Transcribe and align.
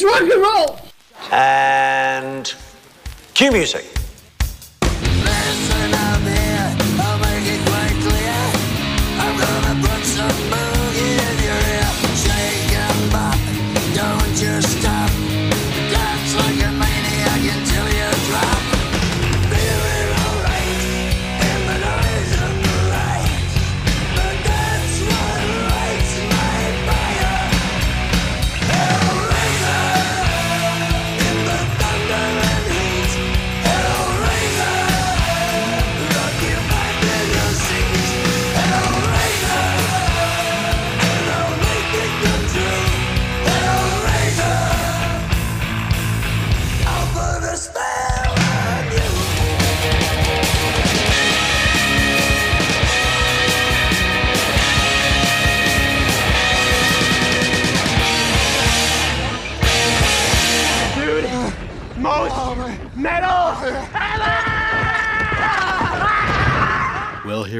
It's 0.00 0.04
rock 0.04 0.20
and 0.20 0.40
roll. 0.40 0.78
And 1.32 2.54
cue 3.34 3.50
music. 3.50 3.97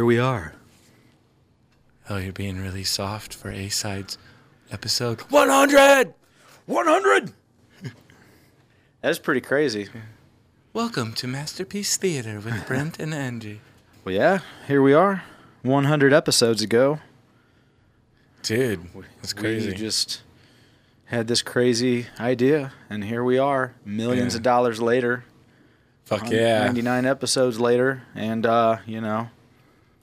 We 0.08 0.18
are. 0.18 0.54
Oh, 2.08 2.16
you're 2.16 2.32
being 2.32 2.62
really 2.62 2.82
soft 2.82 3.34
for 3.34 3.50
A 3.50 3.68
sides 3.68 4.16
episode 4.70 5.20
100. 5.28 6.14
100! 6.64 7.32
That's 9.02 9.18
pretty 9.18 9.42
crazy. 9.42 9.88
Welcome 10.72 11.12
to 11.12 11.26
Masterpiece 11.26 11.98
Theater 11.98 12.40
with 12.40 12.66
Brent 12.66 12.98
and 12.98 13.12
Angie. 13.12 13.60
Well, 14.02 14.14
yeah, 14.14 14.38
here 14.66 14.80
we 14.80 14.94
are. 14.94 15.24
100 15.60 16.14
episodes 16.14 16.62
ago. 16.62 17.00
Dude, 18.42 18.86
it's 19.22 19.34
We 19.34 19.42
crazy. 19.42 19.74
just 19.74 20.22
had 21.04 21.26
this 21.28 21.42
crazy 21.42 22.06
idea, 22.18 22.72
and 22.88 23.04
here 23.04 23.22
we 23.22 23.36
are, 23.38 23.74
millions 23.84 24.32
Yeah. 24.32 24.38
of 24.38 24.42
dollars 24.42 24.80
later. 24.80 25.24
Fuck 26.06 26.30
yeah. 26.30 26.64
99 26.64 27.04
episodes 27.04 27.60
later, 27.60 28.04
and, 28.14 28.46
uh, 28.46 28.78
you 28.86 29.02
know, 29.02 29.28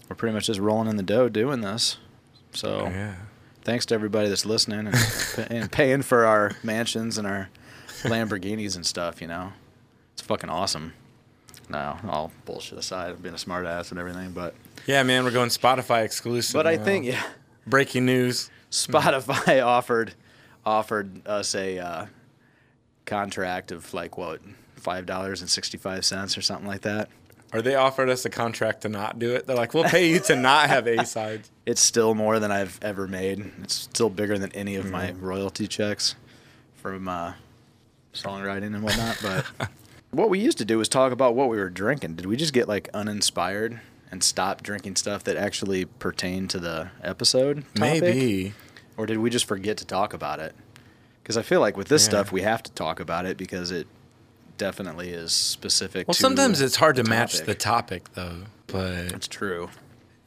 we're 0.10 0.16
pretty 0.16 0.34
much 0.34 0.46
just 0.48 0.60
rolling 0.60 0.88
in 0.88 0.98
the 0.98 1.04
dough 1.04 1.30
doing 1.30 1.62
this. 1.62 1.98
So, 2.54 2.86
Yeah. 2.88 3.16
thanks 3.64 3.86
to 3.88 3.96
everybody 3.96 4.30
that's 4.30 4.46
listening 4.46 4.88
and, 4.88 4.96
and 5.52 5.72
paying 5.72 6.02
for 6.02 6.26
our 6.26 6.52
mansions 6.64 7.18
and 7.18 7.28
our 7.28 7.50
Lamborghinis 8.04 8.76
and 8.76 8.86
stuff, 8.86 9.22
you 9.22 9.28
know. 9.28 9.54
It's 10.14 10.22
fucking 10.22 10.50
awesome. 10.50 10.94
No, 11.70 11.98
all 12.08 12.32
bullshit 12.46 12.78
aside, 12.78 13.10
I'm 13.12 13.18
being 13.18 13.34
a 13.34 13.38
smartass 13.40 13.90
and 13.90 14.00
everything, 14.00 14.32
but 14.32 14.54
Yeah, 14.86 15.02
man, 15.04 15.24
we're 15.24 15.32
going 15.32 15.50
Spotify 15.50 16.04
exclusive. 16.04 16.54
but 16.54 16.68
I 16.68 16.76
now. 16.76 16.84
think 16.84 17.06
yeah, 17.06 17.24
breaking 17.66 18.06
news. 18.06 18.52
Spotify 18.70 19.66
offered 19.66 20.14
offered 20.66 21.28
us 21.28 21.56
a 21.56 21.80
uh, 21.80 22.06
contract 23.06 23.72
of 23.72 23.94
like 23.94 24.18
what 24.18 24.42
five 24.76 25.06
dollars 25.06 25.42
and 25.42 25.50
sixty 25.50 25.78
five 25.78 26.06
cents 26.06 26.38
or 26.38 26.42
something 26.42 26.68
like 26.68 26.82
that. 26.82 27.10
Or 27.56 27.62
they 27.62 27.76
offered 27.76 28.10
us 28.10 28.26
a 28.26 28.30
contract 28.30 28.82
to 28.82 28.90
not 28.90 29.18
do 29.18 29.34
it. 29.34 29.48
They're 29.48 29.56
like, 29.56 29.74
we'll 29.74 29.86
pay 29.86 30.10
you 30.10 30.20
to 30.20 30.36
not 30.36 30.68
have 30.68 30.88
A 30.88 31.06
sides. 31.06 31.50
It's 31.66 31.82
still 31.82 32.14
more 32.14 32.38
than 32.38 32.52
I've 32.52 32.78
ever 32.84 33.08
made. 33.08 33.50
It's 33.64 33.74
still 33.74 34.10
bigger 34.10 34.38
than 34.38 34.52
any 34.52 34.76
of 34.76 34.92
my 34.92 35.14
royalty 35.14 35.68
checks 35.68 36.16
from 36.76 37.08
uh, 37.08 37.34
songwriting 38.14 38.76
and 38.76 38.84
whatnot. 38.84 39.18
But 39.22 39.70
what 40.12 40.30
we 40.30 40.38
used 40.40 40.58
to 40.60 40.66
do 40.66 40.78
was 40.78 40.90
talk 40.90 41.12
about 41.14 41.34
what 41.34 41.50
we 41.50 41.58
were 41.58 41.70
drinking. 41.70 42.16
Did 42.16 42.26
we 42.26 42.36
just 42.36 42.54
get 42.54 42.68
like 42.68 42.90
uninspired 42.94 43.80
and 44.12 44.22
stop 44.22 44.62
drinking 44.64 44.98
stuff 44.98 45.24
that 45.24 45.38
actually 45.38 45.86
pertained 45.86 46.50
to 46.52 46.60
the 46.60 46.90
episode? 47.02 47.64
Topic? 47.74 48.02
Maybe. 48.02 48.54
Or 48.98 49.06
did 49.06 49.18
we 49.18 49.30
just 49.30 49.46
forget 49.46 49.78
to 49.78 49.86
talk 49.86 50.14
about 50.14 50.40
it? 50.40 50.54
Because 51.24 51.38
I 51.38 51.42
feel 51.42 51.62
like 51.62 51.78
with 51.78 51.88
this 51.88 52.04
Yeah. 52.04 52.10
stuff, 52.10 52.32
we 52.32 52.42
have 52.42 52.62
to 52.64 52.72
talk 52.74 53.00
about 53.00 53.26
it 53.26 53.38
because 53.38 53.72
it 53.72 53.88
definitely 54.58 55.10
is 55.10 55.32
specific 55.34 56.08
Well, 56.08 56.14
to 56.16 56.20
sometimes 56.22 56.62
it's 56.62 56.76
hard 56.78 56.96
to 56.98 57.04
match 57.04 57.42
the 57.42 57.56
topic, 57.56 58.14
though. 58.14 58.44
But 58.68 59.14
It's 59.14 59.28
true. 59.28 59.70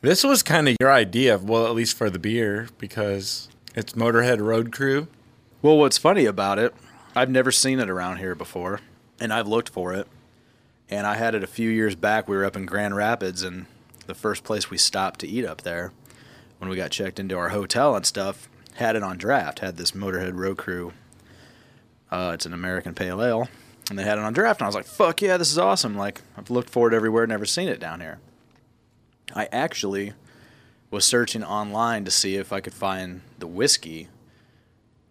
this 0.00 0.22
was 0.25 0.43
kind 0.43 0.69
of 0.69 0.77
your 0.81 0.93
idea, 0.93 1.34
of, 1.34 1.49
well, 1.49 1.66
at 1.66 1.75
least 1.75 1.97
for 1.97 2.09
the 2.11 2.19
beer, 2.19 2.69
because 2.78 3.49
it's 3.75 3.93
Motorhead 3.94 4.41
Road 4.41 4.72
Crew. 4.72 5.09
Well, 5.62 5.77
what's 5.78 5.99
funny 5.99 6.25
about 6.25 6.59
it, 6.59 6.75
I've 7.16 7.31
never 7.31 7.50
seen 7.50 7.81
it 7.81 7.91
around 7.91 8.19
here 8.19 8.34
before, 8.34 8.81
and 9.21 9.33
I've 9.33 9.49
looked 9.49 9.69
for 9.71 9.93
it. 9.93 10.06
And 10.91 11.06
I 11.06 11.16
had 11.16 11.34
it 11.34 11.43
a 11.43 11.49
few 11.49 11.69
years 11.69 11.95
back. 11.95 12.28
We 12.28 12.37
were 12.37 12.45
up 12.45 12.56
in 12.56 12.65
Grand 12.65 12.97
Rapids, 12.97 13.43
and 13.43 13.66
the 14.06 14.15
first 14.15 14.43
place 14.45 14.71
we 14.71 14.78
stopped 14.78 15.21
to 15.21 15.27
eat 15.28 15.45
up 15.45 15.62
there, 15.62 15.93
when 16.59 16.71
we 16.71 16.77
got 16.77 16.91
checked 16.91 17.19
into 17.21 17.37
our 17.37 17.50
hotel 17.50 17.95
and 17.95 18.06
stuff, 18.06 18.49
had 18.77 18.97
it 18.97 19.03
on 19.03 19.19
draft. 19.19 19.59
Had 19.59 19.77
this 19.77 19.91
Motorhead 19.91 20.34
Road 20.37 20.56
Crew. 20.56 20.93
Uh, 22.10 22.31
it's 22.33 22.47
an 22.47 22.55
American 22.55 22.95
Pale 22.95 23.22
Ale, 23.22 23.49
and 23.91 23.99
they 23.99 24.03
had 24.04 24.19
it 24.19 24.25
on 24.25 24.32
draft. 24.32 24.60
And 24.60 24.66
I 24.66 24.69
was 24.69 24.75
like, 24.75 24.87
"Fuck 24.87 25.22
yeah, 25.22 25.37
this 25.37 25.50
is 25.50 25.59
awesome!" 25.59 25.97
Like 25.97 26.22
I've 26.37 26.50
looked 26.50 26.71
for 26.71 26.88
it 26.88 26.94
everywhere, 26.94 27.26
never 27.26 27.47
seen 27.47 27.69
it 27.69 27.81
down 27.81 28.00
here. 28.00 28.19
I 29.34 29.47
actually 29.53 30.12
was 30.91 31.04
searching 31.04 31.44
online 31.44 32.04
to 32.06 32.10
see 32.10 32.37
if 32.37 32.53
I 32.53 32.60
could 32.60 32.72
find 32.75 33.21
the 33.38 33.47
whiskey 33.47 34.09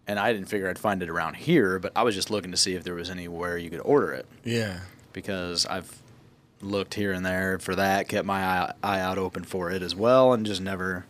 and 0.08 0.18
I 0.18 0.32
didn't 0.32 0.48
figure 0.48 0.68
I'd 0.68 0.78
find 0.78 1.02
it 1.02 1.08
around 1.10 1.34
here, 1.36 1.78
but 1.78 1.92
I 1.94 2.02
was 2.02 2.14
just 2.14 2.30
looking 2.30 2.50
to 2.50 2.56
see 2.56 2.74
if 2.74 2.82
there 2.82 2.94
was 2.94 3.10
anywhere 3.10 3.56
you 3.58 3.68
could 3.70 3.80
order 3.84 4.12
it 4.12 4.26
Yeah. 4.42 4.80
because 5.12 5.66
I've 5.66 6.02
looked 6.62 6.94
here 6.94 7.12
and 7.12 7.24
there 7.24 7.58
for 7.60 7.76
that, 7.76 8.08
kept 8.08 8.26
my 8.26 8.42
eye, 8.42 8.72
eye 8.82 9.00
out 9.00 9.18
open 9.18 9.44
for 9.44 9.70
it 9.70 9.82
as 9.82 9.94
well, 9.94 10.32
and 10.32 10.44
just 10.46 10.60
never 10.62 11.04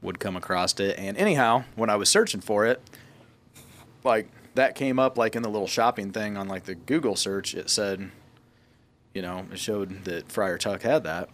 would 0.00 0.18
come 0.20 0.36
across 0.36 0.78
it. 0.80 0.96
And 0.96 1.16
anyhow, 1.18 1.64
when 1.74 1.90
I 1.90 1.96
was 1.96 2.08
searching 2.08 2.40
for 2.40 2.64
it, 2.64 2.80
like 4.04 4.28
that 4.58 4.74
came 4.74 4.98
up 4.98 5.16
like 5.16 5.34
in 5.34 5.42
the 5.42 5.48
little 5.48 5.66
shopping 5.66 6.12
thing 6.12 6.36
on 6.36 6.46
like 6.48 6.64
the 6.64 6.74
Google 6.74 7.16
search. 7.16 7.54
It 7.54 7.70
said, 7.70 8.10
you 9.14 9.22
know, 9.22 9.46
it 9.50 9.58
showed 9.58 10.04
that 10.04 10.30
Friar 10.30 10.58
Tuck 10.58 10.82
had 10.82 11.04
that, 11.04 11.28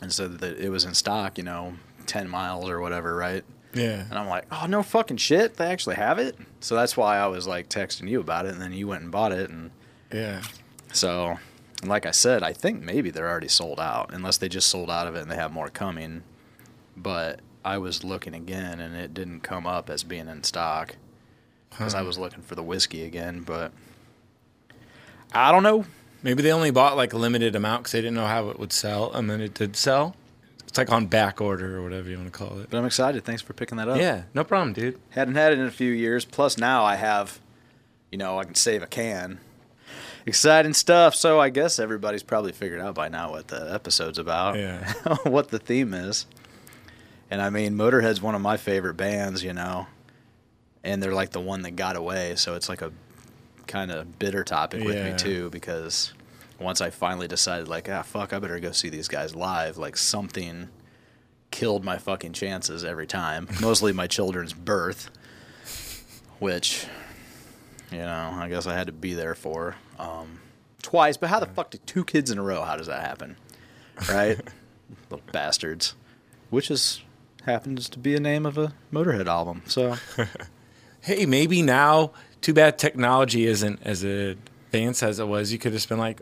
and 0.00 0.12
said 0.12 0.38
that 0.38 0.58
it 0.58 0.70
was 0.70 0.84
in 0.84 0.94
stock. 0.94 1.38
You 1.38 1.44
know, 1.44 1.74
ten 2.06 2.28
miles 2.28 2.68
or 2.68 2.80
whatever, 2.80 3.14
right? 3.16 3.44
Yeah. 3.74 4.04
And 4.08 4.14
I'm 4.18 4.28
like, 4.28 4.44
oh 4.52 4.66
no 4.66 4.82
fucking 4.82 5.16
shit, 5.16 5.56
they 5.56 5.66
actually 5.66 5.96
have 5.96 6.18
it. 6.18 6.36
So 6.60 6.74
that's 6.74 6.96
why 6.96 7.16
I 7.18 7.26
was 7.28 7.46
like 7.46 7.68
texting 7.68 8.08
you 8.08 8.20
about 8.20 8.46
it, 8.46 8.52
and 8.52 8.60
then 8.60 8.72
you 8.72 8.86
went 8.88 9.02
and 9.02 9.10
bought 9.10 9.32
it, 9.32 9.48
and 9.50 9.70
Yeah. 10.12 10.42
so, 10.92 11.38
like 11.82 12.04
I 12.04 12.10
said, 12.10 12.42
I 12.42 12.52
think 12.52 12.82
maybe 12.82 13.10
they're 13.10 13.28
already 13.30 13.48
sold 13.48 13.80
out, 13.80 14.12
unless 14.12 14.36
they 14.36 14.48
just 14.50 14.68
sold 14.68 14.90
out 14.90 15.06
of 15.06 15.14
it 15.16 15.22
and 15.22 15.30
they 15.30 15.36
have 15.36 15.52
more 15.52 15.70
coming. 15.70 16.22
But 16.96 17.40
I 17.64 17.78
was 17.78 18.04
looking 18.04 18.34
again, 18.34 18.78
and 18.78 18.94
it 18.94 19.14
didn't 19.14 19.40
come 19.40 19.66
up 19.66 19.88
as 19.88 20.04
being 20.04 20.28
in 20.28 20.42
stock 20.44 20.96
because 21.72 21.94
I 21.94 22.02
was 22.02 22.18
looking 22.18 22.42
for 22.42 22.54
the 22.54 22.62
whiskey 22.62 23.04
again. 23.04 23.42
But 23.42 23.72
I 25.32 25.50
don't 25.52 25.62
know. 25.62 25.84
Maybe 26.22 26.42
they 26.42 26.52
only 26.52 26.70
bought 26.70 26.96
like 26.96 27.12
a 27.12 27.18
limited 27.18 27.56
amount 27.56 27.82
because 27.82 27.92
they 27.92 28.00
didn't 28.00 28.14
know 28.14 28.26
how 28.26 28.48
it 28.48 28.58
would 28.58 28.72
sell, 28.72 29.12
and 29.12 29.28
then 29.28 29.40
it 29.40 29.54
did 29.54 29.76
sell. 29.76 30.14
It's 30.72 30.78
like 30.78 30.90
on 30.90 31.06
back 31.06 31.40
order 31.40 31.76
or 31.76 31.82
whatever 31.82 32.08
you 32.08 32.16
want 32.16 32.32
to 32.32 32.38
call 32.38 32.58
it. 32.60 32.70
But 32.70 32.78
I'm 32.78 32.86
excited. 32.86 33.24
Thanks 33.24 33.42
for 33.42 33.52
picking 33.52 33.76
that 33.76 33.88
up. 33.88 33.98
Yeah, 33.98 34.22
no 34.32 34.42
problem, 34.42 34.72
dude. 34.72 34.98
Hadn't 35.10 35.34
had 35.34 35.52
it 35.52 35.58
in 35.58 35.66
a 35.66 35.70
few 35.70 35.90
years. 35.90 36.24
Plus 36.24 36.56
now 36.56 36.82
I 36.82 36.94
have, 36.94 37.40
you 38.10 38.16
know, 38.16 38.38
I 38.38 38.44
can 38.44 38.54
save 38.54 38.82
a 38.82 38.86
can. 38.86 39.38
Exciting 40.24 40.72
stuff. 40.72 41.14
So 41.14 41.38
I 41.40 41.50
guess 41.50 41.78
everybody's 41.78 42.22
probably 42.22 42.52
figured 42.52 42.80
out 42.80 42.94
by 42.94 43.08
now 43.08 43.32
what 43.32 43.48
the 43.48 43.70
episode's 43.74 44.18
about. 44.18 44.56
Yeah. 44.56 44.94
what 45.24 45.48
the 45.48 45.58
theme 45.58 45.92
is. 45.92 46.24
And 47.30 47.42
I 47.42 47.50
mean, 47.50 47.74
Motorhead's 47.74 48.22
one 48.22 48.34
of 48.34 48.40
my 48.40 48.56
favorite 48.56 48.94
bands, 48.94 49.44
you 49.44 49.52
know. 49.52 49.88
And 50.84 51.02
they're 51.02 51.14
like 51.14 51.30
the 51.30 51.40
one 51.40 51.62
that 51.62 51.72
got 51.72 51.96
away, 51.96 52.34
so 52.36 52.54
it's 52.54 52.68
like 52.68 52.82
a 52.82 52.92
kind 53.66 53.90
of 53.90 54.18
bitter 54.18 54.44
topic 54.44 54.84
with 54.84 55.02
me 55.02 55.16
too 55.16 55.48
because 55.50 56.12
once 56.58 56.80
I 56.80 56.90
finally 56.90 57.28
decided 57.28 57.68
like, 57.68 57.88
ah 57.88 58.02
fuck, 58.02 58.32
I 58.32 58.38
better 58.38 58.58
go 58.60 58.72
see 58.72 58.88
these 58.88 59.08
guys 59.08 59.34
live, 59.34 59.78
like 59.78 59.96
something 59.96 60.68
killed 61.50 61.84
my 61.84 61.98
fucking 61.98 62.32
chances 62.32 62.84
every 62.84 63.06
time. 63.06 63.48
Mostly 63.60 63.92
my 63.92 64.06
children's 64.08 64.52
birth, 64.52 65.10
which, 66.40 66.86
you 67.90 67.98
know, 67.98 68.32
I 68.34 68.48
guess 68.48 68.66
I 68.66 68.74
had 68.74 68.88
to 68.88 68.92
be 68.92 69.14
there 69.14 69.34
for 69.34 69.76
um, 69.98 70.40
twice. 70.82 71.16
But 71.16 71.30
how 71.30 71.38
the 71.38 71.46
fuck 71.46 71.70
did 71.70 71.86
two 71.86 72.04
kids 72.04 72.30
in 72.30 72.38
a 72.38 72.42
row? 72.42 72.62
How 72.62 72.76
does 72.76 72.88
that 72.88 73.02
happen? 73.02 73.36
Right, 74.08 74.40
little 75.10 75.24
bastards. 75.32 75.94
Which 76.50 76.70
is 76.70 77.02
happens 77.44 77.88
to 77.88 77.98
be 77.98 78.14
a 78.14 78.20
name 78.20 78.46
of 78.46 78.58
a 78.58 78.74
Motorhead 78.92 79.26
album. 79.26 79.62
So 79.66 79.96
Hey, 81.02 81.26
maybe 81.26 81.62
now 81.62 82.12
too 82.40 82.54
bad 82.54 82.78
technology 82.78 83.46
isn't 83.46 83.80
as 83.82 84.02
advanced 84.02 85.02
as 85.02 85.18
it 85.18 85.28
was. 85.28 85.52
You 85.52 85.58
could 85.58 85.72
have 85.72 85.76
just 85.80 85.88
been 85.88 85.98
like, 85.98 86.20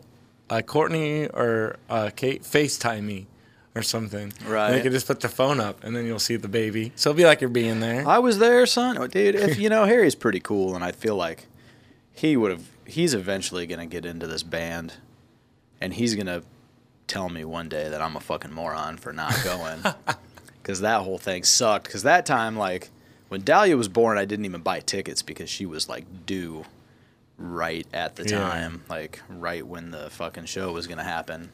uh, 0.49 0.61
Courtney 0.61 1.27
or 1.27 1.77
uh, 1.89 2.09
Kate, 2.15 2.43
FaceTime 2.43 3.03
me 3.03 3.27
or 3.73 3.81
something. 3.83 4.33
And 4.41 4.49
Right. 4.49 4.71
they 4.71 4.81
could 4.81 4.91
just 4.91 5.07
put 5.07 5.21
the 5.21 5.29
phone 5.29 5.59
up 5.59 5.83
and 5.83 5.95
then 5.95 6.05
you'll 6.05 6.19
see 6.19 6.35
the 6.35 6.47
baby. 6.49 6.91
So 6.95 7.09
it'll 7.11 7.17
be 7.17 7.25
like 7.25 7.39
you're 7.41 7.49
being 7.49 7.79
there. 7.79 8.05
I 8.07 8.19
was 8.19 8.37
there, 8.39 8.65
son. 8.65 8.97
Oh, 8.97 9.07
Dude, 9.07 9.35
if 9.35 9.57
you 9.57 9.69
know, 9.69 9.85
Harry's 9.85 10.15
pretty 10.15 10.39
cool, 10.41 10.75
and 10.75 10.83
I 10.83 10.91
feel 10.91 11.15
like 11.15 11.47
he 12.13 12.35
would 12.35 12.51
have. 12.51 12.65
He's 12.85 13.13
eventually 13.13 13.65
gonna 13.67 13.85
get 13.85 14.05
into 14.05 14.27
this 14.27 14.43
band, 14.43 14.95
and 15.79 15.93
he's 15.93 16.15
gonna 16.15 16.43
tell 17.07 17.29
me 17.29 17.45
one 17.45 17.69
day 17.69 17.87
that 17.87 18.01
I'm 18.01 18.17
a 18.17 18.19
fucking 18.19 18.51
moron 18.51 18.97
for 18.97 19.13
not 19.13 19.33
going, 19.45 19.81
because 20.61 20.81
that 20.81 21.01
whole 21.03 21.17
thing 21.17 21.43
sucked. 21.43 21.85
Because 21.85 22.03
that 22.03 22.25
time, 22.25 22.57
like 22.57 22.89
when 23.31 23.41
Dahlia 23.45 23.77
was 23.77 23.87
born, 23.87 24.17
I 24.17 24.25
didn't 24.25 24.43
even 24.43 24.59
buy 24.59 24.81
tickets 24.81 25.21
because 25.21 25.49
she 25.49 25.65
was 25.65 25.87
like 25.87 26.25
due 26.25 26.65
right 27.37 27.87
at 27.93 28.17
the 28.17 28.27
Yeah. 28.27 28.39
time, 28.39 28.83
like 28.89 29.21
right 29.29 29.65
when 29.65 29.91
the 29.91 30.09
fucking 30.09 30.45
show 30.47 30.73
was 30.73 30.85
gonna 30.85 31.05
happen. 31.05 31.49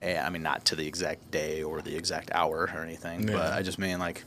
And 0.00 0.18
I 0.18 0.30
mean, 0.30 0.42
not 0.42 0.64
to 0.66 0.74
the 0.74 0.86
exact 0.86 1.30
day 1.30 1.62
or 1.62 1.82
the 1.82 1.94
exact 1.94 2.30
hour 2.32 2.70
or 2.74 2.80
anything, 2.80 3.26
but 3.26 3.52
I 3.52 3.60
just 3.60 3.78
mean 3.78 3.98
like 3.98 4.24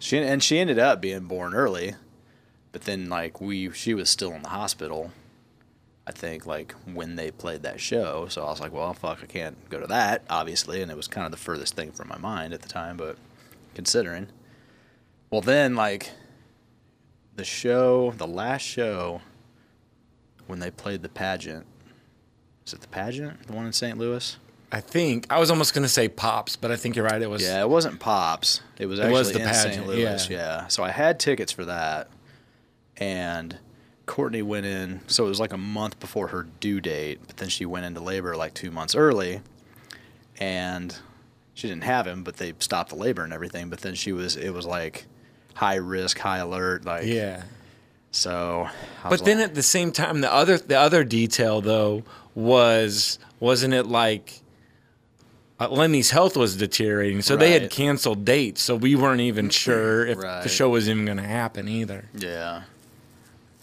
she 0.00 0.18
and 0.18 0.42
she 0.42 0.58
ended 0.58 0.80
up 0.80 1.00
being 1.00 1.20
born 1.26 1.54
early, 1.54 1.94
but 2.72 2.82
then 2.82 3.08
like 3.08 3.40
we 3.40 3.70
she 3.70 3.94
was 3.94 4.10
still 4.10 4.32
in 4.32 4.42
the 4.42 4.48
hospital. 4.48 5.12
I 6.04 6.10
think 6.10 6.46
like 6.46 6.72
when 6.92 7.14
they 7.14 7.30
played 7.30 7.62
that 7.62 7.80
show, 7.80 8.26
so 8.28 8.42
I 8.42 8.46
was 8.50 8.58
like, 8.58 8.72
well, 8.72 8.92
fuck, 8.92 9.20
I 9.22 9.26
can't 9.26 9.70
go 9.70 9.78
to 9.78 9.86
that, 9.86 10.24
obviously, 10.28 10.82
and 10.82 10.90
it 10.90 10.96
was 10.96 11.06
kind 11.06 11.26
of 11.26 11.30
the 11.30 11.38
furthest 11.38 11.76
thing 11.76 11.92
from 11.92 12.08
my 12.08 12.18
mind 12.18 12.52
at 12.52 12.60
the 12.62 12.68
time, 12.68 12.96
but 12.96 13.18
considering. 13.76 14.26
Well, 15.32 15.40
then 15.40 15.74
like 15.74 16.10
the 17.36 17.44
show, 17.44 18.12
the 18.18 18.26
last 18.26 18.60
show 18.60 19.22
when 20.46 20.60
they 20.60 20.70
played 20.70 21.02
the 21.02 21.08
pageant. 21.08 21.64
Is 22.66 22.74
it 22.74 22.82
the 22.82 22.88
pageant, 22.88 23.46
the 23.46 23.54
one 23.54 23.64
in 23.64 23.72
St. 23.72 23.96
Louis? 23.96 24.36
I 24.70 24.80
think 24.80 25.26
I 25.30 25.38
was 25.40 25.50
almost 25.50 25.72
gonna 25.72 25.88
say 25.88 26.06
pops, 26.08 26.56
but 26.56 26.70
I 26.70 26.76
think 26.76 26.96
you're 26.96 27.06
right. 27.06 27.20
It 27.20 27.30
was 27.30 27.42
Yeah, 27.42 27.62
it 27.62 27.68
wasn't 27.68 27.98
Pops. 27.98 28.60
It 28.78 28.84
was 28.86 28.98
It 28.98 29.04
actually 29.04 29.18
was 29.18 29.32
the 29.32 29.38
in 29.40 29.46
pageant, 29.46 29.74
St. 29.74 29.86
Louis. 29.86 30.02
yeah. 30.02 30.18
Yeah. 30.30 30.66
So 30.68 30.84
I 30.84 30.90
had 30.90 31.18
tickets 31.18 31.50
for 31.50 31.64
that, 31.64 32.08
and 32.98 33.56
Courtney 34.04 34.42
went 34.42 34.66
in. 34.66 35.00
So 35.06 35.24
it 35.24 35.28
was 35.28 35.40
like 35.40 35.54
a 35.54 35.58
month 35.58 35.98
before 35.98 36.28
her 36.28 36.46
due 36.60 36.82
date, 36.82 37.20
but 37.26 37.38
then 37.38 37.48
she 37.48 37.64
went 37.64 37.86
into 37.86 38.00
labor 38.00 38.36
like 38.36 38.52
two 38.52 38.70
months 38.70 38.94
early, 38.94 39.40
and 40.38 40.94
she 41.54 41.68
didn't 41.68 41.84
have 41.84 42.06
him, 42.06 42.22
but 42.22 42.36
they 42.36 42.52
stopped 42.58 42.90
the 42.90 42.96
labor 42.96 43.24
and 43.24 43.32
everything. 43.32 43.70
But 43.70 43.80
then 43.80 43.94
she 43.94 44.12
was, 44.12 44.36
it 44.36 44.50
was 44.50 44.66
like 44.66 45.06
high 45.54 45.76
risk, 45.76 46.18
high 46.18 46.38
alert, 46.38 46.84
like 46.84 47.04
yeah. 47.06 47.44
So, 48.10 48.68
But 49.08 49.24
then 49.24 49.38
like- 49.38 49.48
at 49.48 49.54
the 49.54 49.62
same 49.62 49.90
time, 49.92 50.20
the 50.20 50.32
other 50.32 50.58
the 50.58 50.78
other 50.78 51.02
detail 51.04 51.60
though 51.60 52.02
was 52.34 53.18
wasn't 53.40 53.74
it 53.74 53.86
like 53.86 54.40
uh, 55.60 55.68
Lemmy's 55.68 56.10
health 56.10 56.36
was 56.36 56.56
deteriorating, 56.56 57.22
so 57.22 57.36
they 57.36 57.52
had 57.52 57.70
canceled 57.70 58.24
dates, 58.24 58.60
so 58.62 58.74
we 58.74 58.96
weren't 58.96 59.20
even 59.20 59.48
sure 59.48 60.04
if 60.06 60.18
the 60.18 60.48
show 60.48 60.68
was 60.70 60.88
even 60.88 61.04
going 61.04 61.18
to 61.18 61.22
happen 61.22 61.68
either. 61.68 62.06
yeah. 62.14 62.62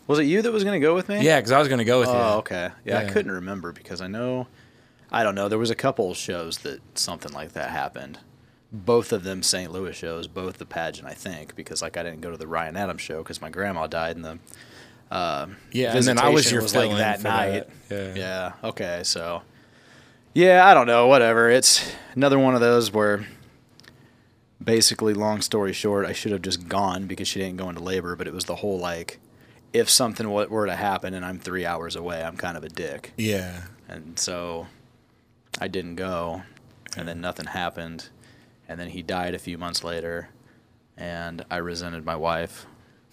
Was 0.08 0.18
it 0.18 0.24
you 0.24 0.42
that 0.42 0.52
was 0.52 0.64
gonna 0.64 0.80
go 0.80 0.96
with 0.96 1.08
me? 1.08 1.22
Yeah, 1.22 1.38
because 1.40 1.52
I 1.52 1.60
was 1.60 1.68
going 1.68 1.78
to 1.78 1.86
go 1.86 2.00
with 2.00 2.10
you. 2.10 2.16
Oh, 2.16 2.38
okay. 2.40 2.70
Yeah, 2.84 2.98
I 2.98 3.06
couldn't 3.06 3.32
remember 3.32 3.72
because 3.72 4.02
I 4.02 4.08
know, 4.08 4.48
I 5.12 5.22
don't 5.22 5.36
know. 5.36 5.50
There 5.50 5.60
was 5.60 5.70
a 5.70 5.76
couple 5.76 6.12
shows 6.16 6.58
that 6.60 6.80
something 6.98 7.32
like 7.32 7.54
that 7.54 7.70
happened. 7.70 8.18
Both 8.72 9.12
of 9.12 9.24
them 9.24 9.42
St. 9.42 9.72
Louis 9.72 9.96
shows, 9.96 10.28
both 10.28 10.58
the 10.58 10.66
pageant, 10.66 11.08
I 11.08 11.14
think, 11.14 11.56
because 11.56 11.82
like 11.82 11.98
I 11.98 12.04
didn't 12.04 12.22
go 12.22 12.30
to 12.30 12.38
the 12.38 12.48
Ryan 12.48 12.78
Adams 12.78 13.02
show 13.02 13.24
because 13.24 13.42
my 13.42 13.50
grandma 13.50 13.88
died 13.88 14.16
in 14.16 14.22
the. 14.22 14.40
Uh, 15.10 15.48
Yeah, 15.72 15.96
and 15.96 16.06
then 16.06 16.20
I 16.20 16.30
was 16.30 16.52
your 16.52 16.62
like 16.62 16.92
that 16.98 17.24
night. 17.24 17.68
that. 17.90 18.16
Yeah. 18.16 18.16
Yeah. 18.16 18.52
Okay. 18.70 19.02
So. 19.04 19.42
Yeah, 20.36 20.68
I 20.68 20.76
don't 20.76 20.86
know. 20.86 21.08
Whatever. 21.08 21.50
It's 21.50 21.92
another 22.16 22.38
one 22.38 22.54
of 22.56 22.62
those 22.62 22.92
where. 22.94 23.26
Basically, 24.62 25.14
long 25.14 25.40
story 25.42 25.72
short, 25.72 26.06
I 26.06 26.12
should 26.12 26.34
have 26.34 26.42
just 26.42 26.68
gone 26.68 27.08
because 27.08 27.30
she 27.30 27.40
didn't 27.40 27.56
go 27.58 27.70
into 27.70 27.82
labor. 27.82 28.18
But 28.18 28.28
it 28.28 28.34
was 28.34 28.44
the 28.44 28.58
whole 28.58 28.78
like, 28.78 29.18
if 29.72 29.90
something 29.90 30.30
were 30.30 30.66
to 30.66 30.76
happen 30.76 31.14
and 31.14 31.24
I'm 31.26 31.40
three 31.40 31.66
hours 31.66 31.96
away, 31.96 32.22
I'm 32.22 32.36
kind 32.36 32.58
of 32.58 32.64
a 32.66 32.70
dick. 32.70 33.14
Yeah. 33.18 33.64
And 33.88 34.20
so 34.20 34.68
I 35.62 35.70
didn't 35.70 35.96
go, 35.96 36.42
and 36.98 37.08
then 37.08 37.22
nothing 37.22 37.46
happened. 37.48 38.10
And 38.70 38.80
then 38.80 38.90
he 38.90 39.02
died 39.02 39.34
a 39.34 39.40
few 39.40 39.58
months 39.58 39.84
later, 39.84 40.30
and 40.96 41.44
I 41.52 41.58
resented 41.58 42.06
my 42.06 42.16
wife 42.16 42.66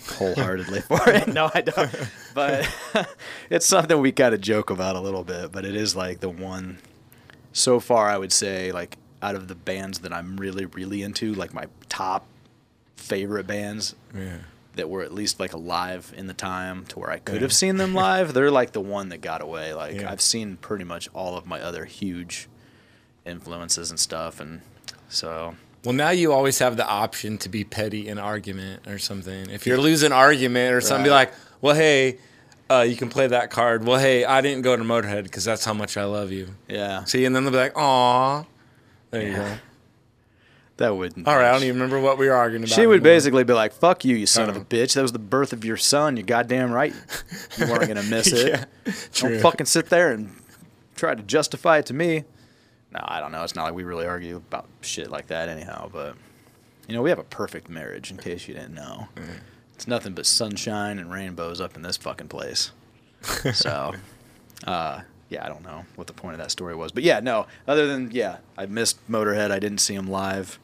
wholeheartedly 0.06 0.82
for 0.82 1.00
it. 1.08 1.26
No, 1.32 1.50
I 1.54 1.62
don't. 1.62 1.90
But 2.34 2.68
it's 3.50 3.64
something 3.66 3.98
we 3.98 4.12
kind 4.12 4.34
of 4.34 4.40
joke 4.42 4.68
about 4.70 4.94
a 4.96 5.00
little 5.00 5.24
bit, 5.24 5.50
but 5.52 5.64
it 5.64 5.74
is 5.74 5.96
like 5.96 6.20
the 6.20 6.28
one 6.28 6.78
so 7.52 7.80
far 7.80 8.08
I 8.10 8.18
would 8.18 8.32
say 8.32 8.70
like 8.70 8.98
out 9.22 9.34
of 9.34 9.48
the 9.48 9.54
bands 9.54 10.00
that 10.00 10.12
I'm 10.12 10.36
really 10.36 10.66
really 10.66 11.02
into, 11.02 11.32
like 11.34 11.54
my 11.54 11.64
top 11.88 12.26
favorite 12.96 13.46
bands 13.46 13.94
Yeah. 14.14 14.38
that 14.74 14.90
were 14.90 15.02
at 15.02 15.14
least 15.14 15.40
like 15.40 15.54
alive 15.54 16.12
in 16.14 16.26
the 16.26 16.34
time 16.34 16.84
to 16.86 16.98
where 16.98 17.10
I 17.10 17.18
could 17.18 17.40
have 17.40 17.52
seen 17.54 17.78
them 17.78 17.94
live, 18.06 18.34
they're 18.34 18.50
like 18.50 18.72
the 18.72 18.80
one 18.82 19.08
that 19.08 19.22
got 19.22 19.40
away. 19.40 19.72
Like 19.72 19.94
Yeah. 19.96 20.12
I've 20.12 20.20
seen 20.20 20.58
pretty 20.58 20.84
much 20.84 21.08
all 21.14 21.34
of 21.38 21.46
my 21.46 21.60
other 21.62 21.86
huge 21.86 22.46
influences 23.24 23.88
and 23.90 23.98
stuff, 23.98 24.38
and 24.40 24.60
so 25.08 25.54
Well, 25.84 25.94
now 25.94 26.10
you 26.10 26.32
always 26.32 26.58
have 26.58 26.76
the 26.76 26.86
option 26.86 27.38
to 27.38 27.48
be 27.48 27.64
petty 27.64 28.08
in 28.08 28.18
argument 28.18 28.86
or 28.88 28.98
something. 28.98 29.50
If 29.50 29.66
you're 29.66 29.78
losing 29.78 30.12
argument 30.12 30.74
or 30.74 30.80
something, 30.80 31.04
be 31.04 31.10
like, 31.10 31.32
well, 31.60 31.74
hey, 31.76 32.18
uh, 32.68 32.84
you 32.88 32.96
can 32.96 33.08
play 33.08 33.28
that 33.28 33.50
card. 33.50 33.84
Well, 33.86 33.98
hey, 34.00 34.24
I 34.24 34.40
didn't 34.40 34.62
go 34.62 34.74
to 34.76 34.82
Motorhead 34.82 35.22
because 35.22 35.44
that's 35.44 35.64
how 35.64 35.72
much 35.74 35.96
I 35.96 36.04
love 36.04 36.32
you. 36.32 36.48
yeah, 36.68 37.04
See, 37.04 37.24
and 37.24 37.34
then 37.36 37.44
they'll 37.44 37.52
be 37.52 37.58
like, 37.58 37.76
aw. 37.78 38.44
There 39.12 39.22
you 39.22 39.36
go. 39.36 39.56
that 40.78 40.96
wouldn't. 40.96 41.26
All 41.28 41.36
right, 41.36 41.48
I 41.48 41.52
don't 41.52 41.62
even 41.62 41.76
remember 41.76 42.00
what 42.00 42.18
we 42.18 42.26
were 42.26 42.34
arguing 42.34 42.64
about. 42.64 42.74
She 42.74 42.86
would 42.86 42.96
anymore. 43.00 43.04
basically 43.14 43.44
be 43.44 43.52
like, 43.52 43.72
"Fuck 43.72 44.04
you, 44.04 44.16
you 44.16 44.26
son 44.26 44.50
of 44.50 44.56
a 44.56 44.60
Oh. 44.60 44.64
bitch! 44.64 44.94
That 44.94 45.02
was 45.02 45.12
the 45.12 45.18
birth 45.20 45.52
of 45.52 45.64
your 45.64 45.76
son. 45.76 46.16
You 46.16 46.22
goddamn 46.24 46.70
right. 46.72 46.92
You 47.56 47.66
weren't 47.68 47.86
gonna 47.86 48.02
miss 48.02 48.26
it. 48.32 48.48
Yeah. 48.84 48.92
Don't 49.14 49.40
fucking 49.40 49.66
sit 49.66 49.88
there 49.88 50.10
and 50.12 50.34
try 50.96 51.14
to 51.14 51.22
justify 51.22 51.78
it 51.78 51.86
to 51.86 51.94
me." 51.94 52.24
No, 52.92 53.00
I 53.02 53.20
don't 53.20 53.32
know. 53.32 53.42
It's 53.42 53.54
not 53.54 53.64
like 53.64 53.74
we 53.74 53.84
really 53.84 54.06
argue 54.06 54.36
about 54.36 54.66
shit 54.80 55.10
like 55.10 55.28
that, 55.28 55.48
anyhow. 55.48 55.88
But 55.92 56.16
you 56.88 56.94
know, 56.94 57.02
we 57.02 57.10
have 57.10 57.18
a 57.18 57.24
perfect 57.24 57.68
marriage. 57.68 58.10
In 58.10 58.16
case 58.16 58.46
you 58.48 58.54
didn't 58.54 58.74
know, 58.74 59.08
it's 59.74 59.86
nothing 59.86 60.14
but 60.14 60.26
sunshine 60.26 60.98
and 60.98 61.10
rainbows 61.10 61.60
up 61.60 61.76
in 61.76 61.82
this 61.82 61.96
fucking 61.96 62.28
place. 62.28 62.70
so, 63.52 63.94
uh, 64.66 65.00
yeah, 65.28 65.44
I 65.44 65.48
don't 65.48 65.64
know 65.64 65.84
what 65.96 66.06
the 66.06 66.12
point 66.12 66.34
of 66.34 66.38
that 66.38 66.50
story 66.50 66.74
was, 66.74 66.92
but 66.92 67.02
yeah, 67.02 67.20
no. 67.20 67.46
Other 67.66 67.86
than 67.86 68.10
yeah, 68.12 68.38
I 68.56 68.66
missed 68.66 69.06
Motorhead. 69.10 69.50
I 69.50 69.58
didn't 69.58 69.78
see 69.78 69.94
him 69.94 70.06
live. 70.06 70.58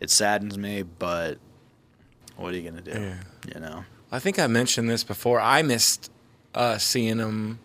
It 0.00 0.10
saddens 0.10 0.58
me, 0.58 0.82
but 0.82 1.38
what 2.36 2.52
are 2.52 2.56
you 2.56 2.68
gonna 2.68 2.82
do? 2.82 2.92
Yeah. 2.92 3.14
You 3.54 3.60
know. 3.60 3.84
I 4.12 4.18
think 4.18 4.38
I 4.38 4.46
mentioned 4.46 4.90
this 4.90 5.04
before. 5.04 5.40
I 5.40 5.62
missed 5.62 6.10
uh, 6.54 6.78
seeing 6.78 7.18
him 7.18 7.60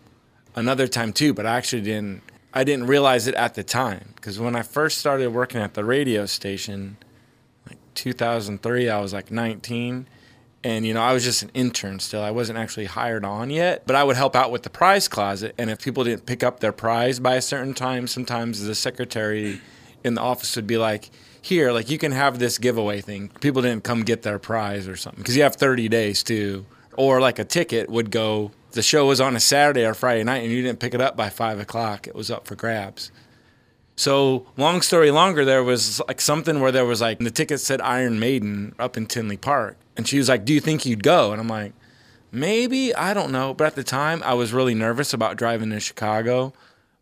another 0.54 0.86
time 0.86 1.12
too, 1.12 1.34
but 1.34 1.46
I 1.46 1.56
actually 1.56 1.82
didn't. 1.82 2.22
I 2.56 2.64
didn't 2.64 2.86
realize 2.86 3.26
it 3.26 3.34
at 3.34 3.52
the 3.52 3.62
time 3.62 4.14
because 4.14 4.40
when 4.40 4.56
I 4.56 4.62
first 4.62 4.96
started 4.96 5.28
working 5.28 5.60
at 5.60 5.74
the 5.74 5.84
radio 5.84 6.24
station, 6.24 6.96
like 7.68 7.76
2003, 7.94 8.88
I 8.88 8.98
was 8.98 9.12
like 9.12 9.30
19, 9.30 10.08
and 10.64 10.86
you 10.86 10.94
know 10.94 11.02
I 11.02 11.12
was 11.12 11.22
just 11.22 11.42
an 11.42 11.50
intern 11.52 12.00
still. 12.00 12.22
I 12.22 12.30
wasn't 12.30 12.58
actually 12.58 12.86
hired 12.86 13.26
on 13.26 13.50
yet, 13.50 13.86
but 13.86 13.94
I 13.94 14.04
would 14.04 14.16
help 14.16 14.34
out 14.34 14.50
with 14.50 14.62
the 14.62 14.70
prize 14.70 15.06
closet. 15.06 15.54
And 15.58 15.68
if 15.68 15.82
people 15.82 16.02
didn't 16.04 16.24
pick 16.24 16.42
up 16.42 16.60
their 16.60 16.72
prize 16.72 17.20
by 17.20 17.34
a 17.34 17.42
certain 17.42 17.74
time, 17.74 18.06
sometimes 18.06 18.64
the 18.64 18.74
secretary 18.74 19.60
in 20.02 20.14
the 20.14 20.22
office 20.22 20.56
would 20.56 20.66
be 20.66 20.78
like, 20.78 21.10
"Here, 21.42 21.72
like 21.72 21.90
you 21.90 21.98
can 21.98 22.12
have 22.12 22.38
this 22.38 22.56
giveaway 22.56 23.02
thing." 23.02 23.32
People 23.42 23.60
didn't 23.60 23.84
come 23.84 24.02
get 24.02 24.22
their 24.22 24.38
prize 24.38 24.88
or 24.88 24.96
something 24.96 25.20
because 25.20 25.36
you 25.36 25.42
have 25.42 25.56
30 25.56 25.90
days 25.90 26.22
too, 26.22 26.64
or 26.96 27.20
like 27.20 27.38
a 27.38 27.44
ticket 27.44 27.90
would 27.90 28.10
go. 28.10 28.50
The 28.76 28.82
show 28.82 29.06
was 29.06 29.22
on 29.22 29.34
a 29.34 29.40
Saturday 29.40 29.86
or 29.86 29.94
Friday 29.94 30.22
night, 30.22 30.42
and 30.42 30.52
you 30.52 30.60
didn't 30.60 30.80
pick 30.80 30.92
it 30.92 31.00
up 31.00 31.16
by 31.16 31.30
five 31.30 31.58
o'clock. 31.58 32.06
It 32.06 32.14
was 32.14 32.30
up 32.30 32.46
for 32.46 32.56
grabs. 32.56 33.10
So 33.96 34.46
long 34.58 34.82
story 34.82 35.10
longer, 35.10 35.46
there 35.46 35.64
was 35.64 36.02
like 36.06 36.20
something 36.20 36.60
where 36.60 36.70
there 36.70 36.84
was 36.84 37.00
like 37.00 37.18
the 37.18 37.30
ticket 37.30 37.60
said 37.60 37.80
Iron 37.80 38.20
Maiden 38.20 38.74
up 38.78 38.98
in 38.98 39.06
Tinley 39.06 39.38
Park, 39.38 39.78
and 39.96 40.06
she 40.06 40.18
was 40.18 40.28
like, 40.28 40.44
"Do 40.44 40.52
you 40.52 40.60
think 40.60 40.84
you'd 40.84 41.02
go?" 41.02 41.32
And 41.32 41.40
I'm 41.40 41.48
like, 41.48 41.72
"Maybe 42.30 42.94
I 42.94 43.14
don't 43.14 43.32
know." 43.32 43.54
But 43.54 43.68
at 43.68 43.76
the 43.76 43.82
time, 43.82 44.22
I 44.22 44.34
was 44.34 44.52
really 44.52 44.74
nervous 44.74 45.14
about 45.14 45.38
driving 45.38 45.70
to 45.70 45.80
Chicago, 45.80 46.52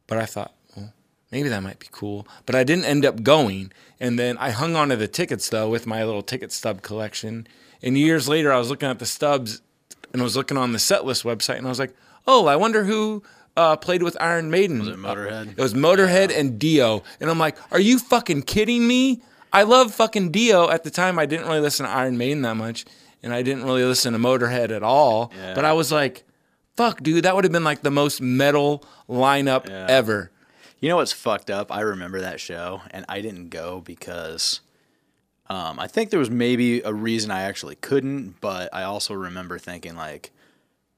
but 0.07 0.17
I 0.17 0.27
thought, 0.27 0.55
well, 0.77 0.93
maybe 1.33 1.49
that 1.49 1.65
might 1.65 1.81
be 1.81 1.89
cool. 1.91 2.25
But 2.47 2.55
I 2.55 2.63
didn't 2.63 2.85
end 2.85 3.05
up 3.05 3.25
going, 3.25 3.73
and 3.99 4.17
then 4.17 4.39
I 4.39 4.51
hung 4.51 4.77
on 4.77 4.91
to 4.91 4.97
the 4.97 5.09
tickets 5.09 5.49
though 5.49 5.69
with 5.69 5.89
my 5.89 6.05
little 6.05 6.23
ticket 6.23 6.53
stub 6.53 6.83
collection. 6.83 7.49
And 7.83 7.99
years 7.99 8.29
later, 8.29 8.53
I 8.53 8.59
was 8.59 8.71
looking 8.71 8.89
at 8.89 9.01
the 9.01 9.07
stubs, 9.07 9.61
and 10.15 10.23
I 10.23 10.25
was 10.25 10.35
looking 10.37 10.57
on 10.57 10.73
the 10.73 10.79
setlist 10.79 11.25
website, 11.25 11.59
and 11.59 11.67
I 11.67 11.69
was 11.69 11.79
like, 11.79 11.95
"Oh, 12.27 12.47
I 12.47 12.57
wonder 12.57 12.85
who." 12.85 13.23
Uh, 13.57 13.77
played 13.77 14.03
with 14.03 14.17
Iron 14.21 14.51
Maiden. 14.51 14.81
Was 14.81 14.89
it 14.89 14.97
Motorhead? 14.97 15.51
It 15.53 15.59
was 15.59 15.75
Motorhead 15.75 16.37
and 16.37 16.59
Dio. 16.59 17.05
And 17.21 17.31
I'm 17.31 17.39
like, 17.39 17.57
are 17.73 17.79
you 17.79 18.01
fucking 18.01 18.43
kidding 18.43 18.85
me? 18.89 19.23
I 19.53 19.63
love 19.63 19.95
fucking 19.95 20.33
Dio. 20.33 20.69
At 20.69 20.83
the 20.83 20.91
time, 20.91 21.21
I 21.21 21.27
didn't 21.27 21.47
really 21.47 21.61
listen 21.61 21.87
to 21.87 21.93
Iron 21.93 22.19
Maiden 22.19 22.43
that 22.43 22.57
much. 22.57 22.85
and 23.23 23.33
I 23.33 23.43
didn't 23.43 23.63
really 23.63 23.85
listen 23.85 24.13
to 24.13 24.19
Motorhead 24.19 24.71
at 24.75 24.83
all. 24.83 25.31
Yeah. 25.37 25.55
But 25.55 25.65
I 25.65 25.73
was 25.73 25.93
like, 25.93 26.25
fuck, 26.77 27.01
dude, 27.01 27.25
that 27.25 27.37
would 27.37 27.45
have 27.45 27.53
been 27.53 27.63
like 27.63 27.83
the 27.83 27.93
most 27.93 28.21
metal 28.21 28.85
lineup 29.09 29.69
Yeah. 29.69 29.87
ever. 29.89 30.33
You 30.81 30.89
know 30.89 30.97
what's 30.97 31.13
fucked 31.13 31.49
up? 31.49 31.71
I 31.71 31.83
remember 31.83 32.21
that 32.23 32.41
show, 32.41 32.83
and 32.91 33.05
I 33.09 33.21
didn't 33.21 33.51
go 33.51 33.81
because 33.83 34.61
um, 35.51 35.79
I 35.79 35.87
think 35.87 36.11
there 36.11 36.19
was 36.19 36.31
maybe 36.31 36.81
a 36.81 36.93
reason 36.93 37.31
I 37.31 37.43
actually 37.43 37.75
couldn't, 37.77 38.41
but 38.41 38.73
I 38.73 38.83
also 38.85 39.15
remember 39.15 39.59
thinking 39.59 39.95
like, 39.95 40.31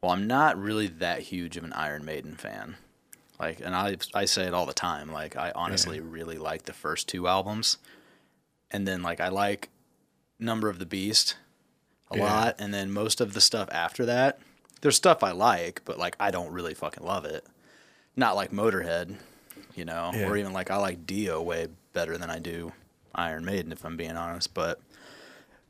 well, 0.01 0.13
I'm 0.13 0.27
not 0.27 0.57
really 0.59 0.87
that 0.87 1.21
huge 1.23 1.57
of 1.57 1.65
an 1.65 1.73
Iron 1.73 2.05
Maiden 2.05 2.37
fan. 2.37 2.77
Like, 3.41 3.61
and 3.61 3.75
I 3.75 3.97
I 4.15 4.25
say 4.25 4.45
it 4.45 4.55
all 4.55 4.65
the 4.67 4.73
time. 4.73 5.11
Like, 5.13 5.37
I 5.37 5.53
honestly 5.55 6.01
really 6.01 6.39
like 6.39 6.63
the 6.63 6.73
first 6.73 7.09
two 7.09 7.27
albums, 7.27 7.79
and 8.71 8.87
then 8.87 9.03
like 9.03 9.21
I 9.21 9.29
like 9.29 9.69
Number 10.39 10.69
of 10.69 10.79
the 10.79 10.87
Beast 10.87 11.37
a 12.11 12.17
Yeah. 12.17 12.23
lot, 12.25 12.57
and 12.59 12.73
then 12.73 12.93
most 12.93 13.21
of 13.21 13.35
the 13.35 13.41
stuff 13.41 13.69
after 13.73 14.07
that, 14.07 14.39
there's 14.81 14.97
stuff 14.97 15.23
I 15.25 15.33
like, 15.33 15.83
but 15.85 15.99
like 15.99 16.15
I 16.21 16.31
don't 16.31 16.53
really 16.53 16.73
fucking 16.75 17.05
love 17.05 17.25
it. 17.25 17.45
Not 18.15 18.37
like 18.37 18.53
Motorhead, 18.53 19.17
you 19.75 19.85
know, 19.85 20.13
Yeah. 20.15 20.29
or 20.29 20.37
even 20.37 20.53
like 20.53 20.71
I 20.71 20.77
like 20.77 21.05
Dio 21.07 21.43
way 21.43 21.69
better 21.93 22.17
than 22.17 22.31
I 22.31 22.39
do 22.39 22.73
Iron 23.17 23.45
Maiden, 23.45 23.73
if 23.73 23.85
I'm 23.85 23.97
being 23.97 24.17
honest. 24.17 24.55
But 24.55 24.81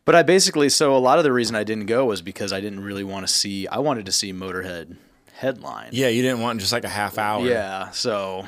but 0.05 0.15
I 0.15 0.23
basically 0.23 0.69
so 0.69 0.95
a 0.95 0.99
lot 0.99 1.19
of 1.19 1.25
the 1.25 1.33
reason 1.33 1.57
I 1.57 1.65
didn't 1.65 1.87
go 1.87 2.05
was 2.05 2.21
because 2.21 2.53
I 2.53 2.61
didn't 2.61 2.81
really 2.81 3.05
want 3.05 3.27
to 3.27 3.33
see. 3.33 3.67
I 3.69 3.79
wanted 3.79 4.07
to 4.07 4.13
see 4.13 4.33
Motorhead 4.33 4.97
headline. 5.33 5.91
Yeah, 5.93 6.09
you 6.09 6.23
didn't 6.23 6.41
want 6.41 6.61
just 6.61 6.73
like 6.73 6.85
a 6.85 6.89
half 6.89 7.19
hour. 7.19 7.47
Yeah. 7.47 7.91
So 7.91 8.47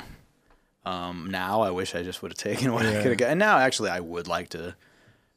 um, 0.85 1.27
now 1.29 1.61
I 1.61 1.71
wish 1.71 1.95
I 1.95 2.03
just 2.03 2.21
would 2.21 2.31
have 2.31 2.37
taken 2.55 2.73
what 2.73 2.85
I 2.85 2.93
could 3.01 3.11
have 3.11 3.17
got. 3.17 3.29
And 3.29 3.39
now 3.39 3.57
actually 3.57 3.89
I 3.89 3.99
would 3.99 4.27
like 4.27 4.49
to 4.49 4.75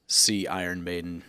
see 0.06 0.46
Iron 0.46 0.84
Maiden. 0.84 1.22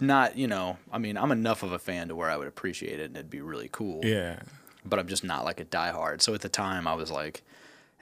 Not, 0.00 0.36
you 0.36 0.46
know, 0.46 0.78
I 0.92 0.98
mean, 0.98 1.16
I'm 1.16 1.32
enough 1.32 1.64
of 1.64 1.72
a 1.72 1.78
fan 1.78 2.08
to 2.08 2.14
where 2.14 2.30
I 2.30 2.36
would 2.36 2.46
appreciate 2.46 3.00
it 3.00 3.06
and 3.06 3.16
it'd 3.16 3.30
be 3.30 3.40
really 3.40 3.68
cool. 3.70 4.04
Yeah. 4.04 4.40
But 4.84 5.00
I'm 5.00 5.08
just 5.08 5.24
not 5.24 5.44
like 5.44 5.58
a 5.58 5.64
diehard. 5.64 6.22
So 6.22 6.34
at 6.34 6.40
the 6.40 6.48
time 6.48 6.86
I 6.86 6.94
was 6.94 7.10
like, 7.10 7.42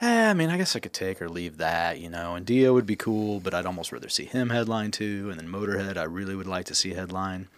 eh, 0.00 0.31
I 0.31 0.35
mean, 0.35 0.50
I 0.50 0.57
guess 0.57 0.76
I 0.76 0.81
could 0.81 0.93
take 0.93 1.21
or 1.23 1.29
leave 1.29 1.59
that, 1.59 2.00
you 2.00 2.11
know. 2.11 2.35
And 2.35 2.45
Dio 2.45 2.73
would 2.75 2.87
be 2.87 2.97
cool, 2.97 3.41
but 3.41 3.55
I'd 3.55 3.67
almost 3.67 3.93
rather 3.93 4.09
see 4.09 4.25
him 4.25 4.50
headline 4.50 4.91
too. 4.91 5.29
And 5.31 5.38
then 5.38 5.49
Motorhead, 5.49 5.97
I 5.97 6.05
really 6.05 6.35
would 6.35 6.47
like 6.47 6.67
to 6.67 6.75
see 6.75 6.95
headline. 6.95 7.49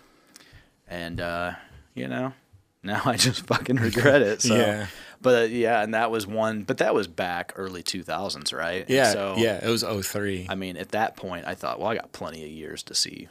And 0.86 1.20
uh, 1.20 1.52
you 1.94 2.08
know, 2.08 2.32
now 2.82 3.02
I 3.04 3.16
just 3.16 3.46
fucking 3.46 3.76
regret 3.76 4.22
it. 4.22 4.42
So. 4.42 4.56
Yeah. 4.56 4.86
But 5.20 5.34
uh, 5.34 5.46
yeah, 5.46 5.82
and 5.82 5.94
that 5.94 6.10
was 6.10 6.26
one. 6.26 6.62
But 6.62 6.78
that 6.78 6.94
was 6.94 7.08
back 7.08 7.52
early 7.56 7.82
2000s, 7.82 8.56
right? 8.56 8.88
Yeah. 8.88 9.12
So 9.12 9.34
yeah. 9.36 9.64
It 9.64 9.68
was 9.68 9.82
03. 9.82 10.46
I 10.48 10.54
mean, 10.54 10.76
at 10.76 10.90
that 10.90 11.16
point, 11.16 11.46
I 11.46 11.54
thought, 11.54 11.80
well, 11.80 11.88
I 11.88 11.96
got 11.96 12.12
plenty 12.12 12.44
of 12.44 12.50
years 12.50 12.82
to 12.84 12.94
see, 12.94 13.28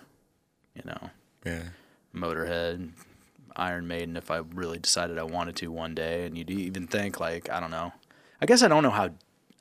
you 0.75 0.81
know, 0.85 1.09
yeah. 1.45 1.63
Motorhead, 2.13 2.89
Iron 3.55 3.87
Maiden 3.87 4.17
if 4.17 4.29
I 4.29 4.37
really 4.37 4.79
decided 4.79 5.17
I 5.17 5.23
wanted 5.23 5.55
to 5.57 5.71
one 5.71 5.95
day. 5.95 6.25
And 6.25 6.37
you'd 6.37 6.49
even 6.49 6.87
think 6.87 7.19
like 7.21 7.49
I 7.49 7.61
don't 7.61 7.71
know. 7.71 7.93
I 8.41 8.45
guess 8.45 8.61
I 8.61 8.67
don't 8.67 8.83
know 8.83 8.89
how 8.91 9.09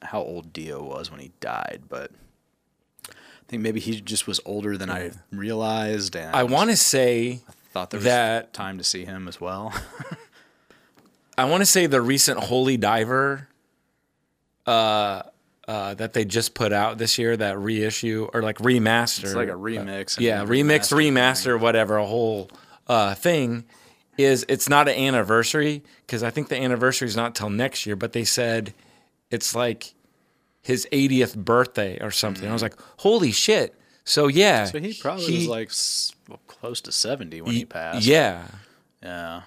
how 0.03 0.21
old 0.21 0.53
Dio 0.53 0.83
was 0.83 1.11
when 1.11 1.21
he 1.21 1.33
died, 1.41 1.83
but 1.89 2.11
I 3.09 3.13
think 3.49 3.63
maybe 3.63 3.81
he 3.81 4.01
just 4.01 4.27
was 4.27 4.41
older 4.45 4.77
than 4.77 4.91
I 4.91 5.13
realized. 5.33 6.17
And 6.17 6.35
I 6.35 6.43
want 6.43 6.71
to 6.71 6.77
say 6.77 7.41
thought 7.73 7.91
there 7.91 7.99
was 7.99 8.05
that- 8.05 8.53
time 8.53 8.79
to 8.79 8.85
see 8.85 9.05
him 9.05 9.29
as 9.29 9.41
well. 9.41 9.73
I 11.39 11.45
want 11.45 11.61
to 11.61 11.67
say 11.67 11.87
the 11.87 12.01
recent 12.01 12.39
Holy 12.41 12.79
Diver 12.79 13.49
uh, 14.67 15.23
uh, 15.69 15.95
that 15.95 16.15
they 16.15 16.25
just 16.25 16.55
put 16.55 16.73
out 16.73 16.97
this 16.97 17.19
year, 17.19 17.37
that 17.37 17.59
reissue 17.59 18.29
or 18.33 18.43
like 18.43 18.57
remaster. 18.59 19.25
it's 19.25 19.35
like 19.35 19.49
a 19.49 19.53
remix. 19.53 20.17
and 20.17 20.25
yeah, 20.25 20.45
remix, 20.47 20.93
remaster, 20.93 21.61
whatever, 21.61 21.99
a 21.99 22.07
whole 22.07 22.51
uh, 22.87 23.15
thing. 23.15 23.65
Is 24.19 24.47
it's 24.49 24.69
not 24.69 24.89
an 24.89 24.95
anniversary 24.97 25.83
because 26.07 26.23
I 26.23 26.31
think 26.31 26.49
the 26.49 26.57
anniversary 26.57 27.07
is 27.09 27.17
not 27.17 27.35
till 27.35 27.51
next 27.51 27.85
year, 27.87 27.97
but 27.97 28.13
they 28.13 28.25
said 28.25 28.73
it's 29.31 29.55
like 29.55 29.93
his 30.63 30.87
80th 30.91 31.37
birthday 31.37 31.99
or 32.01 32.11
something. 32.11 32.49
I 32.49 32.53
was 32.53 32.63
like, 32.63 32.75
holy 32.99 33.31
shit! 33.33 33.75
So 34.05 34.27
yeah, 34.29 34.65
So 34.65 34.79
he 34.81 34.95
probably 34.95 35.35
was 35.35 35.47
like 35.49 35.71
well, 36.29 36.41
close 36.47 36.81
to 36.83 36.93
70 36.93 37.43
when 37.43 37.55
he 37.55 37.65
passed. 37.65 38.07
Yeah, 38.07 38.47
Yeah. 39.03 39.43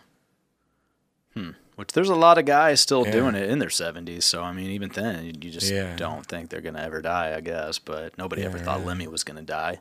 Hmm. 1.33 1.51
Which 1.75 1.93
there's 1.93 2.09
a 2.09 2.15
lot 2.15 2.37
of 2.37 2.45
guys 2.45 2.81
still 2.81 3.05
Yeah. 3.05 3.11
doing 3.11 3.35
it 3.35 3.49
in 3.49 3.59
their 3.59 3.69
70s. 3.69 4.23
So, 4.25 4.43
I 4.43 4.51
mean, 4.51 4.69
even 4.71 4.89
then, 4.89 5.23
you 5.25 5.33
you 5.41 5.49
just 5.51 5.71
Yeah. 5.71 5.95
don't 5.95 6.25
think 6.25 6.49
they're 6.49 6.59
going 6.61 6.75
to 6.75 6.81
ever 6.83 7.01
die, 7.01 7.33
I 7.35 7.39
guess. 7.41 7.79
But 7.79 8.17
nobody 8.17 8.43
ever 8.43 8.59
thought 8.59 8.81
Yeah. 8.81 8.85
Lemmy 8.87 9.07
was 9.07 9.23
going 9.23 9.37
to 9.37 9.43
die. 9.43 9.79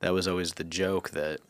That 0.00 0.12
was 0.12 0.28
always 0.28 0.54
the 0.54 0.64
joke 0.64 1.10
that, 1.10 1.40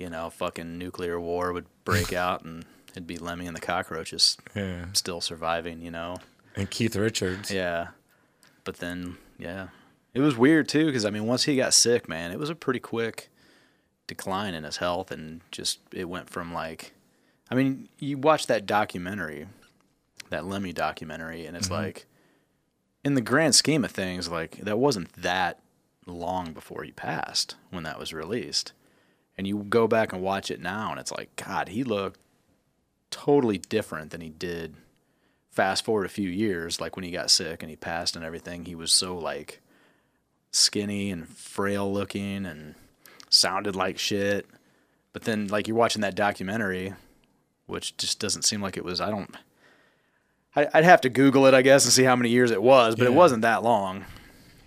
you 0.00 0.10
know, 0.10 0.30
fucking 0.30 0.78
nuclear 0.78 1.20
war 1.20 1.52
would 1.52 1.66
break 1.84 2.12
out 2.14 2.44
and 2.44 2.64
it'd 2.90 3.06
be 3.06 3.18
Lemmy 3.18 3.46
and 3.46 3.56
the 3.56 3.60
cockroaches 3.60 4.36
yeah, 4.56 4.86
still 4.92 5.20
surviving, 5.20 5.80
you 5.80 5.92
know? 5.92 6.16
and 6.56 6.70
Keith 6.70 6.96
Richards. 6.96 7.50
Yeah. 7.50 7.88
But 8.64 8.78
then, 8.78 9.16
yeah. 9.38 9.68
It 10.14 10.20
was 10.20 10.36
weird, 10.36 10.68
too, 10.68 10.86
because, 10.86 11.04
I 11.04 11.10
mean, 11.10 11.26
once 11.26 11.44
he 11.44 11.56
got 11.56 11.74
sick, 11.74 12.08
man, 12.08 12.32
it 12.32 12.38
was 12.38 12.50
a 12.50 12.54
pretty 12.54 12.80
quick 12.80 13.28
decline 14.06 14.54
in 14.54 14.64
his 14.64 14.78
health. 14.78 15.10
And 15.10 15.40
just, 15.52 15.78
it 15.92 16.08
went 16.08 16.28
from 16.28 16.52
like, 16.52 16.92
I 17.50 17.54
mean, 17.54 17.88
you 17.98 18.18
watch 18.18 18.46
that 18.48 18.66
documentary, 18.66 19.46
that 20.30 20.44
Lemmy 20.44 20.72
documentary, 20.72 21.46
and 21.46 21.56
it's 21.56 21.68
mm-hmm. 21.68 21.82
like, 21.82 22.06
in 23.04 23.14
the 23.14 23.20
grand 23.20 23.54
scheme 23.54 23.84
of 23.84 23.92
things, 23.92 24.28
like, 24.28 24.56
that 24.58 24.78
wasn't 24.78 25.12
that 25.14 25.60
long 26.06 26.52
before 26.52 26.82
he 26.82 26.90
passed 26.90 27.54
when 27.70 27.84
that 27.84 27.98
was 27.98 28.12
released. 28.12 28.72
And 29.40 29.46
you 29.46 29.64
go 29.70 29.88
back 29.88 30.12
and 30.12 30.20
watch 30.20 30.50
it 30.50 30.60
now, 30.60 30.90
and 30.90 31.00
it's 31.00 31.10
like, 31.10 31.34
God, 31.34 31.70
he 31.70 31.82
looked 31.82 32.20
totally 33.10 33.56
different 33.56 34.10
than 34.10 34.20
he 34.20 34.28
did 34.28 34.74
fast 35.50 35.82
forward 35.82 36.04
a 36.04 36.10
few 36.10 36.28
years, 36.28 36.78
like 36.78 36.94
when 36.94 37.06
he 37.06 37.10
got 37.10 37.30
sick 37.30 37.62
and 37.62 37.70
he 37.70 37.76
passed 37.76 38.16
and 38.16 38.22
everything, 38.22 38.66
he 38.66 38.74
was 38.74 38.92
so 38.92 39.16
like 39.16 39.62
skinny 40.50 41.10
and 41.10 41.26
frail 41.26 41.90
looking 41.90 42.44
and 42.44 42.74
sounded 43.30 43.74
like 43.74 43.98
shit. 43.98 44.44
But 45.14 45.22
then, 45.22 45.46
like 45.46 45.66
you're 45.66 45.74
watching 45.74 46.02
that 46.02 46.14
documentary, 46.14 46.92
which 47.64 47.96
just 47.96 48.20
doesn't 48.20 48.42
seem 48.42 48.60
like 48.60 48.76
it 48.76 48.84
was. 48.84 49.00
I 49.00 49.08
don't. 49.08 49.34
I, 50.54 50.68
I'd 50.74 50.84
have 50.84 51.00
to 51.00 51.08
Google 51.08 51.46
it, 51.46 51.54
I 51.54 51.62
guess, 51.62 51.86
and 51.86 51.94
see 51.94 52.04
how 52.04 52.14
many 52.14 52.28
years 52.28 52.50
it 52.50 52.62
was, 52.62 52.94
but 52.94 53.06
it 53.06 53.14
wasn't 53.14 53.40
that 53.40 53.62
long. 53.62 54.04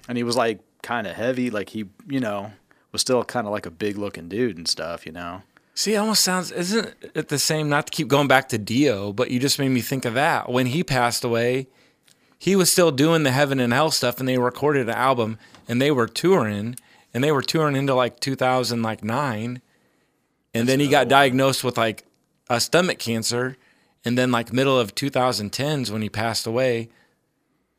And 0.10 0.18
he 0.18 0.24
was 0.24 0.36
like 0.36 0.62
kind 0.82 1.06
of 1.06 1.15
heavy, 1.15 1.51
like 1.51 1.70
he, 1.70 1.86
you 2.08 2.20
know, 2.20 2.51
was 2.94 3.02
still 3.02 3.22
kind 3.26 3.46
of 3.46 3.52
like 3.52 3.66
a 3.66 3.72
big 3.72 3.98
looking 3.98 4.30
dude 4.30 4.56
and 4.56 4.68
stuff, 4.68 5.06
you 5.06 5.12
know. 5.12 5.42
See, 5.76 5.96
it 5.96 5.98
almost 5.98 6.24
sounds 6.24 6.52
isn't 6.52 6.94
it 7.16 7.28
the 7.28 7.40
same? 7.40 7.68
Not 7.68 7.88
to 7.88 7.92
keep 7.92 8.08
going 8.08 8.28
back 8.28 8.48
to 8.50 8.58
Dio, 8.58 9.12
but 9.12 9.32
you 9.32 9.40
just 9.40 9.60
made 9.60 9.70
me 9.70 9.82
think 9.82 10.06
of 10.06 10.14
that. 10.14 10.50
When 10.50 10.68
he 10.68 10.84
passed 10.84 11.24
away, 11.24 11.68
he 12.38 12.56
was 12.56 12.72
still 12.72 12.92
doing 12.92 13.24
the 13.24 13.32
heaven 13.32 13.60
and 13.60 13.74
hell 13.74 13.90
stuff, 13.90 14.20
and 14.20 14.30
they 14.30 14.38
recorded 14.38 14.88
an 14.88 14.96
album, 14.96 15.40
and 15.68 15.82
they 15.82 15.92
were 15.92 16.08
touring, 16.08 16.76
and 17.14 17.24
they 17.24 17.32
were 17.32 17.42
touring 17.42 17.76
into 17.76 17.96
like 17.96 18.20
2000, 18.20 18.84
like 18.84 19.04
nine, 19.04 19.62
and 20.54 20.70
then 20.70 20.80
he 20.80 20.88
got 20.88 21.08
diagnosed 21.08 21.64
with 21.64 21.78
like 21.78 22.04
a 22.50 22.60
stomach 22.60 23.00
cancer, 23.00 23.58
and 24.06 24.18
then 24.18 24.32
like 24.32 24.54
middle 24.54 24.78
of 24.78 24.94
2010s 24.94 25.90
when 25.90 26.02
he 26.04 26.10
passed 26.10 26.46
away. 26.46 26.90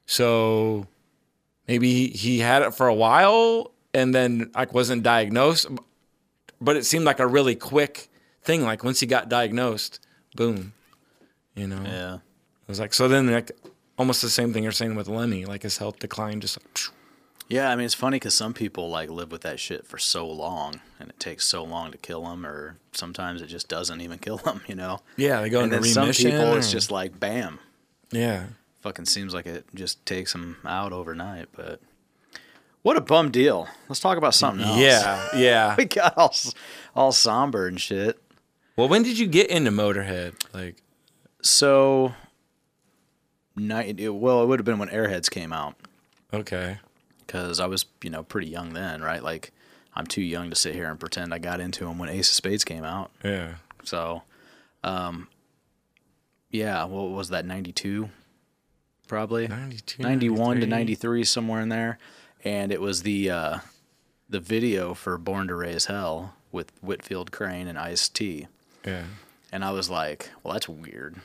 So 0.07 0.89
maybe 1.69 1.93
he, 1.93 2.09
he 2.09 2.39
had 2.41 2.63
it 2.63 2.75
for 2.75 2.89
a 2.89 2.95
while, 2.95 3.71
and 3.95 4.15
then 4.15 4.51
like 4.55 4.75
wasn't 4.75 5.03
diagnosed 5.03 5.67
but 6.61 6.77
it 6.77 6.85
seemed 6.87 7.05
like 7.05 7.19
a 7.21 7.27
really 7.27 7.55
quick 7.55 8.09
thing. 8.43 8.63
Like 8.63 8.85
once 8.85 9.01
he 9.01 9.07
got 9.07 9.29
diagnosed, 9.29 10.01
boom, 10.35 10.73
you 11.55 11.67
know. 11.67 11.83
Yeah. 11.85 12.15
It 12.15 12.69
was 12.69 12.81
like 12.81 12.95
so. 12.95 13.07
Then 13.09 13.31
like 13.31 13.51
almost 13.99 14.23
the 14.23 14.31
same 14.31 14.53
thing 14.53 14.63
you're 14.63 14.73
saying 14.73 14.95
with 14.95 15.09
Lemmy, 15.09 15.45
like 15.45 15.63
his 15.63 15.77
health 15.79 15.99
declined. 15.99 16.41
Just 16.43 16.59
like. 16.59 16.79
Yeah, 17.49 17.71
I 17.71 17.77
mean 17.77 17.85
it's 17.85 17.93
funny 17.95 18.17
because 18.17 18.35
some 18.35 18.55
people 18.55 18.89
like 18.89 19.11
live 19.11 19.31
with 19.31 19.43
that 19.43 19.61
shit 19.61 19.87
for 19.87 19.99
so 19.99 20.27
long, 20.27 20.81
and 20.99 21.11
it 21.11 21.21
takes 21.21 21.45
so 21.47 21.63
long 21.65 21.93
to 21.93 21.99
kill 21.99 22.23
them, 22.25 22.47
or 22.47 22.79
sometimes 22.93 23.43
it 23.43 23.49
just 23.49 23.69
doesn't 23.69 24.01
even 24.01 24.19
kill 24.19 24.39
them, 24.39 24.63
you 24.67 24.75
know. 24.75 25.01
yeah, 25.19 25.43
they 25.43 25.51
go 25.51 25.61
And 25.61 25.71
into 25.73 25.83
then 25.85 25.93
some 25.93 26.03
remission. 26.05 26.31
people, 26.31 26.55
it's 26.57 26.73
just 26.73 26.91
like 26.91 27.21
bam, 27.21 27.59
yeah, 28.11 28.47
fucking 28.81 29.05
seems 29.05 29.35
like 29.35 29.45
it 29.47 29.67
just 29.75 30.07
takes 30.07 30.33
them 30.33 30.57
out 30.65 30.95
overnight. 30.95 31.49
But 31.53 31.81
what 32.85 32.97
a 32.97 33.01
bum 33.01 33.31
deal. 33.33 33.67
Let's 33.89 33.99
talk 34.01 34.17
about 34.19 34.35
something 34.35 34.65
else. 34.65 34.79
yeah, 34.79 35.29
yeah. 35.37 35.75
we 35.79 35.87
got 35.87 36.17
all 36.17 36.33
all 36.95 37.11
somber 37.13 37.67
and 37.67 37.81
shit. 37.81 38.19
Well, 38.77 38.89
when 38.89 39.03
did 39.03 39.19
you 39.19 39.27
get 39.27 39.51
into 39.51 39.71
Motorhead? 39.71 40.35
Like, 40.53 40.77
So, 41.43 42.15
night. 43.57 43.97
Well, 44.01 44.43
it 44.43 44.47
would 44.47 44.59
have 44.59 44.67
been 44.67 44.79
when 44.79 44.89
Airheads 44.89 45.31
came 45.31 45.53
out. 45.53 45.75
okay, 46.33 46.79
because 47.27 47.61
I 47.61 47.67
was, 47.67 47.87
you 48.03 48.11
know, 48.11 48.23
pretty 48.23 48.49
young 48.49 48.73
then, 48.75 49.01
right? 49.03 49.23
Like, 49.23 49.53
I'm 49.95 50.07
too 50.07 50.23
young 50.23 50.51
to 50.51 50.57
sit 50.57 50.75
here 50.75 50.91
and 50.91 50.99
pretend 50.99 51.33
I 51.33 51.39
got 51.39 51.61
into 51.61 51.85
them 51.85 51.99
when 51.99 52.09
Ace 52.09 52.29
of 52.29 52.35
Spades 52.35 52.65
came 52.65 52.85
out. 52.85 53.11
yeah, 53.25 53.55
So, 53.85 54.23
um, 54.83 55.29
yeah, 56.51 56.85
what 56.85 57.11
was 57.11 57.29
that, 57.31 57.47
92? 57.47 58.11
Probably 59.07 59.47
92, 59.47 60.03
91 60.03 60.61
to 60.61 60.67
93. 60.67 60.69
93, 60.69 61.25
somewhere 61.25 61.61
in 61.61 61.69
there. 61.69 61.99
And 62.45 62.71
it 62.71 62.81
was 62.81 63.03
the, 63.03 63.31
uh, 63.31 63.59
the 64.29 64.41
video 64.41 64.95
for 64.95 65.17
Born 65.19 65.49
to 65.49 65.55
Raise 65.55 65.87
Hell 65.87 66.35
with 66.53 66.73
Whitfield 66.83 67.33
Crane 67.33 67.67
and 67.67 67.79
Ice 67.79 68.09
T. 68.09 68.47
Yeah. 68.85 69.05
And 69.51 69.65
I 69.65 69.71
was 69.73 69.89
like, 69.89 70.31
well, 70.43 70.53
that's 70.53 70.69
weird. 70.69 71.17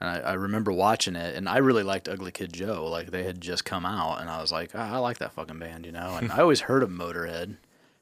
And 0.00 0.10
I, 0.10 0.30
I 0.30 0.32
remember 0.32 0.72
watching 0.72 1.14
it, 1.14 1.36
and 1.36 1.48
I 1.48 1.58
really 1.58 1.82
liked 1.82 2.08
Ugly 2.08 2.32
Kid 2.32 2.52
Joe. 2.52 2.86
Like 2.88 3.10
they 3.10 3.22
had 3.24 3.40
just 3.40 3.64
come 3.64 3.84
out, 3.84 4.20
and 4.20 4.30
I 4.30 4.40
was 4.40 4.50
like, 4.50 4.70
ah, 4.74 4.94
I 4.94 4.98
like 4.98 5.18
that 5.18 5.32
fucking 5.32 5.58
band, 5.58 5.84
you 5.84 5.92
know. 5.92 6.16
And 6.16 6.32
I 6.32 6.38
always 6.38 6.62
heard 6.62 6.82
of 6.82 6.88
Motorhead, 6.88 7.56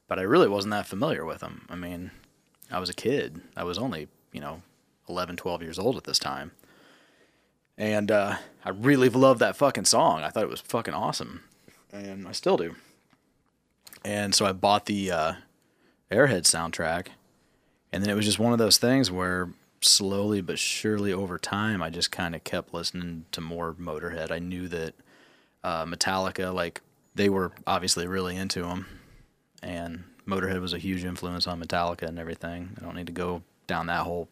but 0.07 0.19
I 0.19 0.23
really 0.23 0.49
wasn't 0.49 0.73
that 0.73 0.87
familiar 0.87 1.25
with 1.25 1.41
them. 1.41 1.67
I 1.69 1.75
mean, 1.75 2.13
I 2.71 2.79
was 2.79 2.89
a 2.89 2.95
kid. 2.95 3.41
I 3.57 3.65
was 3.65 3.79
only, 3.79 4.09
you 4.33 4.41
know, 4.41 4.63
11, 5.09 5.37
12 5.37 5.63
years 5.63 5.79
old 5.79 5.97
at 5.97 6.05
this 6.05 6.19
time. 6.19 6.53
And 7.77 8.11
uh, 8.11 8.37
I 8.65 8.71
really 8.71 9.09
loved 9.09 9.41
that 9.41 9.57
fucking 9.57 9.85
song. 9.87 10.23
I 10.23 10.31
thought 10.31 10.43
it 10.43 10.51
was 10.51 10.61
fucking 10.61 10.95
awesome, 10.95 11.43
and 11.93 12.27
I 12.27 12.33
still 12.33 12.57
do. 12.57 12.75
And 14.05 14.35
so 14.35 14.47
I 14.47 14.53
bought 14.53 14.87
the 14.87 15.11
uh, 15.11 15.33
Airhead 16.11 16.43
soundtrack, 16.43 17.09
and 17.93 18.03
then 18.03 18.11
it 18.11 18.15
was 18.15 18.25
just 18.25 18.39
one 18.39 18.53
of 18.53 18.59
those 18.59 18.79
things 18.79 19.11
where 19.11 19.51
slowly 19.81 20.41
but 20.41 20.59
surely 20.59 21.13
over 21.13 21.39
time, 21.39 21.83
I 21.83 21.91
just 21.91 22.11
kind 22.11 22.35
of 22.35 22.45
kept 22.45 22.75
listening 22.75 23.27
to 23.33 23.41
more 23.41 23.75
Motorhead. 23.75 24.31
I 24.31 24.39
knew 24.39 24.69
that 24.69 24.95
uh, 25.65 25.85
Metallica, 25.85 26.53
like 26.53 26.81
they 27.15 27.29
were 27.29 27.53
obviously 27.67 28.07
really 28.07 28.37
into 28.37 28.63
them, 28.63 28.87
and 29.63 30.05
Motorhead 30.27 30.61
was 30.61 30.73
a 30.73 30.79
huge 30.79 31.05
influence 31.05 31.47
on 31.47 31.63
Metallica 31.63 32.03
and 32.03 32.19
everything. 32.19 32.71
I 32.79 32.85
don't 32.85 32.97
need 32.97 33.07
to 33.07 33.13
go 33.13 33.43
down 33.67 33.87
that 33.87 34.05
whole 34.05 34.29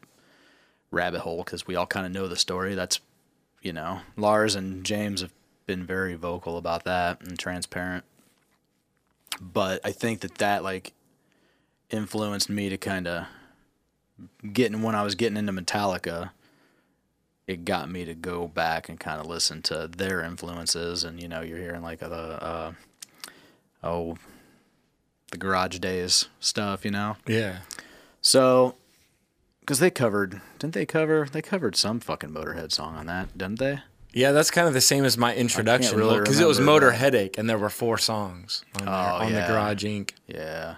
rabbit 0.91 1.21
hole 1.21 1.43
because 1.45 1.67
we 1.67 1.77
all 1.77 1.87
kind 1.87 2.07
of 2.07 2.13
know 2.13 2.29
the 2.29 2.37
story. 2.37 2.75
That's 2.75 3.01
you 3.63 3.73
know, 3.73 4.01
Lars 4.17 4.55
and 4.55 4.85
James 4.85 5.23
have 5.23 5.33
been 5.67 5.85
very 5.85 6.15
vocal 6.15 6.57
about 6.57 6.85
that 6.85 7.21
and 7.21 7.39
transparent. 7.39 8.05
But 9.41 9.81
I 9.85 9.93
think 9.93 10.21
that 10.21 10.37
that 10.37 10.63
like 10.63 10.93
influenced 11.91 12.49
me 12.49 12.69
to 12.69 12.77
kind 12.77 13.07
of 13.07 13.27
getting 14.53 14.83
when 14.83 14.95
I 14.95 15.03
was 15.03 15.15
getting 15.15 15.37
into 15.37 15.53
Metallica, 15.53 16.31
it 17.47 17.65
got 17.65 17.91
me 17.91 18.05
to 18.05 18.15
go 18.15 18.49
back 18.49 18.89
and 18.89 18.99
kind 18.99 19.21
of 19.21 19.27
listen 19.27 19.63
to 19.63 19.89
their 19.89 20.23
influences. 20.23 21.05
And 21.05 21.21
you 21.21 21.29
know, 21.29 21.43
you're 21.43 21.59
hearing 21.59 21.83
like 21.83 22.01
the 22.01 22.07
uh, 22.11 22.73
oh, 23.83 24.17
the 25.31 25.39
Garage 25.39 25.79
Days 25.79 26.29
stuff, 26.41 26.85
you 26.85 26.91
know. 26.91 27.17
Yeah. 27.27 27.59
So, 28.21 28.77
because 29.61 29.79
they 29.79 29.91
covered, 29.91 30.41
didn't 30.59 30.75
they 30.75 30.87
cover? 30.87 31.29
They 31.31 31.43
covered 31.43 31.77
some 31.77 32.01
fucking 32.01 32.31
Motorhead 32.31 32.73
song 32.73 32.97
on 32.97 33.07
that, 33.07 33.37
didn't 33.37 33.59
they? 33.59 33.81
Yeah, 34.17 34.33
that's 34.33 34.51
kind 34.51 34.67
of 34.67 34.73
the 34.73 34.81
same 34.81 35.05
as 35.05 35.19
my 35.19 35.35
introduction 35.35 35.99
really 35.99 36.19
because 36.21 36.41
it 36.41 36.47
was 36.47 36.59
Motor 36.59 36.89
that. 36.91 36.97
Headache, 36.97 37.37
and 37.37 37.51
there 37.51 37.59
were 37.59 37.69
four 37.69 37.99
songs 37.99 38.65
on, 38.79 38.87
there, 38.87 38.95
Oh, 38.95 38.99
on 39.19 39.31
yeah. 39.33 39.47
the 39.47 39.53
Garage 39.53 39.85
Inc. 39.85 40.13
Yeah. 40.27 40.77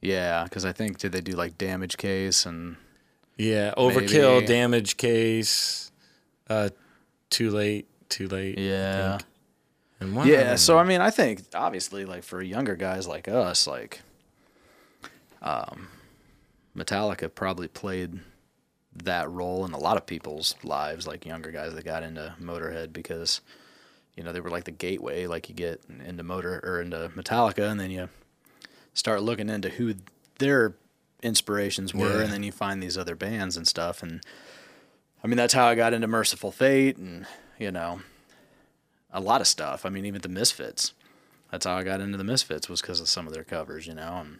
Yeah, 0.00 0.44
because 0.44 0.64
I 0.64 0.70
think 0.72 0.98
did 0.98 1.10
they 1.10 1.20
do 1.20 1.32
like 1.32 1.58
Damage 1.58 1.96
Case 1.96 2.46
and 2.46 2.76
Yeah, 3.36 3.74
Overkill, 3.76 4.34
Maybe. 4.36 4.46
Damage 4.46 4.96
Case, 4.96 5.90
uh, 6.48 6.68
Too 7.30 7.50
Late, 7.50 7.88
Too 8.08 8.28
Late. 8.28 8.58
Yeah. 8.58 9.18
And 9.98 10.14
one 10.14 10.28
Yeah, 10.28 10.54
so. 10.54 10.78
I 10.78 10.84
mean, 10.84 11.00
I 11.00 11.10
think 11.10 11.42
obviously, 11.52 12.04
like 12.04 12.22
for 12.22 12.40
younger 12.40 12.76
guys 12.76 13.08
like 13.08 13.26
us, 13.26 13.66
like, 13.66 14.02
um, 15.42 15.88
Metallica 16.76 17.34
probably 17.34 17.66
played 17.66 18.20
that 19.02 19.30
role 19.30 19.64
in 19.64 19.72
a 19.72 19.78
lot 19.78 19.96
of 19.96 20.06
people's 20.06 20.54
lives, 20.62 21.06
like 21.06 21.26
younger 21.26 21.50
guys 21.50 21.74
that 21.74 21.84
got 21.84 22.02
into 22.02 22.34
Motorhead 22.40 22.92
because, 22.92 23.40
you 24.16 24.22
know, 24.22 24.32
they 24.32 24.40
were 24.40 24.50
like 24.50 24.64
the 24.64 24.70
gateway. 24.70 25.26
Like 25.26 25.48
you 25.48 25.54
get 25.54 25.82
into 26.06 26.22
Motor 26.22 26.60
or 26.62 26.80
into 26.80 27.10
Metallica, 27.16 27.68
and 27.70 27.80
then 27.80 27.90
you 27.90 28.08
start 28.92 29.22
looking 29.22 29.48
into 29.48 29.68
who 29.70 29.94
their 30.38 30.74
inspirations 31.22 31.94
were, 31.94 32.18
Yeah. 32.18 32.24
and 32.24 32.32
then 32.32 32.42
you 32.42 32.52
find 32.52 32.82
these 32.82 32.96
other 32.98 33.16
bands 33.16 33.56
and 33.56 33.66
stuff. 33.66 34.02
And 34.02 34.20
I 35.22 35.26
mean, 35.26 35.36
that's 35.36 35.54
how 35.54 35.66
I 35.66 35.74
got 35.74 35.92
into 35.94 36.06
Mercyful 36.06 36.52
Fate, 36.52 36.96
and 36.96 37.26
you 37.58 37.70
know, 37.70 38.00
a 39.12 39.20
lot 39.20 39.40
of 39.40 39.46
stuff. 39.46 39.84
I 39.86 39.88
mean, 39.88 40.04
even 40.06 40.20
the 40.20 40.28
Misfits. 40.28 40.92
That's 41.50 41.66
how 41.66 41.76
I 41.76 41.82
got 41.84 42.00
into 42.00 42.18
the 42.18 42.24
Misfits 42.24 42.68
was 42.68 42.80
because 42.80 43.00
of 43.00 43.08
some 43.08 43.26
of 43.26 43.32
their 43.32 43.44
covers, 43.44 43.86
you 43.86 43.94
know. 43.94 44.18
And 44.24 44.38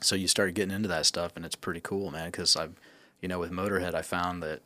so 0.00 0.14
you 0.14 0.28
start 0.28 0.54
getting 0.54 0.74
into 0.74 0.88
that 0.88 1.06
stuff, 1.06 1.32
and 1.36 1.44
it's 1.44 1.56
pretty 1.56 1.80
cool, 1.80 2.10
man. 2.10 2.30
Because 2.30 2.56
I've, 2.56 2.74
you 3.20 3.28
know, 3.28 3.38
with 3.38 3.50
Motorhead, 3.50 3.94
I 3.94 4.02
found 4.02 4.42
that 4.42 4.60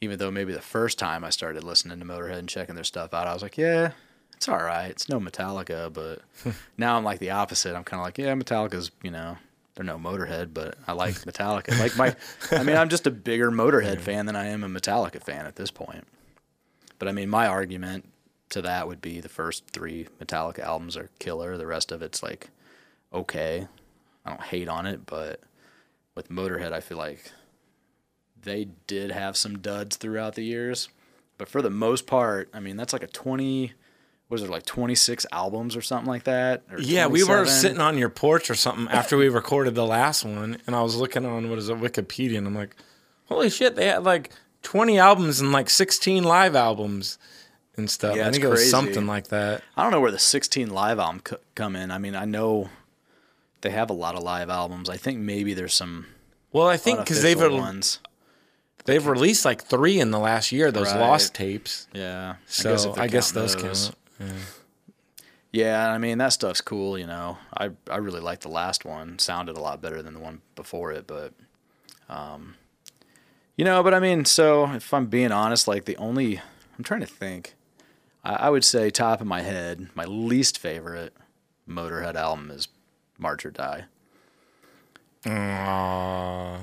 even 0.00 0.18
though 0.18 0.30
maybe 0.30 0.52
the 0.52 0.60
first 0.60 0.98
time 0.98 1.24
I 1.24 1.30
started 1.30 1.62
listening 1.62 1.98
to 2.00 2.04
Motorhead 2.04 2.38
and 2.38 2.48
checking 2.48 2.74
their 2.74 2.84
stuff 2.84 3.14
out, 3.14 3.28
I 3.28 3.34
was 3.34 3.42
like, 3.42 3.56
yeah, 3.56 3.92
it's 4.34 4.48
all 4.48 4.62
right. 4.62 4.90
It's 4.90 5.08
no 5.08 5.20
Metallica, 5.20 5.92
but 5.92 6.20
now 6.76 6.96
I'm 6.96 7.04
like 7.04 7.20
the 7.20 7.30
opposite. 7.30 7.76
I'm 7.76 7.84
kind 7.84 8.00
of 8.00 8.06
like, 8.06 8.18
yeah, 8.18 8.34
Metallica's, 8.34 8.90
you 9.02 9.10
know, 9.10 9.36
they're 9.74 9.84
no 9.84 9.98
Motorhead, 9.98 10.52
but 10.52 10.76
I 10.86 10.92
like 10.92 11.14
Metallica. 11.24 11.78
like 11.78 11.96
my, 11.96 12.16
I 12.50 12.64
mean, 12.64 12.76
I'm 12.76 12.88
just 12.88 13.06
a 13.06 13.10
bigger 13.10 13.50
Motorhead 13.50 14.00
fan 14.00 14.26
than 14.26 14.36
I 14.36 14.46
am 14.46 14.64
a 14.64 14.68
Metallica 14.68 15.22
fan 15.22 15.46
at 15.46 15.56
this 15.56 15.70
point. 15.70 16.04
But 16.98 17.08
I 17.08 17.12
mean, 17.12 17.30
my 17.30 17.46
argument 17.46 18.08
to 18.50 18.62
that 18.62 18.86
would 18.86 19.00
be 19.00 19.20
the 19.20 19.28
first 19.28 19.64
three 19.70 20.08
Metallica 20.20 20.60
albums 20.60 20.96
are 20.96 21.10
killer. 21.18 21.56
The 21.56 21.66
rest 21.66 21.90
of 21.90 22.02
it's 22.02 22.22
like 22.22 22.48
okay. 23.12 23.66
I 24.24 24.30
don't 24.30 24.42
hate 24.42 24.68
on 24.68 24.86
it, 24.86 25.04
but 25.06 25.40
with 26.14 26.28
Motorhead, 26.28 26.72
I 26.72 26.80
feel 26.80 26.98
like 26.98 27.32
they 28.42 28.68
did 28.86 29.10
have 29.10 29.36
some 29.36 29.58
duds 29.58 29.96
throughout 29.96 30.34
the 30.34 30.44
years. 30.44 30.88
But 31.38 31.48
for 31.48 31.62
the 31.62 31.70
most 31.70 32.06
part, 32.06 32.48
I 32.52 32.60
mean, 32.60 32.76
that's 32.76 32.92
like 32.92 33.02
a 33.02 33.08
20, 33.08 33.72
was 34.28 34.42
it 34.42 34.50
like 34.50 34.64
26 34.64 35.26
albums 35.32 35.76
or 35.76 35.82
something 35.82 36.08
like 36.08 36.24
that? 36.24 36.62
Yeah, 36.78 37.06
we 37.06 37.24
were 37.24 37.46
sitting 37.46 37.80
on 37.80 37.98
your 37.98 38.08
porch 38.10 38.50
or 38.50 38.54
something 38.54 38.88
after 38.88 39.16
we 39.16 39.28
recorded 39.28 39.74
the 39.74 39.86
last 39.86 40.24
one, 40.24 40.58
and 40.66 40.76
I 40.76 40.82
was 40.82 40.96
looking 40.96 41.24
on 41.24 41.48
what 41.50 41.58
is 41.58 41.68
it, 41.68 41.78
Wikipedia, 41.78 42.38
and 42.38 42.46
I'm 42.46 42.54
like, 42.54 42.76
holy 43.26 43.50
shit, 43.50 43.76
they 43.76 43.86
had 43.86 44.04
like 44.04 44.30
20 44.62 44.98
albums 44.98 45.40
and 45.40 45.52
like 45.52 45.68
16 45.68 46.22
live 46.22 46.54
albums 46.54 47.18
and 47.76 47.90
stuff. 47.90 48.16
Yeah, 48.16 48.28
I 48.28 48.30
think 48.30 48.44
it 48.44 48.48
was 48.48 48.60
crazy. 48.60 48.70
something 48.70 49.06
like 49.06 49.28
that. 49.28 49.62
I 49.76 49.82
don't 49.82 49.92
know 49.92 50.00
where 50.00 50.10
the 50.10 50.18
16 50.18 50.70
live 50.70 50.98
album 50.98 51.20
co- 51.20 51.38
come 51.54 51.74
in. 51.74 51.90
I 51.90 51.98
mean, 51.98 52.14
I 52.14 52.24
know 52.24 52.68
they 53.62 53.70
have 53.70 53.90
a 53.90 53.94
lot 53.94 54.14
of 54.14 54.22
live 54.22 54.50
albums. 54.50 54.88
I 54.88 54.96
think 54.96 55.18
maybe 55.18 55.54
there's 55.54 55.74
some 55.74 56.06
Well, 56.52 56.68
I 56.68 56.76
think 56.76 57.00
because 57.00 57.22
they've 57.22 57.40
ones. 57.40 57.98
They've 58.84 59.06
released 59.06 59.44
like 59.44 59.62
three 59.64 60.00
in 60.00 60.10
the 60.10 60.18
last 60.18 60.52
year, 60.52 60.70
those 60.70 60.88
Right. 60.92 61.00
lost 61.00 61.34
tapes. 61.34 61.86
Yeah. 61.92 62.36
So 62.46 62.72
if 62.74 62.82
they're 62.94 63.04
I 63.04 63.06
guess 63.08 63.32
counting 63.32 63.62
those 63.62 63.90
count. 64.20 64.36
Yeah, 65.52 65.90
I 65.90 65.98
mean 65.98 66.16
that 66.18 66.32
stuff's 66.32 66.60
cool, 66.62 66.98
you 66.98 67.06
know. 67.06 67.36
I 67.56 67.70
I 67.90 67.96
really 67.96 68.20
liked 68.20 68.42
the 68.42 68.48
last 68.48 68.84
one. 68.84 69.18
Sounded 69.18 69.56
a 69.56 69.60
lot 69.60 69.82
better 69.82 70.00
than 70.02 70.14
the 70.14 70.20
one 70.20 70.40
before 70.56 70.92
it, 70.92 71.06
but 71.06 71.32
um 72.08 72.54
you 73.56 73.64
know, 73.66 73.82
but 73.82 73.92
I 73.92 74.00
mean, 74.00 74.24
so 74.24 74.70
if 74.72 74.94
I'm 74.94 75.06
being 75.06 75.30
honest, 75.30 75.68
like 75.68 75.84
the 75.84 75.96
only 75.98 76.40
I'm 76.78 76.84
trying 76.84 77.00
to 77.00 77.06
think. 77.06 77.54
I, 78.24 78.34
I 78.34 78.50
would 78.50 78.64
say 78.64 78.88
top 78.90 79.20
of 79.20 79.26
my 79.26 79.42
head, 79.42 79.88
my 79.94 80.04
least 80.04 80.56
favorite 80.58 81.12
Motorhead 81.68 82.14
album 82.14 82.50
is 82.50 82.68
March 83.18 83.44
or 83.44 83.50
Die. 83.50 83.84
Aw. 85.26 86.58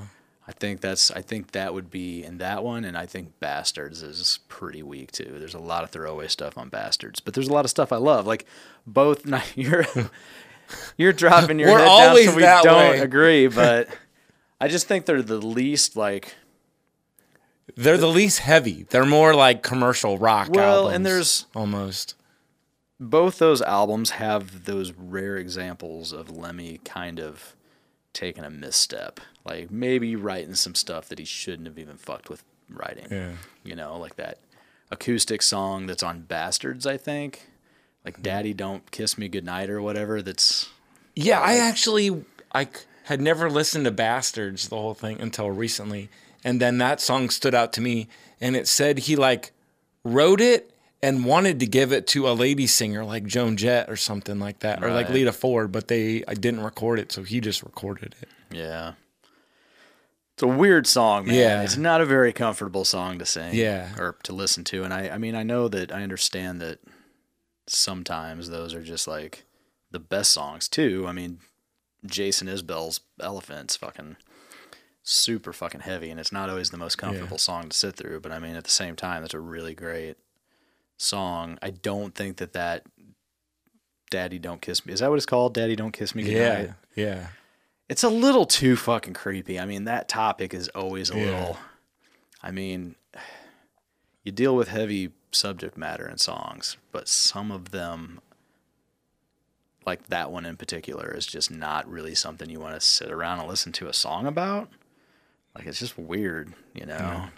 I 0.50 0.52
think 0.52 0.80
that's 0.80 1.12
I 1.12 1.22
think 1.22 1.52
that 1.52 1.72
would 1.74 1.90
be 1.92 2.24
in 2.24 2.38
that 2.38 2.64
one, 2.64 2.84
and 2.84 2.98
I 2.98 3.06
think 3.06 3.38
Bastards 3.38 4.02
is 4.02 4.40
pretty 4.48 4.82
weak 4.82 5.12
too. 5.12 5.36
There's 5.38 5.54
a 5.54 5.60
lot 5.60 5.84
of 5.84 5.90
throwaway 5.90 6.26
stuff 6.26 6.58
on 6.58 6.70
Bastards, 6.70 7.20
but 7.20 7.34
there's 7.34 7.46
a 7.46 7.52
lot 7.52 7.64
of 7.64 7.70
stuff 7.70 7.92
I 7.92 7.98
love. 7.98 8.26
Like 8.26 8.46
both, 8.84 9.24
you're 9.56 9.86
you're 10.96 11.12
dropping 11.12 11.60
your 11.60 11.70
We're 11.70 11.78
head 11.78 11.86
down 11.86 12.16
so 12.24 12.34
we 12.36 12.42
don't 12.42 12.90
way. 12.90 12.98
agree, 12.98 13.46
but 13.62 13.88
I 14.60 14.66
just 14.66 14.88
think 14.88 15.06
they're 15.06 15.22
the 15.22 15.38
least 15.40 15.94
like 15.94 16.34
They're 17.76 17.96
the 17.96 18.08
least 18.08 18.40
heavy. 18.40 18.86
They're 18.90 19.06
more 19.06 19.32
like 19.34 19.62
commercial 19.62 20.18
rock 20.18 20.48
Well, 20.50 20.78
albums. 20.78 20.96
and 20.96 21.06
there's- 21.06 21.46
almost. 21.54 22.14
both 22.98 23.38
those 23.38 23.62
albums 23.62 24.10
have 24.10 24.64
those 24.64 24.92
rare 24.92 25.36
examples 25.36 26.12
of 26.12 26.28
Lemmy 26.36 26.80
kind 26.84 27.20
of 27.20 27.54
taking 28.12 28.42
a 28.44 28.50
misstep, 28.50 29.20
like 29.44 29.70
maybe 29.70 30.16
writing 30.16 30.54
some 30.54 30.74
stuff 30.74 31.08
that 31.08 31.18
he 31.18 31.24
shouldn't 31.24 31.66
have 31.66 31.78
even 31.78 31.96
fucked 31.96 32.28
with 32.28 32.44
writing. 32.68 33.06
Yeah. 33.10 33.32
You 33.64 33.74
know, 33.74 33.98
like 33.98 34.16
that 34.16 34.38
acoustic 34.90 35.42
song 35.42 35.86
that's 35.86 36.02
on 36.02 36.22
Bastards, 36.22 36.86
I 36.86 36.96
think. 36.96 37.48
Like 38.04 38.16
hmm. 38.16 38.22
Daddy 38.22 38.54
Don't 38.54 38.90
Kiss 38.90 39.18
Me 39.18 39.28
Goodnight 39.28 39.70
or 39.70 39.82
whatever 39.82 40.22
that's 40.22 40.68
Yeah, 41.14 41.40
I 41.40 41.56
actually 41.56 42.24
I 42.52 42.68
had 43.04 43.20
never 43.20 43.50
listened 43.50 43.84
to 43.84 43.90
Bastards 43.90 44.68
the 44.68 44.76
whole 44.76 44.94
thing 44.94 45.20
until 45.20 45.50
recently, 45.50 46.08
and 46.44 46.60
then 46.60 46.78
that 46.78 47.00
song 47.00 47.30
stood 47.30 47.54
out 47.54 47.72
to 47.74 47.80
me, 47.80 48.08
and 48.40 48.56
it 48.56 48.68
said 48.68 49.00
he 49.00 49.16
like 49.16 49.52
wrote 50.04 50.40
it 50.40 50.72
and 51.02 51.24
wanted 51.24 51.60
to 51.60 51.66
give 51.66 51.92
it 51.92 52.06
to 52.06 52.28
a 52.28 52.32
lady 52.32 52.66
singer 52.66 53.04
like 53.04 53.24
Joan 53.24 53.56
Jett 53.56 53.88
or 53.88 53.96
something 53.96 54.38
like 54.38 54.60
that, 54.60 54.82
or 54.82 54.92
like 54.92 55.08
Lita 55.08 55.32
Ford, 55.32 55.72
but 55.72 55.88
they 55.88 56.24
I 56.26 56.34
didn't 56.34 56.62
record 56.62 56.98
it, 56.98 57.12
so 57.12 57.22
he 57.22 57.40
just 57.40 57.62
recorded 57.62 58.14
it. 58.20 58.28
yeah. 58.50 58.92
It's 60.40 60.44
a 60.54 60.56
weird 60.56 60.86
song, 60.86 61.26
man. 61.26 61.34
Yeah. 61.34 61.62
It's 61.62 61.76
not 61.76 62.00
a 62.00 62.06
very 62.06 62.32
comfortable 62.32 62.86
song 62.86 63.18
to 63.18 63.26
sing. 63.26 63.54
Yeah. 63.54 63.90
Or 63.98 64.16
to 64.22 64.32
listen 64.32 64.64
to. 64.64 64.84
And 64.84 64.94
I, 64.94 65.10
I 65.10 65.18
mean, 65.18 65.34
I 65.34 65.42
know 65.42 65.68
that 65.68 65.92
I 65.92 66.02
understand 66.02 66.62
that 66.62 66.78
sometimes 67.66 68.48
those 68.48 68.72
are 68.72 68.82
just 68.82 69.06
like 69.06 69.44
the 69.90 69.98
best 69.98 70.32
songs 70.32 70.66
too. 70.66 71.04
I 71.06 71.12
mean, 71.12 71.40
Jason 72.06 72.48
Isbell's 72.48 73.00
Elephant's 73.20 73.76
fucking 73.76 74.16
super 75.02 75.52
fucking 75.52 75.82
heavy, 75.82 76.10
and 76.10 76.18
it's 76.18 76.32
not 76.32 76.48
always 76.48 76.70
the 76.70 76.78
most 76.78 76.96
comfortable 76.96 77.36
song 77.36 77.68
to 77.68 77.76
sit 77.76 77.96
through. 77.96 78.20
But 78.20 78.32
I 78.32 78.38
mean, 78.38 78.56
at 78.56 78.64
the 78.64 78.70
same 78.70 78.96
time, 78.96 79.22
it's 79.24 79.34
a 79.34 79.40
really 79.40 79.74
great 79.74 80.16
song. 80.96 81.58
I 81.60 81.68
don't 81.68 82.14
think 82.14 82.38
that 82.38 82.54
that 82.54 82.86
"Daddy 84.10 84.38
Don't 84.38 84.62
Kiss 84.62 84.86
Me" 84.86 84.94
is 84.94 85.00
that 85.00 85.10
what 85.10 85.16
it's 85.16 85.26
called? 85.26 85.52
"Daddy 85.52 85.76
Don't 85.76 85.92
Kiss 85.92 86.14
Me 86.14 86.22
Goodnight." 86.22 86.70
Yeah, 86.94 87.04
yeah. 87.04 87.26
It's 87.90 88.04
a 88.04 88.08
little 88.08 88.46
too 88.46 88.76
fucking 88.76 89.14
creepy. 89.14 89.58
I 89.58 89.64
mean, 89.66 89.84
that 89.84 90.08
topic 90.08 90.54
is 90.54 90.68
always 90.68 91.10
a 91.10 91.16
Yeah. 91.18 91.24
little. 91.24 91.58
I 92.40 92.52
mean, 92.52 92.94
you 94.22 94.30
deal 94.32 94.54
with 94.54 94.68
heavy 94.68 95.10
subject 95.32 95.76
matter 95.76 96.08
in 96.08 96.16
songs, 96.16 96.76
but 96.92 97.08
some 97.08 97.50
of 97.50 97.72
them, 97.72 98.20
like 99.84 100.06
that 100.06 100.30
one 100.30 100.46
in 100.46 100.56
particular, 100.56 101.10
is 101.14 101.26
just 101.26 101.50
not 101.50 101.90
really 101.90 102.14
something 102.14 102.48
you 102.48 102.60
want 102.60 102.76
to 102.76 102.80
sit 102.80 103.10
around 103.10 103.40
and 103.40 103.48
listen 103.48 103.72
to 103.72 103.88
a 103.88 103.92
song 103.92 104.24
about. 104.24 104.68
Like, 105.56 105.66
it's 105.66 105.80
just 105.80 105.98
weird, 105.98 106.54
you 106.72 106.86
know? 106.86 107.30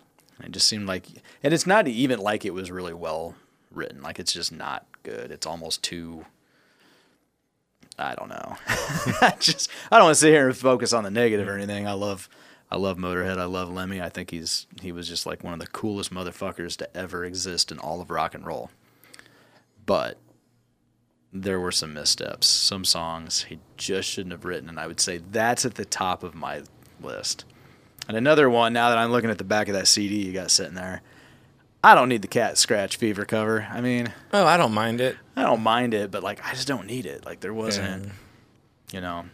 It 0.43 0.53
just 0.53 0.67
seemed 0.69 0.87
like. 0.87 1.07
And 1.43 1.55
it's 1.55 1.67
not 1.67 1.89
even 1.89 2.19
like 2.19 2.45
it 2.45 2.53
was 2.53 2.71
really 2.71 2.93
well 2.93 3.37
written. 3.71 4.03
Like, 4.03 4.19
it's 4.19 4.33
just 4.35 4.53
not 4.53 4.87
good. 5.03 5.31
It's 5.31 5.47
almost 5.47 5.83
too. 5.83 6.27
I 8.03 8.15
don't 8.15 8.29
know. 8.29 8.57
I 9.21 9.35
just 9.39 9.71
I 9.91 9.97
don't 9.97 10.07
want 10.07 10.17
to 10.17 10.21
sit 10.21 10.33
here 10.33 10.47
and 10.47 10.57
focus 10.57 10.93
on 10.93 11.05
the 11.05 11.11
negative 11.11 11.49
or 11.49 11.57
anything. 11.57 11.87
I 11.87 11.93
love 11.93 12.29
I 12.71 12.77
love 12.77 12.97
Motorhead. 12.97 13.39
I 13.39 13.45
love 13.45 13.71
Lemmy. 13.71 14.01
I 14.01 14.09
think 14.09 14.31
he's 14.31 14.67
he 14.81 14.93
was 14.93 15.09
just 15.09 15.27
like 15.27 15.45
one 15.45 15.53
of 15.53 15.61
the 15.61 15.67
coolest 15.67 16.13
motherfuckers 16.13 16.77
to 16.79 16.97
ever 16.97 17.25
exist 17.25 17.71
in 17.71 17.79
all 17.79 18.01
of 18.01 18.11
rock 18.11 18.35
and 18.35 18.47
roll. 18.47 18.71
But 19.85 20.19
there 21.33 21.61
were 21.61 21.73
some 21.73 21.95
missteps, 21.95 22.47
some 22.47 22.85
songs 22.85 23.45
he 23.45 23.59
just 23.77 24.09
shouldn't 24.09 24.33
have 24.33 24.45
written, 24.45 24.69
and 24.69 24.79
I 24.79 24.87
would 24.87 25.01
say 25.01 25.19
that's 25.19 25.65
at 25.65 25.75
the 25.75 25.85
top 25.85 26.23
of 26.23 26.35
my 26.35 26.63
list. 27.01 27.45
And 28.09 28.17
another 28.17 28.51
one, 28.51 28.73
now 28.73 28.89
that 28.89 28.99
I'm 28.99 29.11
looking 29.11 29.31
at 29.31 29.39
the 29.39 29.45
back 29.45 29.69
of 29.69 29.75
that 29.75 29.87
CD 29.87 30.25
you 30.27 30.33
got 30.33 30.51
sitting 30.51 30.75
there, 30.75 31.03
I 31.85 31.95
don't 31.95 32.09
need 32.09 32.23
the 32.23 32.29
Cat 32.29 32.59
Scratch 32.59 32.97
Fever 32.97 33.25
cover. 33.25 33.67
I 33.71 33.81
mean, 33.81 34.13
Oh, 34.33 34.47
I 34.47 34.57
don't 34.57 34.73
mind 34.73 35.01
it. 35.01 35.17
I 35.35 35.43
don't 35.43 35.63
mind 35.63 35.95
it, 35.95 36.11
but 36.11 36.23
like 36.23 36.45
I 36.47 36.53
just 36.53 36.69
don't 36.69 36.87
need 36.87 37.07
it. 37.07 37.25
Like 37.25 37.41
there 37.41 37.53
wasn't, 37.55 38.05
Yeah. 38.07 38.13
you 38.93 39.01
know. 39.01 39.25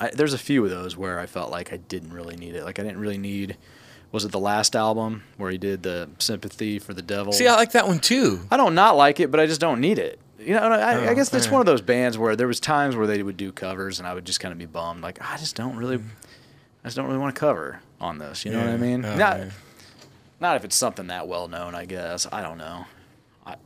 I, 0.00 0.10
there's 0.10 0.34
a 0.34 0.38
few 0.38 0.62
of 0.64 0.70
those 0.70 0.96
where 0.96 1.18
I 1.18 1.26
felt 1.26 1.50
like 1.50 1.72
I 1.72 1.76
didn't 1.78 2.12
really 2.12 2.36
need 2.36 2.54
it. 2.54 2.64
Like 2.64 2.78
I 2.78 2.82
didn't 2.82 3.00
really 3.00 3.18
need. 3.18 3.56
Was 4.12 4.24
it 4.24 4.30
the 4.32 4.38
last 4.38 4.74
album 4.76 5.24
where 5.36 5.50
he 5.50 5.58
did 5.58 5.82
the 5.82 6.08
sympathy 6.18 6.78
for 6.78 6.94
the 6.94 7.02
devil? 7.02 7.32
See, 7.32 7.46
I 7.46 7.54
like 7.56 7.72
that 7.72 7.86
one 7.86 7.98
too. 7.98 8.40
I 8.50 8.56
don't 8.56 8.74
not 8.74 8.96
like 8.96 9.18
it, 9.20 9.30
but 9.30 9.40
I 9.40 9.46
just 9.46 9.60
don't 9.60 9.80
need 9.80 9.98
it. 9.98 10.18
You 10.38 10.54
know, 10.54 10.60
I, 10.60 10.92
I 10.92 11.06
Oh, 11.08 11.14
guess 11.14 11.30
that's 11.30 11.50
one 11.50 11.60
of 11.60 11.66
those 11.66 11.82
bands 11.82 12.16
where 12.16 12.36
there 12.36 12.46
was 12.46 12.60
times 12.60 12.94
where 12.94 13.06
they 13.08 13.22
would 13.22 13.36
do 13.36 13.50
covers, 13.52 13.98
and 13.98 14.06
I 14.06 14.14
would 14.14 14.24
just 14.24 14.38
kind 14.40 14.52
of 14.52 14.58
be 14.58 14.66
bummed. 14.66 15.02
Like 15.02 15.18
I 15.20 15.36
just 15.36 15.56
don't 15.56 15.76
really, 15.76 15.96
hmm. 15.96 16.08
I 16.84 16.88
just 16.88 16.96
don't 16.96 17.06
really 17.06 17.18
want 17.18 17.34
to 17.34 17.38
cover 17.40 17.80
on 18.00 18.18
this. 18.18 18.44
You 18.44 18.52
know 18.52 18.60
what 18.60 18.68
I 18.68 18.76
mean? 18.76 19.04
Oh, 19.04 19.16
yeah. 19.16 19.50
Not 20.40 20.56
if 20.56 20.64
it's 20.64 20.76
something 20.76 21.08
that 21.08 21.28
well 21.28 21.48
known. 21.48 21.74
I 21.74 21.84
guess 21.84 22.26
I 22.30 22.42
don't 22.42 22.58
know. 22.58 22.86
I, 23.46 23.56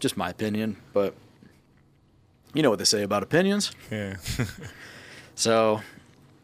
just 0.00 0.16
my 0.16 0.30
opinion, 0.30 0.76
but 0.92 1.14
you 2.54 2.62
know 2.62 2.70
what 2.70 2.78
they 2.78 2.84
say 2.84 3.02
about 3.02 3.22
opinions. 3.22 3.72
Yeah. 3.90 4.16
So, 5.38 5.82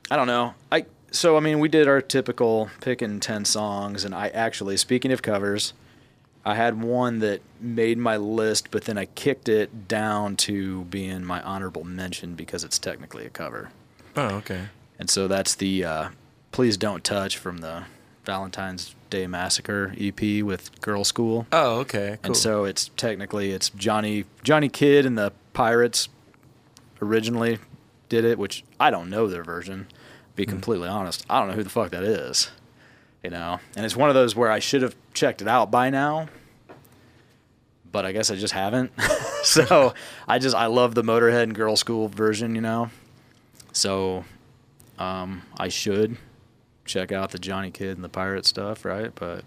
I 0.08 0.14
don't 0.14 0.28
know. 0.28 0.54
I 0.70 0.86
so 1.10 1.36
I 1.36 1.40
mean 1.40 1.58
we 1.58 1.68
did 1.68 1.88
our 1.88 2.00
typical 2.00 2.70
picking 2.80 3.18
ten 3.18 3.44
songs, 3.44 4.04
and 4.04 4.14
I 4.14 4.28
actually 4.28 4.76
speaking 4.76 5.10
of 5.10 5.20
covers, 5.20 5.72
I 6.44 6.54
had 6.54 6.80
one 6.80 7.18
that 7.18 7.40
made 7.60 7.98
my 7.98 8.16
list, 8.16 8.70
but 8.70 8.84
then 8.84 8.96
I 8.96 9.06
kicked 9.06 9.48
it 9.48 9.88
down 9.88 10.36
to 10.36 10.84
being 10.84 11.24
my 11.24 11.42
honorable 11.42 11.82
mention 11.82 12.36
because 12.36 12.62
it's 12.62 12.78
technically 12.78 13.26
a 13.26 13.30
cover, 13.30 13.70
oh, 14.16 14.36
okay. 14.36 14.66
and 14.96 15.10
so 15.10 15.26
that's 15.26 15.56
the 15.56 15.84
uh, 15.84 16.08
"Please 16.52 16.76
Don't 16.76 17.02
Touch" 17.02 17.36
from 17.36 17.58
the 17.58 17.86
Valentine's 18.24 18.94
Day 19.14 19.28
Massacre 19.28 19.94
EP 19.96 20.42
with 20.42 20.80
Girlschool. 20.80 21.46
Oh, 21.52 21.78
okay. 21.78 22.18
Cool. 22.20 22.26
And 22.26 22.36
so 22.36 22.64
it's 22.64 22.90
technically 22.96 23.52
it's 23.52 23.70
Johnny 23.70 24.24
Johnny 24.42 24.68
Kidd 24.68 25.06
and 25.06 25.16
the 25.16 25.32
Pirates 25.52 26.08
originally 27.00 27.58
did 28.08 28.24
it, 28.24 28.40
which 28.40 28.64
I 28.80 28.90
don't 28.90 29.08
know 29.08 29.28
their 29.28 29.44
version. 29.44 29.86
Be 30.34 30.44
completely 30.44 30.88
honest, 30.88 31.24
I 31.30 31.38
don't 31.38 31.46
know 31.46 31.54
who 31.54 31.62
the 31.62 31.70
fuck 31.70 31.92
that 31.92 32.02
is. 32.02 32.50
You 33.22 33.30
know, 33.30 33.60
and 33.76 33.86
it's 33.86 33.94
one 33.94 34.08
of 34.08 34.16
those 34.16 34.34
where 34.34 34.50
I 34.50 34.58
should 34.58 34.82
have 34.82 34.96
checked 35.14 35.40
it 35.40 35.46
out 35.46 35.70
by 35.70 35.90
now, 35.90 36.28
but 37.92 38.04
I 38.04 38.10
guess 38.10 38.32
I 38.32 38.34
just 38.34 38.52
haven't. 38.52 38.90
so 39.44 39.94
I 40.26 40.40
just 40.40 40.56
I 40.56 40.66
love 40.66 40.96
the 40.96 41.04
Motorhead 41.04 41.44
and 41.44 41.56
Girlschool 41.56 42.10
version. 42.10 42.56
You 42.56 42.62
know, 42.62 42.90
so 43.70 44.24
um, 44.98 45.42
I 45.56 45.68
should 45.68 46.16
check 46.84 47.12
out 47.12 47.30
the 47.30 47.38
Johnny 47.38 47.70
Kidd 47.70 47.96
and 47.96 48.04
the 48.04 48.08
Pirate 48.08 48.46
stuff, 48.46 48.84
right? 48.84 49.12
But 49.14 49.44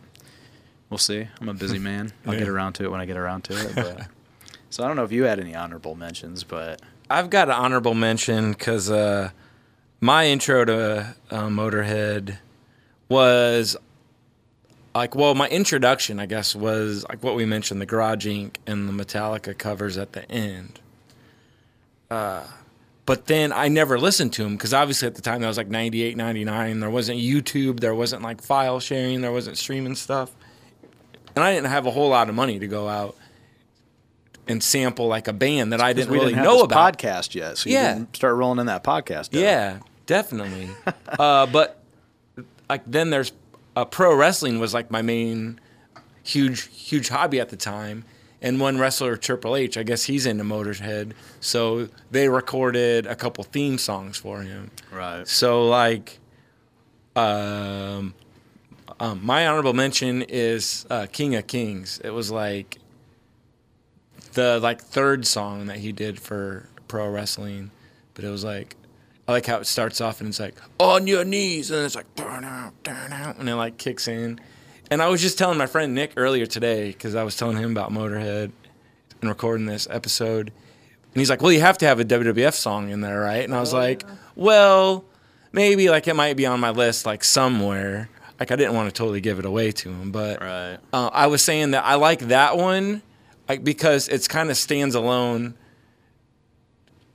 we'll 0.89 0.97
see. 0.97 1.27
I'm 1.39 1.49
a 1.49 1.53
busy 1.53 1.79
man. 1.79 2.11
I'll 2.25 2.37
get 2.37 2.47
around 2.47 2.73
to 2.73 2.85
it 2.85 2.91
when 2.91 2.99
I 2.99 3.05
get 3.05 3.17
around 3.17 3.43
to 3.45 3.53
it. 3.53 3.75
But. 3.75 4.07
so 4.69 4.83
I 4.83 4.87
don't 4.87 4.95
know 4.95 5.03
if 5.03 5.11
you 5.11 5.23
had 5.23 5.39
any 5.39 5.55
honorable 5.55 5.95
mentions, 5.95 6.43
but 6.43 6.81
I've 7.09 7.29
got 7.29 7.47
an 7.49 7.55
honorable 7.55 7.93
mention 7.93 8.51
because 8.51 8.89
uh, 8.89 9.31
my 10.01 10.27
intro 10.27 10.65
to 10.65 11.15
uh, 11.31 11.47
Motorhead 11.47 12.37
was 13.09 13.77
like, 14.93 15.15
well, 15.15 15.35
my 15.35 15.47
introduction, 15.47 16.19
I 16.19 16.25
guess, 16.25 16.55
was 16.55 17.05
like 17.07 17.23
what 17.23 17.35
we 17.35 17.45
mentioned 17.45 17.79
the 17.79 17.85
Garage 17.85 18.25
Inc. 18.27 18.55
and 18.65 18.89
the 18.89 18.93
Metallica 18.93 19.57
covers 19.57 19.97
at 19.97 20.13
the 20.13 20.29
end. 20.29 20.79
Uh, 22.09 22.45
but 23.07 23.25
then 23.25 23.51
I 23.51 23.69
never 23.69 23.97
listened 23.99 24.33
to 24.33 24.43
them 24.43 24.55
because 24.55 24.73
obviously 24.73 25.07
at 25.07 25.15
the 25.15 25.21
time 25.23 25.41
that 25.41 25.47
was 25.47 25.57
like 25.57 25.69
98, 25.69 26.15
99. 26.15 26.79
There 26.79 26.89
wasn't 26.91 27.17
YouTube, 27.19 27.79
there 27.79 27.95
wasn't 27.95 28.21
like 28.21 28.41
file 28.43 28.79
sharing, 28.79 29.21
there 29.21 29.31
wasn't 29.31 29.57
streaming 29.57 29.95
stuff. 29.95 30.29
And 31.35 31.43
I 31.43 31.53
didn't 31.53 31.67
have 31.69 31.85
a 31.87 31.91
whole 31.91 32.09
lot 32.09 32.29
of 32.29 32.35
money 32.35 32.59
to 32.59 32.67
go 32.67 32.87
out 32.87 33.15
and 34.47 34.61
sample 34.63 35.07
like 35.07 35.27
a 35.27 35.33
band 35.33 35.73
that 35.73 35.81
I 35.81 35.93
didn't 35.93 36.11
really 36.13 36.33
didn't 36.33 36.43
know 36.43 36.61
about. 36.61 36.97
podcast 36.97 37.33
yet, 37.35 37.57
so 37.57 37.69
you 37.69 37.75
Yeah. 37.75 37.93
didn't 37.95 38.15
start 38.15 38.35
rolling 38.35 38.59
in 38.59 38.65
that 38.67 38.83
podcast. 38.83 39.31
dough. 39.31 39.39
Yeah, 39.39 39.79
definitely. 40.05 40.69
uh, 41.19 41.45
but 41.47 41.81
like 42.69 42.83
then 42.85 43.09
there's 43.09 43.31
uh, 43.75 43.85
pro 43.85 44.15
wrestling 44.15 44.59
was 44.59 44.73
like 44.73 44.89
my 44.91 45.01
main 45.01 45.59
huge 46.23 46.67
huge 46.75 47.09
hobby 47.09 47.39
at 47.39 47.49
the 47.49 47.55
time. 47.57 48.03
And 48.41 48.59
one 48.59 48.77
wrestler, 48.77 49.17
Triple 49.17 49.55
H, 49.55 49.77
I 49.77 49.83
guess 49.83 50.03
he's 50.03 50.27
into 50.27 50.43
Motorhead, 50.43 51.13
so 51.39 51.89
they 52.11 52.29
recorded 52.29 53.07
a 53.07 53.15
couple 53.15 53.43
theme 53.43 53.79
songs 53.79 54.17
for 54.17 54.41
him. 54.41 54.69
right. 54.91 55.27
So 55.27 55.67
like, 55.67 56.19
um, 57.15 58.13
um, 58.99 59.25
my 59.25 59.47
honorable 59.47 59.73
mention 59.73 60.21
is 60.21 60.85
uh, 60.89 61.07
King 61.11 61.35
of 61.35 61.47
Kings. 61.47 61.99
It 62.03 62.11
was 62.11 62.29
like 62.29 62.77
the 64.33 64.59
like 64.59 64.81
third 64.81 65.25
song 65.25 65.65
that 65.65 65.77
he 65.77 65.91
did 65.91 66.19
for 66.19 66.69
pro 66.87 67.09
wrestling, 67.09 67.71
but 68.13 68.23
it 68.23 68.29
was 68.29 68.43
like 68.43 68.75
I 69.27 69.33
like 69.33 69.45
how 69.45 69.57
it 69.57 69.67
starts 69.67 69.99
off 69.99 70.21
and 70.21 70.29
it's 70.29 70.39
like 70.39 70.55
on 70.79 71.05
your 71.07 71.25
knees 71.25 71.69
and 71.69 71.85
it's 71.85 71.95
like 71.95 72.13
turn 72.15 72.45
out, 72.45 72.73
turn 72.83 73.11
out, 73.11 73.37
and 73.37 73.49
it 73.49 73.55
like 73.55 73.77
kicks 73.77 74.07
in. 74.07 74.39
And 74.89 75.01
I 75.01 75.07
was 75.09 75.21
just 75.21 75.37
telling 75.37 75.57
my 75.57 75.65
friend 75.65 75.93
Nick 75.93 76.13
earlier 76.15 76.45
today 76.45 76.87
because 76.91 77.15
I 77.15 77.23
was 77.23 77.35
telling 77.35 77.57
him 77.57 77.71
about 77.71 77.91
Motorhead 77.91 78.51
and 79.21 79.29
recording 79.29 79.65
this 79.65 79.87
episode. 79.89 80.47
And 81.13 81.19
he's 81.21 81.29
like, 81.29 81.41
"Well, 81.41 81.51
you 81.51 81.61
have 81.61 81.77
to 81.79 81.85
have 81.85 81.99
a 81.99 82.05
WWF 82.05 82.53
song 82.53 82.89
in 82.89 83.01
there, 83.01 83.19
right?" 83.19 83.43
And 83.43 83.53
I 83.53 83.59
was 83.59 83.73
like, 83.73 84.03
"Well, 84.35 85.03
maybe 85.51 85.89
like 85.89 86.07
it 86.07 86.15
might 86.15 86.37
be 86.37 86.45
on 86.45 86.59
my 86.59 86.69
list 86.69 87.05
like 87.05 87.23
somewhere." 87.23 88.09
Like 88.39 88.51
I 88.51 88.55
didn't 88.55 88.75
want 88.75 88.87
to 88.87 88.93
totally 88.97 89.19
give 89.19 89.39
it 89.39 89.45
away 89.45 89.71
to 89.71 89.89
him, 89.89 90.11
but 90.11 90.39
Right. 90.41 90.77
uh, 90.93 91.09
I 91.11 91.25
was 91.27 91.41
saying 91.41 91.71
that 91.71 91.83
I 91.83 91.95
like 91.95 92.19
that 92.27 92.55
one 92.55 93.01
like 93.49 93.63
because 93.63 94.07
it's 94.09 94.27
kind 94.27 94.51
of 94.51 94.57
stands 94.57 94.93
alone 94.93 95.55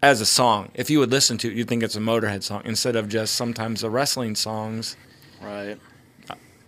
as 0.02 0.20
a 0.20 0.26
song. 0.26 0.70
If 0.74 0.90
you 0.90 0.98
would 0.98 1.12
listen 1.12 1.38
to 1.38 1.48
it, 1.48 1.54
you'd 1.54 1.68
think 1.68 1.84
it's 1.84 1.94
a 1.94 2.00
Motorhead 2.00 2.42
song 2.42 2.62
instead 2.64 2.96
of 2.96 3.08
just 3.08 3.36
sometimes 3.36 3.82
the 3.82 3.90
wrestling 3.90 4.34
songs. 4.34 4.96
Right. 5.40 5.78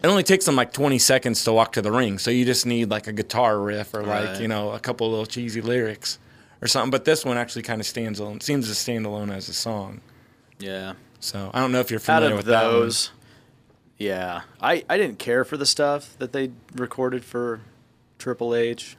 It 0.05 0.09
only 0.09 0.23
takes 0.23 0.45
them 0.45 0.55
like 0.55 0.73
20 0.75 0.99
seconds 0.99 1.43
to 1.45 1.53
walk 1.53 1.73
to 1.73 1.83
the 1.83 1.90
ring, 1.90 2.19
so 2.19 2.31
you 2.31 2.45
just 2.45 2.67
need 2.67 2.90
like 2.90 3.07
a 3.07 3.12
guitar 3.12 3.59
riff 3.59 3.95
or 3.95 4.03
like 4.03 4.27
Right. 4.27 4.40
you 4.40 4.49
know 4.49 4.73
a 4.73 4.79
couple 4.79 5.09
little 5.09 5.25
cheesy 5.25 5.62
lyrics 5.62 6.19
or 6.61 6.69
something. 6.69 6.90
But 6.90 7.07
this 7.07 7.25
one 7.25 7.38
actually 7.38 7.62
kind 7.62 7.81
of 7.81 7.87
stands 7.87 8.19
alone. 8.19 8.40
Seems 8.43 8.69
to 8.69 8.75
stand 8.75 9.07
alone 9.07 9.31
as 9.31 9.49
a 9.49 9.55
song. 9.55 10.03
Yeah. 10.59 10.93
So 11.21 11.51
I 11.55 11.61
don't 11.61 11.73
know 11.73 11.81
if 11.81 11.90
you're 11.90 12.01
Out 12.01 12.05
familiar 12.05 12.33
of 12.33 12.37
with 12.37 12.47
that 12.47 12.61
those, 12.64 13.12
yeah, 13.97 14.43
I 14.61 14.85
I 14.90 14.99
didn't 14.99 15.19
care 15.19 15.43
for 15.43 15.57
the 15.57 15.64
stuff 15.67 16.14
that 16.19 16.33
they 16.35 16.51
recorded 16.75 17.25
for 17.25 17.61
Triple 18.19 18.55
H. 18.55 18.99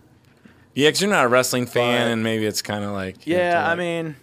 Yeah, 0.73 0.87
because 0.87 1.01
you're 1.01 1.11
not 1.11 1.25
a 1.25 1.27
wrestling 1.29 1.67
fan, 1.67 2.07
But- 2.07 2.11
and 2.13 2.23
maybe 2.23 2.45
it's 2.47 2.63
kind 2.63 2.83
of 2.83 2.91
like 2.93 3.27
Yeah, 3.27 3.63
I 3.65 3.75
mean, 3.75 4.15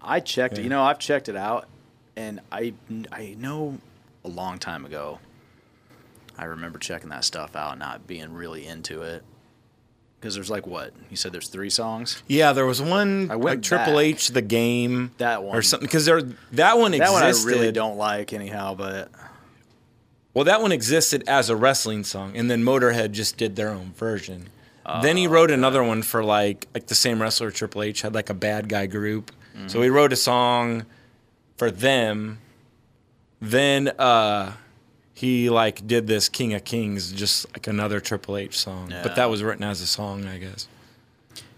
I 0.00 0.20
checked. 0.20 0.58
it. 0.58 0.62
You 0.62 0.68
know, 0.68 0.82
I've 0.84 1.00
checked 1.00 1.28
it 1.28 1.34
out, 1.36 1.66
and 2.14 2.38
I 2.52 2.74
I 3.10 3.34
know 3.38 3.78
a 4.24 4.28
long 4.28 4.58
time 4.58 4.84
ago. 4.84 5.18
I 6.38 6.44
remember 6.44 6.78
checking 6.78 7.10
that 7.10 7.24
stuff 7.24 7.56
out, 7.56 7.72
and 7.72 7.80
not 7.80 8.06
being 8.06 8.32
really 8.32 8.66
into 8.66 9.02
it, 9.02 9.22
because 10.20 10.34
there's 10.34 10.50
like 10.50 10.66
what 10.66 10.92
you 11.10 11.16
said. 11.16 11.32
There's 11.32 11.48
three 11.48 11.70
songs. 11.70 12.22
Yeah, 12.28 12.52
there 12.52 12.66
was 12.66 12.80
one 12.80 13.30
I 13.30 13.34
like 13.34 13.42
went 13.44 13.64
Triple. 13.64 13.98
H 14.00 14.28
the 14.28 14.42
game 14.42 15.10
That 15.18 15.42
one. 15.42 15.56
or 15.56 15.62
something 15.62 15.86
because 15.86 16.04
there 16.06 16.22
that 16.52 16.78
one 16.78 16.94
existed. 16.94 17.14
That 17.16 17.22
one 17.22 17.22
I 17.24 17.44
really 17.60 17.72
don't 17.72 17.96
like 17.96 18.32
anyhow, 18.32 18.74
but 18.74 19.10
Well, 20.34 20.44
that 20.44 20.62
one 20.62 20.70
existed 20.72 21.24
as 21.26 21.50
a 21.50 21.56
wrestling 21.56 22.04
song, 22.04 22.36
and 22.36 22.50
then 22.50 22.62
Motorhead 22.62 23.10
just 23.12 23.36
did 23.36 23.56
their 23.56 23.70
own 23.70 23.92
version. 23.94 24.48
then 25.02 25.16
Oh, 25.16 25.18
he 25.18 25.26
wrote 25.26 25.50
another 25.50 25.82
one 25.82 26.02
for 26.02 26.22
like 26.22 26.66
like 26.74 26.86
the 26.86 26.94
same 26.94 27.20
wrestler 27.20 27.50
Triple 27.50 27.82
H 27.82 28.02
had 28.02 28.14
like 28.14 28.30
a 28.30 28.34
bad 28.34 28.68
guy 28.68 28.86
group, 28.86 29.32
Mm-hmm. 29.56 29.66
so 29.68 29.82
he 29.82 29.88
wrote 29.88 30.12
a 30.12 30.16
song 30.16 30.86
for 31.56 31.70
them. 31.70 32.38
Then 33.40 33.88
uh, 33.98 34.52
he 35.18 35.50
like 35.50 35.84
did 35.84 36.06
this 36.06 36.28
King 36.28 36.54
of 36.54 36.62
Kings, 36.62 37.10
just 37.10 37.44
like 37.52 37.66
another 37.66 37.98
Triple 37.98 38.36
H 38.36 38.56
song, 38.56 38.90
Yeah. 38.92 39.02
but 39.02 39.16
that 39.16 39.28
was 39.28 39.42
written 39.42 39.64
as 39.64 39.80
a 39.80 39.86
song, 39.86 40.26
I 40.26 40.38
guess. 40.38 40.68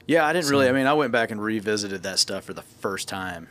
yeah, 0.06 0.24
I 0.26 0.32
didn't 0.32 0.48
really. 0.50 0.66
I 0.66 0.72
mean, 0.72 0.86
I 0.86 0.94
went 0.94 1.12
back 1.12 1.30
and 1.30 1.42
revisited 1.42 2.02
that 2.04 2.18
stuff 2.18 2.44
for 2.44 2.54
the 2.54 2.62
first 2.62 3.06
time. 3.06 3.48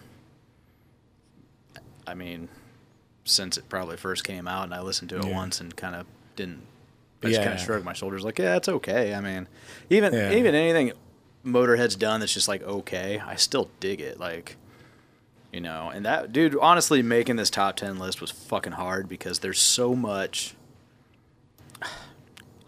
I 2.08 2.16
mean, 2.16 2.50
since 3.24 3.56
it 3.58 3.70
probably 3.70 3.98
first 3.98 4.24
came 4.24 4.48
out, 4.48 4.64
and 4.64 4.74
I 4.74 4.82
listened 4.82 5.10
to 5.10 5.20
it 5.20 5.26
Yeah. 5.26 5.36
once 5.36 5.62
and 5.62 5.76
kind 5.76 5.94
of 5.96 6.08
didn't. 6.36 6.64
I 7.22 7.28
just 7.28 7.42
kind 7.42 7.54
of 7.54 7.60
shrugged 7.60 7.86
my 7.86 7.94
shoulders, 7.94 8.24
like, 8.24 8.40
yeah, 8.40 8.56
it's 8.56 8.70
okay. 8.70 9.14
I 9.14 9.22
mean, 9.22 9.48
even 9.92 10.14
Yeah. 10.14 10.32
even 10.34 10.56
anything 10.56 10.94
Motorhead's 11.46 11.96
done 11.96 12.20
that's 12.20 12.34
just 12.34 12.48
like 12.48 12.64
okay, 12.64 13.20
I 13.20 13.36
still 13.36 13.70
dig 13.80 14.02
it. 14.02 14.20
Like, 14.20 14.56
you 15.52 15.62
know, 15.62 15.90
and 15.94 16.06
that 16.06 16.32
dude, 16.32 16.56
honestly, 16.60 17.02
making 17.02 17.36
this 17.38 17.50
top 17.50 17.76
ten 17.76 17.98
list 18.00 18.22
was 18.22 18.32
fucking 18.32 18.74
hard 18.74 19.10
because 19.10 19.40
there's 19.40 19.60
so 19.60 19.96
much. 19.96 20.54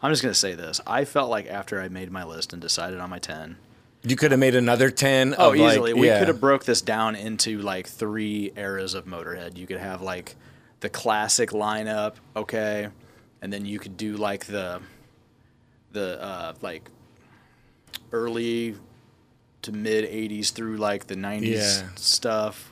I'm 0.04 0.12
just 0.12 0.24
gonna 0.24 0.34
say 0.34 0.56
this. 0.56 0.82
I 0.88 1.06
felt 1.06 1.30
like 1.30 1.48
after 1.48 1.80
I 1.80 1.88
made 1.90 2.12
my 2.12 2.24
list 2.24 2.54
and 2.54 2.62
decided 2.62 3.00
on 3.00 3.10
my 3.10 3.20
ten, 3.20 3.58
You 4.04 4.16
could 4.16 4.32
have 4.32 4.40
made 4.40 4.56
another 4.56 4.90
ten. 4.90 5.36
Oh, 5.38 5.52
of, 5.54 5.60
like- 5.60 5.74
easily. 5.74 5.94
we 5.94 6.08
yeah. 6.08 6.20
could 6.20 6.28
have 6.28 6.42
broke 6.42 6.66
this 6.66 6.82
down 6.82 7.16
into 7.16 7.60
like 7.62 7.88
three 7.88 8.52
eras 8.56 8.94
of 8.96 9.06
Motorhead. 9.06 9.58
You 9.58 9.68
could 9.68 9.78
have 9.78 10.02
like 10.02 10.36
the 10.80 10.90
classic 10.90 11.52
lineup, 11.52 12.16
okay, 12.36 12.88
and 13.44 13.54
then 13.54 13.64
you 13.66 13.78
could 13.78 13.96
do 13.98 14.18
like 14.18 14.46
the 14.48 14.82
the 15.92 16.20
uh, 16.24 16.54
like 16.62 16.90
early 18.12 18.76
to 19.62 19.72
mid 19.72 20.06
'80s 20.06 20.52
through 20.52 20.78
like 20.78 21.06
the 21.06 21.16
'90s 21.16 21.44
Yeah. 21.82 21.90
stuff 21.96 22.71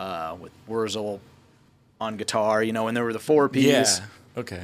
uh, 0.00 0.34
with 0.40 0.50
Wurzel 0.66 1.20
on 2.00 2.16
guitar, 2.16 2.62
you 2.62 2.72
know, 2.72 2.88
and 2.88 2.96
there 2.96 3.04
were 3.04 3.12
the 3.12 3.18
four 3.18 3.48
piece. 3.50 3.66
Yeah. 3.98 4.06
Okay. 4.38 4.62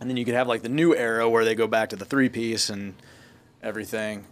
And 0.00 0.10
then 0.10 0.16
you 0.16 0.24
could 0.24 0.34
have 0.34 0.48
like 0.48 0.62
the 0.62 0.68
new 0.68 0.94
era 0.96 1.30
where 1.30 1.44
they 1.44 1.54
go 1.54 1.68
back 1.68 1.90
to 1.90 1.96
the 1.96 2.04
three 2.04 2.28
piece 2.28 2.68
and 2.68 2.94
everything. 3.62 4.24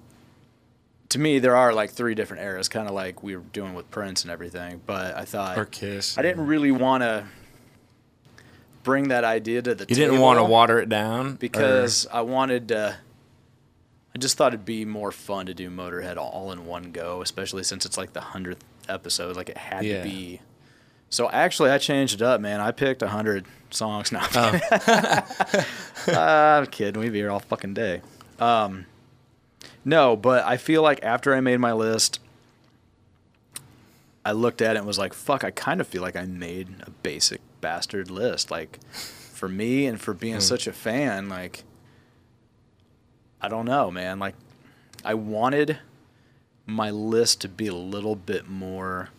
To 1.10 1.18
me, 1.20 1.38
there 1.38 1.54
are 1.54 1.72
like 1.72 1.90
three 1.90 2.16
different 2.16 2.42
eras, 2.42 2.68
kind 2.68 2.88
of 2.88 2.94
like 2.94 3.22
we 3.22 3.36
were 3.36 3.42
doing 3.52 3.74
with 3.74 3.88
Prince 3.92 4.22
and 4.22 4.30
everything. 4.32 4.80
But 4.84 5.16
I 5.16 5.24
thought 5.24 5.56
Or 5.56 5.64
Kiss. 5.64 6.18
I 6.18 6.22
didn't 6.22 6.46
really 6.46 6.72
want 6.72 7.02
to 7.04 7.26
bring 8.82 9.08
that 9.08 9.22
idea 9.22 9.62
to 9.62 9.74
the 9.76 9.86
You 9.88 9.94
didn't 9.94 10.18
want 10.20 10.38
to 10.40 10.44
water 10.44 10.80
it 10.80 10.88
down 10.88 11.26
or- 11.28 11.32
because 11.34 12.06
I 12.12 12.22
wanted 12.22 12.68
to. 12.68 12.96
I 14.12 14.18
just 14.18 14.36
thought 14.36 14.52
it'd 14.52 14.66
be 14.66 14.84
more 14.84 15.12
fun 15.12 15.46
to 15.46 15.54
do 15.54 15.70
Motorhead 15.70 16.16
all 16.16 16.50
in 16.50 16.66
one 16.66 16.90
go, 16.90 17.22
especially 17.22 17.62
since 17.62 17.86
it's 17.86 17.96
like 17.96 18.12
the 18.12 18.20
hundredth 18.20 18.64
episode. 18.90 19.36
Like 19.36 19.48
it 19.48 19.56
had 19.58 19.84
Yeah. 19.84 20.02
to 20.02 20.08
be. 20.08 20.40
So 21.08 21.28
actually, 21.30 21.70
I 21.70 21.78
changed 21.78 22.14
it 22.14 22.22
up, 22.22 22.40
man. 22.40 22.60
I 22.60 22.70
picked 22.70 23.02
hundred 23.02 23.46
songs 23.70 24.12
now. 24.12 24.26
Oh. 24.34 25.64
I'm 26.06 26.66
kidding. 26.66 27.00
We'd 27.00 27.12
be 27.12 27.18
here 27.18 27.30
all 27.30 27.40
fucking 27.40 27.74
day. 27.74 28.02
Um, 28.38 28.86
no, 29.84 30.16
but 30.16 30.44
I 30.44 30.56
feel 30.56 30.82
like 30.82 31.00
after 31.02 31.34
I 31.34 31.40
made 31.40 31.58
my 31.58 31.72
list, 31.72 32.20
I 34.24 34.32
looked 34.32 34.60
at 34.62 34.76
it 34.76 34.78
and 34.80 34.86
was 34.86 34.98
like, 34.98 35.12
"Fuck!" 35.14 35.44
I 35.44 35.50
kind 35.50 35.80
of 35.80 35.86
feel 35.88 36.02
like 36.02 36.16
I 36.16 36.24
made 36.26 36.68
a 36.86 36.90
basic 36.90 37.40
bastard 37.60 38.10
list. 38.10 38.50
Like, 38.50 38.78
for 38.92 39.48
me 39.48 39.86
and 39.86 40.00
for 40.00 40.12
being 40.14 40.40
such 40.40 40.66
a 40.66 40.72
fan, 40.72 41.28
like, 41.28 41.64
I 43.40 43.48
don't 43.48 43.64
know, 43.64 43.90
man. 43.90 44.18
Like, 44.18 44.34
I 45.04 45.14
wanted 45.14 45.78
my 46.70 46.90
list 46.90 47.40
to 47.42 47.48
be 47.48 47.66
a 47.66 47.74
little 47.74 48.16
bit 48.16 48.48
more 48.48 49.10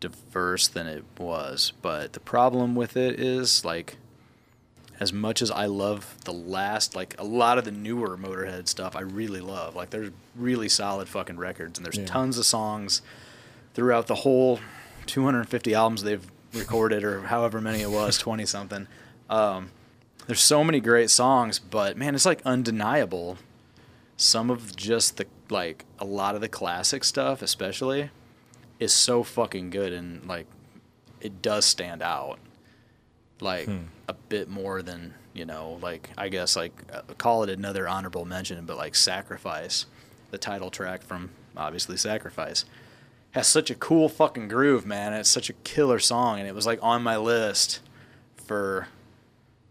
diverse 0.00 0.68
than 0.68 0.86
it 0.86 1.04
was, 1.18 1.72
but 1.82 2.12
the 2.12 2.20
problem 2.20 2.74
with 2.74 2.96
it 2.96 3.18
is 3.18 3.64
like 3.64 3.96
as 5.00 5.12
much 5.12 5.40
as 5.42 5.50
I 5.50 5.66
love 5.66 6.16
the 6.24 6.32
last, 6.32 6.96
like 6.96 7.14
a 7.18 7.24
lot 7.24 7.56
of 7.58 7.64
the 7.64 7.70
newer 7.70 8.16
Motorhead 8.16 8.66
stuff, 8.66 8.96
I 8.96 9.00
really 9.00 9.40
love. 9.40 9.76
Like 9.76 9.90
there's 9.90 10.10
really 10.34 10.68
solid 10.68 11.08
fucking 11.08 11.36
records, 11.36 11.78
and 11.78 11.84
there's 11.86 11.98
Yeah. 11.98 12.06
tons 12.06 12.36
of 12.38 12.46
songs 12.46 13.00
throughout 13.74 14.08
the 14.08 14.16
whole 14.16 14.58
250 15.06 15.72
albums 15.74 16.02
they've 16.02 16.26
recorded, 16.52 17.04
or 17.04 17.22
however 17.22 17.60
many 17.60 17.80
it 17.80 17.90
was, 17.90 18.18
20 18.18 18.44
something. 18.46 18.88
Um, 19.30 19.70
there's 20.26 20.40
so 20.40 20.64
many 20.64 20.80
great 20.80 21.10
songs, 21.10 21.58
but 21.60 21.96
man, 21.96 22.14
it's 22.16 22.26
like 22.26 22.40
undeniable. 22.44 23.38
Some 24.18 24.50
of 24.50 24.76
just 24.76 25.16
the 25.16 25.26
like 25.48 25.86
a 25.98 26.04
lot 26.04 26.34
of 26.34 26.42
the 26.42 26.48
classic 26.48 27.04
stuff, 27.04 27.40
especially, 27.40 28.10
is 28.78 28.92
so 28.92 29.22
fucking 29.22 29.70
good, 29.70 29.94
and 29.94 30.26
like 30.26 30.46
it 31.20 31.40
does 31.40 31.64
stand 31.64 32.02
out 32.02 32.38
like 33.40 33.68
a 34.08 34.12
bit 34.12 34.48
more 34.48 34.82
than 34.82 35.14
you 35.32 35.44
know 35.44 35.78
like 35.80 36.10
i 36.18 36.28
guess 36.28 36.56
like 36.56 36.72
uh, 36.92 37.02
call 37.18 37.44
it 37.44 37.50
another 37.50 37.88
honorable 37.88 38.24
mention 38.24 38.64
but 38.64 38.76
like 38.76 38.94
sacrifice 38.94 39.86
the 40.30 40.38
title 40.38 40.70
track 40.70 41.02
from 41.02 41.30
obviously 41.56 41.96
sacrifice 41.96 42.64
has 43.32 43.46
such 43.46 43.70
a 43.70 43.74
cool 43.74 44.08
fucking 44.08 44.48
groove 44.48 44.84
man 44.84 45.12
it's 45.12 45.30
such 45.30 45.48
a 45.48 45.52
killer 45.64 45.98
song 45.98 46.40
and 46.40 46.48
it 46.48 46.54
was 46.54 46.66
like 46.66 46.78
on 46.82 47.02
my 47.02 47.16
list 47.16 47.80
for 48.36 48.88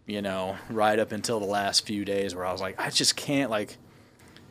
you 0.06 0.22
know 0.22 0.56
right 0.70 0.98
up 0.98 1.12
until 1.12 1.38
the 1.38 1.46
last 1.46 1.86
few 1.86 2.04
days 2.04 2.34
where 2.34 2.46
i 2.46 2.52
was 2.52 2.60
like 2.60 2.78
i 2.80 2.88
just 2.88 3.16
can't 3.16 3.50
like 3.50 3.76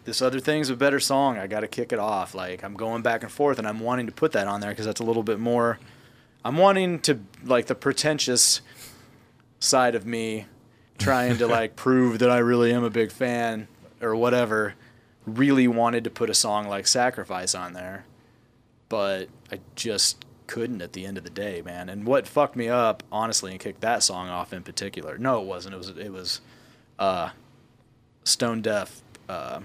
this 0.07 0.21
other 0.21 0.39
thing's 0.39 0.69
a 0.69 0.75
better 0.75 0.99
song 0.99 1.37
i 1.37 1.45
gotta 1.45 1.67
kick 1.67 1.91
it 1.91 1.99
off 1.99 2.33
like 2.33 2.63
i'm 2.63 2.73
going 2.73 3.01
back 3.01 3.23
and 3.23 3.31
forth 3.31 3.59
and 3.59 3.67
i'm 3.67 3.79
wanting 3.79 4.05
to 4.05 4.11
put 4.11 4.31
that 4.31 4.47
on 4.47 4.61
there 4.61 4.71
because 4.71 4.85
that's 4.85 5.01
a 5.01 5.03
little 5.03 5.23
bit 5.23 5.39
more 5.39 5.77
i'm 6.43 6.57
wanting 6.57 6.99
to 6.99 7.19
like 7.43 7.67
the 7.67 7.75
pretentious 7.75 8.61
side 9.59 9.95
of 9.95 10.05
me 10.05 10.45
trying 10.97 11.37
to 11.37 11.47
like 11.57 11.75
prove 11.75 12.19
that 12.19 12.29
I 12.29 12.37
really 12.37 12.73
am 12.73 12.83
a 12.83 12.89
big 12.89 13.11
fan 13.11 13.67
or 14.01 14.15
whatever 14.15 14.75
really 15.25 15.67
wanted 15.67 16.03
to 16.05 16.09
put 16.09 16.29
a 16.29 16.33
song 16.33 16.67
like 16.67 16.87
Sacrifice 16.87 17.53
on 17.53 17.73
there. 17.73 18.05
But 18.89 19.27
I 19.51 19.59
just 19.75 20.25
couldn't 20.47 20.81
at 20.81 20.93
the 20.93 21.05
end 21.05 21.17
of 21.17 21.25
the 21.25 21.29
day, 21.29 21.61
man. 21.61 21.89
And 21.89 22.05
what 22.05 22.25
fucked 22.25 22.55
me 22.55 22.69
up, 22.69 23.03
honestly, 23.11 23.51
and 23.51 23.59
kicked 23.59 23.81
that 23.81 24.01
song 24.01 24.29
off 24.29 24.53
in 24.53 24.63
particular. 24.63 25.17
No, 25.17 25.41
it 25.41 25.45
wasn't. 25.45 25.75
It 25.75 25.77
was 25.77 25.89
it 25.89 26.11
was 26.11 26.41
uh 26.97 27.31
Stone 28.23 28.61
Deaf 28.61 29.01
uh 29.27 29.59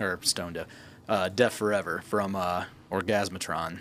or 0.00 0.18
Stone 0.22 0.54
Deaf. 0.54 0.66
Uh 1.08 1.28
Deaf 1.28 1.54
Forever 1.54 2.02
from 2.04 2.34
uh 2.36 2.64
Orgasmatron. 2.90 3.78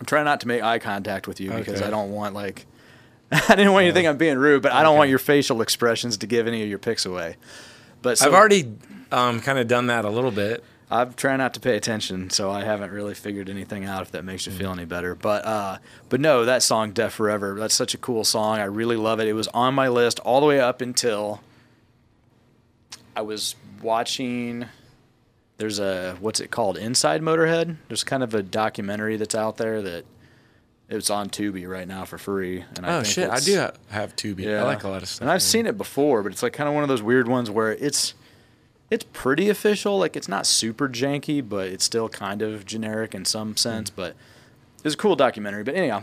I'm 0.00 0.06
trying 0.06 0.24
not 0.24 0.40
to 0.40 0.48
make 0.48 0.62
eye 0.62 0.78
contact 0.78 1.28
with 1.28 1.40
you 1.40 1.50
because 1.52 1.80
I 1.82 1.90
don't 1.90 2.10
want 2.10 2.34
like 2.34 2.66
I 3.32 3.54
didn't 3.56 3.72
want 3.72 3.86
you 3.86 3.92
to 3.92 3.94
think 3.94 4.06
I'm 4.08 4.16
being 4.18 4.38
rude, 4.38 4.62
but 4.62 4.72
I 4.72 4.82
don't 4.82 4.92
Okay. 4.92 4.98
want 4.98 5.10
your 5.10 5.18
facial 5.18 5.62
expressions 5.62 6.16
to 6.18 6.26
give 6.26 6.46
any 6.46 6.62
of 6.62 6.68
your 6.68 6.78
picks 6.78 7.06
away. 7.06 7.36
But 8.02 8.18
so 8.18 8.26
I've 8.28 8.34
already 8.34 8.72
um, 9.10 9.40
kind 9.40 9.58
of 9.58 9.66
done 9.66 9.86
that 9.86 10.04
a 10.04 10.10
little 10.10 10.30
bit. 10.30 10.62
I'm 10.90 11.14
trying 11.14 11.38
not 11.38 11.54
to 11.54 11.60
pay 11.60 11.76
attention, 11.76 12.28
so 12.30 12.50
I 12.50 12.62
haven't 12.62 12.92
really 12.92 13.14
figured 13.14 13.48
anything 13.48 13.86
out. 13.86 14.02
If 14.02 14.10
that 14.12 14.24
makes 14.24 14.46
you 14.46 14.52
feel 14.52 14.70
any 14.70 14.84
better, 14.84 15.14
but 15.14 15.44
uh, 15.46 15.78
but 16.10 16.20
no, 16.20 16.44
that 16.44 16.62
song 16.62 16.92
"Deaf 16.92 17.14
Forever" 17.14 17.54
that's 17.58 17.74
such 17.74 17.94
a 17.94 17.98
cool 17.98 18.22
song. 18.24 18.58
I 18.58 18.64
really 18.64 18.96
love 18.96 19.18
it. 19.20 19.26
It 19.26 19.32
was 19.32 19.48
on 19.48 19.74
my 19.74 19.88
list 19.88 20.20
all 20.20 20.40
the 20.40 20.46
way 20.46 20.60
up 20.60 20.80
until 20.82 21.40
I 23.16 23.22
was 23.22 23.56
watching. 23.82 24.66
There's 25.64 25.78
a 25.78 26.18
what's 26.20 26.40
it 26.40 26.50
called? 26.50 26.76
Inside 26.76 27.22
Motorhead. 27.22 27.76
There's 27.88 28.04
kind 28.04 28.22
of 28.22 28.34
a 28.34 28.42
documentary 28.42 29.16
that's 29.16 29.34
out 29.34 29.56
there 29.56 29.80
that 29.80 30.04
it's 30.90 31.08
on 31.08 31.30
Tubi 31.30 31.66
right 31.66 31.88
now 31.88 32.04
for 32.04 32.18
free. 32.18 32.62
And 32.76 32.84
I 32.84 32.96
Oh 32.98 33.00
think 33.02 33.14
shit, 33.14 33.30
I 33.30 33.40
do 33.40 33.56
ha- 33.58 33.70
have 33.88 34.14
Tubi. 34.14 34.40
Yeah. 34.40 34.60
I 34.60 34.64
like 34.64 34.84
a 34.84 34.88
lot 34.90 35.00
of 35.02 35.08
stuff. 35.08 35.22
and 35.22 35.30
I've 35.30 35.36
man. 35.36 35.40
seen 35.40 35.66
it 35.66 35.78
before, 35.78 36.22
but 36.22 36.32
it's 36.32 36.42
like 36.42 36.52
kind 36.52 36.68
of 36.68 36.74
one 36.74 36.82
of 36.84 36.90
those 36.90 37.00
weird 37.00 37.28
ones 37.28 37.50
where 37.50 37.72
it's 37.72 38.12
it's 38.90 39.06
pretty 39.14 39.48
official. 39.48 39.98
Like 39.98 40.16
it's 40.16 40.28
not 40.28 40.44
super 40.46 40.86
janky, 40.86 41.40
but 41.48 41.68
it's 41.68 41.84
still 41.86 42.10
kind 42.10 42.42
of 42.42 42.66
generic 42.66 43.14
in 43.14 43.24
some 43.24 43.56
sense. 43.56 43.88
Hmm. 43.88 43.96
But 43.96 44.16
it's 44.84 44.94
a 44.94 44.98
cool 44.98 45.16
documentary. 45.16 45.62
But 45.62 45.76
anyhow, 45.76 46.02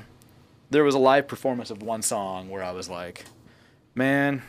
there 0.72 0.84
was 0.84 0.96
a 0.96 1.00
live 1.00 1.28
performance 1.28 1.70
of 1.70 1.84
one 1.84 2.02
song 2.02 2.50
where 2.50 2.64
I 2.64 2.72
was 2.72 2.90
like, 2.90 3.26
man, 3.94 4.42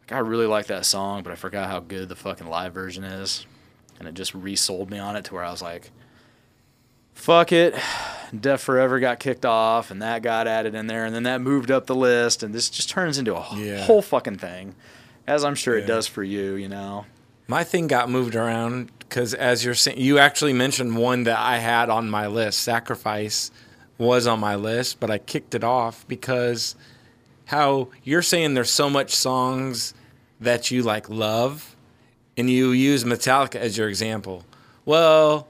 like, 0.00 0.10
I 0.10 0.18
really 0.18 0.46
like 0.46 0.66
that 0.66 0.86
song, 0.86 1.22
but 1.22 1.32
I 1.32 1.36
forgot 1.36 1.68
how 1.68 1.78
good 1.78 2.08
the 2.08 2.16
fucking 2.16 2.48
live 2.48 2.74
version 2.74 3.04
is, 3.04 3.46
and 4.00 4.08
it 4.08 4.14
just 4.14 4.34
resold 4.34 4.90
me 4.90 4.98
on 4.98 5.14
it 5.14 5.24
to 5.26 5.34
where 5.34 5.44
I 5.44 5.50
was 5.52 5.62
like. 5.62 5.92
Fuck 7.14 7.52
it. 7.52 7.74
Deaf 8.40 8.60
Forever 8.60 8.98
got 9.00 9.18
kicked 9.20 9.44
off, 9.44 9.90
and 9.90 10.00
that 10.02 10.22
got 10.22 10.46
added 10.48 10.74
in 10.74 10.86
there, 10.86 11.04
and 11.04 11.14
then 11.14 11.24
that 11.24 11.40
moved 11.40 11.70
up 11.70 11.86
the 11.86 11.94
list, 11.94 12.42
and 12.42 12.54
this 12.54 12.70
just 12.70 12.88
turns 12.88 13.18
into 13.18 13.34
a 13.36 13.46
Yeah. 13.56 13.84
whole 13.84 14.02
fucking 14.02 14.38
thing, 14.38 14.74
as 15.26 15.44
I'm 15.44 15.54
sure 15.56 15.76
it 15.76 15.86
does 15.86 16.06
for 16.06 16.22
you, 16.22 16.54
you 16.54 16.68
know. 16.68 17.06
My 17.48 17.64
thing 17.64 17.88
got 17.88 18.08
moved 18.08 18.36
around 18.36 18.90
because, 19.00 19.34
as 19.34 19.64
you're 19.64 19.74
saying, 19.74 19.98
you 19.98 20.18
actually 20.18 20.52
mentioned 20.52 20.96
one 20.96 21.24
that 21.24 21.38
I 21.40 21.58
had 21.58 21.90
on 21.90 22.08
my 22.08 22.28
list. 22.28 22.60
Sacrifice 22.60 23.50
was 23.98 24.28
on 24.28 24.38
my 24.38 24.54
list, 24.54 25.00
but 25.00 25.10
I 25.10 25.18
kicked 25.18 25.54
it 25.56 25.64
off 25.64 26.06
because 26.06 26.76
how 27.46 27.88
you're 28.04 28.22
saying 28.22 28.54
there's 28.54 28.70
so 28.70 28.88
much 28.88 29.12
songs 29.14 29.92
that 30.40 30.70
you 30.70 30.84
like 30.84 31.10
love, 31.10 31.74
and 32.36 32.48
you 32.48 32.70
use 32.70 33.04
Metallica 33.04 33.56
as 33.56 33.76
your 33.76 33.88
example. 33.88 34.44
Well, 34.84 35.48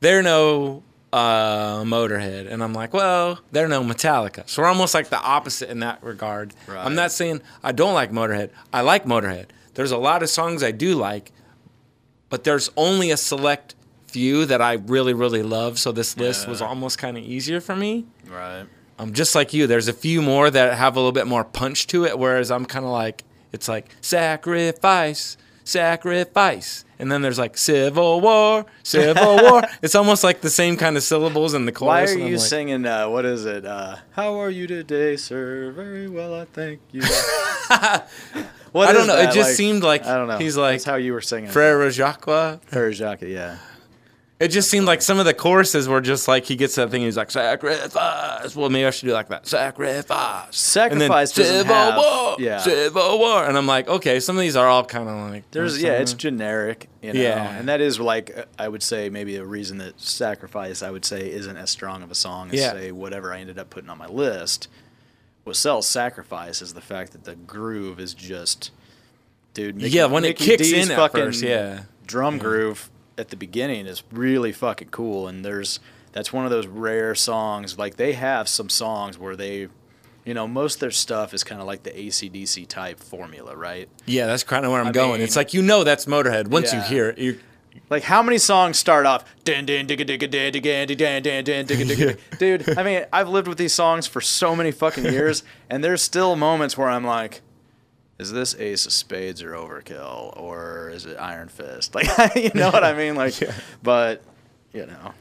they're 0.00 0.22
no 0.22 0.82
uh, 1.12 1.82
Motorhead, 1.82 2.50
and 2.50 2.62
I'm 2.62 2.72
like, 2.72 2.92
well, 2.94 3.40
they're 3.52 3.68
no 3.68 3.82
Metallica. 3.82 4.48
So 4.48 4.62
we're 4.62 4.68
almost 4.68 4.94
like 4.94 5.08
the 5.08 5.20
opposite 5.20 5.68
in 5.68 5.80
that 5.80 6.02
regard. 6.02 6.54
Right. 6.66 6.84
I'm 6.84 6.94
not 6.94 7.12
saying 7.12 7.42
I 7.62 7.72
don't 7.72 7.94
like 7.94 8.12
Motorhead. 8.12 8.50
I 8.72 8.82
like 8.82 9.04
Motorhead. 9.04 9.46
There's 9.74 9.92
a 9.92 9.98
lot 9.98 10.22
of 10.22 10.30
songs 10.30 10.62
I 10.62 10.70
do 10.70 10.94
like, 10.94 11.32
but 12.28 12.44
there's 12.44 12.70
only 12.76 13.10
a 13.10 13.16
select 13.16 13.74
few 14.06 14.44
that 14.46 14.60
I 14.60 14.74
really, 14.74 15.14
really 15.14 15.42
love. 15.42 15.78
So 15.78 15.92
this 15.92 16.16
list 16.16 16.48
was 16.48 16.60
almost 16.60 16.98
kind 16.98 17.16
of 17.16 17.22
easier 17.22 17.60
for 17.60 17.76
me. 17.76 18.06
Right. 18.28 18.64
Um, 18.98 19.12
just 19.12 19.34
like 19.34 19.54
you, 19.54 19.66
there's 19.66 19.88
a 19.88 19.92
few 19.92 20.20
more 20.20 20.50
that 20.50 20.74
have 20.74 20.96
a 20.96 20.98
little 20.98 21.12
bit 21.12 21.26
more 21.26 21.44
punch 21.44 21.86
to 21.88 22.04
it, 22.04 22.18
whereas 22.18 22.50
I'm 22.50 22.66
kind 22.66 22.84
of 22.84 22.90
like, 22.90 23.24
it's 23.52 23.68
like 23.68 23.86
sacrifice, 24.00 25.36
sacrifice. 25.70 26.84
And 26.98 27.10
then 27.10 27.22
there's 27.22 27.38
like 27.38 27.56
civil 27.56 28.20
war, 28.20 28.66
civil 28.82 29.36
war. 29.36 29.62
It's 29.82 29.94
almost 29.94 30.22
like 30.22 30.42
the 30.42 30.50
same 30.50 30.76
kind 30.76 30.96
of 30.96 31.02
syllables 31.02 31.54
in 31.54 31.64
the 31.64 31.72
chorus. 31.72 32.14
Why 32.14 32.14
are 32.14 32.28
you 32.28 32.36
like, 32.36 32.46
singing? 32.46 32.84
Uh, 32.84 33.08
what 33.08 33.24
is 33.24 33.46
it? 33.46 33.64
Uh, 33.64 33.96
How 34.12 34.38
are 34.38 34.50
you 34.50 34.66
today, 34.66 35.16
sir? 35.16 35.72
Very 35.72 36.08
well, 36.08 36.34
I 36.34 36.44
thank 36.44 36.80
you. 36.92 37.02
What 38.72 38.88
I 38.88 38.92
don't 38.92 39.08
know. 39.08 39.16
It 39.16 39.26
that? 39.26 39.34
just 39.34 39.56
seemed 39.56 39.82
like 39.82 40.06
I 40.06 40.16
don't 40.16 40.28
know. 40.28 40.38
he's 40.38 40.56
like 40.56 40.74
That's 40.74 40.84
how 40.84 40.94
you 40.94 41.12
were 41.12 41.20
singing. 41.20 41.50
Frere 41.50 41.90
Jacques. 41.90 42.24
Frere 42.66 42.92
Jacques, 42.92 43.22
yeah. 43.22 43.56
It 44.40 44.48
just 44.48 44.70
seemed 44.70 44.86
like 44.86 45.02
some 45.02 45.18
of 45.18 45.26
the 45.26 45.34
choruses 45.34 45.86
were 45.86 46.00
just 46.00 46.26
like 46.26 46.46
he 46.46 46.56
gets 46.56 46.74
that 46.76 46.90
thing. 46.90 47.02
He's 47.02 47.16
like 47.18 47.30
sacrifice. 47.30 48.56
Well, 48.56 48.70
maybe 48.70 48.86
I 48.86 48.90
should 48.90 49.04
do 49.06 49.12
like 49.12 49.28
that. 49.28 49.46
Sacrifice. 49.46 50.56
Sacrifice 50.56 50.90
and 50.92 51.00
then, 51.00 51.10
doesn't 51.10 51.66
civil 51.68 51.74
have- 51.74 51.96
war. 51.98 52.36
yeah. 52.38 52.58
Civil 52.58 53.18
war. 53.18 53.44
And 53.44 53.58
I'm 53.58 53.66
like, 53.66 53.86
okay, 53.86 54.18
some 54.18 54.36
of 54.36 54.40
these 54.40 54.56
are 54.56 54.66
all 54.66 54.82
kind 54.84 55.08
of 55.10 55.30
like 55.30 55.50
There's 55.50 55.82
yeah, 55.82 55.98
it's 55.98 56.14
generic, 56.14 56.88
you 57.02 57.12
know, 57.12 57.20
Yeah. 57.20 57.54
and 57.54 57.68
that 57.68 57.82
is 57.82 58.00
like 58.00 58.46
I 58.58 58.66
would 58.66 58.82
say 58.82 59.10
maybe 59.10 59.36
a 59.36 59.44
reason 59.44 59.76
that 59.78 60.00
"Sacrifice" 60.00 60.82
I 60.82 60.90
would 60.90 61.04
say 61.04 61.30
isn't 61.30 61.56
as 61.58 61.68
strong 61.70 62.02
of 62.02 62.10
a 62.10 62.14
song 62.14 62.48
as 62.48 62.54
Yeah. 62.60 62.72
say 62.72 62.92
whatever 62.92 63.34
I 63.34 63.40
ended 63.40 63.58
up 63.58 63.68
putting 63.68 63.90
on 63.90 63.98
my 63.98 64.08
list. 64.08 64.68
What 65.44 65.56
sells 65.56 65.86
"Sacrifice" 65.86 66.62
is 66.62 66.72
the 66.72 66.80
fact 66.80 67.12
that 67.12 67.24
the 67.24 67.34
groove 67.34 68.00
is 68.00 68.14
just, 68.14 68.70
dude. 69.52 69.76
Mikkey- 69.76 69.90
Yeah, 69.90 70.06
when 70.06 70.24
it 70.24 70.38
kicks 70.38 70.62
D's 70.62 70.72
in 70.86 70.90
at 70.92 70.96
fucking 70.96 71.20
first, 71.26 71.42
yeah. 71.42 71.82
drum 72.06 72.38
groove 72.38 72.88
at 73.20 73.28
the 73.28 73.36
beginning 73.36 73.86
is 73.86 74.02
really 74.10 74.52
fucking 74.52 74.88
cool, 74.88 75.28
and 75.28 75.44
there's 75.44 75.78
that's 76.12 76.32
one 76.32 76.44
of 76.44 76.50
those 76.50 76.66
rare 76.66 77.14
songs. 77.14 77.78
Like 77.78 77.96
they 77.96 78.14
have 78.14 78.48
some 78.48 78.68
songs 78.68 79.18
where 79.18 79.36
they. 79.36 79.68
You 80.22 80.34
know, 80.34 80.46
most 80.46 80.74
of 80.74 80.80
their 80.80 80.90
stuff 80.90 81.32
is 81.32 81.42
kind 81.42 81.62
of 81.62 81.66
like 81.66 81.82
the 81.82 81.90
ACDC 81.90 82.68
type 82.68 83.00
formula, 83.00 83.56
right? 83.56 83.88
Yeah, 84.04 84.26
that's 84.26 84.44
kind 84.44 84.66
of 84.66 84.70
where 84.70 84.80
I'm 84.80 84.88
I 84.88 84.92
going. 84.92 85.12
mean- 85.12 85.22
it's 85.22 85.34
like 85.34 85.54
you 85.54 85.62
know 85.62 85.82
that's 85.82 86.04
Motorhead 86.04 86.48
once 86.48 86.74
you 86.74 86.80
hear 86.82 87.08
it. 87.08 87.18
You, 87.18 87.40
Like 87.88 88.02
how 88.02 88.22
many 88.22 88.36
songs 88.36 88.78
start 88.78 89.06
off 89.06 89.24
din 89.44 89.64
din 89.64 89.86
digga 89.86 90.04
digga 90.06 90.30
din 90.30 90.52
digga 90.52 90.86
din 90.86 91.22
din 91.22 91.22
din 91.22 91.42
din 91.44 91.66
digga 91.66 91.96
digga 91.96 92.38
Dude, 92.38 92.78
I 92.78 92.82
mean, 92.82 93.06
I've 93.12 93.30
lived 93.30 93.48
with 93.48 93.56
these 93.58 93.72
songs 93.72 94.06
for 94.06 94.20
so 94.20 94.54
many 94.54 94.70
fucking 94.72 95.04
years 95.04 95.42
and 95.70 95.82
there's 95.82 96.02
still 96.02 96.36
moments 96.36 96.76
where 96.76 96.88
I'm 96.90 97.04
like 97.04 97.40
is 98.20 98.30
this 98.32 98.54
Ace 98.56 98.86
of 98.86 98.92
Spades 98.92 99.42
or 99.42 99.52
Overkill 99.52 100.36
or 100.38 100.90
is 100.90 101.06
it 101.06 101.16
Iron 101.18 101.48
Fist? 101.48 101.94
Like 101.94 102.08
you 102.36 102.50
know 102.54 102.70
what 102.70 102.84
I 102.84 102.92
mean? 102.92 103.14
Like 103.16 103.34
but 103.82 104.22
you 104.72 104.86
know 104.86 105.14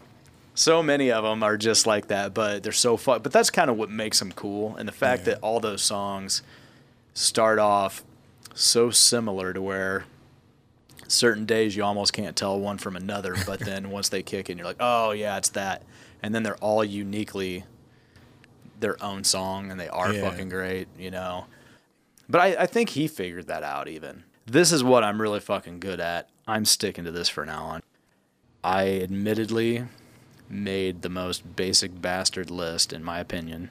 so 0.54 0.84
many 0.84 1.10
of 1.12 1.24
them 1.24 1.42
are 1.42 1.56
just 1.58 1.88
like 1.88 2.08
that, 2.10 2.34
but 2.34 2.64
they're 2.64 2.72
so 2.74 2.98
fun. 2.98 3.22
But 3.22 3.32
that's 3.32 3.50
kind 3.50 3.70
of 3.70 3.78
what 3.78 3.90
makes 3.90 4.20
them 4.20 4.32
cool, 4.34 4.76
and 4.76 4.86
the 4.88 4.92
fact 4.94 5.22
Yeah. 5.22 5.36
that 5.36 5.40
all 5.42 5.62
those 5.62 5.82
songs 5.82 6.42
start 7.14 7.60
off 7.60 8.04
so 8.54 8.90
similar 8.92 9.54
to 9.54 9.62
where 9.62 10.04
certain 11.08 11.46
days 11.46 11.76
you 11.78 11.84
almost 11.84 12.12
can't 12.12 12.36
tell 12.36 12.60
one 12.60 12.78
from 12.78 12.98
another, 12.98 13.36
but 13.46 13.60
then 13.62 13.90
once 13.90 14.10
they 14.10 14.22
kick 14.22 14.50
in, 14.50 14.58
you're 14.58 14.68
like, 14.68 14.82
oh 14.82 15.12
yeah, 15.12 15.38
it's 15.38 15.50
that, 15.50 15.84
and 16.22 16.36
then 16.36 16.44
they're 16.44 16.58
all 16.58 16.84
uniquely 16.84 17.64
their 18.82 19.02
own 19.02 19.24
song, 19.24 19.72
and 19.72 19.80
they 19.80 19.88
are 19.88 20.12
Yeah. 20.14 20.30
fucking 20.30 20.50
great, 20.50 20.88
you 20.98 21.10
know. 21.12 21.46
But 22.30 22.42
I, 22.42 22.48
I 22.60 22.66
think 22.68 22.90
he 22.90 23.08
figured 23.08 23.48
that 23.48 23.64
out. 23.64 23.88
Even 23.88 24.24
this 24.46 24.72
is 24.72 24.84
what 24.84 25.04
I'm 25.04 25.22
really 25.22 25.40
fucking 25.40 25.80
good 25.80 26.00
at. 26.00 26.30
I'm 26.48 26.66
sticking 26.66 27.06
to 27.06 27.12
this 27.12 27.30
for 27.30 27.46
now 27.46 27.64
on. 27.66 27.84
I 28.64 29.00
admittedly 29.02 29.86
made 30.50 31.02
the 31.02 31.10
most 31.10 31.56
basic 31.56 32.02
bastard 32.02 32.50
list 32.52 32.92
in 32.92 33.04
my 33.04 33.20
opinion, 33.20 33.70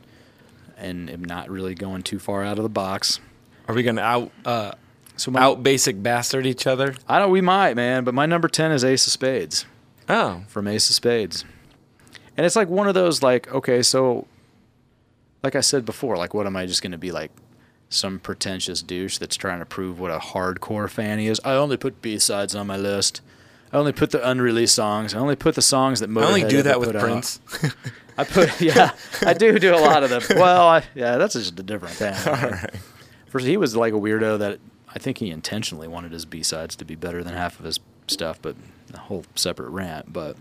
and 0.76 1.10
am 1.10 1.24
not 1.24 1.50
really 1.50 1.74
going 1.74 2.02
too 2.02 2.18
far 2.18 2.44
out 2.44 2.58
of 2.58 2.62
the 2.62 2.68
box. 2.68 3.20
are 3.68 3.74
we 3.74 3.82
gonna 3.82 4.00
out 4.00 4.32
uh, 4.44 4.72
So 5.16 5.30
my, 5.30 5.40
out 5.40 5.62
basic 5.62 6.02
bastard 6.02 6.46
each 6.46 6.66
other? 6.66 6.94
I 7.08 7.18
don't. 7.18 7.30
We 7.30 7.40
might, 7.40 7.74
man. 7.74 8.04
But 8.04 8.14
my 8.14 8.26
number 8.26 8.48
ten 8.48 8.72
is 8.72 8.84
Ace 8.84 9.06
of 9.06 9.12
Spades 9.12 9.66
Oh, 10.08 10.42
from 10.48 10.66
Ace 10.66 10.88
of 10.88 10.96
Spades, 10.96 11.44
and 12.36 12.46
it's 12.46 12.56
like 12.56 12.68
one 12.68 12.88
of 12.88 12.94
those 12.94 13.22
like 13.22 13.52
okay, 13.52 13.82
so 13.82 14.26
like 15.42 15.54
I 15.54 15.60
said 15.60 15.84
before, 15.84 16.16
like 16.16 16.34
what 16.34 16.46
am 16.46 16.56
I 16.56 16.66
just 16.66 16.82
gonna 16.82 16.98
be 16.98 17.12
like? 17.12 17.30
Some 17.90 18.18
pretentious 18.18 18.82
douche 18.82 19.16
that's 19.18 19.36
trying 19.36 19.60
to 19.60 19.64
prove 19.64 19.98
what 19.98 20.10
a 20.10 20.18
hardcore 20.18 20.90
fan 20.90 21.18
he 21.18 21.26
is. 21.26 21.40
I 21.44 21.54
only 21.54 21.76
put 21.76 22.02
B 22.02 22.18
sides 22.18 22.54
on 22.54 22.66
my 22.66 22.76
list. 22.76 23.22
I 23.72 23.76
only 23.76 23.92
put 23.92 24.10
the 24.10 24.26
unreleased 24.28 24.74
songs. 24.74 25.14
I 25.14 25.18
only 25.18 25.36
put 25.36 25.54
the 25.54 25.62
songs 25.62 26.00
that 26.00 26.10
I 26.10 26.22
only 26.26 26.44
do 26.44 26.62
that 26.62 26.80
with. 26.80 26.94
Prince. 26.98 27.40
I 28.16 28.24
put 28.24 28.60
yeah, 28.60 28.92
I 29.24 29.32
do 29.34 29.58
do 29.58 29.74
a 29.74 29.78
lot 29.80 30.02
of 30.02 30.10
them. 30.10 30.22
Well, 30.38 30.68
I, 30.68 30.82
yeah, 30.94 31.16
that's 31.18 31.34
just 31.34 31.58
a 31.58 31.62
different 31.62 31.94
thing. 31.94 32.14
All 32.26 32.50
right. 32.50 32.74
First, 33.28 33.46
he 33.46 33.56
was 33.56 33.76
like 33.76 33.92
a 33.92 33.96
weirdo 33.96 34.38
that 34.38 34.58
I 34.94 34.98
think 34.98 35.18
he 35.18 35.30
intentionally 35.30 35.86
wanted 35.88 36.12
his 36.12 36.24
B 36.24 36.42
sides 36.42 36.76
to 36.76 36.84
be 36.84 36.94
better 36.94 37.22
than 37.22 37.34
half 37.34 37.58
of 37.58 37.64
his 37.66 37.78
stuff, 38.06 38.38
but 38.40 38.56
a 38.94 38.98
whole 38.98 39.24
separate 39.34 39.68
rant. 39.70 40.12
But 40.12 40.36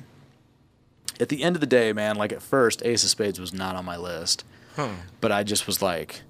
at 1.20 1.30
the 1.30 1.44
end 1.44 1.56
of 1.56 1.60
the 1.60 1.68
day, 1.68 1.92
man, 1.94 2.16
like 2.16 2.32
at 2.32 2.42
first, 2.42 2.82
Ace 2.86 3.04
of 3.04 3.10
Spades 3.10 3.40
was 3.40 3.54
not 3.54 3.76
on 3.76 3.86
my 3.86 3.98
list, 3.98 4.44
Huh. 4.76 4.90
but 5.22 5.32
I 5.32 5.44
just 5.44 5.68
was 5.68 5.82
like, 5.82 6.22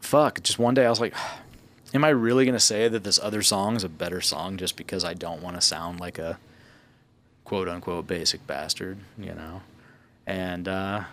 fuck. 0.00 0.42
Just 0.42 0.58
one 0.58 0.74
day, 0.74 0.86
I 0.86 0.90
was 0.90 1.00
like, 1.00 1.14
am 1.94 2.04
I 2.04 2.08
really 2.10 2.44
gonna 2.44 2.60
say 2.60 2.88
that 2.88 3.04
this 3.04 3.18
other 3.18 3.42
song 3.42 3.76
is 3.76 3.84
a 3.84 3.88
better 3.88 4.20
song 4.20 4.56
just 4.56 4.76
because 4.76 5.04
I 5.04 5.14
don't 5.14 5.42
want 5.42 5.56
to 5.56 5.60
sound 5.60 6.00
like 6.00 6.18
a 6.18 6.38
quote 7.44 7.68
unquote 7.68 8.06
basic 8.06 8.46
bastard, 8.46 8.98
you 9.18 9.34
know? 9.34 9.62
And 10.26 10.68
uh, 10.68 11.02
I 11.02 11.06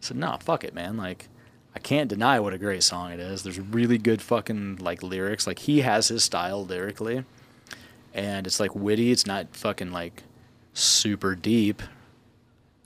said, 0.00 0.16
no, 0.16 0.36
fuck 0.40 0.62
it, 0.62 0.74
man. 0.74 0.96
Like, 0.96 1.28
I 1.74 1.78
can't 1.78 2.08
deny 2.08 2.40
what 2.40 2.52
a 2.52 2.58
great 2.58 2.82
song 2.82 3.12
it 3.12 3.20
is. 3.20 3.42
There's 3.42 3.60
really 3.60 3.98
good 3.98 4.20
fucking 4.22 4.76
like 4.76 5.02
lyrics. 5.02 5.46
Like 5.46 5.60
he 5.60 5.80
has 5.80 6.08
his 6.08 6.24
style 6.24 6.64
lyrically, 6.64 7.24
and 8.12 8.46
it's 8.46 8.58
like 8.58 8.74
witty. 8.74 9.12
It's 9.12 9.26
not 9.26 9.54
fucking 9.54 9.92
like 9.92 10.24
super 10.74 11.34
deep. 11.34 11.82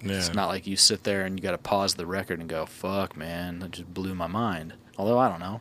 Yeah. 0.03 0.19
It's 0.19 0.35
not 0.35 0.49
like 0.49 0.67
you 0.67 0.77
sit 0.77 1.05
there 1.05 1.23
and 1.23 1.39
you 1.39 1.43
got 1.43 1.53
to 1.53 1.59
pause 1.59 1.95
the 1.95 2.07
record 2.07 2.41
and 2.41 2.49
go, 2.49 2.67
"Fuck, 2.67 3.17
man, 3.17 3.61
that 3.61 3.71
just 3.71 3.93
blew 3.95 4.15
my 4.15 4.27
mind." 4.27 4.75
Although 4.97 5.19
I 5.19 5.29
don't 5.29 5.41
know, 5.41 5.61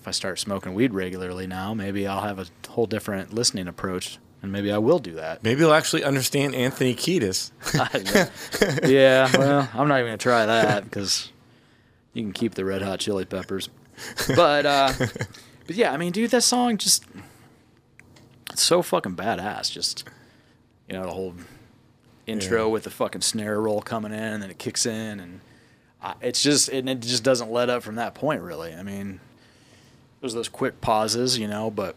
if 0.00 0.06
I 0.06 0.10
start 0.10 0.38
smoking 0.38 0.74
weed 0.74 0.92
regularly 0.94 1.46
now, 1.46 1.74
maybe 1.74 2.06
I'll 2.06 2.22
have 2.22 2.38
a 2.38 2.46
whole 2.68 2.86
different 2.86 3.32
listening 3.32 3.66
approach, 3.68 4.18
and 4.42 4.52
maybe 4.52 4.70
I 4.70 4.78
will 4.78 4.98
do 4.98 5.12
that. 5.12 5.42
Maybe 5.42 5.60
you'll 5.60 5.72
actually 5.72 6.04
understand 6.04 6.54
Anthony 6.54 6.94
Kiedis. 6.94 7.50
yeah, 8.88 9.30
well, 9.36 9.68
I'm 9.74 9.88
not 9.88 9.96
even 10.00 10.08
gonna 10.08 10.18
try 10.18 10.46
that 10.46 10.84
because 10.84 11.32
you 12.12 12.22
can 12.22 12.32
keep 12.32 12.54
the 12.54 12.64
red 12.64 12.82
hot 12.82 13.00
chili 13.00 13.24
peppers. 13.24 13.68
But 14.34 14.66
uh, 14.66 14.92
but 15.66 15.76
yeah, 15.76 15.92
I 15.92 15.96
mean, 15.96 16.12
dude, 16.12 16.30
that 16.32 16.42
song 16.42 16.76
just 16.76 17.04
it's 18.52 18.62
so 18.62 18.82
fucking 18.82 19.16
badass. 19.16 19.72
Just 19.72 20.04
you 20.88 20.94
know, 20.94 21.04
the 21.04 21.12
whole 21.12 21.34
intro 22.26 22.66
Yeah. 22.66 22.72
with 22.72 22.84
the 22.84 22.90
fucking 22.90 23.22
snare 23.22 23.60
roll 23.60 23.80
coming 23.80 24.12
in, 24.12 24.18
and 24.18 24.42
then 24.42 24.50
it 24.50 24.58
kicks 24.58 24.84
in, 24.86 25.18
and 25.20 25.40
it's 26.20 26.42
just 26.42 26.68
and 26.68 26.88
it 26.88 27.00
just 27.00 27.22
doesn't 27.22 27.50
let 27.50 27.70
up 27.70 27.82
from 27.82 27.96
that 27.96 28.14
point. 28.14 28.42
Really, 28.42 28.74
I 28.74 28.82
mean, 28.82 29.20
there's 30.20 30.34
those 30.34 30.48
quick 30.48 30.80
pauses, 30.80 31.38
you 31.38 31.48
know, 31.48 31.70
but 31.70 31.96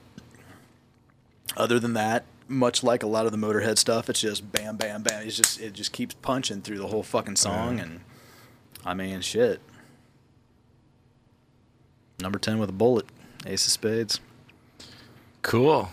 other 1.57 1.80
than 1.80 1.93
that, 1.93 2.24
much 2.47 2.84
like 2.84 3.03
a 3.03 3.07
lot 3.07 3.26
of 3.26 3.32
the 3.32 3.38
Motorhead 3.38 3.78
stuff, 3.78 4.10
it's 4.10 4.22
just 4.22 4.51
bam, 4.51 4.78
bam, 4.78 5.03
bam. 5.03 5.26
It's 5.28 5.36
just 5.38 5.60
it 5.60 5.74
just 5.74 5.91
keeps 5.91 6.16
punching 6.16 6.62
through 6.62 6.78
the 6.80 6.88
whole 6.88 7.03
fucking 7.03 7.36
song, 7.36 7.78
Yeah. 7.78 7.84
and 7.84 7.99
I 8.86 8.93
mean, 8.93 9.22
shit. 9.22 9.62
Number 12.22 12.39
ten 12.39 12.60
with 12.60 12.70
a 12.70 12.74
bullet, 12.74 13.05
Ace 13.45 13.66
of 13.66 13.72
Spades. 13.72 14.20
Cool. 15.41 15.89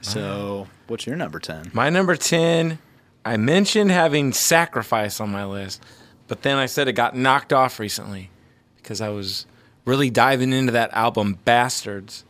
So, 0.00 0.68
what's 0.86 1.06
your 1.06 1.16
number 1.16 1.38
ten? 1.40 1.70
My 1.74 1.90
number 1.90 2.16
10, 2.16 2.78
I 3.24 3.36
mentioned 3.36 3.90
having 3.90 4.32
Sacrifice 4.32 5.20
on 5.20 5.30
my 5.30 5.44
list, 5.44 5.82
but 6.28 6.42
then 6.42 6.56
I 6.56 6.66
said 6.66 6.88
it 6.88 6.92
got 6.92 7.16
knocked 7.16 7.52
off 7.52 7.78
recently 7.78 8.30
because 8.76 9.00
I 9.00 9.08
was 9.08 9.46
really 9.84 10.10
diving 10.10 10.52
into 10.52 10.72
that 10.72 10.92
album, 10.92 11.38
Bastards. 11.44 12.24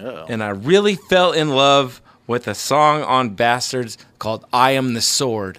Oh. 0.00 0.24
and 0.26 0.42
I 0.42 0.48
really 0.48 0.94
fell 0.94 1.32
in 1.32 1.50
love 1.50 2.00
with 2.26 2.48
a 2.48 2.54
song 2.54 3.02
on 3.02 3.30
Bastards 3.30 3.98
called 4.18 4.46
I 4.52 4.70
Am 4.70 4.94
the 4.94 5.02
Sword. 5.02 5.58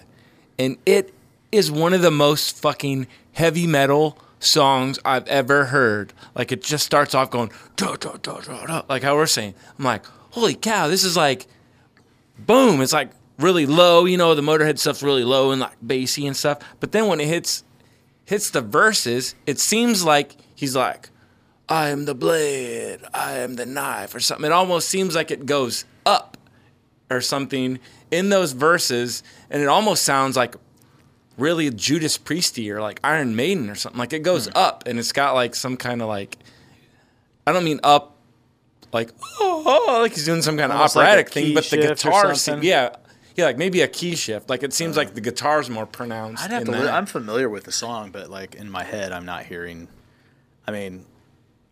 And 0.58 0.76
it 0.84 1.14
is 1.52 1.70
one 1.70 1.92
of 1.92 2.02
the 2.02 2.10
most 2.10 2.56
fucking 2.60 3.06
heavy 3.32 3.66
metal 3.66 4.18
songs 4.40 4.98
I've 5.04 5.26
ever 5.28 5.66
heard. 5.66 6.12
Like 6.34 6.52
it 6.52 6.62
just 6.62 6.84
starts 6.84 7.14
off 7.14 7.30
going 7.30 7.50
da, 7.76 7.96
da, 7.96 8.12
da, 8.20 8.40
da, 8.40 8.66
da, 8.66 8.82
like 8.88 9.02
how 9.02 9.14
we're 9.14 9.26
saying. 9.26 9.54
I'm 9.78 9.84
like, 9.84 10.04
holy 10.30 10.54
cow, 10.54 10.88
this 10.88 11.04
is 11.04 11.16
like 11.16 11.46
boom. 12.38 12.80
It's 12.80 12.92
like 12.92 13.10
really 13.38 13.66
low, 13.66 14.04
you 14.04 14.16
know, 14.16 14.34
the 14.34 14.42
Motorhead 14.42 14.78
stuff's 14.78 15.02
really 15.02 15.24
low 15.24 15.50
and 15.50 15.60
like 15.60 15.76
bassy 15.82 16.26
and 16.26 16.36
stuff. 16.36 16.58
But 16.80 16.92
then 16.92 17.06
when 17.06 17.20
it 17.20 17.28
hits 17.28 17.63
hits 18.24 18.50
the 18.50 18.60
verses, 18.60 19.34
it 19.46 19.58
seems 19.58 20.04
like 20.04 20.36
he's 20.54 20.74
like, 20.74 21.10
I 21.68 21.88
am 21.88 22.04
the 22.04 22.14
blade, 22.14 23.00
I 23.12 23.38
am 23.38 23.56
the 23.56 23.66
knife, 23.66 24.14
or 24.14 24.20
something. 24.20 24.46
It 24.46 24.52
almost 24.52 24.88
seems 24.88 25.14
like 25.14 25.30
it 25.30 25.46
goes 25.46 25.84
up 26.04 26.36
or 27.10 27.20
something 27.20 27.78
in 28.10 28.28
those 28.28 28.52
verses, 28.52 29.22
and 29.50 29.62
it 29.62 29.68
almost 29.68 30.02
sounds 30.02 30.36
like 30.36 30.56
really 31.38 31.70
Judas 31.70 32.18
Priesty 32.18 32.70
or 32.70 32.80
like 32.80 33.00
Iron 33.02 33.34
Maiden 33.34 33.70
or 33.70 33.74
something. 33.74 33.98
Like 33.98 34.12
it 34.12 34.22
goes 34.22 34.46
hmm. 34.46 34.56
up, 34.56 34.84
and 34.86 34.98
it's 34.98 35.12
got 35.12 35.34
like 35.34 35.54
some 35.54 35.76
kind 35.76 36.02
of 36.02 36.08
like, 36.08 36.38
I 37.46 37.52
don't 37.52 37.64
mean 37.64 37.80
up, 37.82 38.18
like 38.92 39.10
oh, 39.40 39.86
oh 39.88 40.00
like 40.00 40.12
he's 40.12 40.26
doing 40.26 40.42
some 40.42 40.56
kind 40.56 40.70
of 40.70 40.76
Almost 40.76 40.96
like 40.96 41.04
operatic 41.04 41.30
thing, 41.30 41.54
but 41.54 41.64
the 41.64 41.78
guitar, 41.78 42.34
se- 42.34 42.52
something? 42.52 42.68
yeah, 42.68 42.94
yeah, 43.34 43.44
like 43.46 43.58
maybe 43.58 43.80
a 43.80 43.88
key 43.88 44.14
shift. 44.16 44.48
Like 44.50 44.62
it 44.62 44.72
seems 44.72 44.96
like 44.96 45.14
the 45.14 45.20
guitar's 45.20 45.68
more 45.70 45.86
pronounced. 45.86 46.42
I'd 46.44 46.50
have 46.52 46.62
in 46.62 46.72
to. 46.72 46.80
Li- 46.82 46.88
I'm 46.88 47.06
familiar 47.06 47.48
with 47.48 47.64
the 47.64 47.72
song, 47.72 48.10
but 48.10 48.30
like 48.30 48.54
in 48.54 48.70
my 48.70 48.84
head, 48.84 49.12
I'm 49.12 49.24
not 49.26 49.44
hearing. 49.44 49.88
I 50.66 50.70
mean, 50.72 51.04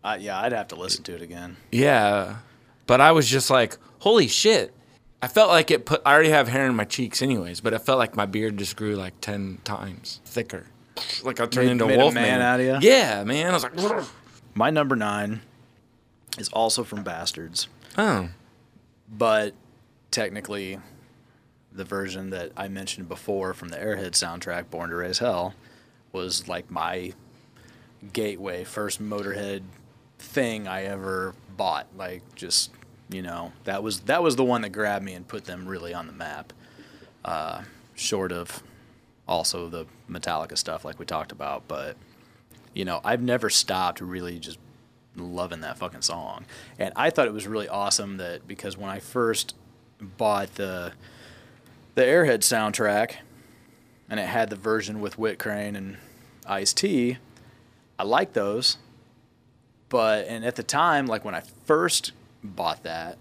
I, 0.03 0.17
yeah, 0.17 0.39
I'd 0.39 0.51
have 0.51 0.67
to 0.69 0.75
listen 0.75 1.03
to 1.05 1.15
it 1.15 1.21
again. 1.21 1.57
Yeah. 1.71 2.37
But 2.85 3.01
I 3.01 3.11
was 3.13 3.27
just 3.27 3.49
like, 3.49 3.77
holy 3.99 4.27
shit. 4.27 4.73
I 5.21 5.27
felt 5.29 5.49
like 5.49 5.71
it 5.71 5.85
put, 5.85 6.01
I 6.05 6.13
already 6.13 6.29
have 6.29 6.49
hair 6.49 6.65
in 6.67 6.75
my 6.75 6.83
cheeks 6.83 7.21
anyways, 7.21 7.61
but 7.61 7.71
it 7.73 7.79
felt 7.79 7.97
like 7.97 8.15
my 8.15 8.25
beard 8.25 8.57
just 8.57 8.75
grew 8.75 8.95
like 8.95 9.19
10 9.21 9.59
times 9.63 10.19
thicker. 10.25 10.65
Like 11.23 11.39
I 11.39 11.45
turned 11.45 11.67
Made- 11.67 11.71
into 11.71 11.85
made 11.87 11.95
a 11.95 11.99
a 11.99 12.03
wolf 12.03 12.13
man 12.13 12.41
out 12.41 12.59
of 12.59 12.65
you. 12.65 12.77
Yeah, 12.89 13.23
man. 13.23 13.49
I 13.49 13.53
was 13.53 13.63
like. 13.63 14.05
My 14.53 14.69
number 14.69 14.95
nine 14.95 15.41
is 16.37 16.49
also 16.49 16.83
from 16.83 17.03
Bastards, 17.03 17.67
oh, 17.97 18.29
but 19.09 19.53
technically, 20.11 20.77
the 21.75 21.83
version 21.83 22.29
that 22.29 22.51
I 22.55 22.67
mentioned 22.67 23.09
before 23.09 23.53
from 23.53 23.69
the 23.69 23.77
Airhead 23.77 24.11
soundtrack, 24.11 24.69
"Born 24.69 24.89
to 24.89 24.95
Raise 24.95 25.19
Hell," 25.19 25.53
was 26.11 26.47
like 26.47 26.69
my 26.69 27.13
gateway 28.11 28.63
first 28.63 29.01
Motorhead 29.01 29.63
thing 30.19 30.67
I 30.67 30.83
ever 30.83 31.35
bought. 31.55 31.87
Like 31.95 32.21
just 32.35 32.71
you 33.09 33.21
know 33.21 33.53
that 33.63 33.83
was 33.83 34.01
that 34.01 34.23
was 34.23 34.35
the 34.35 34.43
one 34.43 34.61
that 34.61 34.69
grabbed 34.69 35.05
me 35.05 35.13
and 35.13 35.27
put 35.27 35.45
them 35.45 35.67
really 35.67 35.93
on 35.93 36.07
the 36.07 36.13
map. 36.13 36.53
Uh, 37.23 37.63
short 37.95 38.31
of 38.31 38.63
also 39.27 39.69
the 39.69 39.85
Metallica 40.09 40.57
stuff 40.57 40.83
like 40.83 40.99
we 40.99 41.05
talked 41.05 41.31
about, 41.31 41.67
but 41.67 41.95
you 42.73 42.85
know 42.85 43.01
I've 43.03 43.21
never 43.21 43.49
stopped 43.49 44.01
really 44.01 44.39
just 44.39 44.59
loving 45.15 45.61
that 45.61 45.77
fucking 45.77 46.01
song. 46.01 46.45
And 46.79 46.91
I 46.95 47.09
thought 47.09 47.27
it 47.27 47.33
was 47.33 47.47
really 47.47 47.69
awesome 47.69 48.17
that 48.17 48.47
because 48.47 48.77
when 48.77 48.89
I 48.89 48.99
first 48.99 49.55
bought 49.99 50.55
the 50.55 50.93
the 51.95 52.03
Airhead 52.03 52.39
soundtrack 52.39 53.15
and 54.09 54.19
it 54.19 54.27
had 54.27 54.49
the 54.49 54.55
version 54.55 54.99
with 54.99 55.17
Whit 55.17 55.39
Crane 55.39 55.75
and 55.75 55.97
Ice 56.45 56.73
T, 56.73 57.17
I 57.97 58.03
like 58.03 58.33
those. 58.33 58.77
But 59.89 60.27
and 60.27 60.43
at 60.43 60.55
the 60.55 60.63
time, 60.63 61.05
like 61.05 61.23
when 61.23 61.35
I 61.35 61.43
first 61.65 62.11
bought 62.43 62.83
that, 62.83 63.17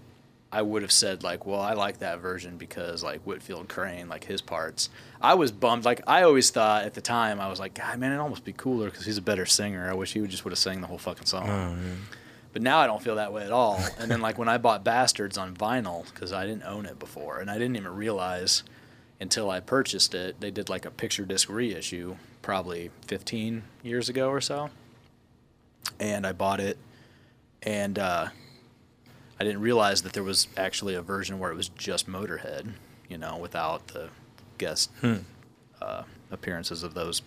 I 0.51 0.61
would 0.63 0.83
have 0.83 0.93
said 0.93 1.23
like, 1.23 1.47
well, 1.47 1.61
I 1.61 1.73
like 1.73 1.99
that 2.01 2.21
version 2.21 2.57
because 2.59 3.03
like 3.03 3.21
Whitfield 3.23 3.69
Crane, 3.69 4.09
like 4.09 4.25
his 4.25 4.43
parts. 4.43 4.91
I 5.21 5.35
was 5.35 5.53
bummed. 5.53 5.85
Like 5.85 6.03
I 6.07 6.23
always 6.23 6.51
thought 6.51 6.85
at 6.85 6.95
the 6.95 7.01
time, 7.01 7.41
I 7.41 7.49
was 7.49 7.61
like, 7.61 7.75
God, 7.75 7.99
man, 7.99 8.11
it'd 8.11 8.21
almost 8.21 8.45
be 8.45 8.53
cooler 8.53 8.91
because 8.91 9.05
he's 9.05 9.19
a 9.19 9.23
better 9.23 9.47
singer. 9.47 9.91
I 9.91 9.95
wish 9.95 10.13
he 10.13 10.21
would 10.21 10.31
just 10.31 10.45
would 10.45 10.51
have 10.51 10.59
sang 10.59 10.81
the 10.81 10.87
whole 10.87 10.99
fucking 10.99 11.27
song. 11.27 11.49
Oh, 11.49 11.77
But 12.53 12.63
now 12.63 12.79
I 12.79 12.87
don't 12.87 13.03
feel 13.03 13.17
that 13.17 13.33
way 13.33 13.45
at 13.45 13.53
all. 13.53 13.83
And 13.99 14.11
then 14.11 14.21
like 14.21 14.39
when 14.39 14.49
I 14.49 14.59
bought 14.59 14.85
Bastards 14.85 15.39
on 15.39 15.55
vinyl 15.55 16.05
because 16.13 16.33
I 16.33 16.47
didn't 16.47 16.65
own 16.65 16.87
it 16.87 16.99
before, 16.99 17.39
and 17.39 17.51
I 17.51 17.55
didn't 17.55 17.77
even 17.77 17.95
realize 17.95 18.63
until 19.21 19.51
I 19.51 19.61
purchased 19.61 20.15
it, 20.15 20.41
they 20.41 20.51
did 20.51 20.69
like 20.69 20.85
a 20.85 20.91
picture 20.91 21.25
disc 21.25 21.49
reissue 21.49 22.17
probably 22.43 22.91
15 23.07 23.63
years 23.83 24.09
ago 24.09 24.29
or 24.29 24.41
so. 24.41 24.71
And 25.99 26.27
I 26.27 26.33
bought 26.33 26.61
it, 26.61 26.79
and 27.63 27.99
uh, 27.99 28.29
I 29.39 29.45
didn't 29.45 29.61
realize 29.61 30.03
that 30.03 30.13
there 30.13 30.23
was 30.23 30.49
actually 30.57 30.95
a 30.95 31.03
version 31.03 31.39
where 31.39 31.51
it 31.51 31.57
was 31.57 31.69
just 31.69 32.09
Motorhead, 32.09 32.73
you 33.09 33.19
know, 33.19 33.37
without 33.37 33.89
the 33.89 34.11
guest 34.59 34.91
uh, 35.81 36.03
appearances 36.31 36.83
of 36.83 36.95
those 36.95 37.23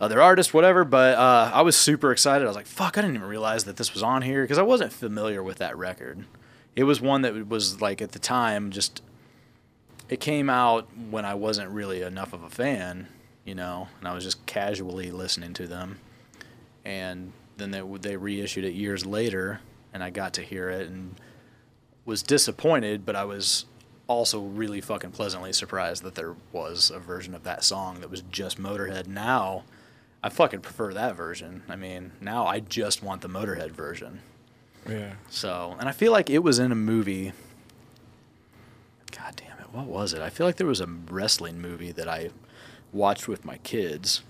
other 0.00 0.20
artists, 0.20 0.54
whatever. 0.54 0.84
But 0.84 1.16
uh, 1.16 1.50
I 1.52 1.62
was 1.62 1.76
super 1.76 2.12
excited. 2.12 2.44
I 2.44 2.48
was 2.48 2.56
like, 2.56 2.66
"Fuck!" 2.66 2.96
I 2.98 3.02
didn't 3.02 3.16
even 3.16 3.28
realize 3.28 3.64
that 3.64 3.76
this 3.76 3.92
was 3.92 4.02
on 4.02 4.22
here 4.22 4.42
because 4.42 4.58
I 4.58 4.62
wasn't 4.62 4.92
familiar 4.92 5.42
with 5.42 5.58
that 5.58 5.76
record. 5.76 6.24
It 6.74 6.84
was 6.84 7.00
one 7.00 7.22
that 7.22 7.48
was 7.48 7.80
like 7.80 8.00
at 8.00 8.12
the 8.12 8.18
time 8.18 8.70
just. 8.70 9.02
It 10.08 10.18
came 10.18 10.50
out 10.50 10.88
when 11.10 11.24
I 11.24 11.34
wasn't 11.34 11.70
really 11.70 12.02
enough 12.02 12.32
of 12.32 12.42
a 12.42 12.50
fan, 12.50 13.06
you 13.44 13.54
know, 13.54 13.86
and 14.00 14.08
I 14.08 14.12
was 14.12 14.24
just 14.24 14.44
casually 14.44 15.12
listening 15.12 15.54
to 15.54 15.68
them, 15.68 16.00
and 16.84 17.32
then 17.58 17.70
they 17.70 17.82
they 18.00 18.16
reissued 18.16 18.64
it 18.64 18.74
years 18.74 19.06
later, 19.06 19.60
and 19.92 20.02
I 20.02 20.10
got 20.10 20.34
to 20.34 20.42
hear 20.42 20.68
it 20.68 20.88
and 20.88 21.14
was 22.04 22.22
disappointed, 22.24 23.06
but 23.06 23.14
I 23.14 23.24
was 23.24 23.66
also 24.08 24.40
really 24.40 24.80
fucking 24.80 25.12
pleasantly 25.12 25.52
surprised 25.52 26.02
that 26.02 26.16
there 26.16 26.34
was 26.50 26.90
a 26.90 26.98
version 26.98 27.32
of 27.32 27.44
that 27.44 27.62
song 27.62 28.00
that 28.00 28.10
was 28.10 28.22
just 28.22 28.60
Motorhead. 28.60 29.06
Now, 29.06 29.62
I 30.22 30.28
fucking 30.28 30.60
prefer 30.60 30.92
that 30.94 31.16
version. 31.16 31.62
I 31.68 31.76
mean, 31.76 32.12
now 32.20 32.46
I 32.46 32.60
just 32.60 33.02
want 33.02 33.22
the 33.22 33.28
Motorhead 33.28 33.70
version. 33.70 34.20
yeah. 34.88 35.14
So, 35.30 35.76
and 35.78 35.88
I 35.88 35.92
feel 35.92 36.12
like 36.12 36.28
it 36.28 36.40
was 36.40 36.58
in 36.58 36.72
a 36.72 36.76
movie. 36.76 37.32
God 39.16 39.34
damn 39.36 39.58
it, 39.58 39.72
what 39.72 39.86
was 39.86 40.12
it? 40.12 40.20
I 40.20 40.30
feel 40.30 40.46
like 40.46 40.56
there 40.56 40.66
was 40.66 40.80
a 40.80 40.86
wrestling 40.86 41.60
movie 41.60 41.92
that 41.92 42.08
I 42.08 42.30
watched 42.92 43.28
with 43.28 43.44
my 43.44 43.56
kids. 43.58 44.22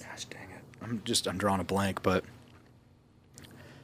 Gosh 0.00 0.24
dang 0.26 0.50
it. 0.50 0.62
I'm 0.82 1.02
just 1.04 1.26
I'm 1.26 1.38
drawing 1.38 1.60
a 1.60 1.64
blank, 1.64 2.02
but 2.02 2.24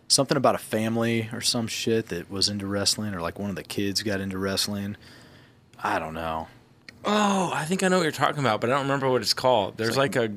something 0.08 0.36
about 0.36 0.54
a 0.54 0.58
family 0.58 1.28
or 1.32 1.40
some 1.40 1.66
shit 1.66 2.08
that 2.08 2.30
was 2.30 2.48
into 2.48 2.66
wrestling 2.66 3.12
or 3.14 3.20
like 3.20 3.38
one 3.38 3.50
of 3.50 3.56
the 3.56 3.64
kids 3.64 4.02
got 4.02 4.20
into 4.20 4.38
wrestling. 4.38 4.96
I 5.82 5.98
don't 5.98 6.14
know. 6.14 6.46
Oh, 7.04 7.50
I 7.52 7.64
think 7.64 7.82
I 7.82 7.88
know 7.88 7.98
what 7.98 8.02
you're 8.04 8.12
talking 8.12 8.40
about, 8.40 8.60
but 8.60 8.70
I 8.70 8.74
don't 8.74 8.82
remember 8.82 9.10
what 9.10 9.22
it's 9.22 9.34
called. 9.34 9.76
There's 9.76 9.96
like, 9.96 10.16
a, 10.16 10.32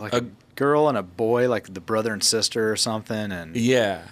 Like 0.00 0.12
a, 0.14 0.24
girl 0.54 0.88
and 0.88 0.96
a 0.98 1.02
boy, 1.02 1.48
like 1.48 1.72
the 1.72 1.80
brother 1.80 2.12
and 2.12 2.22
sister 2.24 2.70
or 2.72 2.76
something 2.76 3.30
and 3.32 3.56
yeah. 3.56 4.02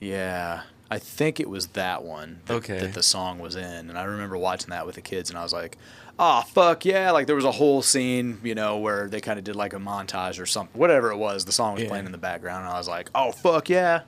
Yeah, 0.00 0.62
I 0.90 0.98
think 0.98 1.40
it 1.40 1.48
was 1.50 1.68
that 1.68 2.02
one 2.04 2.40
that, 2.46 2.54
Okay. 2.54 2.78
that 2.80 2.94
the 2.94 3.02
song 3.02 3.38
was 3.38 3.54
in, 3.54 3.90
and 3.90 3.98
I 3.98 4.04
remember 4.04 4.38
watching 4.38 4.70
that 4.70 4.86
with 4.86 4.94
the 4.94 5.02
kids, 5.02 5.28
and 5.28 5.38
I 5.38 5.42
was 5.42 5.52
like, 5.52 5.76
"Oh 6.18 6.40
fuck 6.54 6.86
yeah!" 6.86 7.10
Like 7.10 7.26
there 7.26 7.36
was 7.36 7.44
a 7.44 7.50
whole 7.52 7.82
scene, 7.82 8.38
you 8.42 8.54
know, 8.54 8.78
where 8.78 9.06
they 9.08 9.20
kind 9.20 9.38
of 9.38 9.44
did 9.44 9.56
like 9.56 9.74
a 9.74 9.78
montage 9.78 10.40
or 10.40 10.46
something, 10.46 10.78
whatever 10.80 11.10
it 11.10 11.16
was. 11.18 11.44
The 11.44 11.52
song 11.52 11.74
was 11.74 11.82
Yeah. 11.82 11.90
playing 11.90 12.06
in 12.06 12.12
the 12.12 12.18
background, 12.18 12.64
and 12.64 12.72
I 12.72 12.78
was 12.78 12.88
like, 12.88 13.10
"Oh 13.14 13.30
fuck 13.32 13.68
yeah!" 13.68 14.02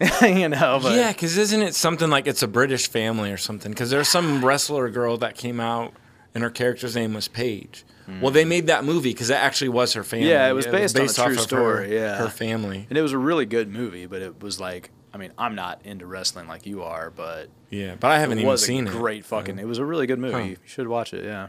you 0.22 0.48
know, 0.48 0.80
but 0.82 0.94
Yeah, 0.96 1.12
because 1.12 1.36
isn't 1.36 1.60
it 1.62 1.74
something 1.74 2.08
like 2.08 2.26
it's 2.26 2.42
a 2.42 2.48
British 2.48 2.88
family 2.88 3.30
or 3.30 3.36
something? 3.36 3.70
Because 3.70 3.90
there's 3.90 4.08
some 4.08 4.42
wrestler 4.42 4.88
girl 4.88 5.18
that 5.18 5.36
came 5.36 5.60
out 5.60 5.92
and 6.34 6.42
her 6.42 6.50
character's 6.50 6.94
name 6.96 7.14
was 7.14 7.28
Paige. 7.28 7.84
Mm. 8.08 8.20
Well, 8.20 8.30
they 8.32 8.44
made 8.44 8.66
that 8.66 8.84
movie 8.84 9.12
because 9.12 9.28
that 9.28 9.42
actually 9.42 9.70
was 9.70 9.94
her 9.94 10.04
family. 10.04 10.28
Yeah, 10.30 10.48
it 10.48 10.52
was 10.52 10.66
based 10.66 10.96
on 10.98 11.04
a 11.04 11.08
true 11.08 11.24
off 11.24 11.30
of 11.32 11.40
story, 11.40 11.88
Her, 11.88 11.94
yeah. 11.94 12.16
her 12.16 12.28
family. 12.28 12.86
and 12.88 12.98
it 12.98 13.02
was 13.02 13.12
a 13.12 13.18
really 13.18 13.46
good 13.46 13.68
movie, 13.68 14.06
but 14.06 14.20
it 14.20 14.42
was 14.42 14.60
like, 14.60 14.90
I 15.12 15.16
mean, 15.16 15.32
I'm 15.38 15.54
not 15.54 15.80
into 15.84 16.06
wrestling 16.06 16.46
like 16.48 16.66
you 16.66 16.82
are, 16.82 17.10
but 17.10 17.48
Yeah, 17.70 17.94
but 17.98 18.10
I 18.10 18.18
haven't 18.18 18.38
it 18.38 18.42
even 18.42 18.50
was 18.50 18.64
seen 18.64 18.86
a 18.86 18.90
it. 18.90 18.92
great 18.92 19.24
fucking. 19.24 19.58
It 19.58 19.66
was 19.66 19.78
a 19.78 19.84
really 19.84 20.06
good 20.06 20.18
movie. 20.18 20.32
Huh. 20.34 20.40
You 20.40 20.56
should 20.66 20.88
watch 20.88 21.14
it. 21.14 21.24
Yeah. 21.24 21.48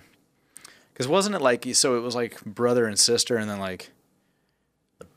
Because 0.93 1.07
wasn't 1.09 1.35
it 1.35 1.41
like 1.41 1.65
so? 1.73 1.97
It 1.97 2.01
was 2.01 2.15
like 2.15 2.41
brother 2.45 2.85
and 2.85 2.97
sister, 2.97 3.35
and 3.35 3.49
then 3.49 3.59
like 3.59 3.91
the 4.99 5.07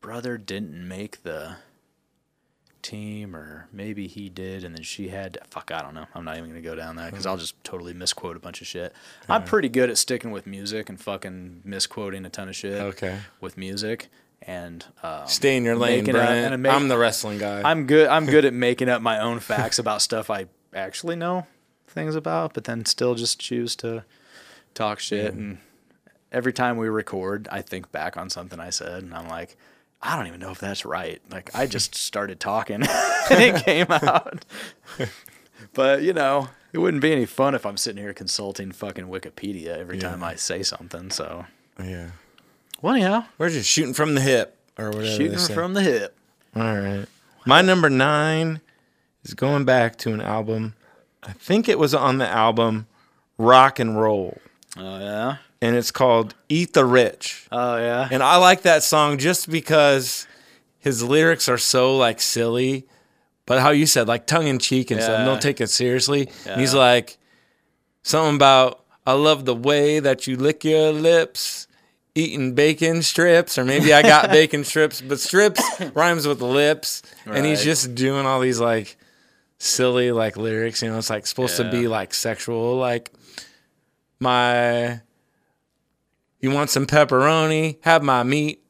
brother 0.00 0.38
didn't 0.38 0.86
make 0.88 1.24
the 1.24 1.56
team, 2.84 3.34
or 3.34 3.66
maybe 3.72 4.06
he 4.06 4.28
did, 4.28 4.62
and 4.62 4.74
then 4.76 4.82
she 4.84 5.08
had. 5.08 5.38
Fuck, 5.50 5.72
I 5.72 5.82
don't 5.82 5.94
know. 5.94 6.06
I'm 6.14 6.24
not 6.24 6.36
even 6.36 6.50
gonna 6.50 6.60
go 6.60 6.76
down 6.76 6.94
that 6.96 7.10
because 7.10 7.26
I'll 7.26 7.36
just 7.36 7.62
totally 7.64 7.92
misquote 7.94 8.36
a 8.36 8.38
bunch 8.40 8.60
of 8.60 8.68
shit. 8.68 8.92
I'm 9.28 9.42
pretty 9.42 9.68
good 9.68 9.90
at 9.90 9.98
sticking 9.98 10.30
with 10.30 10.46
music 10.46 10.88
and 10.88 11.00
fucking 11.00 11.62
misquoting 11.64 12.24
a 12.24 12.30
ton 12.30 12.48
of 12.48 12.54
shit. 12.54 12.80
Okay. 12.80 13.18
With 13.40 13.56
music 13.58 14.08
and 14.42 14.84
um, 15.02 15.26
Stay 15.26 15.56
in 15.56 15.64
your 15.64 15.74
lane, 15.76 16.00
making 16.04 16.14
up- 16.16 16.26
Brent. 16.26 16.52
and 16.54 16.62
make- 16.62 16.72
I'm 16.72 16.86
the 16.88 16.98
wrestling 16.98 17.38
guy. 17.38 17.62
I'm 17.68 17.86
good. 17.86 18.06
I'm 18.08 18.26
good 18.26 18.44
at 18.44 18.52
making 18.54 18.88
up 18.88 19.02
my 19.02 19.18
own 19.18 19.40
facts 19.40 19.78
about 19.80 20.02
stuff 20.02 20.30
I 20.30 20.46
actually 20.74 21.16
know 21.16 21.46
things 21.88 22.14
about, 22.14 22.52
but 22.54 22.64
then 22.64 22.84
still 22.84 23.14
just 23.14 23.40
choose 23.40 23.74
to 23.76 24.04
talk 24.74 24.98
shit. 25.00 25.32
And 25.32 25.58
every 26.32 26.52
time 26.52 26.76
we 26.76 26.88
record, 26.88 27.48
I 27.50 27.62
think 27.62 27.90
back 27.92 28.16
on 28.16 28.28
something 28.28 28.58
I 28.60 28.70
said, 28.70 29.02
and 29.04 29.14
I'm 29.14 29.28
like, 29.28 29.56
I 30.06 30.16
don't 30.16 30.26
even 30.26 30.38
know 30.40 30.50
if 30.50 30.58
that's 30.58 30.84
right. 30.84 31.20
Like 31.30 31.54
I 31.54 31.66
just 31.66 31.94
started 31.94 32.38
talking 32.38 32.76
and 33.30 33.42
it 33.42 33.64
came 33.64 33.86
out. 33.90 34.44
but 35.72 36.02
you 36.02 36.12
know, 36.12 36.48
it 36.72 36.78
wouldn't 36.78 37.02
be 37.02 37.12
any 37.12 37.26
fun 37.26 37.54
if 37.54 37.64
I'm 37.64 37.76
sitting 37.76 38.02
here 38.02 38.12
consulting 38.12 38.70
fucking 38.72 39.06
Wikipedia 39.06 39.76
every 39.78 39.96
Yeah. 39.98 40.10
time 40.10 40.22
I 40.22 40.34
say 40.34 40.62
something. 40.62 41.10
So, 41.10 41.46
Yeah. 41.82 42.10
well, 42.82 42.94
anyhow, 42.94 43.24
We're 43.38 43.48
just 43.50 43.68
shooting 43.70 43.94
from 43.94 44.14
the 44.14 44.20
hip 44.20 44.56
or 44.78 44.90
whatever. 44.90 45.06
shooting 45.06 45.38
from 45.38 45.74
the 45.74 45.82
hip. 45.82 46.16
All 46.54 46.62
right. 46.62 47.06
My 47.46 47.62
number 47.62 47.88
nine 47.90 48.60
is 49.24 49.34
going 49.34 49.64
back 49.64 49.96
to 49.98 50.12
an 50.12 50.20
album. 50.20 50.74
I 51.22 51.32
think 51.32 51.68
it 51.68 51.78
was 51.78 51.94
on 51.94 52.18
the 52.18 52.28
album 52.28 52.86
Rock 53.38 53.78
and 53.78 53.98
Roll, 53.98 54.38
Oh 54.76 54.98
yeah. 54.98 55.36
And 55.64 55.76
it's 55.76 55.90
called 55.90 56.34
Eat 56.50 56.74
the 56.74 56.84
Rich. 56.84 57.48
Oh 57.50 57.78
yeah. 57.78 58.06
And 58.10 58.22
I 58.22 58.36
like 58.36 58.62
that 58.62 58.82
song 58.82 59.16
just 59.16 59.50
because 59.50 60.26
his 60.78 61.02
lyrics 61.02 61.48
are 61.48 61.56
so 61.56 61.96
like 61.96 62.20
silly, 62.20 62.86
but 63.46 63.60
how 63.60 63.70
you 63.70 63.86
said 63.86 64.06
like 64.06 64.26
tongue 64.26 64.46
in 64.46 64.58
cheek 64.58 64.90
and 64.90 65.00
stuff. 65.00 65.20
Yeah. 65.20 65.24
Don't 65.24 65.40
take 65.40 65.62
it 65.62 65.70
seriously. 65.70 66.28
And 66.46 66.60
he's 66.60 66.74
like 66.74 67.16
something 68.02 68.36
about 68.36 68.84
I 69.06 69.14
love 69.14 69.46
the 69.46 69.54
way 69.54 70.00
that 70.00 70.26
you 70.26 70.36
lick 70.36 70.64
your 70.64 70.92
lips. 70.92 71.66
Eating 72.16 72.54
bacon 72.54 73.02
strips, 73.02 73.58
or 73.58 73.64
maybe 73.64 73.92
I 73.92 74.02
got 74.02 74.30
bacon 74.38 74.62
strips, 74.62 75.00
but 75.00 75.18
strips 75.18 75.60
rhymes 75.94 76.28
with 76.28 76.40
lips, 76.40 77.02
and 77.26 77.44
he's 77.44 77.64
just 77.64 77.96
doing 77.96 78.24
all 78.24 78.38
these 78.38 78.60
like 78.60 78.96
silly 79.58 80.12
like 80.12 80.36
lyrics. 80.36 80.80
You 80.80 80.90
know, 80.90 80.98
it's 80.98 81.10
like 81.10 81.26
supposed 81.26 81.56
to 81.56 81.68
be 81.68 81.88
like 81.88 82.14
sexual, 82.14 82.76
like 82.76 83.10
my 84.20 85.00
you 86.44 86.50
want 86.50 86.70
some 86.70 86.86
pepperoni? 86.86 87.78
Have 87.80 88.02
my 88.02 88.22
meat, 88.22 88.62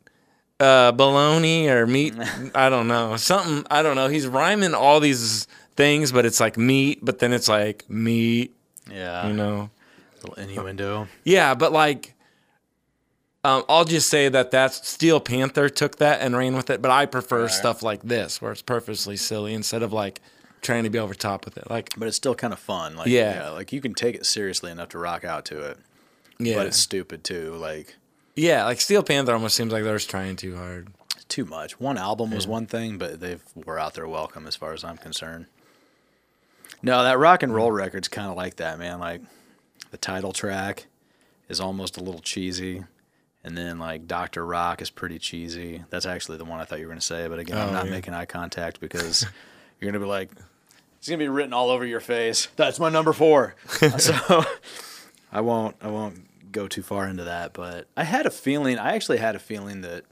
uh, 0.60 0.92
bologna 0.92 1.68
or 1.68 1.86
meat. 1.86 2.14
I 2.54 2.70
don't 2.70 2.88
know. 2.88 3.16
Something, 3.16 3.66
I 3.70 3.82
don't 3.82 3.96
know. 3.96 4.08
He's 4.08 4.26
rhyming 4.26 4.74
all 4.74 5.00
these 5.00 5.46
things, 5.76 6.12
but 6.12 6.24
it's 6.24 6.40
like 6.40 6.56
meat, 6.56 7.00
but 7.02 7.18
then 7.18 7.32
it's 7.32 7.48
like 7.48 7.88
meat, 7.90 8.54
yeah. 8.90 9.26
you 9.26 9.34
know? 9.34 9.70
A 10.22 10.26
little 10.28 10.34
innuendo. 10.34 11.08
Yeah, 11.24 11.54
but 11.54 11.72
like, 11.72 12.14
um, 13.42 13.64
I'll 13.68 13.84
just 13.84 14.08
say 14.08 14.28
that 14.28 14.50
that's 14.50 14.88
Steel 14.88 15.20
Panther 15.20 15.68
took 15.68 15.96
that 15.96 16.20
and 16.22 16.34
ran 16.36 16.54
with 16.56 16.70
it, 16.70 16.80
but 16.80 16.90
I 16.90 17.04
prefer 17.04 17.48
stuff 17.48 17.82
like 17.82 18.02
this 18.02 18.40
where 18.40 18.52
it's 18.52 18.62
purposely 18.62 19.16
silly 19.16 19.52
instead 19.52 19.82
of 19.82 19.92
like 19.92 20.20
trying 20.62 20.84
to 20.84 20.90
be 20.90 20.98
over 20.98 21.12
top 21.12 21.44
with 21.44 21.58
it. 21.58 21.68
Like, 21.68 21.90
But 21.96 22.08
it's 22.08 22.16
still 22.16 22.34
kind 22.34 22.52
of 22.54 22.58
fun. 22.58 22.96
Like 22.96 23.08
Yeah. 23.08 23.50
like 23.50 23.72
you 23.72 23.82
can 23.82 23.92
take 23.94 24.14
it 24.14 24.24
seriously 24.24 24.70
enough 24.70 24.88
to 24.90 24.98
rock 24.98 25.24
out 25.24 25.44
to 25.46 25.60
it. 25.60 25.78
Yeah, 26.44 26.56
But 26.56 26.66
it's 26.66 26.76
stupid 26.78 27.24
too. 27.24 27.54
Like 27.54 27.94
yeah, 28.36 28.64
like 28.64 28.80
Steel 28.80 29.02
Panther 29.02 29.32
almost 29.32 29.56
seems 29.56 29.72
like 29.72 29.84
they're 29.84 29.96
just 29.96 30.10
trying 30.10 30.36
too 30.36 30.56
hard. 30.56 30.88
too 31.28 31.44
much. 31.44 31.78
One 31.80 31.96
album 31.98 32.30
was 32.32 32.46
one 32.46 32.66
thing, 32.66 32.98
but 32.98 33.20
they've 33.20 33.42
wore 33.54 33.78
out 33.78 33.94
their 33.94 34.08
welcome 34.08 34.46
as 34.46 34.56
far 34.56 34.72
as 34.72 34.82
I'm 34.84 34.96
concerned. 34.96 35.46
No, 36.82 37.02
that 37.02 37.18
rock 37.18 37.42
and 37.42 37.54
roll 37.54 37.72
record's 37.72 38.08
kind 38.08 38.28
of 38.28 38.36
like 38.36 38.56
that, 38.56 38.78
man. 38.78 38.98
Like 38.98 39.22
the 39.90 39.96
title 39.96 40.32
track 40.32 40.86
is 41.48 41.60
almost 41.60 41.96
a 41.96 42.02
little 42.02 42.20
cheesy, 42.20 42.84
and 43.42 43.56
then 43.56 43.78
like 43.78 44.06
Doctor 44.06 44.44
Rock 44.44 44.82
is 44.82 44.90
pretty 44.90 45.18
cheesy. 45.18 45.82
That's 45.90 46.04
actually 46.06 46.38
the 46.38 46.44
one 46.44 46.60
I 46.60 46.64
thought 46.64 46.78
you 46.80 46.86
were 46.86 46.90
gonna 46.92 47.00
say, 47.00 47.26
but 47.28 47.38
again, 47.38 47.56
I'm 47.56 47.68
Oh, 47.70 47.72
not 47.72 47.84
yeah. 47.86 47.90
making 47.92 48.14
eye 48.14 48.26
contact 48.26 48.80
because 48.80 49.24
you're 49.80 49.90
gonna 49.90 50.04
be 50.04 50.08
like, 50.10 50.30
it's 50.98 51.08
gonna 51.08 51.18
be 51.18 51.28
written 51.28 51.52
all 51.54 51.70
over 51.70 51.86
your 51.86 52.00
face. 52.00 52.48
That's 52.56 52.78
my 52.80 52.88
number 52.90 53.12
four. 53.12 53.54
so 53.98 54.44
I 55.32 55.40
won't. 55.40 55.76
I 55.80 55.88
won't 55.88 56.26
go 56.54 56.68
too 56.68 56.82
far 56.82 57.06
into 57.06 57.24
that, 57.24 57.52
but 57.52 57.88
I 57.96 58.04
had 58.04 58.24
a 58.24 58.30
feeling. 58.30 58.78
I 58.78 58.94
actually 58.94 59.18
had 59.18 59.36
a 59.36 59.38
feeling 59.38 59.82
that 59.82 60.04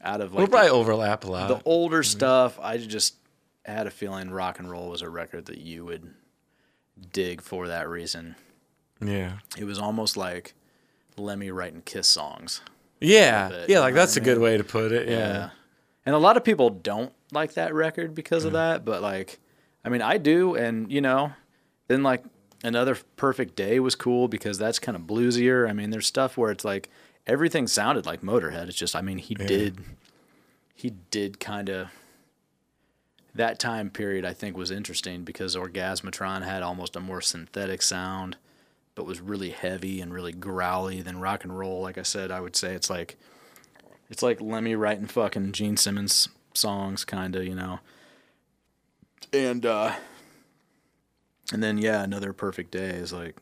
out 0.00 0.20
of 0.20 0.32
like 0.32 0.38
We'll 0.38 0.46
probably 0.46 0.68
the, 0.68 0.74
overlap 0.74 1.24
a 1.24 1.30
lot. 1.30 1.48
the 1.48 1.62
older 1.64 2.02
mm-hmm. 2.02 2.18
stuff, 2.18 2.60
I 2.60 2.76
just 2.76 3.16
had 3.64 3.88
a 3.88 3.90
feeling 3.90 4.30
rock 4.30 4.60
and 4.60 4.70
roll 4.70 4.90
was 4.90 5.02
a 5.02 5.08
record 5.08 5.46
that 5.46 5.58
you 5.58 5.84
would 5.84 6.14
dig 7.12 7.40
for 7.40 7.66
that 7.66 7.88
reason. 7.88 8.36
yeah. 9.00 9.38
It 9.58 9.64
was 9.64 9.78
almost 9.78 10.16
like 10.16 10.54
Lemmy 11.16 11.50
writing 11.50 11.82
Kiss 11.84 12.06
songs. 12.06 12.60
Yeah, 13.00 13.48
bit, 13.48 13.68
yeah, 13.68 13.80
like 13.80 13.94
that's 13.94 14.16
a 14.16 14.20
what 14.20 14.22
I 14.22 14.32
good 14.32 14.38
way 14.38 14.56
to 14.56 14.64
put 14.64 14.92
it. 14.92 15.08
Yeah, 15.08 15.50
And 16.06 16.14
a 16.14 16.18
lot 16.18 16.36
of 16.36 16.44
people 16.44 16.70
don't 16.70 17.12
like 17.32 17.54
that 17.54 17.74
record 17.74 18.14
because 18.14 18.44
of 18.44 18.52
mm-hmm. 18.52 18.58
that, 18.58 18.84
but 18.84 19.02
like 19.02 19.40
I 19.84 19.88
mean 19.88 20.02
I 20.02 20.18
do 20.18 20.54
and 20.54 20.92
you 20.92 21.00
know, 21.00 21.32
then 21.88 22.02
like 22.02 22.22
another 22.62 22.96
perfect 23.16 23.56
day 23.56 23.80
was 23.80 23.94
cool 23.94 24.28
because 24.28 24.58
that's 24.58 24.78
kind 24.78 24.96
of 24.96 25.02
bluesier. 25.02 25.68
I 25.68 25.72
mean 25.72 25.90
there's 25.90 26.06
stuff 26.06 26.36
where 26.36 26.50
it's 26.50 26.64
like 26.64 26.88
everything 27.26 27.66
sounded 27.66 28.06
like 28.06 28.22
Motorhead. 28.22 28.68
It's 28.68 28.76
just 28.76 28.96
I 28.96 29.00
mean 29.00 29.18
he 29.18 29.34
did 29.34 29.78
he 30.74 30.94
did 31.10 31.40
kind 31.40 31.68
of 31.68 31.88
that 33.34 33.58
time 33.58 33.90
period 33.90 34.24
I 34.24 34.32
think 34.32 34.56
was 34.56 34.70
interesting 34.70 35.24
because 35.24 35.56
Orgasmatron 35.56 36.42
had 36.42 36.62
almost 36.62 36.96
a 36.96 37.00
more 37.00 37.20
synthetic 37.20 37.82
sound 37.82 38.36
but 38.94 39.06
was 39.06 39.20
really 39.20 39.50
heavy 39.50 40.00
and 40.00 40.12
really 40.12 40.32
growly 40.32 41.00
than 41.02 41.18
rock 41.18 41.44
and 41.44 41.58
roll. 41.58 41.80
Like 41.80 41.98
I 41.98 42.02
said, 42.02 42.30
I 42.30 42.40
would 42.40 42.56
say 42.56 42.74
it's 42.74 42.90
like 42.90 43.16
it's 44.10 44.22
like 44.22 44.40
Lemmy 44.40 44.74
writing 44.74 45.06
fucking 45.06 45.52
Gene 45.52 45.76
Simmons 45.76 46.28
songs, 46.54 47.04
kind 47.04 47.34
of, 47.34 47.44
you 47.44 47.54
know. 47.54 47.80
And 49.32 49.64
uh, 49.64 49.94
and 51.52 51.62
then 51.62 51.78
yeah, 51.78 52.02
another 52.02 52.32
perfect 52.32 52.70
day 52.70 52.90
is 52.90 53.12
like 53.12 53.36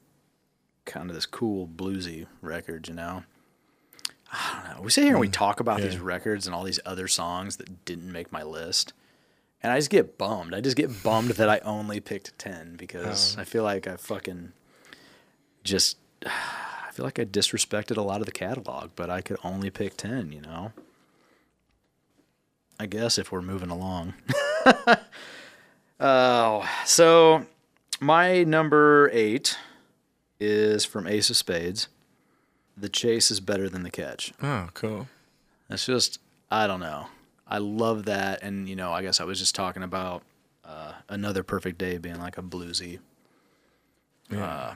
kind 0.85 1.09
of 1.09 1.15
this 1.15 1.27
cool 1.27 1.67
bluesy 1.67 2.27
record, 2.43 2.89
you 2.89 2.95
know. 2.95 3.25
I 4.33 4.53
don't 4.55 4.77
know. 4.77 4.83
We 4.83 4.91
sit 4.91 5.05
here 5.05 5.15
and 5.15 5.21
we 5.21 5.29
talk 5.29 5.59
about 5.59 5.81
these 5.81 5.99
records 5.99 6.47
and 6.47 6.55
all 6.55 6.63
these 6.63 6.79
other 6.87 7.09
songs 7.09 7.57
that 7.57 7.85
didn't 7.85 8.13
make 8.13 8.31
my 8.31 8.45
list. 8.45 8.93
And 9.63 9.73
I 9.73 9.79
just 9.79 9.91
get 9.91 10.17
bummed. 10.17 10.55
I 10.55 10.61
just 10.61 10.77
get 10.77 11.03
bummed 11.03 11.33
that 11.33 11.49
I 11.49 11.59
only 11.59 11.99
picked 11.99 12.39
10 12.39 12.77
because 12.77 13.37
oh. 13.37 13.41
I 13.41 13.45
feel 13.45 13.65
like 13.65 13.89
I 13.89 13.97
fucking 13.97 14.53
just 15.65 15.97
I 16.27 16.93
feel 16.93 17.05
like 17.05 17.19
I 17.19 17.25
disrespected 17.25 17.97
a 17.97 18.03
lot 18.03 18.21
of 18.21 18.27
the 18.27 18.33
catalog, 18.33 18.91
but 18.97 19.11
I 19.11 19.21
could 19.21 19.39
only 19.43 19.71
pick 19.71 19.97
10, 19.97 20.33
you 20.33 20.41
know. 20.41 20.73
I 22.79 22.87
guess 22.87 23.19
if 23.19 23.31
we're 23.31 23.43
moving 23.43 23.71
along. 23.71 24.15
Oh, 26.01 26.67
so 26.87 27.45
my 28.01 28.43
number 28.43 29.11
8 29.13 29.57
is 30.41 30.85
from 30.85 31.07
Ace 31.07 31.31
of 31.31 31.37
Spades. 31.37 31.89
The 32.77 32.89
chase 32.89 33.31
is 33.31 33.41
better 33.41 33.69
than 33.69 33.83
the 33.83 33.91
catch. 33.91 34.33
Oh, 34.43 34.69
cool. 34.75 35.07
It's 35.69 35.87
just 35.87 36.19
I 36.51 36.67
don't 36.67 36.81
know. 36.81 37.07
I 37.47 37.59
love 37.59 38.05
that, 38.07 38.43
and 38.43 38.69
you 38.69 38.77
know, 38.77 38.93
I 38.93 39.03
guess 39.03 39.21
I 39.21 39.25
was 39.25 39.39
just 39.39 39.55
talking 39.55 39.83
about 39.83 40.23
uh, 40.65 40.93
another 41.09 41.43
perfect 41.43 41.79
day 41.79 41.99
being 41.99 42.19
like 42.19 42.39
a 42.39 42.43
bluesy 42.43 43.01
uh, 44.33 44.75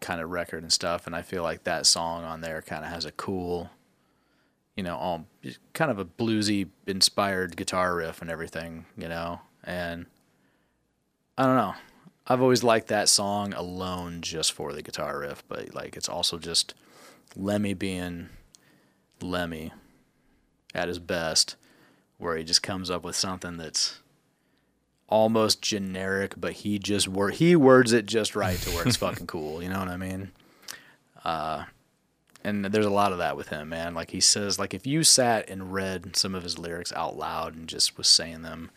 kind 0.00 0.20
of 0.20 0.30
record 0.30 0.62
and 0.62 0.72
stuff, 0.72 1.06
and 1.06 1.14
I 1.14 1.22
feel 1.22 1.42
like 1.42 1.64
that 1.64 1.86
song 1.86 2.24
on 2.24 2.40
there 2.40 2.62
kind 2.62 2.84
of 2.84 2.90
has 2.90 3.04
a 3.04 3.12
cool, 3.12 3.70
you 4.76 4.82
know, 4.82 4.96
all 4.96 5.26
kind 5.74 5.90
of 5.90 5.98
a 5.98 6.04
bluesy 6.04 6.68
inspired 6.86 7.56
guitar 7.56 7.94
riff 7.94 8.20
and 8.22 8.30
everything, 8.30 8.86
you 8.96 9.08
know, 9.08 9.40
and 9.64 10.06
I 11.36 11.44
don't 11.44 11.56
know. 11.56 11.74
I've 12.28 12.42
always 12.42 12.62
liked 12.62 12.88
that 12.88 13.08
song 13.08 13.54
alone 13.54 14.20
just 14.20 14.52
for 14.52 14.74
the 14.74 14.82
guitar 14.82 15.20
riff, 15.20 15.42
but 15.48 15.74
like 15.74 15.96
it's 15.96 16.10
also 16.10 16.38
just 16.38 16.74
Lemmy 17.34 17.72
being 17.72 18.28
Lemmy 19.22 19.72
at 20.74 20.88
his 20.88 20.98
best, 20.98 21.56
where 22.18 22.36
he 22.36 22.44
just 22.44 22.62
comes 22.62 22.90
up 22.90 23.02
with 23.02 23.16
something 23.16 23.56
that's 23.56 24.00
almost 25.08 25.62
generic, 25.62 26.34
but 26.36 26.52
he 26.52 26.78
just 26.78 27.08
wor- 27.08 27.30
he 27.30 27.56
words 27.56 27.92
it 27.92 28.04
just 28.04 28.36
right 28.36 28.58
to 28.58 28.70
where 28.72 28.86
it's 28.86 28.96
fucking 28.98 29.26
cool. 29.26 29.62
You 29.62 29.70
know 29.70 29.78
what 29.78 29.88
I 29.88 29.96
mean? 29.96 30.30
Uh, 31.24 31.64
and 32.44 32.66
there's 32.66 32.86
a 32.86 32.90
lot 32.90 33.12
of 33.12 33.18
that 33.18 33.38
with 33.38 33.48
him, 33.48 33.70
man. 33.70 33.94
Like 33.94 34.10
he 34.10 34.20
says, 34.20 34.58
like 34.58 34.74
if 34.74 34.86
you 34.86 35.02
sat 35.02 35.48
and 35.48 35.72
read 35.72 36.14
some 36.14 36.34
of 36.34 36.42
his 36.42 36.58
lyrics 36.58 36.92
out 36.92 37.16
loud 37.16 37.56
and 37.56 37.66
just 37.68 37.96
was 37.96 38.06
saying 38.06 38.42
them, 38.42 38.70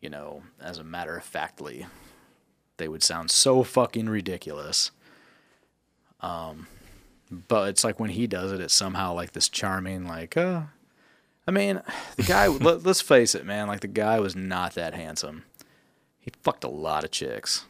you 0.00 0.10
know, 0.10 0.42
as 0.60 0.78
a 0.78 0.84
matter 0.84 1.16
of 1.16 1.24
factly, 1.24 1.86
they 2.76 2.88
would 2.88 3.02
sound 3.02 3.30
so 3.30 3.62
fucking 3.62 4.08
ridiculous. 4.08 4.90
Um, 6.20 6.66
but 7.30 7.68
it's 7.68 7.84
like 7.84 8.00
when 8.00 8.10
he 8.10 8.26
does 8.26 8.52
it, 8.52 8.60
it's 8.60 8.74
somehow 8.74 9.12
like 9.12 9.32
this 9.32 9.48
charming, 9.48 10.06
like, 10.06 10.36
uh, 10.36 10.62
I 11.46 11.50
mean, 11.50 11.82
the 12.16 12.22
guy, 12.22 12.46
let, 12.48 12.84
let's 12.84 13.00
face 13.00 13.34
it, 13.34 13.44
man, 13.44 13.68
like 13.68 13.80
the 13.80 13.88
guy 13.88 14.20
was 14.20 14.34
not 14.34 14.74
that 14.74 14.94
handsome. 14.94 15.44
He 16.18 16.32
fucked 16.42 16.64
a 16.64 16.68
lot 16.68 17.04
of 17.04 17.10
chicks. 17.10 17.66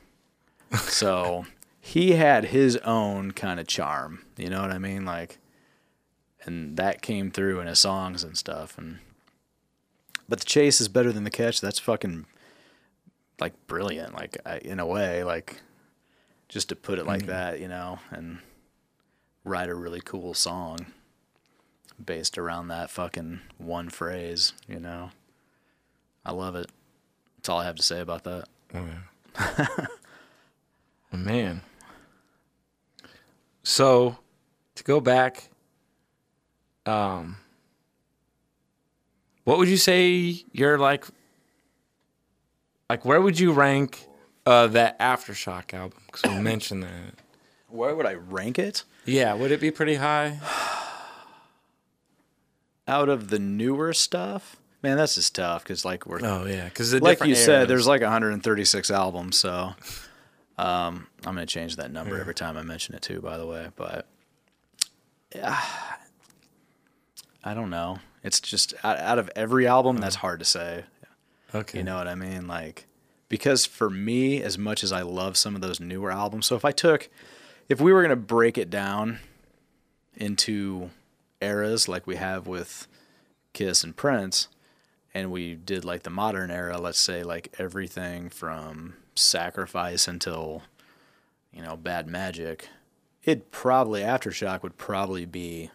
So 0.72 1.46
he 1.80 2.12
had 2.12 2.46
his 2.46 2.76
own 2.78 3.32
kind 3.32 3.58
of 3.58 3.66
charm, 3.66 4.24
you 4.36 4.48
know 4.48 4.62
what 4.62 4.70
I 4.70 4.78
mean? 4.78 5.04
Like, 5.04 5.38
and 6.44 6.76
that 6.76 7.02
came 7.02 7.30
through 7.30 7.60
in 7.60 7.66
his 7.66 7.80
songs 7.80 8.22
and 8.22 8.36
stuff. 8.36 8.76
And, 8.78 8.98
but 10.28 10.40
the 10.40 10.44
chase 10.44 10.80
is 10.80 10.88
better 10.88 11.10
than 11.10 11.24
the 11.24 11.30
catch. 11.30 11.60
That's 11.60 11.78
fucking, 11.78 12.26
like, 13.40 13.54
brilliant, 13.66 14.14
like, 14.14 14.38
I, 14.46 14.58
in 14.58 14.80
a 14.80 14.86
way, 14.86 15.24
like, 15.24 15.60
just 16.48 16.68
to 16.68 16.76
put 16.76 16.98
it 16.98 17.06
like 17.06 17.26
that, 17.26 17.60
you 17.60 17.68
know, 17.68 17.98
and 18.10 18.38
write 19.44 19.68
a 19.68 19.74
really 19.74 20.00
cool 20.00 20.34
song 20.34 20.86
based 22.02 22.38
around 22.38 22.68
that 22.68 22.90
fucking 22.90 23.40
one 23.58 23.88
phrase, 23.88 24.52
you 24.68 24.80
know. 24.80 25.10
I 26.24 26.32
love 26.32 26.54
it. 26.56 26.70
That's 27.36 27.48
all 27.48 27.58
I 27.58 27.64
have 27.64 27.76
to 27.76 27.82
say 27.82 28.00
about 28.00 28.24
that. 28.24 28.44
Oh, 28.74 29.86
man. 31.16 31.62
So, 33.62 34.18
to 34.74 34.84
go 34.84 35.00
back, 35.00 35.48
um, 36.86 37.36
what 39.44 39.58
would 39.58 39.68
you 39.68 39.76
say 39.76 40.44
you're 40.52 40.78
like? 40.78 41.06
Like, 42.88 43.04
where 43.04 43.20
would 43.20 43.38
you 43.38 43.52
rank 43.52 44.06
uh, 44.46 44.68
that 44.68 44.98
aftershock 44.98 45.74
album? 45.74 45.98
Because 46.06 46.34
we 46.34 46.38
mentioned 46.40 46.82
that. 46.82 47.14
Where 47.68 47.94
would 47.94 48.06
I 48.06 48.14
rank 48.14 48.58
it? 48.58 48.84
Yeah, 49.04 49.34
would 49.34 49.50
it 49.50 49.60
be 49.60 49.70
pretty 49.70 49.96
high? 49.96 50.38
Out 52.88 53.08
of 53.08 53.30
the 53.30 53.38
newer 53.38 53.92
stuff? 53.92 54.56
Man, 54.82 54.98
this 54.98 55.16
is 55.16 55.30
tough 55.30 55.62
because 55.62 55.86
like 55.86 56.06
we're 56.06 56.20
Oh 56.22 56.44
yeah, 56.44 56.64
because 56.64 56.92
like 57.00 57.24
you 57.24 57.34
said, 57.34 57.68
there's 57.68 57.86
like 57.86 58.02
136 58.02 58.90
albums, 58.90 59.38
so 59.38 59.72
um, 60.58 61.06
I'm 61.24 61.34
gonna 61.34 61.46
change 61.46 61.76
that 61.76 61.90
number 61.90 62.20
every 62.20 62.34
time 62.34 62.58
I 62.58 62.62
mention 62.62 62.94
it 62.94 63.00
too. 63.00 63.22
By 63.22 63.38
the 63.38 63.46
way, 63.46 63.68
but 63.76 64.06
yeah, 65.34 65.58
I 67.44 67.54
don't 67.54 67.70
know. 67.70 68.00
It's 68.22 68.40
just 68.40 68.74
out, 68.84 68.98
out 68.98 69.18
of 69.18 69.30
every 69.34 69.66
album, 69.66 69.96
that's 69.96 70.16
hard 70.16 70.40
to 70.40 70.44
say. 70.44 70.84
Okay. 71.54 71.78
You 71.78 71.84
know 71.84 71.96
what 71.96 72.08
I 72.08 72.14
mean? 72.14 72.46
Like, 72.46 72.86
because 73.28 73.66
for 73.66 73.90
me, 73.90 74.42
as 74.42 74.58
much 74.58 74.84
as 74.84 74.92
I 74.92 75.02
love 75.02 75.36
some 75.36 75.54
of 75.54 75.60
those 75.60 75.80
newer 75.80 76.10
albums, 76.10 76.46
so 76.46 76.56
if 76.56 76.64
I 76.64 76.72
took, 76.72 77.08
if 77.68 77.80
we 77.80 77.92
were 77.92 78.02
gonna 78.02 78.16
break 78.16 78.58
it 78.58 78.70
down 78.70 79.18
into 80.16 80.90
eras 81.40 81.88
like 81.88 82.06
we 82.06 82.16
have 82.16 82.46
with 82.46 82.86
Kiss 83.52 83.84
and 83.84 83.96
Prince, 83.96 84.48
and 85.14 85.30
we 85.30 85.54
did 85.54 85.84
like 85.84 86.02
the 86.02 86.10
modern 86.10 86.50
era, 86.50 86.78
let's 86.78 86.98
say 86.98 87.22
like 87.22 87.54
everything 87.58 88.28
from 88.28 88.94
Sacrifice 89.14 90.08
until, 90.08 90.62
you 91.52 91.62
know, 91.62 91.76
Bad 91.76 92.08
Magic, 92.08 92.68
it 93.22 93.50
probably 93.50 94.02
Aftershock 94.02 94.62
would 94.62 94.76
probably 94.76 95.24
be 95.24 95.70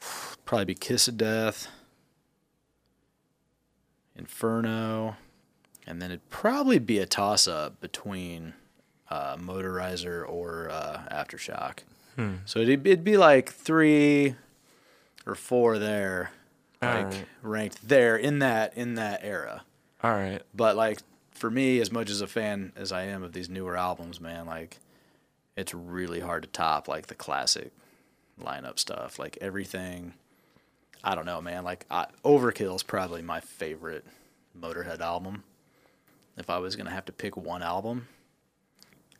probably 0.44 0.64
be 0.66 0.74
Kiss 0.74 1.08
of 1.08 1.16
Death, 1.16 1.68
Inferno, 4.18 5.16
and 5.86 6.02
then 6.02 6.10
it'd 6.10 6.28
probably 6.30 6.78
be 6.78 6.98
a 6.98 7.06
toss 7.06 7.46
up 7.48 7.80
between 7.80 8.54
uh, 9.10 9.36
Motorizer 9.36 10.28
or 10.28 10.68
uh, 10.70 11.02
Aftershock. 11.10 11.78
So 12.46 12.58
it'd, 12.58 12.84
it'd 12.84 13.04
be 13.04 13.16
like 13.16 13.48
three 13.52 14.34
or 15.24 15.36
four 15.36 15.78
there, 15.78 16.32
like 16.82 17.04
Alright. 17.04 17.26
ranked 17.42 17.88
there 17.88 18.16
in 18.16 18.40
that 18.40 18.76
in 18.76 18.96
that 18.96 19.20
era. 19.22 19.62
All 20.02 20.10
right. 20.10 20.42
But 20.52 20.74
like 20.74 20.98
for 21.30 21.48
me, 21.48 21.80
as 21.80 21.92
much 21.92 22.10
as 22.10 22.20
a 22.20 22.26
fan 22.26 22.72
as 22.74 22.90
I 22.90 23.02
am 23.04 23.22
of 23.22 23.34
these 23.34 23.48
newer 23.48 23.76
albums, 23.76 24.20
man, 24.20 24.46
like 24.46 24.78
it's 25.56 25.72
really 25.72 26.18
hard 26.18 26.42
to 26.42 26.48
top 26.48 26.88
like 26.88 27.06
the 27.06 27.14
classic 27.14 27.70
lineup 28.42 28.80
stuff. 28.80 29.20
Like 29.20 29.38
everything, 29.40 30.14
I 31.04 31.14
don't 31.14 31.26
know, 31.26 31.40
man. 31.40 31.64
Like 31.64 31.86
I, 31.90 32.06
Overkill 32.24 32.74
is 32.76 32.82
probably 32.82 33.22
my 33.22 33.40
favorite 33.40 34.04
Motorhead 34.58 35.00
album. 35.00 35.44
If 36.36 36.50
I 36.50 36.58
was 36.58 36.76
gonna 36.76 36.90
have 36.90 37.04
to 37.06 37.12
pick 37.12 37.36
one 37.36 37.62
album, 37.62 38.08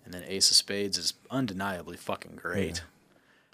and 0.05 0.15
then 0.15 0.25
Ace 0.27 0.51
of 0.51 0.57
Spades 0.57 0.99
is 0.99 1.15
undeniably 1.31 1.97
fucking 1.97 2.37
great. 2.37 2.83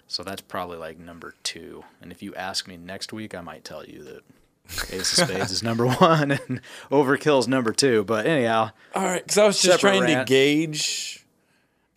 So 0.07 0.23
that's 0.23 0.41
probably 0.41 0.77
like 0.77 0.99
number 0.99 1.33
two. 1.43 1.83
And 2.01 2.11
if 2.11 2.21
you 2.21 2.35
ask 2.35 2.67
me 2.67 2.77
next 2.77 3.11
week, 3.11 3.33
I 3.33 3.41
might 3.41 3.63
tell 3.63 3.83
you 3.85 4.03
that 4.03 4.23
Ace 4.93 5.17
of 5.17 5.27
Spades 5.27 5.51
is 5.51 5.63
number 5.63 5.87
one 5.87 6.31
and 6.31 6.61
Overkill's 6.91 7.47
number 7.47 7.71
two. 7.71 8.03
But 8.03 8.25
anyhow, 8.27 8.71
All 8.93 9.03
right, 9.03 9.23
because 9.23 9.37
I 9.37 9.47
was 9.47 9.61
just 9.61 9.79
trying 9.79 10.03
rant. 10.03 10.27
to 10.27 10.31
gauge 10.31 11.25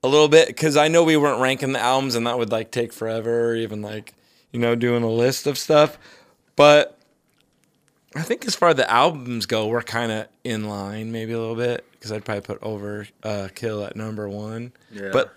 a 0.02 0.08
little 0.08 0.28
bit 0.28 0.48
because 0.48 0.76
I 0.76 0.88
know 0.88 1.04
we 1.04 1.16
weren't 1.16 1.40
ranking 1.40 1.72
the 1.72 1.80
albums, 1.80 2.14
and 2.14 2.26
that 2.26 2.38
would 2.38 2.50
like 2.50 2.70
take 2.70 2.92
forever, 2.92 3.50
or 3.50 3.56
even 3.56 3.82
like 3.82 4.14
you 4.52 4.58
know 4.60 4.74
doing 4.74 5.02
a 5.02 5.10
list 5.10 5.46
of 5.46 5.58
stuff. 5.58 5.98
But 6.58 6.98
I 8.14 8.22
think 8.22 8.44
as 8.46 8.54
far 8.54 8.70
as 8.70 8.76
the 8.76 8.90
albums 8.90 9.46
go, 9.46 9.68
we're 9.68 9.80
kind 9.82 10.12
of 10.12 10.26
in 10.44 10.68
line, 10.68 11.12
maybe 11.12 11.32
a 11.32 11.38
little 11.38 11.54
bit, 11.56 11.86
because 11.92 12.12
I'd 12.12 12.24
probably 12.24 12.42
put 12.42 12.62
over 12.62 13.06
uh, 13.22 13.48
Kill 13.54 13.84
at 13.84 13.96
number 13.96 14.28
one. 14.28 14.72
Yeah. 14.92 15.10
But 15.12 15.32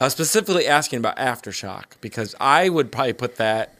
I 0.00 0.04
was 0.04 0.12
specifically 0.12 0.66
asking 0.66 1.00
about 1.00 1.16
Aftershock 1.16 2.00
because 2.00 2.34
I 2.40 2.68
would 2.68 2.90
probably 2.92 3.12
put 3.14 3.36
that 3.36 3.76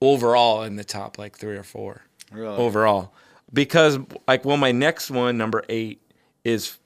overall 0.00 0.62
in 0.62 0.76
the 0.76 0.84
top 0.84 1.18
like 1.18 1.36
three 1.36 1.56
or 1.56 1.62
four 1.64 2.02
Really? 2.30 2.56
overall 2.56 3.12
because 3.52 3.98
like 4.28 4.44
well 4.44 4.56
my 4.56 4.70
next 4.70 5.10
one 5.10 5.36
number 5.36 5.64
eight 5.68 6.00
is 6.44 6.78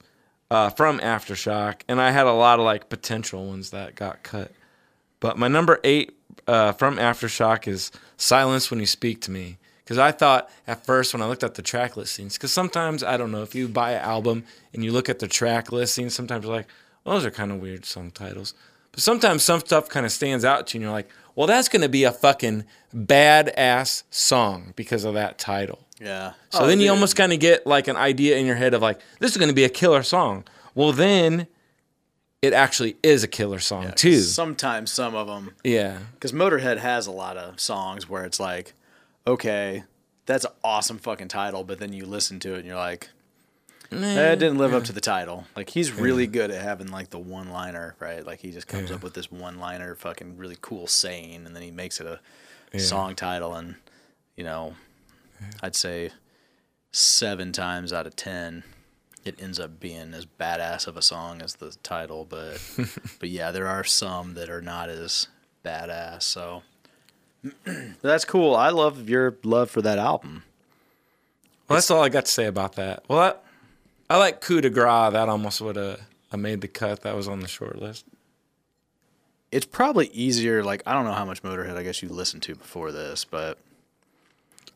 uh, 0.51 0.71
from 0.71 0.99
aftershock 1.01 1.83
and 1.89 2.01
i 2.01 2.11
had 2.11 2.27
a 2.27 2.33
lot 2.33 2.59
of 2.59 2.65
like 2.65 2.89
potential 2.89 3.47
ones 3.47 3.71
that 3.71 3.97
got 3.97 4.23
cut 4.23 4.51
but 5.21 5.37
my 5.37 5.47
number 5.49 5.79
eight 5.85 6.17
uh, 6.47 6.73
from 6.73 6.97
aftershock 6.97 7.69
is 7.69 7.91
silence 8.17 8.71
when 8.71 8.81
you 8.81 8.87
speak 8.87 9.21
to 9.21 9.31
me 9.31 9.59
because 9.85 9.99
i 9.99 10.11
thought 10.11 10.51
at 10.67 10.85
first 10.85 11.13
when 11.13 11.23
i 11.23 11.27
looked 11.27 11.45
at 11.45 11.55
the 11.55 11.63
track 11.63 11.97
listings 11.97 12.35
because 12.35 12.53
sometimes 12.53 13.03
i 13.03 13.17
don't 13.17 13.33
know 13.33 13.43
if 13.43 13.55
you 13.55 13.69
buy 13.69 13.93
an 13.93 14.03
album 14.03 14.45
and 14.73 14.85
you 14.85 14.93
look 14.93 15.09
at 15.09 15.19
the 15.19 15.29
track 15.29 15.73
listings 15.73 16.15
sometimes 16.15 16.45
you're 16.45 16.55
like 16.55 16.69
well, 17.05 17.17
those 17.17 17.27
are 17.27 17.31
kind 17.31 17.51
of 17.51 17.61
weird 17.61 17.85
song 17.85 18.11
titles 18.11 18.55
but 18.93 19.01
sometimes 19.01 19.43
some 19.43 19.61
stuff 19.61 19.89
kind 19.89 20.07
of 20.07 20.13
stands 20.13 20.45
out 20.45 20.67
to 20.67 20.77
you 20.77 20.81
and 20.81 20.85
you're 20.85 20.93
like 20.93 21.09
well 21.35 21.47
that's 21.47 21.69
going 21.69 21.83
to 21.83 21.89
be 21.89 22.05
a 22.05 22.13
fucking 22.13 22.65
badass 22.95 24.03
song 24.11 24.73
because 24.77 25.05
of 25.05 25.15
that 25.15 25.39
title 25.39 25.81
yeah. 26.03 26.33
so 26.51 26.67
then 26.67 26.81
you 26.81 26.91
almost 26.91 27.15
kind 27.15 27.33
of 27.33 27.39
get 27.39 27.67
like 27.67 27.87
an 27.87 27.97
idea 27.97 28.37
in 28.37 28.45
your 28.45 28.57
head 28.57 28.75
of 28.75 28.83
like, 28.83 29.01
this 29.21 29.31
is 29.31 29.37
going 29.37 29.49
to 29.49 29.55
be 29.55 29.65
a 29.65 29.69
killer 29.69 30.03
song. 30.03 30.45
Well, 30.75 30.93
then 30.93 31.47
it 32.43 32.53
actually 32.53 32.97
is 33.05 33.23
a 33.23 33.29
killer 33.29 33.61
song 33.61 33.93
too. 33.95 34.21
Sometimes 34.21 34.91
some 34.91 35.15
of 35.15 35.29
them, 35.29 35.55
yeah. 35.63 35.99
because 36.15 36.33
Motorhead 36.33 36.79
has 36.79 37.07
a 37.07 37.13
lot 37.13 37.37
of 37.37 37.61
songs 37.61 38.09
where 38.09 38.25
it's 38.25 38.41
like, 38.41 38.75
okay, 39.27 39.85
that's 40.27 40.45
an 40.45 40.51
awesome 40.65 40.99
fucking 40.99 41.29
title, 41.29 41.63
but 41.63 41.79
then 41.79 41.93
you 41.93 42.05
listen 42.05 42.41
to 42.41 42.55
it 42.55 42.59
and 42.59 42.67
you're 42.67 42.77
like, 42.77 43.09
eh, 43.93 43.97
that 43.97 44.39
didn't 44.41 44.59
live 44.59 44.75
up 44.75 44.85
to 44.85 44.93
the 44.93 45.01
title. 45.01 45.47
Like 45.55 45.71
he's 45.71 45.93
really 45.93 46.27
good 46.27 46.51
at 46.51 46.61
having 46.61 46.89
like 46.89 47.11
the 47.11 47.19
one 47.19 47.51
liner, 47.51 47.95
right? 48.01 48.27
Like 48.27 48.41
he 48.41 48.51
just 48.51 48.67
comes 48.67 48.91
up 48.91 49.05
with 49.05 49.15
this 49.15 49.31
one 49.31 49.59
liner, 49.59 49.95
fucking 49.95 50.37
really 50.37 50.59
cool 50.61 50.89
saying, 50.89 51.47
and 51.47 51.55
then 51.55 51.63
he 51.63 51.71
makes 51.71 52.01
it 52.01 52.07
a 52.07 52.79
song 52.79 53.15
title. 53.15 53.55
And 53.55 53.77
you 54.37 54.43
know, 54.43 54.75
I'd 55.63 55.77
say 55.77 56.11
seven 56.91 57.53
times 57.53 57.93
out 57.93 58.07
of 58.07 58.17
ten, 58.17 58.65
it 59.25 59.41
ends 59.41 59.59
up 59.61 59.79
being 59.81 60.15
as 60.15 60.27
badass 60.27 60.87
of 60.87 60.97
a 60.97 61.03
song 61.03 61.43
as 61.43 61.57
the 61.57 61.77
title. 61.83 62.27
But 62.29 62.61
but 63.21 63.29
yeah, 63.29 63.51
there 63.51 63.67
are 63.67 63.85
some 63.85 64.35
that 64.35 64.51
are 64.51 64.63
not 64.63 64.89
as 64.89 65.29
badass. 65.65 66.23
So 66.23 66.63
that's 68.03 68.25
cool. 68.25 68.55
I 68.55 68.71
love 68.71 69.09
your 69.09 69.37
love 69.43 69.71
for 69.71 69.83
that 69.83 69.99
album. 69.99 70.45
Well, 71.69 71.77
that's 71.77 71.91
all 71.91 72.03
I 72.03 72.09
got 72.09 72.27
to 72.27 72.31
say 72.31 72.47
about 72.47 72.75
that. 72.77 73.05
Well, 73.09 73.19
I, 74.11 74.15
I 74.15 74.19
like 74.19 74.41
coup 74.41 74.61
de 74.61 74.71
grace. 74.71 75.13
That 75.13 75.29
almost 75.29 75.61
would 75.61 75.77
have 75.77 76.01
I 76.33 76.37
made 76.37 76.61
the 76.61 76.69
cut. 76.69 77.03
That 77.03 77.15
was 77.17 77.29
on 77.29 77.41
the 77.41 77.49
short 77.49 77.81
list. 77.81 78.05
it's 79.51 79.67
probably 79.67 80.09
easier. 80.09 80.63
Like 80.65 80.83
I 80.87 80.93
don't 80.93 81.05
know 81.05 81.13
how 81.13 81.25
much 81.25 81.43
Motorhead 81.43 81.77
I 81.77 81.83
guess 81.83 82.03
you 82.03 82.09
listened 82.09 82.43
to 82.45 82.55
before 82.55 82.93
this, 82.93 83.25
but 83.25 83.59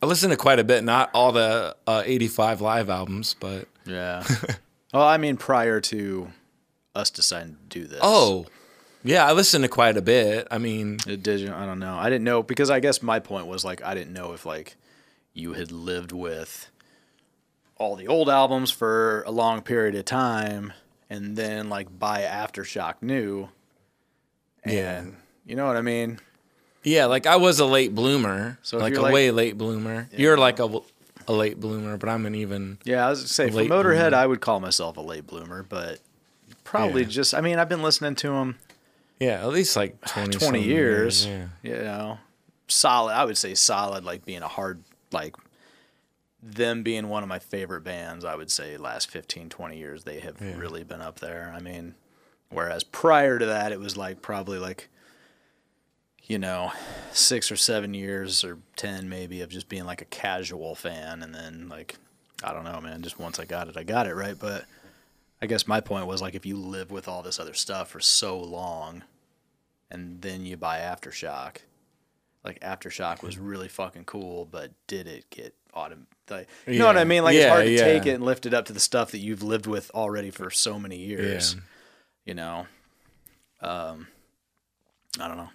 I 0.02 0.06
listened 0.06 0.30
to 0.30 0.36
quite 0.36 0.58
a 0.58 0.64
bit, 0.64 0.84
not 0.84 1.10
all 1.14 1.32
the 1.32 1.74
uh, 1.86 2.02
85 2.04 2.60
live 2.60 2.90
albums, 2.90 3.34
but 3.38 3.66
yeah. 3.86 4.24
well, 4.92 5.02
I 5.06 5.16
mean, 5.16 5.36
prior 5.36 5.80
to 5.82 6.28
us 6.94 7.10
deciding 7.10 7.56
to 7.68 7.80
do 7.80 7.86
this. 7.86 8.00
oh, 8.02 8.46
yeah, 9.04 9.24
I 9.26 9.32
listened 9.32 9.62
to 9.62 9.68
quite 9.68 9.96
a 9.96 10.02
bit. 10.02 10.48
I 10.50 10.58
mean, 10.58 10.98
it 11.06 11.22
did. 11.22 11.40
you- 11.40 11.52
I 11.54 11.64
don't 11.66 11.78
know. 11.78 11.96
I 11.96 12.10
didn't 12.10 12.24
know 12.24 12.42
because 12.42 12.70
I 12.70 12.80
guess 12.80 13.02
my 13.02 13.20
point 13.20 13.46
was 13.46 13.64
like 13.64 13.82
I 13.84 13.94
didn't 13.94 14.12
know 14.12 14.32
if 14.32 14.44
like 14.44 14.76
you 15.32 15.52
had 15.52 15.70
lived 15.70 16.10
with 16.12 16.68
all 17.76 17.94
the 17.94 18.08
old 18.08 18.28
albums 18.30 18.70
for 18.70 19.22
a 19.26 19.30
long 19.30 19.60
period 19.62 19.94
of 19.94 20.04
time 20.06 20.72
and 21.10 21.36
then 21.36 21.68
like 21.68 21.96
buy 21.98 22.22
Aftershock 22.22 22.94
new. 23.02 23.48
And 24.64 24.74
Yeah. 24.74 25.04
you 25.44 25.54
know 25.56 25.66
what 25.66 25.76
I 25.76 25.82
mean? 25.82 26.18
yeah, 26.82 27.04
like 27.06 27.26
I 27.26 27.36
was 27.36 27.60
a 27.60 27.66
late 27.66 27.94
bloomer, 27.94 28.58
So 28.62 28.78
if 28.78 28.82
like 28.82 28.96
a 28.96 29.02
like- 29.02 29.12
way 29.14 29.30
late 29.30 29.58
bloomer. 29.58 30.08
You're 30.16 30.38
like 30.38 30.58
a, 30.58 30.80
a 31.28 31.32
late 31.32 31.58
bloomer, 31.60 31.96
but 31.96 32.08
I'm 32.08 32.26
an 32.26 32.34
even. 32.34 32.78
Yeah, 32.84 33.06
I 33.06 33.10
was 33.10 33.20
gonna 33.20 33.28
say 33.28 33.50
for 33.50 33.58
Motorhead, 33.72 34.10
bloomer. 34.10 34.16
I 34.16 34.26
would 34.26 34.40
call 34.40 34.60
myself 34.60 34.96
a 34.96 35.00
late 35.00 35.26
bloomer, 35.26 35.62
but 35.62 36.00
probably 36.64 37.02
Yeah. 37.02 37.08
just. 37.08 37.34
I 37.34 37.40
mean, 37.40 37.58
I've 37.58 37.68
been 37.68 37.82
listening 37.82 38.14
to 38.16 38.28
them 38.28 38.58
Yeah, 39.20 39.40
at 39.42 39.48
least 39.48 39.76
like 39.76 40.00
20, 40.06 40.32
20 40.32 40.38
something 40.38 40.62
years. 40.62 41.26
Yeah. 41.26 41.46
You 41.62 41.74
know, 41.78 42.18
solid. 42.68 43.12
I 43.14 43.24
would 43.24 43.38
say 43.38 43.54
solid, 43.54 44.04
like 44.04 44.24
being 44.24 44.42
a 44.42 44.48
hard, 44.48 44.82
like 45.12 45.34
them 46.42 46.82
being 46.82 47.08
one 47.08 47.22
of 47.22 47.28
my 47.28 47.38
favorite 47.38 47.82
bands. 47.82 48.24
I 48.24 48.36
would 48.36 48.50
say 48.50 48.76
last 48.76 49.10
15, 49.10 49.48
20 49.48 49.76
years 49.78 50.04
they 50.04 50.20
have 50.20 50.40
really 50.40 50.84
been 50.84 51.00
up 51.00 51.18
there. 51.20 51.52
I 51.56 51.60
mean, 51.60 51.94
whereas 52.50 52.84
prior 52.84 53.38
to 53.38 53.46
that, 53.46 53.72
it 53.72 53.80
was 53.80 53.96
like 53.96 54.22
probably 54.22 54.58
like 54.58 54.88
you 56.26 56.38
know, 56.38 56.72
six 57.12 57.50
or 57.52 57.56
seven 57.56 57.94
years 57.94 58.42
or 58.44 58.58
10 58.76 59.08
maybe 59.08 59.40
of 59.42 59.48
just 59.48 59.68
being 59.68 59.84
like 59.84 60.02
a 60.02 60.06
casual 60.06 60.74
fan. 60.74 61.22
And 61.22 61.34
then, 61.34 61.68
like, 61.68 61.96
I 62.42 62.52
don't 62.52 62.64
know, 62.64 62.80
man, 62.80 63.02
just 63.02 63.18
once 63.18 63.38
I 63.38 63.44
got 63.44 63.68
it, 63.68 63.76
I 63.76 63.84
got 63.84 64.06
it, 64.06 64.14
right? 64.14 64.36
But 64.38 64.64
I 65.40 65.46
guess 65.46 65.66
my 65.66 65.80
point 65.80 66.06
was 66.06 66.20
like, 66.20 66.34
if 66.34 66.44
you 66.44 66.56
live 66.56 66.90
with 66.90 67.06
all 67.08 67.22
this 67.22 67.38
other 67.38 67.54
stuff 67.54 67.90
for 67.90 68.00
so 68.00 68.38
long 68.38 69.04
and 69.90 70.20
then 70.20 70.44
you 70.44 70.56
buy 70.56 70.78
Aftershock, 70.78 71.58
like, 72.44 72.60
Aftershock 72.60 73.22
was 73.22 73.38
really 73.38 73.68
fucking 73.68 74.04
cool, 74.04 74.46
but 74.46 74.72
did 74.86 75.06
it 75.06 75.30
get 75.30 75.54
autumn? 75.74 76.06
Like, 76.28 76.48
you 76.66 76.78
know 76.78 76.86
what 76.86 76.96
I 76.96 77.04
mean? 77.04 77.22
Like, 77.22 77.36
it's 77.36 77.48
hard 77.48 77.64
to 77.64 77.70
yeah. 77.70 77.84
take 77.84 78.06
it 78.06 78.14
and 78.14 78.24
lift 78.24 78.46
it 78.46 78.54
up 78.54 78.66
to 78.66 78.72
the 78.72 78.80
stuff 78.80 79.12
that 79.12 79.18
you've 79.18 79.42
lived 79.42 79.66
with 79.66 79.90
already 79.94 80.30
for 80.30 80.50
so 80.50 80.78
many 80.78 80.96
years 80.96 81.54
Yeah. 81.54 81.60
you 82.24 82.34
know 82.34 82.66
um 83.62 84.06
i 85.18 85.26
don't 85.26 85.38
know 85.38 85.48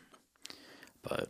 but 1.03 1.29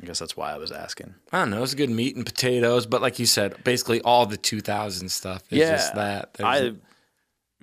i 0.00 0.06
guess 0.06 0.18
that's 0.18 0.36
why 0.36 0.52
i 0.52 0.58
was 0.58 0.72
asking 0.72 1.14
I 1.32 1.40
don't 1.40 1.50
know. 1.50 1.62
It's 1.62 1.74
good 1.74 1.90
meat 1.90 2.14
and 2.14 2.24
potatoes, 2.24 2.86
but 2.86 3.02
like 3.02 3.18
you 3.18 3.26
said, 3.26 3.64
basically 3.64 4.00
all 4.02 4.24
the 4.24 4.36
2000 4.36 5.08
stuff 5.08 5.42
is 5.50 5.68
just 5.68 5.94
that. 5.96 6.34
There's 6.34 6.46
i 6.46 6.56
a- 6.58 6.74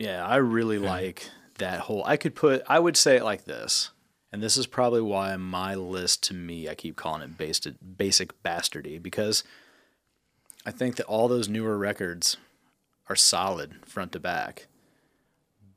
yeah 0.02 0.26
i 0.26 0.38
really 0.38 0.80
like 0.80 1.30
that 1.60 1.82
whole 1.82 2.04
i 2.06 2.18
could 2.18 2.34
put 2.34 2.64
i 2.68 2.80
would 2.80 2.98
say 2.98 3.18
it 3.18 3.24
like 3.24 3.46
this 3.46 3.92
and 4.32 4.42
this 4.42 4.58
is 4.58 4.66
probably 4.66 5.02
why 5.02 5.36
my 5.36 5.76
list 5.76 6.24
to 6.24 6.34
me 6.34 6.68
i 6.68 6.74
keep 6.74 6.96
calling 6.96 7.22
it 7.22 7.38
basic 7.38 7.76
basic 7.98 8.42
bastardy 8.42 9.02
because 9.02 9.44
i 10.66 10.72
think 10.72 10.96
that 10.96 11.06
all 11.06 11.28
those 11.28 11.48
newer 11.48 11.78
records 11.78 12.38
are 13.10 13.16
solid 13.16 13.74
front 13.86 14.12
to 14.12 14.20
back 14.20 14.68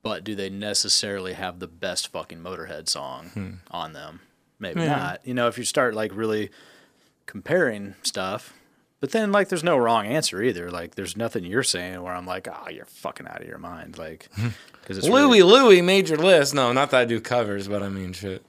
but 0.02 0.24
do 0.24 0.34
they 0.34 0.48
necessarily 0.48 1.34
have 1.34 1.58
the 1.58 1.66
best 1.66 2.08
fucking 2.08 2.38
motorhead 2.38 2.88
song 2.88 3.26
hmm. 3.34 3.50
on 3.70 3.92
them 3.92 4.20
maybe 4.64 4.80
Yeah. 4.80 4.96
not 4.96 5.20
you 5.26 5.34
know 5.34 5.46
if 5.48 5.56
you 5.58 5.64
start 5.64 5.94
like 5.94 6.14
really 6.14 6.50
comparing 7.26 7.94
stuff 8.02 8.52
but 9.00 9.10
then 9.12 9.32
like 9.32 9.48
there's 9.48 9.64
no 9.64 9.76
wrong 9.76 10.06
answer 10.06 10.42
either 10.42 10.70
like 10.70 10.94
there's 10.94 11.16
nothing 11.16 11.44
you're 11.44 11.62
saying 11.62 12.02
where 12.02 12.14
i'm 12.14 12.26
like 12.26 12.48
oh 12.48 12.68
you're 12.70 12.84
fucking 12.86 13.26
out 13.26 13.40
of 13.40 13.46
your 13.46 13.58
mind 13.58 13.96
like 13.98 14.28
because 14.80 14.98
it's 14.98 15.06
Louie 15.08 15.40
really, 15.40 15.42
Louie 15.42 15.80
made 15.82 16.08
your 16.10 16.18
list. 16.18 16.52
No, 16.54 16.70
not 16.72 16.90
that 16.90 17.00
I 17.00 17.04
do 17.06 17.18
covers, 17.20 17.68
but 17.68 17.82
I 17.82 17.88
mean 17.88 18.12
shit. 18.12 18.44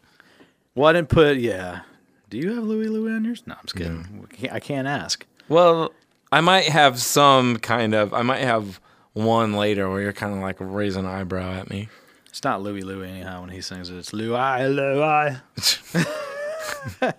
well 0.76 0.88
i 0.90 0.94
didn't 0.94 1.10
put 1.10 1.38
yeah 1.38 1.82
do 2.30 2.38
you 2.38 2.54
have 2.56 2.64
louis 2.64 2.88
louis 2.88 3.14
on 3.14 3.24
yours 3.24 3.44
no 3.46 3.54
i'm 3.54 3.60
just 3.66 3.76
kidding 3.76 4.28
i 4.52 4.60
can't 4.60 4.88
ask 4.88 5.26
Well, 5.48 5.94
I 6.32 6.42
might 6.42 6.66
have 6.66 7.00
some 7.00 7.58
kind 7.60 7.94
of. 7.94 8.12
I 8.14 8.24
might 8.24 8.42
have 8.42 8.82
one 9.14 9.54
later 9.54 9.90
where 9.90 10.02
you're 10.02 10.12
kind 10.12 10.34
of 10.34 10.40
like 10.40 10.58
raising 10.60 11.06
an 11.06 11.10
eyebrow 11.12 11.54
at 11.54 11.70
me. 11.70 11.88
It's 12.36 12.44
not 12.44 12.62
louis 12.62 12.82
louis 12.82 13.08
anyhow 13.08 13.40
when 13.40 13.50
he 13.50 13.62
sings 13.62 13.90
it. 13.90 13.96
It's 13.96 14.12
Louie 14.12 14.68
Louie. 14.68 15.38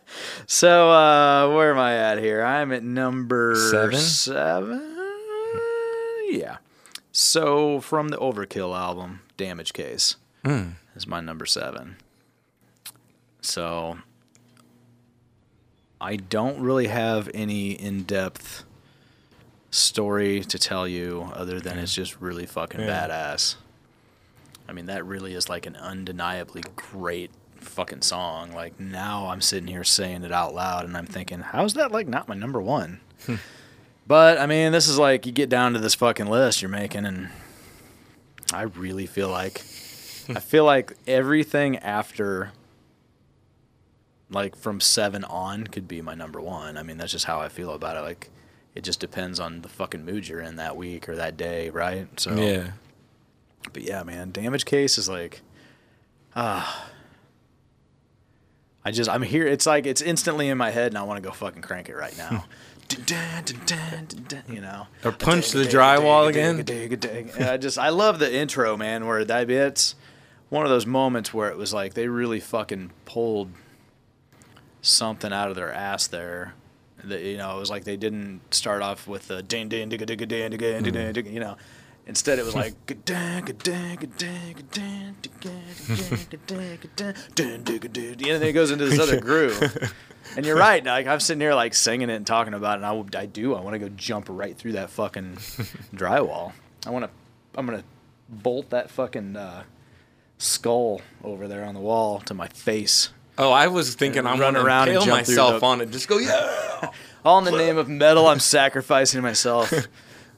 so 0.46 0.90
uh 0.90 1.54
where 1.54 1.70
am 1.72 1.78
i 1.78 1.94
at 1.96 2.18
here? 2.18 2.42
I'm 2.44 2.70
at 2.70 2.82
number 2.82 3.54
Seven? 3.54 3.98
seven? 3.98 4.94
Yeah. 6.28 6.58
So 7.12 7.80
from 7.80 8.08
the 8.08 8.18
overkill 8.18 8.76
album 8.78 9.20
damage 9.38 9.72
case 9.72 10.16
is 10.44 11.06
my 11.06 11.22
number 11.22 11.46
seven. 11.46 11.96
So 13.40 13.96
i 15.98 16.16
don't 16.16 16.60
really 16.60 16.88
have 16.88 17.30
any 17.32 17.70
in-depth 17.70 18.64
story 19.70 20.42
to 20.42 20.58
tell 20.58 20.86
you 20.86 21.30
other 21.32 21.58
than 21.58 21.78
it's 21.78 21.94
just 21.94 22.20
really 22.20 22.44
fucking 22.44 22.80
Yeah. 22.80 23.08
badass 23.08 23.54
i 24.68 24.72
mean 24.72 24.86
that 24.86 25.04
really 25.06 25.34
is 25.34 25.48
like 25.48 25.66
an 25.66 25.76
undeniably 25.76 26.62
great 26.74 27.30
fucking 27.56 28.02
song. 28.02 28.52
Like 28.52 28.78
now 28.78 29.28
i'm 29.28 29.40
sitting 29.40 29.66
here 29.66 29.84
saying 29.84 30.22
it 30.24 30.32
out 30.32 30.54
loud 30.54 30.84
and 30.84 30.96
i'm 30.96 31.06
thinking 31.06 31.40
how's 31.40 31.74
that 31.74 31.90
like 31.92 32.06
not 32.06 32.28
my 32.28 32.34
number 32.34 32.60
one? 32.60 33.00
But 34.08 34.38
i 34.38 34.46
mean 34.46 34.70
this 34.70 34.86
is 34.86 34.98
like 35.00 35.26
you 35.26 35.32
get 35.32 35.48
down 35.48 35.72
to 35.72 35.80
this 35.80 35.96
fucking 35.96 36.26
list 36.26 36.62
you're 36.62 36.68
making 36.68 37.04
and 37.04 37.28
i 38.52 38.62
really 38.62 39.04
feel 39.06 39.28
like 39.28 39.62
i 40.28 40.38
feel 40.38 40.64
like 40.74 40.92
everything 41.08 41.76
after 41.78 42.52
like 44.30 44.54
from 44.56 44.80
seven 44.80 45.24
on 45.24 45.66
could 45.66 45.86
be 45.88 46.02
my 46.02 46.14
number 46.14 46.40
one. 46.40 46.76
I 46.76 46.82
mean 46.82 46.98
that's 46.98 47.12
just 47.12 47.24
how 47.26 47.40
i 47.40 47.48
feel 47.48 47.70
about 47.70 47.96
it. 47.96 48.00
Like 48.00 48.30
it 48.74 48.84
just 48.84 49.00
depends 49.00 49.40
on 49.40 49.62
the 49.62 49.68
fucking 49.68 50.04
mood 50.04 50.28
you're 50.28 50.40
in 50.40 50.56
that 50.56 50.76
week 50.76 51.08
or 51.08 51.16
that 51.16 51.36
day 51.36 51.70
right? 51.70 52.06
So 52.20 52.34
Yeah. 52.36 52.72
But 53.72 53.82
yeah, 53.82 54.02
man, 54.02 54.30
damage 54.30 54.64
case 54.64 54.98
is 54.98 55.08
like, 55.08 55.40
ah. 56.34 56.90
I 58.84 58.92
just 58.92 59.10
I'm 59.10 59.22
here. 59.22 59.46
It's 59.48 59.66
like 59.66 59.84
it's 59.84 60.00
instantly 60.00 60.48
in 60.48 60.56
my 60.56 60.70
head, 60.70 60.88
and 60.92 60.98
I 60.98 61.02
want 61.02 61.20
to 61.20 61.28
go 61.28 61.34
fucking 61.34 61.62
crank 61.62 61.88
it 61.88 61.96
right 61.96 62.16
now. 62.16 62.44
Dun, 62.88 64.06
you 64.48 64.60
know, 64.60 64.86
Or 65.04 65.10
punch 65.10 65.50
the 65.50 65.64
drywall 65.64 66.28
again. 66.28 66.64
I 67.40 67.56
just 67.56 67.78
I 67.78 67.88
love 67.88 68.20
the 68.20 68.32
intro, 68.32 68.76
man. 68.76 69.06
Where 69.06 69.24
that 69.24 69.50
it's 69.50 69.96
one 70.50 70.64
of 70.64 70.70
those 70.70 70.86
moments 70.86 71.34
where 71.34 71.50
it 71.50 71.56
was 71.56 71.74
like 71.74 71.94
they 71.94 72.06
really 72.06 72.38
fucking 72.38 72.92
pulled 73.04 73.50
something 74.82 75.32
out 75.32 75.48
of 75.48 75.56
their 75.56 75.72
ass 75.72 76.06
there. 76.06 76.54
That 77.02 77.22
you 77.22 77.38
know, 77.38 77.56
it 77.56 77.58
was 77.60 77.70
like 77.70 77.82
they 77.82 77.96
didn't 77.96 78.54
start 78.54 78.82
off 78.82 79.08
with 79.08 79.26
the 79.26 79.42
ding 79.42 79.68
ding 79.68 79.90
digga 79.90 80.06
digga 80.06 80.28
ding 80.28 80.52
digga 80.52 80.80
digga 80.80 80.84
digga 80.84 81.12
digga, 81.12 81.32
you 81.32 81.40
know. 81.40 81.56
Instead, 82.06 82.38
it 82.38 82.44
was 82.44 82.54
like. 82.62 82.74
You 82.88 82.96
know, 83.04 83.52
and 87.54 88.42
then 88.42 88.42
it 88.42 88.52
goes 88.52 88.70
into 88.70 88.86
this 88.86 88.98
other 88.98 89.20
groove. 89.28 89.92
And 90.36 90.44
you're 90.44 90.56
right. 90.56 90.84
Like 90.84 91.06
I'm 91.06 91.20
sitting 91.20 91.40
here 91.40 91.54
like 91.54 91.74
singing 91.74 92.10
it 92.10 92.14
and 92.14 92.26
talking 92.26 92.54
about 92.54 92.78
it, 92.80 92.84
and 92.84 93.14
I, 93.16 93.20
I 93.20 93.26
do. 93.26 93.54
I 93.54 93.60
want 93.60 93.74
to 93.74 93.78
go 93.78 93.88
jump 93.90 94.26
right 94.28 94.56
through 94.56 94.72
that 94.72 94.90
fucking 94.90 95.34
drywall. 95.94 96.52
I 96.86 96.90
want 96.90 97.04
to. 97.04 97.10
I'm 97.56 97.66
gonna 97.66 97.84
bolt 98.28 98.70
that 98.70 98.90
fucking 98.90 99.36
uh, 99.36 99.64
skull 100.38 101.00
over 101.22 101.48
there 101.48 101.64
on 101.64 101.74
the 101.74 101.80
wall 101.80 102.20
to 102.20 102.34
my 102.34 102.48
face. 102.48 103.10
Oh, 103.38 103.52
I 103.52 103.66
was 103.68 103.94
thinking 103.94 104.20
I'm 104.26 104.40
run 104.40 104.54
running 104.54 104.62
around 104.62 104.88
and 104.88 104.98
jump 105.00 105.10
myself 105.10 105.60
the- 105.60 105.66
on 105.66 105.80
it. 105.80 105.90
Just 105.90 106.08
go, 106.08 106.18
yeah. 106.18 106.90
All 107.24 107.38
in 107.38 107.44
the 107.44 107.50
name 107.50 107.76
of 107.76 107.88
metal, 107.88 108.26
I'm 108.28 108.38
sacrificing 108.40 109.20
myself 109.20 109.72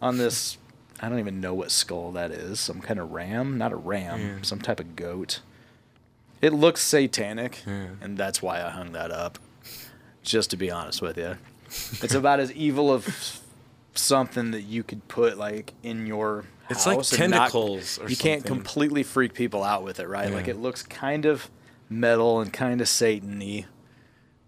on 0.03 0.19
this. 0.19 0.59
I 1.01 1.09
don't 1.09 1.19
even 1.21 1.41
know 1.41 1.55
what 1.55 1.71
skull 1.71 2.13
that 2.13 2.31
is. 2.31 2.59
Some 2.61 2.81
kind 2.81 2.99
of 2.99 3.13
ram? 3.13 3.57
Not 3.59 3.73
a 3.73 3.77
ram. 3.77 4.43
Some 4.45 4.61
type 4.61 4.81
of 4.81 4.97
goat. 4.97 5.41
It 6.41 6.53
looks 6.53 6.81
satanic, 6.83 7.63
and 7.67 8.17
that's 8.17 8.41
why 8.43 8.63
I 8.63 8.71
hung 8.71 8.93
that 8.93 9.11
up. 9.11 9.39
Just 10.23 10.51
to 10.51 10.57
be 10.57 10.71
honest 10.71 11.01
with 11.01 11.17
you, 11.17 11.37
it's 12.03 12.15
about 12.15 12.39
as 12.41 12.53
evil 12.53 12.93
of 12.93 13.41
something 13.95 14.51
that 14.53 14.63
you 14.63 14.83
could 14.83 15.07
put 15.09 15.39
like 15.39 15.73
in 15.83 16.07
your. 16.07 16.45
It's 16.71 16.87
like 16.87 16.99
not- 16.99 17.05
tentacles 17.07 17.99
or 17.99 18.09
you 18.11 18.17
can't 18.17 18.43
something. 18.43 18.57
completely 18.63 19.03
freak 19.03 19.33
people 19.35 19.63
out 19.65 19.83
with 19.83 20.01
it, 20.01 20.07
right? 20.09 20.31
Like 20.31 20.49
it 20.49 20.57
looks 20.59 20.83
kind 20.83 21.25
of 21.25 21.49
metal 21.89 22.41
and 22.41 22.53
kind 22.53 22.81
of 22.83 22.89
Satan-y 22.89 23.65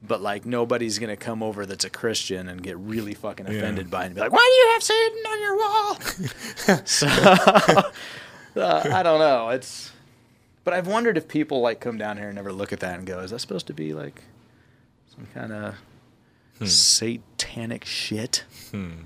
but 0.03 0.21
like 0.23 0.47
nobody's 0.47 0.99
gonna 0.99 1.17
come 1.17 1.43
over 1.43 1.67
that's 1.67 1.85
a 1.85 1.91
Christian 1.91 2.49
and 2.49 2.63
get 2.63 2.77
really 2.79 3.15
fucking 3.15 3.47
offended 3.47 3.91
by 3.91 4.05
it 4.05 4.07
and 4.07 4.15
be 4.15 4.21
like, 4.21 4.33
"Why 4.33 4.39
do 4.39 4.53
you 4.53 4.71
have 4.73 4.83
Satan 4.83 5.19
on 5.29 5.41
your 5.43 5.57
wall?" 5.59 6.85
so 6.87 7.07
uh, 8.61 8.91
I 8.93 9.03
don't 9.03 9.19
know. 9.19 9.51
It's, 9.51 9.93
but 10.65 10.75
I've 10.75 10.87
wondered 10.87 11.17
if 11.17 11.29
people 11.29 11.61
like 11.61 11.81
come 11.81 11.99
down 11.99 12.17
here 12.17 12.27
and 12.29 12.37
never 12.37 12.53
look 12.53 12.73
at 12.73 12.81
that 12.81 12.99
and 12.99 13.07
go, 13.07 13.21
"Is 13.21 13.31
that 13.31 13.41
supposed 13.41 13.67
to 13.69 13.75
be 13.75 13.93
like 13.93 14.23
some 15.15 15.27
kind 15.35 15.53
of 15.53 15.75
satanic 16.67 17.85
shit? 17.85 18.45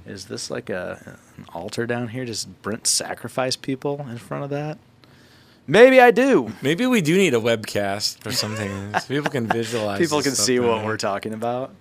Is 0.06 0.26
this 0.26 0.50
like 0.50 0.70
a 0.70 1.18
an 1.36 1.46
altar 1.54 1.86
down 1.86 2.08
here? 2.08 2.24
Does 2.24 2.44
Brent 2.44 2.86
sacrifice 2.86 3.56
people 3.56 4.06
in 4.08 4.18
front 4.18 4.44
of 4.44 4.50
that?" 4.50 4.78
Maybe 5.66 6.00
I 6.00 6.10
do. 6.10 6.52
Maybe 6.60 6.86
we 6.86 7.00
do 7.00 7.16
need 7.16 7.34
a 7.34 7.40
webcast 7.40 8.26
or 8.26 8.32
something. 8.32 8.92
so 8.92 9.06
people 9.08 9.30
can 9.30 9.46
visualize. 9.46 9.98
People 9.98 10.22
can 10.22 10.34
see 10.34 10.60
what 10.60 10.84
we're 10.84 10.96
talking 10.98 11.32
about. 11.32 11.74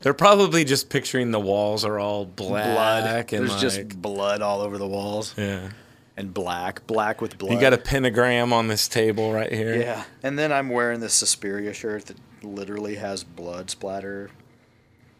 They're 0.00 0.14
probably 0.14 0.64
just 0.64 0.88
picturing 0.88 1.30
the 1.30 1.40
walls 1.40 1.84
are 1.84 1.98
all 1.98 2.26
black 2.26 2.74
blood. 2.74 3.04
and 3.32 3.48
There's 3.48 3.52
like, 3.52 3.60
just 3.60 4.02
blood 4.02 4.42
all 4.42 4.60
over 4.60 4.76
the 4.76 4.86
walls 4.86 5.32
yeah. 5.36 5.70
and 6.16 6.34
black, 6.34 6.86
black 6.88 7.20
with 7.20 7.38
blood. 7.38 7.52
You 7.52 7.60
got 7.60 7.72
a 7.72 7.78
pentagram 7.78 8.52
on 8.52 8.66
this 8.66 8.88
table 8.88 9.32
right 9.32 9.52
here. 9.52 9.76
yeah. 9.76 10.04
And 10.22 10.36
then 10.36 10.52
I'm 10.52 10.70
wearing 10.70 10.98
this 11.00 11.14
Suspiria 11.14 11.72
shirt 11.72 12.06
that 12.06 12.16
literally 12.42 12.96
has 12.96 13.22
blood 13.22 13.70
splatter 13.70 14.30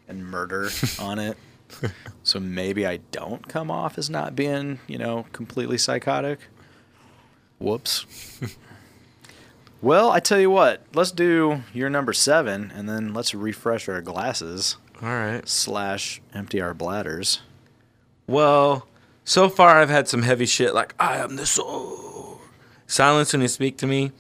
and 0.08 0.26
murder 0.26 0.70
on 0.98 1.18
it. 1.20 1.36
So 2.22 2.38
maybe 2.38 2.86
I 2.86 2.98
don't 3.12 3.46
come 3.48 3.70
off 3.70 3.96
as 3.98 4.10
not 4.10 4.36
being, 4.36 4.80
you 4.86 4.98
know, 4.98 5.26
completely 5.32 5.78
psychotic. 5.78 6.40
Whoops. 7.62 8.06
well, 9.82 10.10
I 10.10 10.20
tell 10.20 10.40
you 10.40 10.50
what, 10.50 10.82
let's 10.94 11.10
do 11.12 11.62
your 11.72 11.88
number 11.90 12.12
seven, 12.12 12.72
and 12.74 12.88
then 12.88 13.14
let's 13.14 13.34
refresh 13.34 13.88
our 13.88 14.00
glasses 14.00 14.76
All 15.00 15.08
right. 15.08 15.48
slash 15.48 16.20
empty 16.34 16.60
our 16.60 16.74
bladders. 16.74 17.40
Well, 18.26 18.86
so 19.24 19.48
far 19.48 19.80
I've 19.80 19.90
had 19.90 20.08
some 20.08 20.22
heavy 20.22 20.46
shit 20.46 20.74
like 20.74 20.94
I 20.98 21.18
am 21.18 21.36
the 21.36 21.46
sword. 21.46 22.38
Silence 22.86 23.32
when 23.32 23.42
you 23.42 23.48
speak 23.48 23.76
to 23.78 23.86
me. 23.86 24.12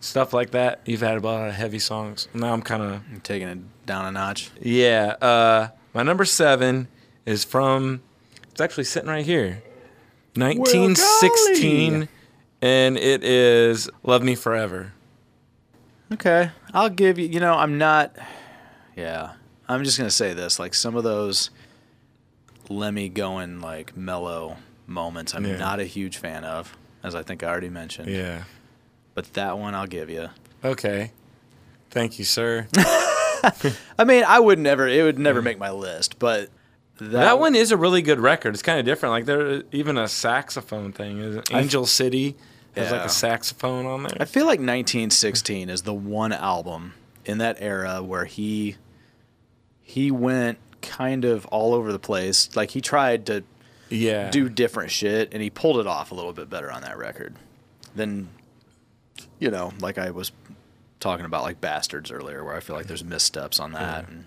stuff 0.00 0.32
like 0.32 0.50
that. 0.50 0.80
You've 0.86 1.00
had 1.02 1.18
a 1.18 1.20
lot 1.20 1.48
of 1.48 1.54
heavy 1.54 1.78
songs. 1.78 2.28
Now 2.32 2.52
I'm 2.52 2.62
kind 2.62 2.82
of 2.82 3.22
taking 3.22 3.48
it 3.48 3.58
down 3.86 4.06
a 4.06 4.12
notch. 4.12 4.50
yeah. 4.60 5.16
Uh, 5.20 5.68
my 5.92 6.02
number 6.02 6.24
seven 6.24 6.88
is 7.26 7.44
from. 7.44 8.00
It's 8.52 8.60
actually 8.60 8.84
sitting 8.84 9.08
right 9.10 9.24
here, 9.24 9.62
1916, 10.34 11.92
golly. 11.92 12.08
And 12.62 12.96
it 12.96 13.22
is 13.24 13.88
"Love 14.02 14.22
Me 14.22 14.34
Forever." 14.34 14.92
Okay, 16.12 16.50
I'll 16.74 16.88
give 16.90 17.18
you. 17.18 17.26
You 17.26 17.40
know, 17.40 17.54
I'm 17.54 17.78
not. 17.78 18.14
Yeah, 18.96 19.32
I'm 19.68 19.84
just 19.84 19.96
gonna 19.98 20.10
say 20.10 20.34
this. 20.34 20.58
Like 20.58 20.74
some 20.74 20.96
of 20.96 21.04
those 21.04 21.50
Lemmy 22.68 23.08
going 23.08 23.60
like 23.60 23.96
mellow 23.96 24.56
moments, 24.86 25.34
I'm 25.34 25.44
Yeah. 25.46 25.56
not 25.56 25.80
a 25.80 25.84
huge 25.84 26.16
fan 26.16 26.44
of, 26.44 26.76
as 27.02 27.14
I 27.14 27.22
think 27.22 27.42
I 27.42 27.48
already 27.48 27.68
mentioned. 27.70 28.08
Yeah. 28.10 28.44
But 29.14 29.32
that 29.34 29.58
one, 29.58 29.74
I'll 29.74 29.86
give 29.86 30.10
you. 30.10 30.28
Okay. 30.64 31.12
Thank 31.90 32.18
you, 32.18 32.24
sir. 32.24 32.66
I 33.98 34.04
mean, 34.04 34.24
I 34.26 34.38
would 34.38 34.58
never. 34.58 34.86
It 34.86 35.02
would 35.02 35.18
never 35.18 35.40
make 35.42 35.58
my 35.58 35.70
list, 35.70 36.18
but 36.18 36.50
that, 36.98 37.10
that 37.10 37.38
one 37.38 37.54
is 37.54 37.72
a 37.72 37.76
really 37.76 38.02
good 38.02 38.20
record. 38.20 38.52
It's 38.54 38.62
kind 38.62 38.78
of 38.78 38.84
different. 38.84 39.12
Like 39.12 39.24
there, 39.24 39.62
even 39.72 39.96
a 39.96 40.06
saxophone 40.08 40.92
thing. 40.92 41.18
Is 41.20 41.42
Angel 41.50 41.86
City 41.86 42.36
has 42.76 42.92
like 42.92 43.02
a 43.02 43.08
saxophone 43.08 43.86
on 43.86 44.02
there. 44.04 44.16
I 44.20 44.24
feel 44.24 44.44
like 44.44 44.60
1916 44.60 45.68
is 45.68 45.82
the 45.82 45.94
one 45.94 46.32
album 46.32 46.94
in 47.24 47.38
that 47.38 47.56
era 47.60 48.02
where 48.02 48.24
he 48.24 48.76
he 49.82 50.10
went 50.10 50.58
kind 50.82 51.24
of 51.24 51.46
all 51.46 51.74
over 51.74 51.92
the 51.92 51.98
place. 51.98 52.54
Like 52.54 52.70
he 52.70 52.80
tried 52.80 53.26
to 53.26 53.44
yeah. 53.88 54.30
do 54.30 54.48
different 54.48 54.90
shit 54.90 55.32
and 55.32 55.42
he 55.42 55.50
pulled 55.50 55.78
it 55.78 55.86
off 55.86 56.12
a 56.12 56.14
little 56.14 56.32
bit 56.32 56.48
better 56.48 56.70
on 56.70 56.82
that 56.82 56.96
record 56.96 57.34
than 57.94 58.28
you 59.38 59.50
know, 59.50 59.72
like 59.80 59.98
I 59.98 60.10
was 60.10 60.32
talking 61.00 61.24
about 61.24 61.42
like 61.42 61.60
Bastards 61.60 62.10
earlier 62.10 62.44
where 62.44 62.54
I 62.54 62.60
feel 62.60 62.76
like 62.76 62.86
there's 62.86 63.04
missteps 63.04 63.58
on 63.58 63.72
that 63.72 64.08
and 64.08 64.26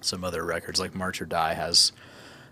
some 0.00 0.24
other 0.24 0.44
records 0.44 0.78
like 0.78 0.94
March 0.94 1.20
or 1.20 1.26
Die 1.26 1.54
has 1.54 1.92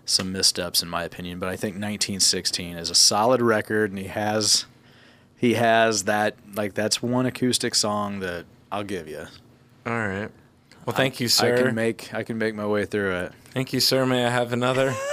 some 0.05 0.31
missteps 0.31 0.83
in 0.83 0.89
my 0.89 1.03
opinion, 1.03 1.39
but 1.39 1.49
I 1.49 1.55
think 1.55 1.75
1916 1.75 2.77
is 2.77 2.89
a 2.89 2.95
solid 2.95 3.41
record 3.41 3.91
and 3.91 3.99
he 3.99 4.07
has 4.07 4.65
he 5.43 5.55
has 5.55 6.05
that 6.05 6.37
like 6.55 6.73
that's 6.73 7.03
one 7.03 7.25
acoustic 7.25 7.75
song 7.75 8.21
that 8.21 8.45
I'll 8.71 8.85
give 8.85 9.09
you. 9.09 9.25
All 9.85 9.91
right. 10.07 10.29
Well, 10.85 10.95
thank 10.95 11.19
you, 11.19 11.27
sir. 11.27 11.53
I 11.53 11.61
can 11.63 11.75
make 11.75 12.13
I 12.13 12.23
can 12.23 12.37
make 12.37 12.55
my 12.55 12.65
way 12.65 12.85
through 12.85 13.13
it. 13.15 13.33
thank 13.51 13.73
you, 13.73 13.81
sir. 13.81 14.05
May 14.05 14.25
I 14.25 14.29
have 14.29 14.53
another? 14.53 14.95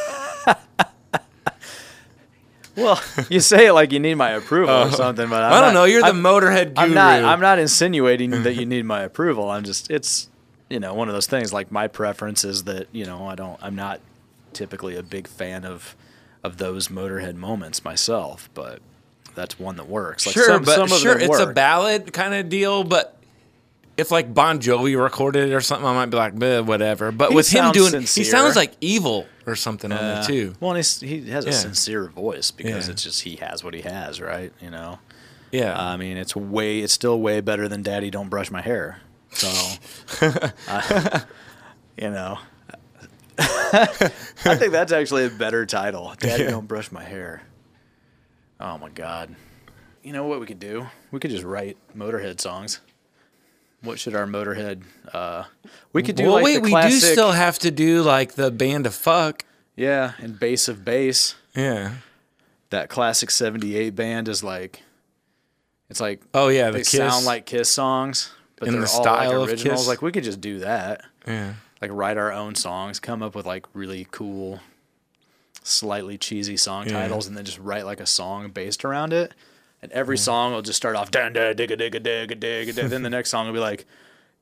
Well, 2.76 3.02
you 3.28 3.40
say 3.40 3.66
it 3.66 3.72
like 3.72 3.92
you 3.92 3.98
need 3.98 4.14
my 4.14 4.30
approval 4.30 4.74
or 4.74 4.86
oh. 4.86 4.90
something, 4.90 5.28
but 5.28 5.42
I'm 5.42 5.52
I 5.52 5.60
don't 5.60 5.74
not- 5.74 5.80
know. 5.80 5.84
You're 5.84 6.00
the 6.00 6.06
I'm- 6.06 6.22
Motorhead 6.22 6.74
guru. 6.74 6.86
I'm 6.86 6.94
not. 6.94 7.24
I'm 7.24 7.40
not 7.40 7.58
insinuating 7.58 8.30
that 8.44 8.54
you 8.54 8.64
need 8.74 8.86
my 8.86 9.02
approval. 9.02 9.50
I'm 9.50 9.64
just. 9.64 9.90
It's 9.90 10.30
you 10.70 10.78
know 10.78 10.94
one 10.94 11.08
of 11.08 11.14
those 11.14 11.26
things. 11.26 11.52
Like 11.52 11.70
my 11.72 11.88
preference 11.88 12.42
is 12.44 12.64
that 12.64 12.86
you 12.92 13.04
know 13.04 13.26
I 13.26 13.34
don't. 13.34 13.58
I'm 13.60 13.74
not 13.74 14.00
typically 14.52 14.96
a 14.96 15.02
big 15.02 15.26
fan 15.26 15.64
of 15.66 15.96
of 16.42 16.56
those 16.56 16.88
Motorhead 16.88 17.34
moments 17.34 17.84
myself, 17.84 18.48
but 18.54 18.80
that's 19.40 19.58
one 19.58 19.76
that 19.76 19.88
works. 19.88 20.26
Like 20.26 20.34
sure, 20.34 20.46
some, 20.46 20.62
but 20.64 20.74
some 20.74 20.84
of 20.92 20.98
sure, 20.98 21.18
it's 21.18 21.38
a 21.38 21.46
ballad 21.52 22.12
kind 22.12 22.34
of 22.34 22.48
deal. 22.48 22.84
But 22.84 23.16
if 23.96 24.10
like 24.10 24.32
Bon 24.32 24.60
Jovi 24.60 25.00
recorded 25.02 25.50
it 25.50 25.52
or 25.54 25.60
something, 25.60 25.86
I 25.86 25.92
might 25.94 26.06
be 26.06 26.16
like, 26.16 26.34
whatever. 26.66 27.10
But 27.12 27.30
He 27.30 27.34
with 27.36 27.48
him 27.50 27.72
doing, 27.72 27.90
sincere. 27.90 28.24
he 28.24 28.30
sounds 28.30 28.56
like 28.56 28.72
evil 28.80 29.26
or 29.46 29.56
something 29.56 29.90
on 29.92 29.98
Uh, 29.98 30.14
there 30.14 30.24
too. 30.24 30.54
Well, 30.60 30.70
and 30.72 30.78
he's, 30.78 31.00
he 31.00 31.28
has 31.30 31.44
a 31.46 31.48
Yeah. 31.50 31.54
sincere 31.54 32.06
voice 32.08 32.50
because 32.50 32.86
Yeah. 32.86 32.92
it's 32.92 33.02
just 33.02 33.22
he 33.22 33.36
has 33.36 33.62
what 33.64 33.74
he 33.74 33.82
has, 33.82 34.20
right? 34.20 34.52
You 34.60 34.70
know. 34.70 34.98
Yeah. 35.52 35.76
I 35.78 35.96
mean, 35.96 36.16
it's 36.16 36.36
way. 36.36 36.78
It's 36.80 36.92
still 36.92 37.20
way 37.20 37.40
better 37.40 37.66
than 37.68 37.82
"Daddy 37.82 38.10
Don't 38.10 38.28
Brush 38.28 38.50
My 38.50 38.60
Hair." 38.62 39.00
So, 39.32 39.48
I- 40.68 41.22
you 41.98 42.10
know, 42.10 42.38
I 43.38 44.56
think 44.56 44.72
that's 44.72 44.92
actually 44.92 45.26
a 45.26 45.30
better 45.30 45.66
title. 45.66 46.14
"Daddy 46.18 46.44
Don't 46.44 46.66
Brush 46.68 46.90
My 46.92 47.02
Hair." 47.04 47.42
Oh 48.60 48.78
my 48.78 48.90
God! 48.90 49.34
You 50.02 50.12
know 50.12 50.26
what 50.26 50.40
we 50.40 50.46
could 50.46 50.58
do? 50.60 50.86
We 51.10 51.18
could 51.18 51.30
just 51.30 51.44
write 51.44 51.76
Motorhead 51.96 52.40
songs. 52.40 52.80
What 53.82 53.98
should 53.98 54.14
our 54.14 54.26
Motorhead? 54.26 54.82
Uh, 55.12 55.44
we 55.94 56.02
could 56.02 56.16
do 56.16 56.24
well, 56.24 56.34
like 56.34 56.44
wait, 56.44 56.54
the 56.56 56.60
we 56.60 56.70
classic, 56.70 57.00
do 57.00 57.06
still 57.12 57.32
have 57.32 57.58
to 57.60 57.70
do 57.70 58.02
like 58.02 58.34
the 58.34 58.50
band 58.50 58.86
of 58.86 58.94
fuck. 58.94 59.44
yeah, 59.76 60.12
and 60.18 60.38
bass 60.38 60.68
of 60.68 60.84
bass. 60.84 61.34
Yeah. 61.56 61.94
That 62.68 62.88
classic 62.88 63.30
'78 63.30 63.96
band 63.96 64.28
is 64.28 64.44
like, 64.44 64.82
it's 65.88 66.00
like 66.00 66.20
Oh 66.34 66.48
yeah, 66.48 66.66
the 66.66 66.72
they 66.72 66.78
Kiss. 66.80 66.90
sound 66.90 67.24
like 67.24 67.46
Kiss 67.46 67.68
songs, 67.70 68.30
but 68.56 68.68
In 68.68 68.74
they're 68.74 68.82
the 68.82 68.90
all 68.92 69.02
style 69.02 69.30
of 69.42 69.48
like 69.48 69.50
originals. 69.50 69.80
Kiss? 69.80 69.88
Like 69.88 70.02
we 70.02 70.12
could 70.12 70.22
just 70.24 70.40
do 70.40 70.58
that. 70.60 71.02
Yeah. 71.26 71.54
Like 71.82 71.90
write 71.92 72.18
our 72.18 72.30
own 72.30 72.54
songs, 72.54 73.00
come 73.00 73.22
up 73.22 73.34
with 73.34 73.46
like 73.46 73.64
really 73.72 74.06
cool, 74.10 74.60
slightly 75.62 76.16
cheesy 76.18 76.56
song 76.56 76.86
Yeah. 76.86 76.94
titles, 77.00 77.26
and 77.26 77.36
then 77.36 77.44
just 77.44 77.58
write 77.58 77.84
like 77.84 78.00
a 78.00 78.06
song 78.06 78.50
based 78.50 78.84
around 78.84 79.12
it. 79.12 79.32
And 79.82 79.90
every 79.92 80.18
song 80.18 80.52
will 80.52 80.62
just 80.62 80.76
start 80.76 80.94
off 80.96 81.10
dun 81.10 81.32
da 81.32 81.52
digga 81.54 81.70
digga 81.78 82.00
digga 82.02 82.28
digga. 82.38 82.72
digga. 82.74 82.88
then 82.88 83.02
the 83.02 83.08
next 83.10 83.30
song 83.30 83.46
will 83.46 83.54
be 83.54 83.60
like 83.60 83.86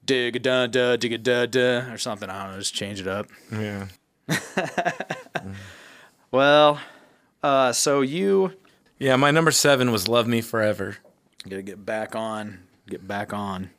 digga 0.06 0.40
dun 0.42 0.70
da 0.70 0.96
digga 0.96 1.22
da 1.22 1.46
da 1.46 1.92
or 1.92 1.98
something. 1.98 2.28
I 2.28 2.42
don't 2.44 2.52
know. 2.54 2.58
Just 2.58 2.74
change 2.74 3.00
it 3.00 3.06
up. 3.06 3.26
Yeah. 3.52 3.86
Well, 6.30 6.80
uh, 7.42 7.72
so 7.72 8.00
you 8.02 8.52
Yeah, 8.98 9.16
my 9.16 9.30
number 9.30 9.50
seven 9.50 9.90
was 9.92 10.08
"Love 10.08 10.26
Me 10.26 10.40
Forever." 10.40 10.98
Gotta 11.48 11.62
get 11.62 11.86
back 11.86 12.14
on. 12.14 12.60
Get 12.88 13.06
back 13.08 13.32
on. 13.32 13.70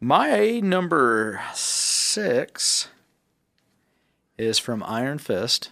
My 0.00 0.60
number 0.60 1.42
six 1.52 2.88
is 4.38 4.58
from 4.58 4.82
Iron 4.84 5.18
Fist, 5.18 5.68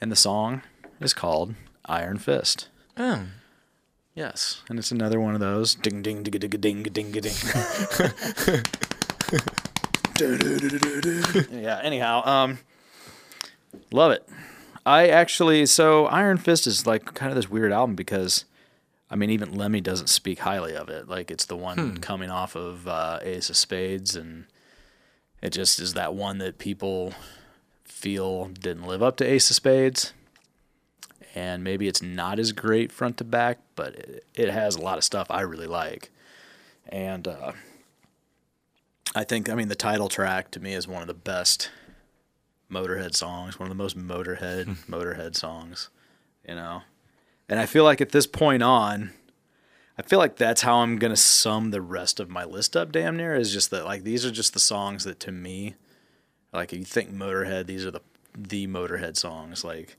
and 0.00 0.10
the 0.12 0.16
song 0.16 0.62
is 1.00 1.14
called 1.14 1.54
Iron 1.86 2.18
Fist. 2.18 2.68
Oh. 2.96 3.26
Yes, 4.14 4.62
and 4.70 4.78
it's 4.78 4.90
another 4.90 5.20
one 5.20 5.34
of 5.34 5.40
those 5.40 5.74
ding 5.74 6.00
ding 6.00 6.22
ding 6.22 6.40
ding 6.40 6.50
ding 6.50 6.82
ding 6.82 7.12
ding. 7.20 7.34
yeah. 11.52 11.80
Anyhow, 11.82 12.22
um, 12.24 12.58
love 13.92 14.12
it. 14.12 14.26
I 14.86 15.08
actually 15.08 15.66
so 15.66 16.06
Iron 16.06 16.38
Fist 16.38 16.66
is 16.66 16.86
like 16.86 17.12
kind 17.12 17.30
of 17.30 17.36
this 17.36 17.50
weird 17.50 17.72
album 17.72 17.94
because, 17.94 18.46
I 19.10 19.16
mean, 19.16 19.28
even 19.28 19.52
Lemmy 19.54 19.82
doesn't 19.82 20.06
speak 20.08 20.38
highly 20.38 20.74
of 20.74 20.88
it. 20.88 21.08
Like 21.08 21.30
it's 21.30 21.44
the 21.44 21.56
one 21.56 21.98
coming 21.98 22.30
off 22.30 22.56
of 22.56 22.88
uh, 22.88 23.18
Ace 23.20 23.50
of 23.50 23.56
Spades, 23.58 24.16
and 24.16 24.46
it 25.42 25.50
just 25.50 25.78
is 25.78 25.92
that 25.92 26.14
one 26.14 26.38
that 26.38 26.56
people 26.56 27.12
feel 27.96 28.44
didn't 28.48 28.86
live 28.86 29.02
up 29.02 29.16
to 29.16 29.24
Ace 29.24 29.48
of 29.48 29.56
Spades. 29.56 30.12
And 31.34 31.64
maybe 31.64 31.88
it's 31.88 32.02
not 32.02 32.38
as 32.38 32.52
great 32.52 32.92
front 32.92 33.16
to 33.18 33.24
back, 33.24 33.58
but 33.74 33.94
it, 33.94 34.26
it 34.34 34.50
has 34.50 34.76
a 34.76 34.80
lot 34.80 34.98
of 34.98 35.04
stuff 35.04 35.26
I 35.30 35.40
really 35.40 35.66
like. 35.66 36.10
And 36.88 37.26
uh, 37.26 37.52
I 39.14 39.24
think, 39.24 39.48
I 39.48 39.54
mean, 39.54 39.68
the 39.68 39.74
title 39.74 40.08
track 40.08 40.50
to 40.52 40.60
me 40.60 40.74
is 40.74 40.86
one 40.86 41.00
of 41.00 41.08
the 41.08 41.14
best 41.14 41.70
Motorhead 42.70 43.14
songs, 43.14 43.58
one 43.58 43.70
of 43.70 43.76
the 43.76 43.82
most 43.82 43.96
Motorhead 43.96 44.76
Motorhead 44.86 45.34
songs, 45.34 45.88
you 46.46 46.54
know. 46.54 46.82
And 47.48 47.58
I 47.58 47.66
feel 47.66 47.84
like 47.84 48.00
at 48.00 48.10
this 48.10 48.26
point 48.26 48.62
on, 48.62 49.12
I 49.98 50.02
feel 50.02 50.18
like 50.18 50.36
that's 50.36 50.62
how 50.62 50.78
I'm 50.78 50.98
gonna 50.98 51.16
sum 51.16 51.70
the 51.70 51.80
rest 51.80 52.20
of 52.20 52.28
my 52.28 52.44
list 52.44 52.76
up. 52.76 52.92
Damn 52.92 53.16
near 53.16 53.34
is 53.34 53.52
just 53.52 53.70
that 53.70 53.84
like 53.84 54.02
these 54.02 54.26
are 54.26 54.30
just 54.30 54.52
the 54.52 54.60
songs 54.60 55.04
that 55.04 55.20
to 55.20 55.32
me, 55.32 55.76
like 56.56 56.72
you 56.72 56.84
think 56.84 57.12
Motorhead, 57.12 57.66
these 57.66 57.84
are 57.86 57.90
the 57.90 58.00
the 58.36 58.66
Motorhead 58.66 59.16
songs. 59.16 59.64
Like 59.64 59.96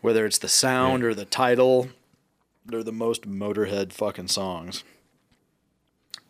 whether 0.00 0.26
it's 0.26 0.38
the 0.38 0.48
sound 0.48 1.04
or 1.04 1.14
the 1.14 1.24
title, 1.24 1.88
they're 2.64 2.82
the 2.82 2.92
most 2.92 3.28
Motorhead 3.28 3.92
fucking 3.92 4.28
songs. 4.28 4.84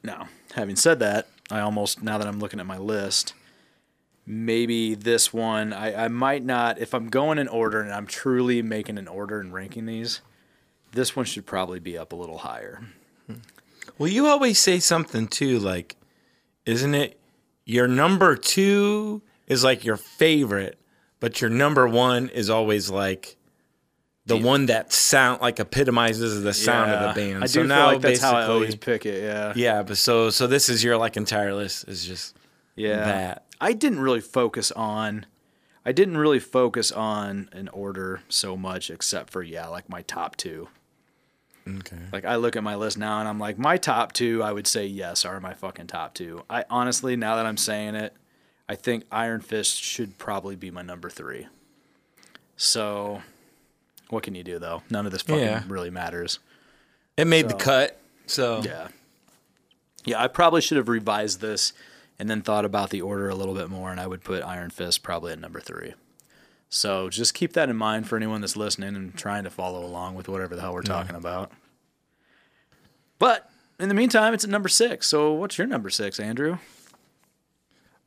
Now, 0.03 0.29
having 0.55 0.77
said 0.77 0.99
that, 1.01 1.29
I 1.51 1.61
almost 1.61 2.03
now 2.03 2.19
that 2.19 2.27
I'm 2.27 2.39
looking 2.39 2.61
at 2.61 2.67
my 2.67 2.79
list, 2.79 3.35
maybe 4.27 4.95
this 4.95 5.33
one 5.33 5.73
I, 5.73 6.05
I 6.05 6.09
might 6.09 6.45
not 6.45 6.79
if 6.79 6.95
I'm 6.95 7.09
going 7.09 7.39
in 7.39 7.49
order 7.49 7.81
and 7.81 7.93
I'm 7.93 8.07
truly 8.07 8.63
making 8.63 8.99
an 8.99 9.09
order 9.09 9.41
and 9.41 9.53
ranking 9.53 9.87
these, 9.87 10.21
this 10.93 11.15
one 11.15 11.25
should 11.25 11.47
probably 11.47 11.79
be 11.79 11.97
up 11.97 12.13
a 12.13 12.17
little 12.17 12.39
higher. 12.39 12.83
Well, 13.99 14.09
you 14.09 14.27
always 14.27 14.59
say 14.59 14.79
something 14.81 15.27
too, 15.29 15.59
like, 15.59 15.97
isn't 16.65 16.95
it 16.95 17.19
your 17.65 17.89
number 17.89 18.37
two 18.37 19.23
is 19.47 19.63
like 19.65 19.85
your 19.85 19.97
favorite, 19.97 20.79
but 21.21 21.41
your 21.41 21.51
number 21.51 21.87
one 21.89 22.29
is 22.29 22.51
always 22.51 22.91
like 22.91 23.37
the 24.27 24.37
one 24.37 24.67
that 24.67 24.93
sound 24.93 25.41
like 25.41 25.61
epitomizes 25.61 26.43
the 26.43 26.53
sound 26.53 26.91
of 26.91 27.15
the 27.15 27.21
band. 27.21 27.39
I 27.39 27.47
do 27.47 27.49
so 27.49 27.61
feel 27.61 27.69
now 27.69 27.87
like 27.87 28.01
that's 28.01 28.21
how 28.21 28.37
I 28.37 28.47
always 28.47 28.75
pick 28.75 29.07
it. 29.07 29.23
Yeah. 29.23 29.53
Yeah, 29.55 29.83
but 29.83 29.97
so 29.97 30.31
so 30.31 30.47
this 30.47 30.69
is 30.69 30.83
your 30.83 30.97
like 30.97 31.17
entire 31.17 31.55
list 31.55 31.89
is 31.89 32.05
just 32.05 32.37
Yeah. 32.75 32.97
that. 33.05 33.47
I 33.61 33.73
didn't 33.73 34.01
really 34.01 34.21
focus 34.21 34.73
on 34.73 35.27
I 35.85 35.93
didn't 35.93 36.17
really 36.17 36.41
focus 36.41 36.91
on 36.91 37.49
an 37.53 37.69
order 37.69 38.21
so 38.29 38.57
much 38.57 38.91
except 38.91 39.31
for 39.31 39.43
yeah, 39.45 39.69
like 39.69 39.89
my 39.89 40.03
top 40.03 40.35
2. 40.37 40.67
Okay. 41.69 41.97
Like 42.13 42.25
I 42.25 42.37
look 42.37 42.57
at 42.57 42.65
my 42.65 42.75
list 42.75 42.99
now 42.99 43.21
and 43.21 43.29
I'm 43.29 43.39
like, 43.39 43.59
my 43.59 43.77
top 43.77 44.13
two, 44.13 44.43
I 44.43 44.53
would 44.53 44.67
say 44.67 44.87
yes, 44.87 45.25
are 45.25 45.41
my 45.41 45.55
fucking 45.55 45.89
top 45.89 46.15
two. 46.15 46.43
I 46.49 46.65
honestly, 46.71 47.17
now 47.17 47.37
that 47.37 47.47
I'm 47.47 47.57
saying 47.57 47.95
it, 47.97 48.15
I 48.69 48.75
think 48.75 49.05
Iron 49.13 49.41
Fist 49.41 49.81
should 49.81 50.19
probably 50.19 50.57
be 50.57 50.71
my 50.71 50.83
number 50.83 51.09
three. 51.09 51.47
So, 52.57 53.23
what 54.09 54.23
can 54.23 54.35
you 54.35 54.43
do 54.43 54.59
though? 54.59 54.83
None 54.91 55.07
of 55.07 55.13
this 55.13 55.23
fucking 55.23 55.43
Yeah. 55.43 55.63
really 55.69 55.91
matters. 55.91 56.39
It 57.17 57.27
made 57.27 57.49
the 57.49 57.55
cut. 57.55 57.99
So 58.27 58.61
Yeah. 58.65 58.89
Yeah, 60.05 60.23
I 60.23 60.29
probably 60.29 60.61
should 60.61 60.77
have 60.77 60.89
revised 60.89 61.41
this 61.41 61.73
and 62.19 62.31
then 62.31 62.41
thought 62.41 62.65
about 62.65 62.91
the 62.91 63.03
order 63.03 63.29
a 63.29 63.35
little 63.35 63.55
bit 63.55 63.69
more, 63.69 63.91
and 63.91 64.01
I 64.01 64.07
would 64.07 64.23
put 64.25 64.43
Iron 64.43 64.71
Fist 64.71 65.03
probably 65.03 65.33
at 65.33 65.39
number 65.39 65.61
three. 65.61 65.95
So 66.69 67.09
just 67.09 67.35
keep 67.35 67.53
that 67.55 67.69
in 67.69 67.77
mind 67.77 68.09
for 68.09 68.17
anyone 68.17 68.41
that's 68.41 68.57
listening 68.57 68.97
and 68.97 69.17
trying 69.17 69.45
to 69.45 69.51
follow 69.51 69.85
along 69.85 70.15
with 70.15 70.29
whatever 70.29 70.55
the 70.57 70.63
hell 70.63 70.73
we're 70.75 70.83
talking 70.83 71.15
about. 71.17 71.53
But 73.19 73.51
in 73.79 73.89
the 73.89 73.95
meantime, 73.95 74.35
it's 74.35 74.45
at 74.45 74.51
number 74.51 74.69
six. 74.69 75.07
So 75.07 75.33
what's 75.33 75.59
your 75.59 75.67
number 75.67 75.91
six, 75.91 76.19
Andrew? 76.19 76.59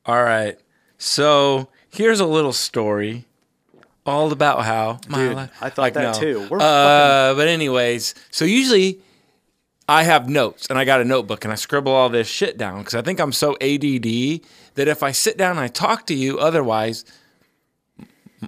All 0.06 0.24
right. 0.24 0.58
So 0.98 1.70
here's 1.90 2.20
a 2.20 2.26
little 2.26 2.54
story, 2.54 3.26
all 4.06 4.32
about 4.32 4.66
how 4.66 5.00
my 5.08 5.18
Dude, 5.18 5.36
life- 5.36 5.52
I 5.62 5.70
thought 5.70 5.94
that 5.94 6.16
too. 6.16 6.48
We're 6.50 6.58
uh, 6.60 7.34
but 7.36 7.48
anyways, 7.48 8.16
so 8.32 8.46
usually 8.46 9.00
I 9.88 10.04
have 10.04 10.30
notes 10.30 10.68
and 10.70 10.78
I 10.78 10.86
got 10.86 11.02
a 11.02 11.06
notebook 11.06 11.46
and 11.46 11.52
I 11.52 11.56
scribble 11.56 11.92
all 11.92 12.10
this 12.10 12.28
shit 12.28 12.58
down 12.58 12.80
because 12.80 12.96
I 12.96 13.02
think 13.02 13.20
I'm 13.20 13.32
so 13.32 13.54
ADD 13.62 14.42
that 14.76 14.88
if 14.88 15.04
I 15.04 15.12
sit 15.12 15.38
down 15.38 15.52
and 15.52 15.60
I 15.60 15.68
talk 15.68 16.06
to 16.08 16.14
you, 16.14 16.40
otherwise. 16.40 17.06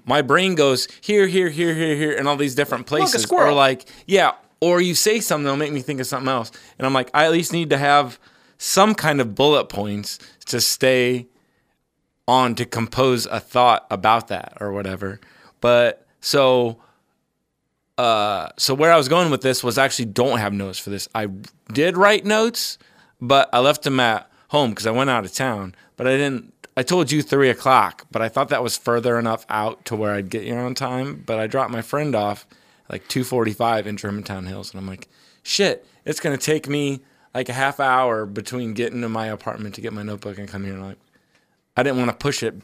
My 0.06 0.22
brain 0.22 0.56
goes 0.56 0.88
here, 1.02 1.28
here, 1.28 1.50
here, 1.50 1.76
here, 1.76 1.96
here, 1.98 2.16
and 2.16 2.26
all 2.26 2.38
these 2.38 2.56
different 2.56 2.88
places. 2.88 3.26
Or 3.26 3.28
squirrel. 3.28 3.56
like, 3.58 3.90
yeah, 4.08 4.32
or 4.62 4.80
you 4.80 4.96
say 4.96 5.20
something 5.20 5.44
that'll 5.44 5.58
make 5.58 5.74
me 5.74 5.82
think 5.82 6.00
of 6.00 6.08
something 6.08 6.30
else. 6.30 6.50
And 6.80 6.86
I'm 6.86 6.94
like, 6.94 7.10
I 7.14 7.26
at 7.26 7.32
least 7.34 7.52
need 7.52 7.72
to 7.72 7.78
have 7.78 8.18
some 8.58 8.96
kind 8.96 9.20
of 9.20 9.36
bullet 9.36 9.66
points 9.66 10.18
to 10.46 10.62
stay 10.62 11.28
on 12.32 12.56
to 12.56 12.66
compose 12.66 13.26
a 13.26 13.40
thought 13.40 13.86
about 13.92 14.30
that 14.30 14.58
or 14.62 14.72
whatever. 14.72 15.20
But 15.60 16.08
so 16.22 16.78
uh 17.98 18.50
so 18.58 18.74
where 18.74 18.92
I 18.92 18.98
was 18.98 19.10
going 19.10 19.30
with 19.30 19.42
this 19.42 19.64
was 19.64 19.78
actually 19.78 20.06
don't 20.06 20.40
have 20.40 20.54
notes 20.54 20.80
for 20.80 20.90
this. 20.90 21.10
I 21.14 21.28
did 21.74 21.98
write 21.98 22.26
notes, 22.26 22.78
but 23.20 23.50
I 23.52 23.60
left 23.60 23.84
them 23.84 24.00
at 24.00 24.32
home 24.48 24.72
because 24.72 24.88
I 24.88 24.92
went 24.92 25.10
out 25.10 25.26
of 25.26 25.34
town. 25.34 25.76
But 25.98 26.08
I 26.08 26.12
didn't 26.12 26.54
I 26.78 26.84
told 26.84 27.12
you 27.12 27.22
three 27.22 27.50
o'clock, 27.50 28.08
but 28.12 28.22
I 28.22 28.30
thought 28.30 28.48
that 28.50 28.64
was 28.64 28.78
further 28.78 29.20
enough 29.20 29.46
out 29.50 29.84
to 29.86 29.96
where 29.96 30.14
I'd 30.14 30.30
get 30.30 30.44
here 30.44 30.60
on 30.60 30.74
time. 30.74 31.22
But 31.26 31.38
I 31.38 31.48
dropped 31.48 31.72
my 31.72 31.82
friend 31.82 32.16
off 32.16 32.48
like 32.90 33.08
two 33.10 33.26
forty 33.26 33.52
five 33.52 33.86
in 33.86 33.98
Germantown 33.98 34.46
Hills 34.46 34.72
and 34.72 34.80
I'm 34.80 34.88
like, 34.88 35.10
shit, 35.44 35.86
it's 36.06 36.22
gonna 36.22 36.38
take 36.38 36.70
me 36.70 37.02
like 37.36 37.50
a 37.50 37.54
half 37.54 37.80
hour 37.80 38.26
between 38.26 38.74
getting 38.74 39.02
to 39.02 39.10
my 39.10 39.28
apartment 39.28 39.76
to 39.76 39.82
get 39.82 39.94
my 39.94 40.04
notebook 40.04 40.38
and 40.38 40.48
come 40.48 40.64
here. 40.64 40.74
And 40.74 40.84
I'm 40.84 40.90
like 40.90 41.00
I 41.76 41.84
didn't 41.84 41.98
want 42.00 42.10
to 42.12 42.18
push 42.18 42.44
it. 42.44 42.56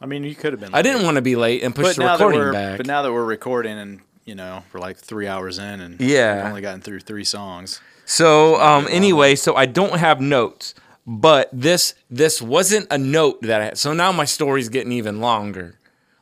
I 0.00 0.06
mean, 0.06 0.24
you 0.24 0.34
could 0.34 0.52
have 0.52 0.60
been. 0.60 0.74
I 0.74 0.82
didn't 0.82 1.04
want 1.04 1.16
to 1.16 1.22
be 1.22 1.36
late 1.36 1.62
and 1.62 1.74
push 1.74 1.88
but 1.88 1.96
the 1.96 2.02
now 2.04 2.16
that 2.16 2.24
recording 2.24 2.40
we're, 2.40 2.52
back. 2.52 2.76
But 2.78 2.86
now 2.86 3.02
that 3.02 3.12
we're 3.12 3.24
recording 3.24 3.78
and 3.78 4.00
you 4.24 4.34
know 4.34 4.62
we're 4.72 4.80
like 4.80 4.96
three 4.96 5.26
hours 5.26 5.58
in 5.58 5.80
and 5.80 6.00
Yeah. 6.00 6.36
we've 6.36 6.46
only 6.46 6.60
gotten 6.62 6.80
through 6.80 7.00
three 7.00 7.24
songs. 7.24 7.80
So 8.06 8.60
um, 8.60 8.86
anyway, 8.90 9.34
so 9.36 9.54
I 9.56 9.66
don't 9.66 9.98
have 9.98 10.20
notes, 10.20 10.74
but 11.06 11.48
this 11.52 11.94
this 12.10 12.40
wasn't 12.40 12.86
a 12.90 12.98
note 12.98 13.42
that 13.42 13.60
I 13.60 13.64
had. 13.66 13.78
So 13.78 13.92
now 13.92 14.10
my 14.12 14.24
story's 14.24 14.68
getting 14.68 14.92
even 14.92 15.20
longer, 15.20 15.78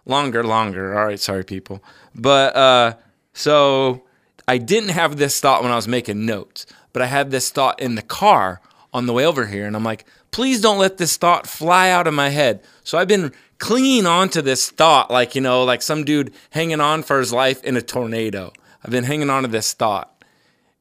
longer, 0.07 0.43
longer. 0.45 0.99
All 0.99 1.07
right, 1.07 1.21
sorry 1.21 1.45
people, 1.45 1.83
but 2.15 2.55
uh, 2.57 2.95
so 3.33 4.03
I 4.49 4.59
didn't 4.59 4.91
have 4.91 5.17
this 5.19 5.39
thought 5.41 5.63
when 5.63 5.71
I 5.73 5.77
was 5.77 5.87
making 5.89 6.27
notes, 6.27 6.67
but 6.93 7.01
I 7.03 7.07
had 7.07 7.31
this 7.31 7.51
thought 7.51 7.81
in 7.81 7.95
the 7.95 8.03
car 8.03 8.61
on 8.93 9.07
the 9.07 9.13
way 9.13 9.25
over 9.25 9.47
here, 9.47 9.67
and 9.67 9.77
I'm 9.77 9.85
like, 9.85 10.05
please 10.31 10.61
don't 10.61 10.79
let 10.79 10.99
this 10.99 11.17
thought 11.17 11.47
fly 11.47 11.91
out 11.91 12.07
of 12.07 12.15
my 12.15 12.29
head. 12.29 12.63
So 12.85 12.99
I've 12.99 13.09
been 13.09 13.33
clinging 13.59 14.07
on 14.07 14.29
to 14.31 14.43
this 14.43 14.71
thought, 14.71 15.11
like 15.11 15.35
you 15.35 15.41
know, 15.41 15.65
like 15.65 15.83
some 15.83 16.05
dude 16.05 16.33
hanging 16.51 16.81
on 16.81 17.03
for 17.03 17.19
his 17.19 17.33
life 17.33 17.63
in 17.65 17.77
a 17.77 17.83
tornado. 17.83 18.53
I've 18.85 18.91
been 18.91 19.05
hanging 19.05 19.31
on 19.31 19.43
to 19.43 19.49
this 19.49 19.73
thought 19.73 20.19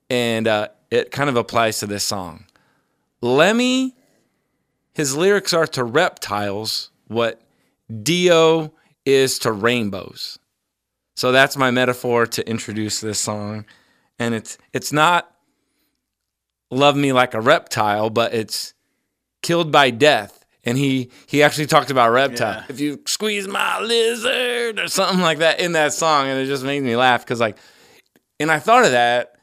and 0.10 0.48
uh, 0.48 0.70
it 0.92 1.12
kind 1.12 1.30
of 1.30 1.36
applies 1.36 1.80
to 1.80 1.88
this 1.88 2.04
song. 2.04 2.46
Lemmy, 3.22 3.96
his 4.94 5.16
lyrics 5.16 5.54
are 5.54 5.68
to 5.68 5.84
reptiles 5.84 6.92
what 7.08 7.42
Dio 8.04 8.74
is 9.06 9.40
to 9.40 9.52
rainbows. 9.52 10.40
So 11.16 11.32
that's 11.32 11.58
my 11.58 11.72
metaphor 11.72 12.28
to 12.28 12.48
introduce 12.48 13.02
this 13.02 13.20
song, 13.20 13.66
and 14.20 14.36
it's 14.36 14.58
it's 14.72 14.94
not 14.94 15.34
love 16.70 16.96
me 16.96 17.12
like 17.12 17.34
a 17.34 17.42
reptile, 17.42 18.12
but 18.12 18.34
it's 18.36 18.76
killed 19.48 19.72
by 19.72 19.90
death. 19.90 20.46
And 20.66 20.78
he 20.78 21.10
he 21.28 21.42
actually 21.42 21.68
talked 21.68 21.92
about 21.92 22.12
reptile. 22.12 22.56
Yeah. 22.56 22.66
If 22.68 22.82
you 22.82 23.00
squeeze 23.06 23.48
my 23.48 23.80
lizard 23.80 24.80
or 24.80 24.90
something 24.90 25.22
like 25.22 25.38
that 25.38 25.62
in 25.62 25.72
that 25.72 25.94
song, 25.94 26.28
and 26.28 26.38
it 26.38 26.46
just 26.46 26.66
made 26.66 26.84
me 26.84 26.98
laugh 26.98 27.24
because 27.24 27.40
like, 27.40 27.58
and 28.38 28.52
I 28.52 28.60
thought 28.60 28.84
of 28.84 28.92
that 28.92 29.38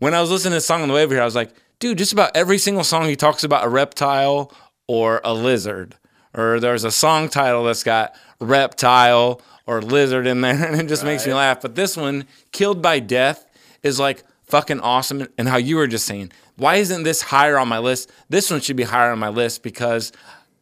when 0.00 0.12
I 0.12 0.20
was 0.20 0.30
listening 0.30 0.50
to 0.50 0.56
the 0.56 0.60
song 0.60 0.82
on 0.82 0.88
the 0.88 0.94
way 0.94 1.04
over 1.04 1.14
here, 1.14 1.22
I 1.22 1.24
was 1.24 1.36
like, 1.36 1.54
dude, 1.78 1.98
just 1.98 2.12
about 2.12 2.36
every 2.36 2.58
single 2.58 2.82
song 2.82 3.06
he 3.06 3.14
talks 3.14 3.44
about 3.44 3.64
a 3.64 3.68
reptile 3.68 4.52
or 4.88 5.20
a 5.24 5.32
lizard. 5.32 5.96
Or 6.36 6.58
there's 6.58 6.82
a 6.82 6.90
song 6.90 7.28
title 7.28 7.62
that's 7.64 7.84
got 7.84 8.14
reptile 8.40 9.40
or 9.66 9.80
lizard 9.80 10.26
in 10.26 10.40
there, 10.40 10.64
and 10.66 10.80
it 10.80 10.88
just 10.88 11.04
makes 11.04 11.26
me 11.26 11.32
laugh. 11.32 11.62
But 11.62 11.76
this 11.76 11.96
one, 11.96 12.26
Killed 12.50 12.82
by 12.82 12.98
Death, 12.98 13.46
is 13.84 14.00
like 14.00 14.24
fucking 14.46 14.80
awesome. 14.80 15.26
And 15.38 15.48
how 15.48 15.56
you 15.56 15.76
were 15.76 15.86
just 15.86 16.06
saying, 16.06 16.32
why 16.56 16.76
isn't 16.76 17.02
this 17.02 17.22
higher 17.22 17.58
on 17.58 17.68
my 17.68 17.78
list? 17.78 18.10
This 18.28 18.50
one 18.50 18.60
should 18.60 18.76
be 18.76 18.84
higher 18.84 19.10
on 19.10 19.18
my 19.18 19.28
list 19.28 19.62
because 19.62 20.12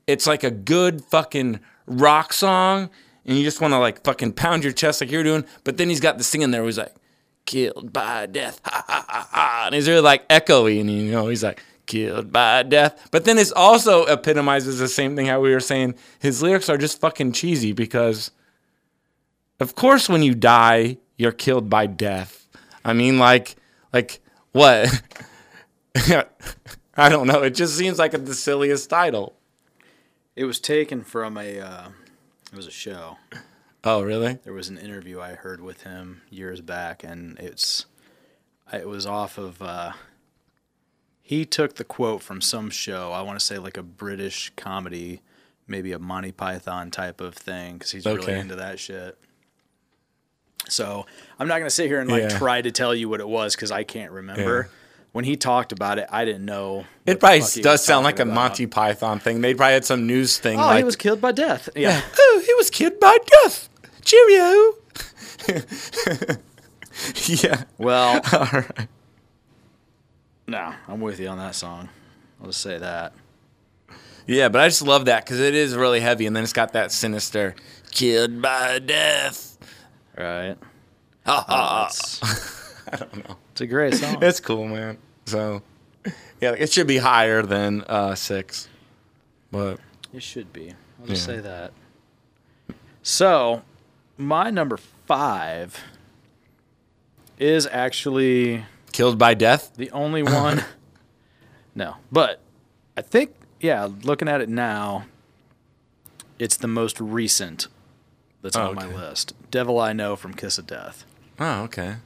it's 0.07 0.27
like 0.27 0.45
a 0.45 0.51
good 0.51 1.05
fucking 1.05 1.61
rock 1.87 2.33
song, 2.33 2.91
and 3.25 3.37
you 3.37 3.45
just 3.45 3.61
want 3.61 3.73
to 3.73 3.79
like 3.79 4.03
fucking 4.05 4.33
pound 4.33 4.65
your 4.65 4.73
chest 4.73 5.01
like 5.01 5.11
you're 5.11 5.23
doing. 5.23 5.45
But 5.65 5.77
then 5.77 5.89
he's 5.89 6.01
got 6.01 6.19
the 6.19 6.25
singing 6.25 6.51
there 6.51 6.63
where 6.63 6.69
he's 6.69 6.79
like, 6.79 6.95
killed 7.45 7.93
by 7.93 8.27
death. 8.27 8.61
Ha 8.65 8.85
ha 8.87 9.07
ha 9.09 9.29
ha. 9.31 9.63
And 9.67 9.75
he's 9.75 9.89
really 9.89 10.01
like 10.01 10.29
echoey, 10.29 10.81
and 10.81 10.91
you 10.91 11.11
know, 11.11 11.29
he's 11.29 11.45
like, 11.45 11.63
killed 11.87 12.33
by 12.33 12.63
death. 12.63 13.09
But 13.11 13.25
then 13.25 13.39
it's 13.39 13.53
also 13.53 14.07
epitomizes 14.07 14.79
the 14.79 14.89
same 14.89 15.17
thing 15.17 15.27
how 15.27 15.41
we 15.41 15.53
were 15.53 15.61
saying 15.61 15.95
his 16.21 16.43
lyrics 16.43 16.69
are 16.69 16.79
just 16.79 17.01
fucking 17.01 17.33
cheesy 17.33 17.73
because 17.73 18.31
of 19.61 19.75
course 19.75 20.09
when 20.09 20.23
you 20.23 20.35
die, 20.35 20.99
you're 21.17 21.33
killed 21.33 21.69
by 21.69 21.87
death. 21.87 22.47
I 22.85 22.93
mean 22.93 23.19
like 23.19 23.57
like 23.93 24.21
what? 24.53 25.03
I 26.95 27.09
don't 27.09 27.27
know. 27.27 27.43
It 27.43 27.55
just 27.55 27.77
seems 27.77 27.99
like 27.99 28.13
the 28.13 28.35
silliest 28.35 28.91
title. 28.91 29.35
It 30.37 30.45
was 30.45 30.61
taken 30.61 31.03
from 31.03 31.37
a. 31.37 31.61
Uh, 31.61 31.89
it 32.53 32.57
was 32.57 32.67
a 32.67 32.71
show. 32.71 33.19
Oh, 33.85 34.03
really? 34.03 34.39
There 34.45 34.53
was 34.53 34.69
an 34.69 34.79
interview 34.79 35.21
I 35.21 35.35
heard 35.35 35.61
with 35.61 35.83
him 35.83 36.23
years 36.31 36.61
back, 36.61 37.03
and 37.05 37.39
it's. 37.39 37.87
It 38.73 38.89
was 38.89 39.07
off 39.07 39.39
of. 39.39 39.61
Uh, 39.61 39.93
he 41.21 41.45
took 41.45 41.77
the 41.77 41.85
quote 41.85 42.23
from 42.23 42.41
some 42.41 42.71
show. 42.71 43.13
I 43.13 43.23
want 43.23 43.39
to 43.39 43.45
say 43.45 43.59
like 43.59 43.77
a 43.77 43.83
British 43.83 44.53
comedy, 44.57 45.23
maybe 45.67 45.93
a 45.93 45.99
Monty 45.99 46.33
Python 46.33 46.91
type 46.91 47.21
of 47.21 47.35
thing, 47.35 47.75
because 47.75 47.91
he's 47.93 48.05
really 48.05 48.33
into 48.35 48.57
that 48.57 48.79
shit. 48.79 49.19
So 50.69 51.07
I'm 51.39 51.49
not 51.49 51.59
gonna 51.59 51.71
sit 51.71 51.87
here 51.89 52.01
and 52.01 52.11
like 52.11 52.23
Yeah. 52.23 52.39
try 52.39 52.63
to 52.63 52.71
tell 52.71 52.95
you 52.95 53.09
what 53.09 53.21
it 53.21 53.29
was 53.29 53.55
because 53.55 53.71
I 53.71 53.85
can't 53.85 54.13
remember. 54.13 54.69
When 55.13 55.27
he 55.27 55.37
talked 55.37 55.73
about 55.73 55.99
it, 55.99 56.07
I 56.11 56.25
didn't 56.25 56.47
know. 56.47 56.87
It 57.05 57.21
probably 57.21 57.41
does 57.61 57.85
sound 57.85 58.05
like 58.05 58.19
a 58.19 58.23
about. 58.23 58.35
Monty 58.35 58.67
Python 58.67 59.19
thing. 59.21 59.43
They 59.43 59.53
probably 59.53 59.75
had 59.75 59.85
some 59.85 60.07
news 60.07 60.39
thing. 60.39 60.59
Oh, 60.59 60.63
like, 60.63 60.79
he 60.79 60.85
was 60.85 60.97
killed 60.97 61.21
by 61.21 61.33
death. 61.33 61.69
Yeah. 61.77 62.01
Oh, 62.19 62.43
he 62.47 62.55
was 62.55 62.71
killed 62.71 62.99
by 62.99 63.19
death. 63.43 63.69
Cheerio. 64.03 64.73
yeah. 67.27 67.65
Well, 67.79 68.21
All 68.33 68.47
right. 68.53 68.89
no, 70.47 70.75
I'm 70.89 71.01
with 71.01 71.21
you 71.21 71.29
on 71.29 71.39
that 71.39 71.55
song. 71.55 71.89
I'll 72.41 72.47
just 72.47 72.61
say 72.63 72.79
that. 72.79 73.13
Yeah, 74.27 74.49
but 74.49 74.61
I 74.61 74.69
just 74.69 74.83
love 74.83 75.05
that 75.07 75.25
because 75.25 75.41
it 75.41 75.55
is 75.55 75.75
really 75.75 76.01
heavy, 76.01 76.27
and 76.27 76.35
then 76.35 76.43
it's 76.45 76.53
got 76.53 76.73
that 76.73 76.93
sinister 76.93 77.55
"killed 77.91 78.41
by 78.41 78.79
death." 78.79 79.52
Right. 80.17 80.57
Ha 81.27 81.45
ha. 81.49 81.91
I 82.93 82.97
don't 82.97 83.29
know. 83.29 83.37
It's 83.53 83.61
a 83.61 83.67
great 83.67 83.95
song. 83.95 84.19
It's 84.23 84.41
cool, 84.41 84.67
man. 84.67 84.99
So, 85.27 85.63
yeah, 86.41 86.53
it 86.59 86.73
should 86.73 86.87
be 86.87 86.99
higher 86.99 87.43
than 87.43 87.83
uh, 87.83 88.15
six, 88.15 88.69
but 89.51 89.79
It 90.13 90.23
should 90.23 90.53
be. 90.53 90.75
I'll 91.01 91.07
just 91.07 91.27
Yeah. 91.29 91.35
say 91.37 91.41
that. 91.41 91.73
So, 93.03 93.63
my 94.19 94.51
number 94.51 94.77
five 95.07 95.79
is 97.39 97.67
actually 97.71 98.65
killed 98.93 99.19
by 99.19 99.35
death. 99.35 99.73
the 99.77 99.91
only 99.93 100.23
one. 100.23 100.65
no, 101.75 101.97
but 102.11 102.41
I 102.97 103.01
think, 103.03 103.33
yeah, 103.61 103.89
looking 104.03 104.29
at 104.29 104.41
it 104.41 104.49
now, 104.49 105.07
it's 106.39 106.57
the 106.57 106.69
most 106.69 107.01
recent 107.01 107.69
that's 108.43 108.57
Oh, 108.57 108.69
on 108.71 108.75
my 108.75 108.87
list. 108.87 109.33
Devil 109.51 109.79
I 109.81 109.93
Know 109.93 110.17
from 110.17 110.35
Kiss 110.35 110.59
of 110.59 110.67
Death. 110.67 111.05
Oh, 111.41 111.63
okay. 111.63 111.97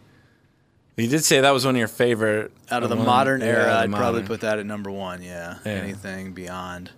You 0.97 1.09
did 1.09 1.25
say 1.25 1.41
that 1.41 1.51
was 1.51 1.65
one 1.67 1.75
of 1.75 1.79
your 1.79 1.89
favorite 1.89 2.53
Out 2.71 2.83
of 2.83 2.89
the 2.89 2.97
one- 2.97 3.05
modern 3.07 3.41
yeah, 3.43 3.47
era, 3.49 3.65
the 3.65 3.73
I'd 3.81 3.93
probably 3.93 4.23
put 4.23 4.41
that 4.41 4.59
at 4.59 4.65
number 4.67 4.91
one. 4.91 5.23
Yeah. 5.23 5.59
Yeah. 5.65 5.73
Anything 5.73 6.33
beyond 6.33 6.93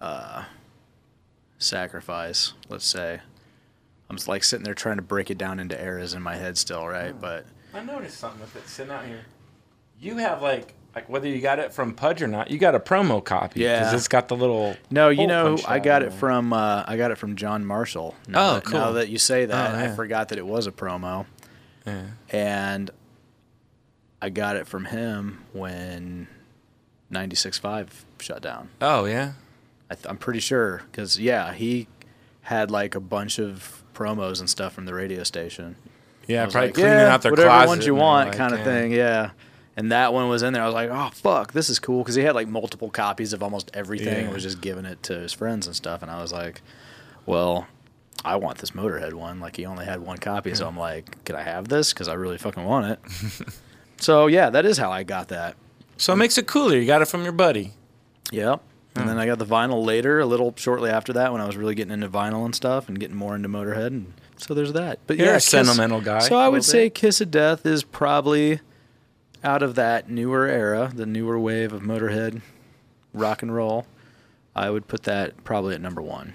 uh, 0.00 0.44
sacrifice, 1.58 2.52
let's 2.68 2.86
say. 2.86 3.20
I'm 4.08 4.16
just 4.16 4.28
like 4.28 4.44
sitting 4.44 4.64
there 4.64 4.74
trying 4.74 4.96
to 4.96 5.02
break 5.02 5.30
it 5.30 5.38
down 5.38 5.58
into 5.58 5.80
eras 5.80 6.14
in 6.14 6.22
my 6.22 6.36
head 6.36 6.56
still, 6.56 6.86
right? 6.86 7.12
Hmm. 7.12 7.20
But 7.20 7.46
I 7.74 7.82
noticed 7.82 8.18
something 8.18 8.40
with 8.40 8.54
it 8.56 8.68
sitting 8.68 8.92
out 8.92 9.04
here. 9.04 9.24
You 10.00 10.16
have 10.18 10.42
like 10.42 10.74
like 10.96 11.08
whether 11.10 11.28
you 11.28 11.40
got 11.40 11.58
it 11.58 11.72
from 11.74 11.94
Pudge 11.94 12.22
or 12.22 12.26
not, 12.26 12.50
you 12.50 12.56
got 12.58 12.74
a 12.74 12.80
promo 12.80 13.22
copy. 13.22 13.60
Yeah. 13.60 13.78
because 13.80 13.92
it's 13.94 14.08
got 14.08 14.28
the 14.28 14.36
little. 14.36 14.76
no, 14.90 15.10
you 15.10 15.26
know, 15.26 15.58
I 15.68 15.78
got 15.78 16.02
it 16.02 16.12
from 16.12 16.52
uh, 16.52 16.84
I 16.86 16.96
got 16.96 17.10
it 17.10 17.18
from 17.18 17.36
John 17.36 17.64
Marshall. 17.66 18.14
Now 18.26 18.50
Oh, 18.50 18.54
that, 18.54 18.72
Now 18.72 18.84
cool. 18.86 18.92
that 18.94 19.08
you 19.10 19.18
say 19.18 19.44
that, 19.44 19.74
Oh, 19.74 19.78
I 19.78 19.94
forgot 19.94 20.30
that 20.30 20.38
it 20.38 20.46
was 20.46 20.66
a 20.66 20.72
promo, 20.72 21.26
Yeah. 21.86 22.06
and 22.30 22.90
I 24.22 24.30
got 24.30 24.56
it 24.56 24.66
from 24.66 24.86
him 24.86 25.44
when 25.52 26.28
96.5 27.12 27.88
shut 28.18 28.40
down. 28.42 28.70
Oh 28.80 29.04
yeah. 29.04 29.32
I 29.90 29.94
th- 29.94 30.06
I'm 30.08 30.16
pretty 30.16 30.40
sure 30.40 30.82
because 30.90 31.20
yeah, 31.20 31.52
he 31.52 31.88
had 32.40 32.70
like 32.70 32.94
a 32.94 33.00
bunch 33.00 33.38
of 33.38 33.84
promos 33.94 34.40
and 34.40 34.48
stuff 34.48 34.72
from 34.72 34.86
the 34.86 34.94
radio 34.94 35.22
station. 35.24 35.76
Yeah, 36.26 36.42
I 36.44 36.46
probably 36.46 36.60
like, 36.68 36.74
cleaning 36.74 36.92
yeah, 36.92 37.14
out 37.14 37.22
their 37.22 37.30
whatever 37.32 37.48
closet. 37.50 37.68
ones 37.68 37.86
you 37.86 37.94
want, 37.94 38.30
like, 38.30 38.38
kind 38.38 38.52
of 38.52 38.58
yeah. 38.60 38.64
thing. 38.64 38.92
Yeah, 38.92 39.30
and 39.76 39.92
that 39.92 40.12
one 40.12 40.28
was 40.28 40.42
in 40.42 40.52
there. 40.52 40.62
I 40.62 40.66
was 40.66 40.74
like, 40.74 40.90
oh 40.90 41.10
fuck, 41.12 41.52
this 41.52 41.68
is 41.68 41.78
cool 41.78 42.02
because 42.02 42.14
he 42.14 42.22
had 42.22 42.34
like 42.34 42.48
multiple 42.48 42.90
copies 42.90 43.32
of 43.32 43.42
almost 43.42 43.70
everything. 43.74 44.08
Yeah. 44.08 44.24
and 44.24 44.32
was 44.32 44.42
just 44.42 44.60
giving 44.60 44.84
it 44.84 45.02
to 45.04 45.18
his 45.18 45.32
friends 45.32 45.66
and 45.66 45.76
stuff. 45.76 46.02
And 46.02 46.10
I 46.10 46.20
was 46.22 46.32
like, 46.32 46.62
well, 47.26 47.66
I 48.24 48.36
want 48.36 48.58
this 48.58 48.70
Motorhead 48.70 49.12
one. 49.12 49.40
Like 49.40 49.56
he 49.56 49.66
only 49.66 49.84
had 49.84 50.00
one 50.00 50.18
copy, 50.18 50.54
so 50.54 50.66
I'm 50.66 50.78
like, 50.78 51.24
could 51.24 51.36
I 51.36 51.42
have 51.42 51.68
this? 51.68 51.92
Because 51.92 52.08
I 52.08 52.14
really 52.14 52.38
fucking 52.38 52.64
want 52.64 52.92
it. 52.92 53.00
so 53.98 54.26
yeah, 54.26 54.50
that 54.50 54.64
is 54.64 54.78
how 54.78 54.90
I 54.90 55.02
got 55.02 55.28
that. 55.28 55.56
So 55.98 56.12
it 56.12 56.16
makes 56.16 56.38
it 56.38 56.46
cooler. 56.46 56.76
You 56.76 56.86
got 56.86 57.02
it 57.02 57.06
from 57.06 57.22
your 57.22 57.32
buddy. 57.32 57.72
Yep. 58.32 58.62
And 58.96 59.08
then 59.08 59.18
oh. 59.18 59.20
I 59.20 59.26
got 59.26 59.38
the 59.38 59.46
vinyl 59.46 59.84
later, 59.84 60.20
a 60.20 60.26
little 60.26 60.54
shortly 60.56 60.90
after 60.90 61.12
that, 61.14 61.32
when 61.32 61.40
I 61.40 61.46
was 61.46 61.56
really 61.56 61.74
getting 61.74 61.92
into 61.92 62.08
vinyl 62.08 62.44
and 62.44 62.54
stuff 62.54 62.88
and 62.88 62.98
getting 62.98 63.16
more 63.16 63.36
into 63.36 63.48
Motorhead. 63.48 63.88
And 63.88 64.14
so 64.38 64.54
there's 64.54 64.72
that. 64.72 65.00
But 65.06 65.18
You're 65.18 65.26
yeah, 65.26 65.32
a 65.32 65.36
Kiss- 65.36 65.46
sentimental 65.46 66.00
guy, 66.00 66.20
So 66.20 66.36
I 66.36 66.48
would 66.48 66.64
say. 66.64 66.88
Kiss 66.88 67.20
of 67.20 67.30
Death 67.30 67.66
is 67.66 67.84
probably 67.84 68.60
out 69.46 69.62
of 69.62 69.76
that 69.76 70.10
newer 70.10 70.46
era, 70.46 70.90
the 70.92 71.06
newer 71.06 71.38
wave 71.38 71.72
of 71.72 71.80
Motorhead 71.80 72.42
rock 73.14 73.42
and 73.42 73.54
roll. 73.54 73.86
I 74.54 74.70
would 74.70 74.88
put 74.88 75.04
that 75.04 75.44
probably 75.44 75.74
at 75.74 75.80
number 75.80 76.02
one. 76.02 76.34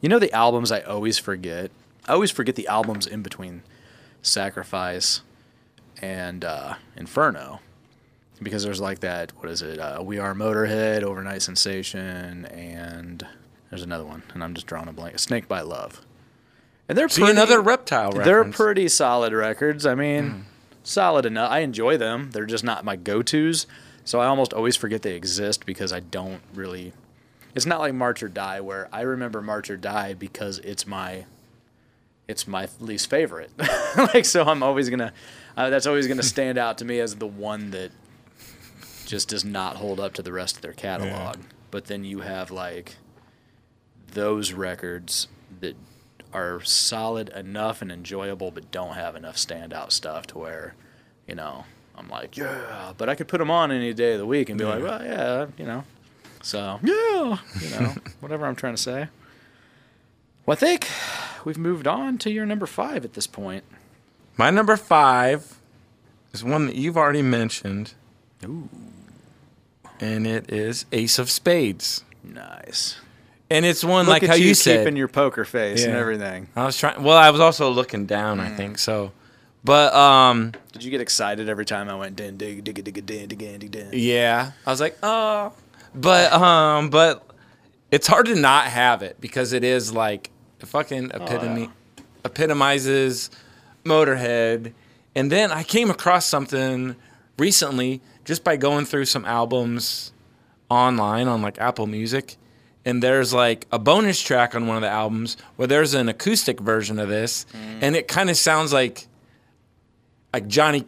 You 0.00 0.08
know 0.08 0.18
the 0.18 0.32
albums 0.32 0.72
I 0.72 0.80
always 0.80 1.18
forget. 1.18 1.70
I 2.06 2.12
always 2.12 2.30
forget 2.30 2.56
the 2.56 2.66
albums 2.66 3.06
in 3.06 3.22
between 3.22 3.62
Sacrifice 4.22 5.22
and 6.02 6.44
uh, 6.44 6.74
Inferno 6.96 7.60
because 8.42 8.62
there's 8.62 8.80
like 8.80 9.00
that 9.00 9.32
what 9.38 9.50
is 9.50 9.62
it 9.62 9.78
uh, 9.78 10.00
we 10.02 10.18
are 10.18 10.34
motorhead 10.34 11.02
overnight 11.02 11.42
sensation 11.42 12.44
and 12.46 13.26
there's 13.68 13.82
another 13.82 14.04
one 14.04 14.22
and 14.32 14.44
i'm 14.44 14.54
just 14.54 14.66
drawing 14.66 14.88
a 14.88 14.92
blank 14.92 15.18
Snake 15.18 15.48
Bite 15.48 15.66
Love 15.66 16.02
and 16.88 16.96
they're 16.96 17.08
See 17.08 17.22
pretty, 17.22 17.32
another 17.32 17.60
reptile 17.60 18.12
they're 18.12 18.44
pretty 18.44 18.88
solid 18.88 19.32
records 19.32 19.84
i 19.86 19.96
mean 19.96 20.46
solid 20.88 21.26
enough. 21.26 21.50
I 21.50 21.60
enjoy 21.60 21.96
them. 21.96 22.30
They're 22.32 22.46
just 22.46 22.64
not 22.64 22.84
my 22.84 22.96
go-to's. 22.96 23.66
So 24.04 24.20
i 24.20 24.26
almost 24.26 24.54
always 24.54 24.74
forget 24.74 25.02
they 25.02 25.14
exist 25.14 25.66
because 25.66 25.92
i 25.92 26.00
don't 26.00 26.40
really 26.54 26.94
it's 27.54 27.66
not 27.66 27.80
like 27.80 27.92
march 27.92 28.22
or 28.22 28.28
die 28.28 28.58
where 28.58 28.88
i 28.90 29.02
remember 29.02 29.42
march 29.42 29.68
or 29.68 29.76
die 29.76 30.14
because 30.14 30.60
it's 30.60 30.86
my 30.86 31.26
it's 32.26 32.48
my 32.48 32.68
least 32.80 33.10
favorite. 33.10 33.50
Like 33.96 34.24
so 34.24 34.44
i'm 34.44 34.62
always 34.62 34.88
gonna 34.88 35.12
uh, 35.58 35.68
that's 35.68 35.86
always 35.86 36.06
gonna 36.06 36.22
stand 36.36 36.56
out 36.56 36.78
to 36.78 36.86
me 36.86 37.00
as 37.00 37.16
the 37.16 37.26
one 37.26 37.70
that 37.72 37.90
just 39.04 39.28
does 39.28 39.44
not 39.44 39.76
hold 39.76 40.00
up 40.00 40.14
to 40.14 40.22
the 40.22 40.32
rest 40.32 40.56
of 40.56 40.62
their 40.62 40.72
catalog. 40.72 41.36
But 41.70 41.86
then 41.86 42.04
you 42.04 42.20
have 42.20 42.50
like 42.50 42.96
those 44.12 44.52
records 44.54 45.28
that 45.60 45.76
are 46.32 46.62
solid 46.62 47.28
enough 47.30 47.82
and 47.82 47.90
enjoyable, 47.90 48.50
but 48.50 48.70
don't 48.70 48.94
have 48.94 49.16
enough 49.16 49.36
standout 49.36 49.92
stuff 49.92 50.26
to 50.28 50.38
where, 50.38 50.74
you 51.26 51.34
know, 51.34 51.64
I'm 51.96 52.08
like, 52.08 52.36
yeah, 52.36 52.92
but 52.96 53.08
I 53.08 53.14
could 53.14 53.28
put 53.28 53.38
them 53.38 53.50
on 53.50 53.72
any 53.72 53.92
day 53.92 54.12
of 54.12 54.18
the 54.18 54.26
week 54.26 54.48
and 54.48 54.58
be 54.58 54.64
like, 54.64 54.82
well, 54.82 55.02
yeah, 55.04 55.46
you 55.56 55.64
know. 55.64 55.84
So, 56.42 56.78
yeah, 56.82 57.38
you 57.60 57.70
know, 57.70 57.94
whatever 58.20 58.46
I'm 58.46 58.54
trying 58.54 58.76
to 58.76 58.82
say. 58.82 59.08
Well, 60.46 60.52
I 60.52 60.56
think 60.56 60.88
we've 61.44 61.58
moved 61.58 61.86
on 61.86 62.16
to 62.18 62.30
your 62.30 62.46
number 62.46 62.66
five 62.66 63.04
at 63.04 63.14
this 63.14 63.26
point. 63.26 63.64
My 64.36 64.50
number 64.50 64.76
five 64.76 65.58
is 66.32 66.44
one 66.44 66.66
that 66.66 66.76
you've 66.76 66.96
already 66.96 67.22
mentioned. 67.22 67.94
Ooh. 68.44 68.68
And 70.00 70.26
it 70.26 70.50
is 70.52 70.86
Ace 70.92 71.18
of 71.18 71.28
Spades. 71.28 72.04
Nice. 72.22 72.98
And 73.50 73.64
it's 73.64 73.82
one 73.82 74.06
Look 74.06 74.12
like 74.12 74.22
at 74.24 74.28
how 74.28 74.34
you, 74.34 74.48
you, 74.48 74.54
said. 74.54 74.80
keeping 74.80 74.96
your 74.96 75.08
poker 75.08 75.44
face 75.44 75.84
and 75.84 75.94
everything. 75.94 76.48
I 76.54 76.66
was 76.66 76.76
trying. 76.76 77.02
Well, 77.02 77.16
I 77.16 77.30
was 77.30 77.40
also 77.40 77.70
looking 77.70 78.04
down. 78.04 78.40
I 78.40 78.50
think 78.50 78.78
so. 78.78 79.12
But 79.64 79.92
um, 79.94 80.52
Did 80.72 80.84
you 80.84 80.90
get 80.90 81.00
excited 81.00 81.48
every 81.48 81.64
time 81.64 81.88
I 81.88 81.94
went 81.96 82.16
din 82.16 82.36
dig 82.36 82.62
dig 82.62 82.84
dig 82.84 83.04
din 83.06 83.28
dig 83.28 83.38
dig 83.38 83.70
din? 83.70 83.88
yeah, 83.92 84.52
I 84.66 84.70
was 84.70 84.80
like, 84.80 84.96
oh, 85.02 85.52
but 85.94 86.32
um, 86.32 86.90
but 86.90 87.24
it's 87.90 88.06
hard 88.06 88.26
to 88.26 88.34
not 88.34 88.66
have 88.66 89.02
it 89.02 89.20
because 89.20 89.52
it 89.52 89.64
is 89.64 89.92
like 89.92 90.30
the 90.58 90.66
fucking 90.66 91.10
epitome, 91.12 91.70
epitomizes 92.24 93.30
Motorhead. 93.84 94.72
And 95.14 95.32
then 95.32 95.50
I 95.50 95.62
came 95.62 95.90
across 95.90 96.26
something 96.26 96.94
recently 97.38 98.00
just 98.24 98.44
by 98.44 98.56
going 98.56 98.84
through 98.84 99.06
some 99.06 99.24
albums 99.24 100.12
online 100.68 101.28
on 101.28 101.42
like 101.42 101.58
Apple 101.58 101.86
Music. 101.86 102.36
And 102.88 103.02
there's 103.02 103.34
like 103.34 103.66
a 103.70 103.78
bonus 103.78 104.18
track 104.18 104.54
on 104.54 104.66
one 104.66 104.76
of 104.76 104.82
the 104.82 104.88
albums 104.88 105.36
where 105.56 105.68
there's 105.68 105.92
an 105.92 106.08
acoustic 106.08 106.58
version 106.58 106.98
of 106.98 107.10
this, 107.10 107.44
and 107.82 107.94
it 107.94 108.08
kind 108.08 108.30
of 108.30 108.36
sounds 108.38 108.72
like 108.72 109.06
like 110.32 110.46
Johnny, 110.48 110.86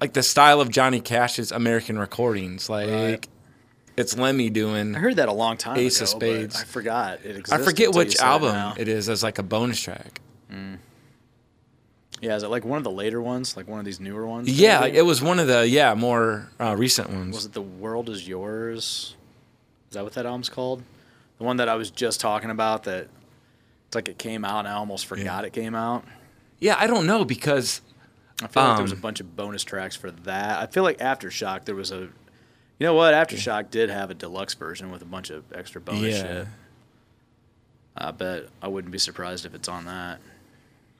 like 0.00 0.12
the 0.12 0.22
style 0.22 0.60
of 0.60 0.68
Johnny 0.70 1.00
Cash's 1.00 1.50
American 1.50 1.98
recordings. 1.98 2.70
Like 2.70 2.88
Right. 2.88 3.28
it's 3.96 4.16
Lemmy 4.16 4.48
doing. 4.48 4.94
I 4.94 5.00
heard 5.00 5.16
that 5.16 5.28
a 5.28 5.32
long 5.32 5.56
time 5.56 5.76
Ace 5.76 5.96
ago. 5.96 6.04
of 6.04 6.08
Spades. 6.10 6.60
I 6.60 6.64
forgot 6.64 7.24
it 7.24 7.50
I 7.50 7.58
forget 7.58 7.92
which 7.92 8.16
album 8.18 8.74
it 8.78 8.86
is 8.86 9.08
as 9.08 9.24
like 9.24 9.38
a 9.38 9.42
bonus 9.42 9.80
track. 9.80 10.20
Yeah, 12.20 12.36
is 12.36 12.44
it 12.44 12.48
like 12.48 12.64
one 12.64 12.78
of 12.78 12.84
the 12.84 12.92
later 12.92 13.20
ones, 13.20 13.56
like 13.56 13.66
one 13.66 13.80
of 13.80 13.84
these 13.84 13.98
newer 13.98 14.24
ones? 14.24 14.48
Yeah, 14.48 14.80
maybe? 14.82 14.98
it 14.98 15.02
was 15.02 15.20
one 15.20 15.40
of 15.40 15.48
the 15.48 15.66
yeah 15.66 15.94
more 15.94 16.48
uh, 16.60 16.76
recent 16.78 17.10
ones. 17.10 17.34
was 17.34 17.46
it. 17.46 17.54
The 17.54 17.60
World 17.60 18.08
Is 18.08 18.26
Yours. 18.28 19.16
Is 19.90 19.94
that 19.94 20.04
what 20.04 20.12
that 20.14 20.26
album's 20.26 20.48
called? 20.48 20.82
The 21.44 21.46
one 21.46 21.58
that 21.58 21.68
I 21.68 21.74
was 21.74 21.90
just 21.90 22.20
talking 22.20 22.48
about. 22.48 22.84
That 22.84 23.08
it's 23.86 23.94
like 23.94 24.08
it 24.08 24.16
came 24.16 24.46
out, 24.46 24.60
and 24.60 24.68
I 24.68 24.72
almost 24.72 25.04
forgot 25.04 25.44
it 25.44 25.52
came 25.52 25.74
out. 25.74 26.06
Yeah, 26.58 26.74
I 26.78 26.86
don't 26.86 27.06
know 27.06 27.22
because 27.26 27.82
I 28.42 28.46
feel 28.46 28.62
like 28.62 28.76
there 28.78 28.82
was 28.82 28.92
a 28.92 28.94
Um, 28.94 29.00
bunch 29.02 29.20
of 29.20 29.36
bonus 29.36 29.62
tracks 29.62 29.94
for 29.94 30.10
that. 30.10 30.58
I 30.58 30.66
feel 30.66 30.84
like 30.84 30.96
Aftershock 31.00 31.66
there 31.66 31.74
was 31.74 31.90
a. 31.92 32.08
You 32.78 32.86
know 32.86 32.94
what? 32.94 33.12
Aftershock 33.12 33.70
did 33.70 33.90
have 33.90 34.10
a 34.10 34.14
deluxe 34.14 34.54
version 34.54 34.90
with 34.90 35.02
a 35.02 35.04
bunch 35.04 35.28
of 35.28 35.44
extra 35.54 35.82
bonus 35.82 36.14
Yeah. 36.16 36.22
shit. 36.22 36.46
I 37.94 38.10
bet 38.10 38.44
I 38.62 38.68
wouldn't 38.68 38.90
be 38.90 38.98
surprised 38.98 39.44
if 39.44 39.54
it's 39.54 39.68
on 39.68 39.84
that. 39.84 40.20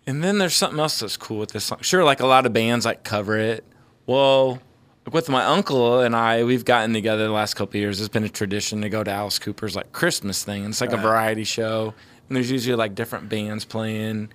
And 0.07 0.23
then 0.23 0.37
there's 0.37 0.55
something 0.55 0.79
else 0.79 0.99
that's 1.01 1.17
cool 1.17 1.39
with 1.39 1.53
this 1.53 1.65
song. 1.65 1.79
Sure, 1.81 2.05
like 2.05 2.21
a 2.21 2.27
lot 2.27 2.45
of 2.45 2.53
bands 2.53 2.85
like 2.85 3.03
cover 3.03 3.39
it. 3.39 3.65
Well, 4.05 4.61
with 5.11 5.29
my 5.29 5.45
uncle 5.45 6.01
and 6.01 6.17
I, 6.17 6.45
we've 6.45 6.65
gotten 6.65 6.93
together 6.93 7.25
the 7.25 7.33
last 7.33 7.55
couple 7.55 7.71
of 7.77 7.81
years. 7.81 8.01
It's 8.01 8.09
been 8.09 8.25
a 8.25 8.29
tradition 8.29 8.83
to 8.83 8.89
go 8.89 9.05
to 9.05 9.11
Alice 9.11 9.39
Cooper's 9.39 9.77
like 9.77 9.93
Christmas 9.93 10.45
thing. 10.45 10.65
It's 10.65 10.81
like 10.81 10.93
a 10.93 10.97
variety 10.97 11.45
show, 11.45 11.95
and 12.29 12.37
there's 12.37 12.51
usually 12.51 12.77
like 12.77 12.95
different 12.95 13.29
bands 13.29 13.65
playing. 13.65 14.31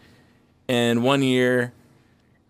And 0.67 1.03
one 1.03 1.23
year, 1.23 1.73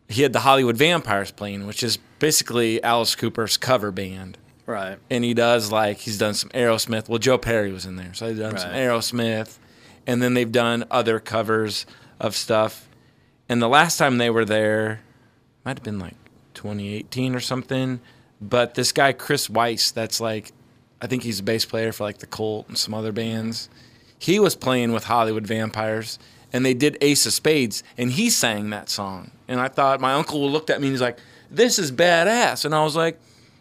he 0.10 0.24
had 0.24 0.34
the 0.34 0.40
Hollywood 0.42 0.76
Vampires 0.76 1.32
playing, 1.32 1.66
which 1.66 1.84
is 1.84 1.98
basically 2.20 2.84
Alice 2.84 3.16
Cooper's 3.16 3.58
cover 3.58 3.92
band. 3.92 4.38
Right. 4.66 5.00
and 5.10 5.24
he 5.24 5.34
does 5.34 5.72
like 5.72 5.98
he's 5.98 6.20
done 6.20 6.36
some 6.36 6.52
Aerosmith. 6.52 7.10
Well, 7.10 7.18
Joe 7.18 7.40
Perry 7.40 7.72
was 7.72 7.88
in 7.88 7.96
there, 7.96 8.14
so 8.14 8.30
he's 8.30 8.38
done 8.38 8.56
some 8.56 8.70
Aerosmith, 8.70 9.58
and 10.06 10.22
then 10.22 10.36
they've 10.36 10.52
done 10.52 10.84
other 10.92 11.20
covers 11.20 11.88
of 12.20 12.36
stuff. 12.36 12.88
And 13.48 13.64
the 13.64 13.68
last 13.68 13.98
time 13.98 14.20
they 14.20 14.30
were 14.30 14.46
there, 14.46 15.02
might 15.66 15.80
have 15.80 15.84
been 15.84 15.98
like 15.98 16.14
2018 16.60 17.36
or 17.36 17.40
something. 17.40 18.00
But 18.42 18.76
this 18.76 18.92
guy 18.92 19.12
Chris 19.14 19.48
Wyse, 19.48 19.94
that's 19.94 20.22
like, 20.22 20.52
I 21.02 21.08
think 21.08 21.24
he's 21.24 21.40
a 21.40 21.44
bass 21.44 21.66
player 21.66 21.92
for 21.92 22.04
like 22.04 22.20
the 22.20 22.28
Cult 22.28 22.68
and 22.68 22.78
some 22.78 22.94
other 22.94 23.12
bands. 23.12 23.70
He 24.18 24.40
was 24.40 24.56
playing 24.56 24.92
with 24.92 25.06
Hollywood 25.06 25.48
Vampires, 25.48 26.20
and 26.52 26.66
they 26.66 26.74
did 26.74 26.98
Ace 27.02 27.26
of 27.26 27.34
Spades, 27.34 27.84
and 27.98 28.12
he 28.12 28.30
sang 28.30 28.70
that 28.70 28.90
song. 28.90 29.32
And 29.48 29.60
I 29.60 29.68
thought 29.68 30.02
my 30.02 30.14
uncle 30.14 30.50
looked 30.50 30.70
at 30.70 30.82
me 30.82 30.88
and 30.88 30.94
he's 30.94 31.02
like, 31.02 31.18
"This 31.50 31.80
is 31.80 31.92
badass," 31.92 32.66
and 32.66 32.76
I 32.76 32.84
was 32.84 32.96
like 32.96 33.20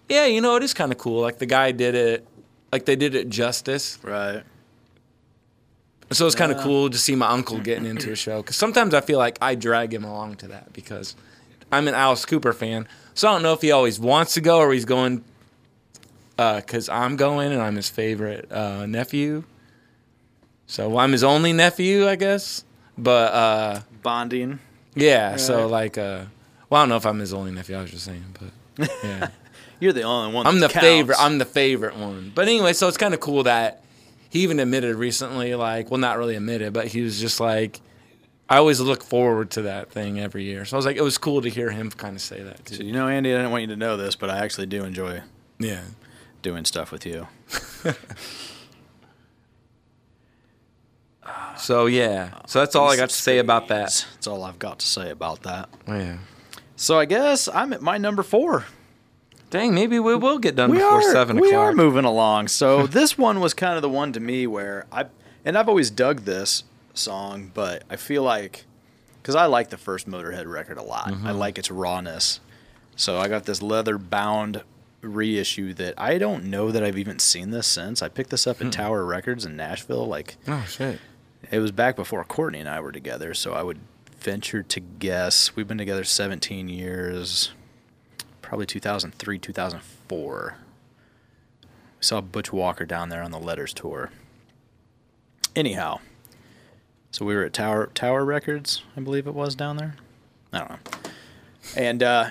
yeah, 0.08 0.26
you 0.26 0.40
know, 0.40 0.56
it 0.56 0.62
is 0.62 0.74
kind 0.74 0.90
of 0.90 0.98
cool. 0.98 1.20
Like 1.20 1.38
the 1.38 1.46
guy 1.46 1.72
did 1.72 1.94
it, 1.94 2.26
like 2.72 2.86
they 2.86 2.96
did 2.96 3.14
it 3.14 3.28
justice. 3.28 3.98
Right. 4.02 4.42
So 6.10 6.26
it's 6.26 6.34
kind 6.34 6.50
of 6.50 6.58
cool 6.58 6.88
to 6.88 6.96
see 6.96 7.14
my 7.14 7.28
uncle 7.28 7.58
getting 7.58 7.84
into 7.84 8.10
a 8.10 8.16
show. 8.16 8.40
Because 8.40 8.56
sometimes 8.56 8.94
I 8.94 9.02
feel 9.02 9.18
like 9.18 9.36
I 9.42 9.54
drag 9.54 9.92
him 9.92 10.04
along 10.04 10.36
to 10.36 10.48
that 10.48 10.72
because 10.72 11.14
I'm 11.70 11.88
an 11.88 11.94
Alice 11.94 12.24
Cooper 12.24 12.52
fan, 12.52 12.88
so 13.14 13.28
I 13.28 13.32
don't 13.32 13.42
know 13.42 13.52
if 13.52 13.60
he 13.60 13.70
always 13.70 13.98
wants 14.00 14.34
to 14.34 14.40
go 14.40 14.58
or 14.58 14.72
he's 14.72 14.84
going 14.84 15.24
because 16.36 16.88
I'm 16.88 17.16
going 17.16 17.52
and 17.52 17.60
I'm 17.60 17.76
his 17.76 17.88
favorite 17.88 18.50
uh, 18.50 18.86
nephew. 18.86 19.44
So 20.66 20.98
I'm 20.98 21.12
his 21.12 21.24
only 21.24 21.52
nephew, 21.52 22.06
I 22.08 22.16
guess. 22.16 22.64
But 22.96 23.32
uh, 23.32 23.80
Bonding. 24.02 24.58
yeah, 24.94 25.36
so 25.36 25.66
like, 25.66 25.96
uh, 25.98 26.24
well, 26.68 26.80
I 26.80 26.82
don't 26.82 26.88
know 26.90 26.96
if 26.96 27.06
I'm 27.06 27.18
his 27.18 27.32
only 27.32 27.52
nephew. 27.52 27.76
I 27.76 27.82
was 27.82 27.90
just 27.90 28.04
saying, 28.04 28.24
but 28.38 28.90
yeah. 29.02 29.28
You're 29.80 29.92
the 29.92 30.02
only 30.02 30.34
one. 30.34 30.46
I'm 30.46 30.58
the 30.58 30.68
counts. 30.68 30.86
favorite. 30.86 31.16
I'm 31.20 31.38
the 31.38 31.44
favorite 31.44 31.96
one. 31.96 32.32
But 32.34 32.48
anyway, 32.48 32.72
so 32.72 32.88
it's 32.88 32.96
kind 32.96 33.14
of 33.14 33.20
cool 33.20 33.44
that 33.44 33.84
he 34.28 34.40
even 34.40 34.58
admitted 34.58 34.96
recently, 34.96 35.54
like, 35.54 35.90
well, 35.90 35.98
not 35.98 36.18
really 36.18 36.34
admitted, 36.34 36.72
but 36.72 36.88
he 36.88 37.00
was 37.02 37.20
just 37.20 37.38
like, 37.38 37.80
I 38.50 38.56
always 38.56 38.80
look 38.80 39.02
forward 39.04 39.50
to 39.52 39.62
that 39.62 39.90
thing 39.90 40.18
every 40.18 40.44
year. 40.44 40.64
So 40.64 40.76
I 40.76 40.78
was 40.78 40.86
like, 40.86 40.96
it 40.96 41.02
was 41.02 41.18
cool 41.18 41.42
to 41.42 41.50
hear 41.50 41.70
him 41.70 41.90
kind 41.90 42.16
of 42.16 42.22
say 42.22 42.42
that 42.42 42.66
So 42.68 42.82
you 42.82 42.92
know, 42.92 43.06
Andy, 43.08 43.32
I 43.32 43.36
didn't 43.36 43.50
want 43.50 43.60
you 43.62 43.66
to 43.68 43.76
know 43.76 43.96
this, 43.98 44.16
but 44.16 44.30
I 44.30 44.38
actually 44.38 44.66
do 44.66 44.84
enjoy 44.84 45.22
Yeah. 45.58 45.82
doing 46.42 46.64
stuff 46.64 46.90
with 46.90 47.04
you. 47.04 47.28
So 51.56 51.86
yeah. 51.86 52.30
So 52.46 52.60
that's 52.60 52.74
all 52.76 52.88
I 52.90 52.96
got 52.96 53.10
to 53.10 53.14
say 53.14 53.38
about 53.38 53.68
that. 53.68 54.06
That's 54.14 54.26
all 54.26 54.44
I've 54.44 54.58
got 54.58 54.78
to 54.78 54.86
say 54.86 55.10
about 55.10 55.42
that. 55.42 55.68
Oh, 55.86 55.94
yeah. 55.98 56.18
So 56.76 56.98
I 56.98 57.04
guess 57.04 57.48
I'm 57.48 57.72
at 57.72 57.82
my 57.82 57.98
number 57.98 58.22
four. 58.22 58.66
Dang, 59.50 59.74
maybe 59.74 59.98
we 59.98 60.14
will 60.14 60.38
get 60.38 60.56
done 60.56 60.70
we 60.70 60.76
before 60.76 60.98
are, 61.00 61.12
seven 61.12 61.40
we 61.40 61.48
o'clock. 61.48 61.60
are 61.64 61.72
moving 61.72 62.04
along. 62.04 62.48
So 62.48 62.86
this 62.86 63.18
one 63.18 63.40
was 63.40 63.54
kind 63.54 63.76
of 63.76 63.82
the 63.82 63.88
one 63.88 64.12
to 64.12 64.20
me 64.20 64.46
where 64.46 64.86
I 64.92 65.06
and 65.44 65.56
I've 65.58 65.68
always 65.68 65.90
dug 65.90 66.20
this 66.20 66.64
song, 66.98 67.50
but 67.54 67.84
I 67.88 67.96
feel 67.96 68.22
like 68.22 68.64
because 69.22 69.34
I 69.34 69.46
like 69.46 69.70
the 69.70 69.76
first 69.78 70.08
Motorhead 70.08 70.46
record 70.46 70.78
a 70.78 70.82
lot. 70.82 71.08
Mm-hmm. 71.08 71.26
I 71.26 71.30
like 71.32 71.58
its 71.58 71.70
rawness. 71.70 72.40
So 72.96 73.18
I 73.18 73.28
got 73.28 73.44
this 73.44 73.62
leather 73.62 73.98
bound 73.98 74.62
reissue 75.02 75.72
that 75.74 75.94
I 75.96 76.18
don't 76.18 76.44
know 76.46 76.70
that 76.72 76.82
I've 76.82 76.98
even 76.98 77.18
seen 77.18 77.50
this 77.50 77.66
since. 77.66 78.02
I 78.02 78.08
picked 78.08 78.30
this 78.30 78.46
up 78.46 78.58
Hmm. 78.58 78.66
at 78.66 78.72
Tower 78.72 79.04
Records 79.04 79.44
in 79.44 79.56
Nashville. 79.56 80.06
Like 80.06 80.36
Oh 80.48 80.64
shit. 80.68 80.98
it 81.50 81.58
was 81.60 81.70
back 81.72 81.94
before 81.96 82.24
Courtney 82.24 82.58
and 82.60 82.68
I 82.68 82.80
were 82.80 82.90
together, 82.92 83.34
so 83.34 83.52
I 83.52 83.62
would 83.62 83.78
venture 84.18 84.62
to 84.64 84.80
guess 84.80 85.54
we've 85.54 85.68
been 85.68 85.78
together 85.78 86.02
17 86.04 86.68
years, 86.68 87.52
probably 88.42 88.66
2003, 88.66 89.38
2004. 89.38 90.56
We 91.62 91.68
saw 92.00 92.20
Butch 92.20 92.52
Walker 92.52 92.84
down 92.84 93.08
there 93.10 93.22
on 93.22 93.30
the 93.30 93.38
Letters 93.38 93.72
tour. 93.72 94.10
Anyhow, 95.54 96.00
so 97.10 97.24
we 97.24 97.34
were 97.34 97.44
at 97.44 97.52
Tower 97.52 97.86
Tower 97.94 98.24
Records, 98.24 98.82
I 98.96 99.00
believe 99.00 99.26
it 99.26 99.34
was 99.34 99.54
down 99.54 99.76
there. 99.76 99.94
I 100.52 100.58
don't 100.58 100.70
know. 100.70 100.78
And 101.76 102.02
uh, 102.02 102.30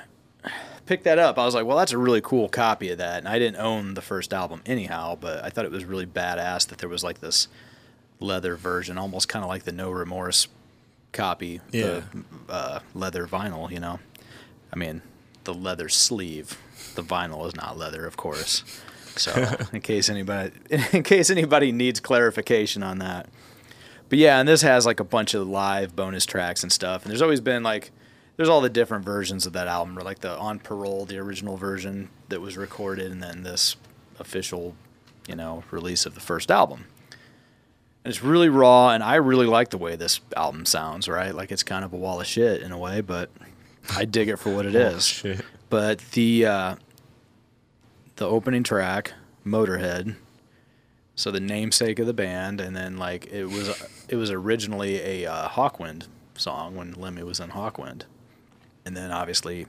picked 0.85 1.03
that 1.03 1.19
up. 1.19 1.37
I 1.37 1.45
was 1.45 1.53
like, 1.53 1.65
well, 1.65 1.77
that's 1.77 1.91
a 1.91 1.97
really 1.97 2.21
cool 2.21 2.49
copy 2.49 2.89
of 2.89 2.97
that. 2.97 3.19
And 3.19 3.27
I 3.27 3.37
didn't 3.37 3.57
own 3.57 3.93
the 3.93 4.01
first 4.01 4.33
album 4.33 4.61
anyhow, 4.65 5.17
but 5.19 5.43
I 5.43 5.49
thought 5.49 5.65
it 5.65 5.71
was 5.71 5.85
really 5.85 6.05
badass 6.07 6.67
that 6.69 6.79
there 6.79 6.89
was 6.89 7.03
like 7.03 7.19
this 7.21 7.47
leather 8.19 8.55
version, 8.55 8.97
almost 8.97 9.29
kind 9.29 9.43
of 9.43 9.49
like 9.49 9.63
the 9.63 9.71
No 9.71 9.91
Remorse 9.91 10.47
copy, 11.11 11.61
Yeah. 11.71 12.01
the 12.11 12.23
uh, 12.49 12.79
leather 12.95 13.27
vinyl. 13.27 13.69
You 13.71 13.79
know, 13.79 13.99
I 14.73 14.75
mean, 14.77 15.01
the 15.43 15.53
leather 15.53 15.89
sleeve. 15.89 16.57
The 16.95 17.03
vinyl 17.03 17.45
is 17.47 17.55
not 17.55 17.77
leather, 17.77 18.05
of 18.07 18.17
course. 18.17 18.63
So, 19.15 19.31
in 19.73 19.81
case 19.81 20.09
anybody, 20.09 20.51
in 20.91 21.03
case 21.03 21.29
anybody 21.29 21.71
needs 21.71 21.99
clarification 21.99 22.81
on 22.81 22.97
that, 22.99 23.27
but 24.09 24.17
yeah, 24.17 24.39
and 24.39 24.47
this 24.47 24.61
has 24.61 24.85
like 24.85 24.99
a 24.99 25.03
bunch 25.03 25.33
of 25.33 25.47
live 25.47 25.95
bonus 25.95 26.25
tracks 26.25 26.63
and 26.63 26.71
stuff. 26.71 27.03
And 27.03 27.11
there's 27.11 27.21
always 27.21 27.41
been 27.41 27.63
like, 27.63 27.91
there's 28.35 28.49
all 28.49 28.61
the 28.61 28.69
different 28.69 29.03
versions 29.03 29.45
of 29.45 29.53
that 29.53 29.67
album, 29.67 29.97
or 29.97 30.03
like 30.03 30.19
the 30.19 30.37
On 30.37 30.59
Parole, 30.59 31.05
the 31.05 31.17
original 31.17 31.57
version 31.57 32.09
that 32.29 32.39
was 32.39 32.55
recorded, 32.55 33.11
and 33.11 33.21
then 33.21 33.43
this 33.43 33.75
official, 34.19 34.75
you 35.27 35.35
know, 35.35 35.63
release 35.71 36.05
of 36.05 36.13
the 36.13 36.21
first 36.21 36.51
album. 36.51 36.85
And 38.03 38.13
it's 38.13 38.23
really 38.23 38.47
raw, 38.47 38.91
and 38.91 39.03
I 39.03 39.15
really 39.15 39.47
like 39.47 39.69
the 39.69 39.77
way 39.77 39.95
this 39.95 40.21
album 40.35 40.65
sounds. 40.65 41.07
Right, 41.09 41.33
like 41.33 41.51
it's 41.51 41.63
kind 41.63 41.83
of 41.83 41.93
a 41.93 41.97
wall 41.97 42.21
of 42.21 42.27
shit 42.27 42.61
in 42.61 42.71
a 42.71 42.77
way, 42.77 43.01
but 43.01 43.29
I 43.95 44.05
dig 44.05 44.29
it 44.29 44.37
for 44.37 44.53
what 44.55 44.65
it 44.65 44.75
is. 44.75 45.23
But 45.69 45.99
the 46.11 46.45
uh, 46.45 46.75
the 48.15 48.27
opening 48.27 48.63
track, 48.63 49.13
Motorhead, 49.45 50.15
so 51.17 51.31
the 51.31 51.39
namesake 51.39 51.97
of 51.97 52.05
the 52.05 52.13
band, 52.13 52.61
and 52.61 52.75
then 52.75 52.97
like 52.97 53.25
it 53.25 53.45
was 53.45 53.83
it 54.07 54.15
was 54.15 54.29
originally 54.31 55.01
a 55.01 55.29
uh, 55.29 55.49
Hawkwind 55.49 56.07
song 56.35 56.75
when 56.75 56.93
Lemmy 56.93 57.23
was 57.23 57.39
in 57.39 57.49
Hawkwind, 57.49 58.03
and 58.85 58.95
then 58.95 59.11
obviously 59.11 59.65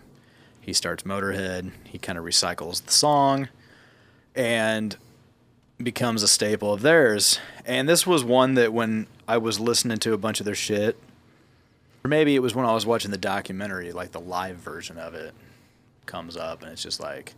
he 0.60 0.74
starts 0.74 1.04
Motorhead. 1.04 1.72
He 1.84 1.98
kind 1.98 2.18
of 2.18 2.24
recycles 2.24 2.84
the 2.84 2.92
song, 2.92 3.48
and 4.34 4.96
becomes 5.82 6.22
a 6.22 6.28
staple 6.28 6.72
of 6.72 6.82
theirs. 6.82 7.40
And 7.64 7.88
this 7.88 8.06
was 8.06 8.22
one 8.22 8.54
that 8.54 8.74
when 8.74 9.06
I 9.26 9.38
was 9.38 9.58
listening 9.58 9.98
to 10.00 10.12
a 10.12 10.18
bunch 10.18 10.40
of 10.40 10.46
their 10.46 10.54
shit, 10.54 10.98
or 12.04 12.08
maybe 12.08 12.34
it 12.34 12.40
was 12.40 12.54
when 12.54 12.66
I 12.66 12.74
was 12.74 12.84
watching 12.84 13.10
the 13.10 13.16
documentary, 13.16 13.92
like 13.92 14.12
the 14.12 14.20
live 14.20 14.56
version 14.56 14.98
of 14.98 15.14
it 15.14 15.32
comes 16.04 16.36
up, 16.36 16.62
and 16.62 16.70
it's 16.72 16.82
just 16.82 17.00
like 17.00 17.32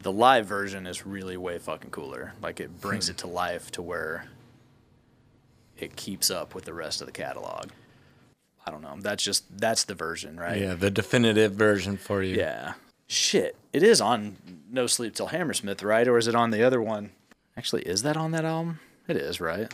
the 0.00 0.12
live 0.12 0.46
version 0.46 0.86
is 0.86 1.06
really 1.06 1.36
way 1.36 1.58
fucking 1.58 1.90
cooler. 1.90 2.32
Like 2.42 2.60
it 2.60 2.80
brings 2.80 3.08
it 3.08 3.18
to 3.18 3.26
hmm. 3.26 3.34
life 3.34 3.70
to 3.72 3.82
where 3.82 4.26
it 5.76 5.96
keeps 5.96 6.30
up 6.30 6.54
with 6.54 6.64
the 6.64 6.74
rest 6.74 7.00
of 7.00 7.06
the 7.06 7.12
catalog. 7.12 7.70
I 8.66 8.70
don't 8.70 8.82
know. 8.82 8.96
That's 9.00 9.24
just 9.24 9.44
that's 9.58 9.84
the 9.84 9.94
version, 9.94 10.38
right? 10.38 10.60
Yeah, 10.60 10.74
the 10.74 10.90
definitive 10.90 11.52
version 11.52 11.96
for 11.96 12.22
you. 12.22 12.36
Yeah. 12.36 12.74
Shit. 13.06 13.56
It 13.72 13.82
is 13.82 14.00
on 14.00 14.36
No 14.70 14.86
Sleep 14.86 15.14
Till 15.14 15.28
Hammersmith, 15.28 15.82
right? 15.82 16.06
Or 16.06 16.18
is 16.18 16.28
it 16.28 16.34
on 16.34 16.50
the 16.50 16.62
other 16.62 16.82
one? 16.82 17.10
Actually, 17.56 17.82
is 17.82 18.02
that 18.02 18.16
on 18.16 18.32
that 18.32 18.44
album? 18.44 18.80
It 19.08 19.16
is, 19.16 19.40
right? 19.40 19.72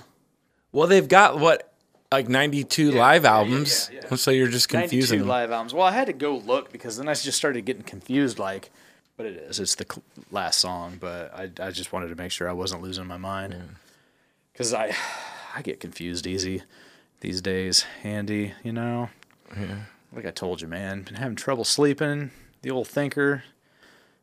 Well, 0.71 0.87
they've 0.87 1.09
got 1.09 1.41
what 1.41 1.73
like 2.13 2.29
92 2.29 2.93
live 2.93 3.25
albums. 3.25 3.91
yeah, 3.93 4.01
yeah. 4.09 4.17
So 4.17 4.31
you're 4.31 4.49
just 4.49 4.73
92 4.73 4.89
confusing. 4.89 5.19
them. 5.21 5.29
live 5.29 5.51
albums. 5.51 5.75
Well, 5.75 5.85
I 5.85 5.91
had 5.91 6.07
to 6.07 6.13
go 6.13 6.37
look 6.37 6.71
because 6.71 6.97
then 6.97 7.09
I 7.09 7.15
just 7.15 7.37
started 7.37 7.65
getting 7.65 7.83
confused. 7.83 8.39
Like, 8.39 8.71
but 9.17 9.27
it 9.27 9.37
is. 9.37 9.61
It's 9.61 9.75
the 9.75 9.87
cl- 9.89 10.05
last 10.31 10.59
song. 10.59 10.99
But 11.01 11.33
I, 11.35 11.51
I 11.61 11.71
just 11.71 11.93
wanted 11.93 12.09
to 12.09 12.17
make 12.17 12.33
sure 12.33 12.49
I 12.49 12.53
wasn't 12.53 12.83
losing 12.83 13.07
my 13.07 13.17
mind 13.17 13.55
because 14.53 14.73
I, 14.73 14.95
I 15.55 15.63
get 15.63 15.81
confused 15.81 16.27
easy 16.27 16.63
these 17.21 17.41
days. 17.41 17.85
Andy, 18.03 18.55
you 18.63 18.73
know. 18.73 19.11
Yeah. 19.57 19.83
Like 20.13 20.27
I 20.27 20.31
told 20.31 20.61
you, 20.61 20.69
man, 20.69 21.03
been 21.03 21.15
having 21.15 21.37
trouble 21.37 21.65
sleeping. 21.65 22.31
The 22.63 22.71
old 22.71 22.89
thinker 22.89 23.45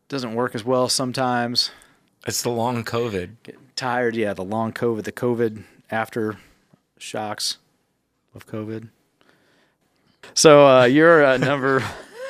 doesn't 0.07 0.33
work 0.33 0.55
as 0.55 0.63
well 0.63 0.89
sometimes. 0.89 1.71
It's 2.25 2.41
the 2.41 2.49
long 2.49 2.83
COVID. 2.83 3.35
Getting 3.43 3.61
tired. 3.75 4.15
Yeah, 4.15 4.33
the 4.33 4.43
long 4.43 4.73
COVID, 4.73 5.03
the 5.03 5.11
COVID 5.11 5.63
after 5.89 6.37
shocks 6.97 7.57
of 8.35 8.45
COVID. 8.47 8.89
So 10.33 10.67
uh, 10.67 10.83
you're 10.85 11.23
uh, 11.25 11.37
number 11.37 11.79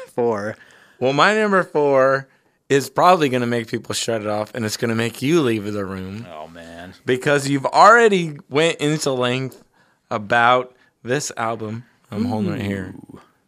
four. 0.07 0.55
Well, 0.99 1.13
my 1.13 1.33
number 1.33 1.63
four 1.63 2.27
is 2.71 2.89
probably 2.89 3.27
going 3.27 3.41
to 3.41 3.47
make 3.47 3.67
people 3.67 3.93
shut 3.93 4.21
it 4.21 4.27
off, 4.27 4.55
and 4.55 4.63
it's 4.63 4.77
going 4.77 4.89
to 4.89 4.95
make 4.95 5.21
you 5.21 5.41
leave 5.41 5.71
the 5.73 5.83
room 5.83 6.25
Oh 6.31 6.47
man, 6.47 6.93
because 7.05 7.49
you've 7.49 7.65
already 7.65 8.37
went 8.49 8.79
into 8.79 9.11
length 9.11 9.61
about 10.09 10.73
this 11.03 11.33
album. 11.35 11.83
I'm 12.09 12.25
holding 12.25 12.53
it 12.53 12.61
here, 12.61 12.95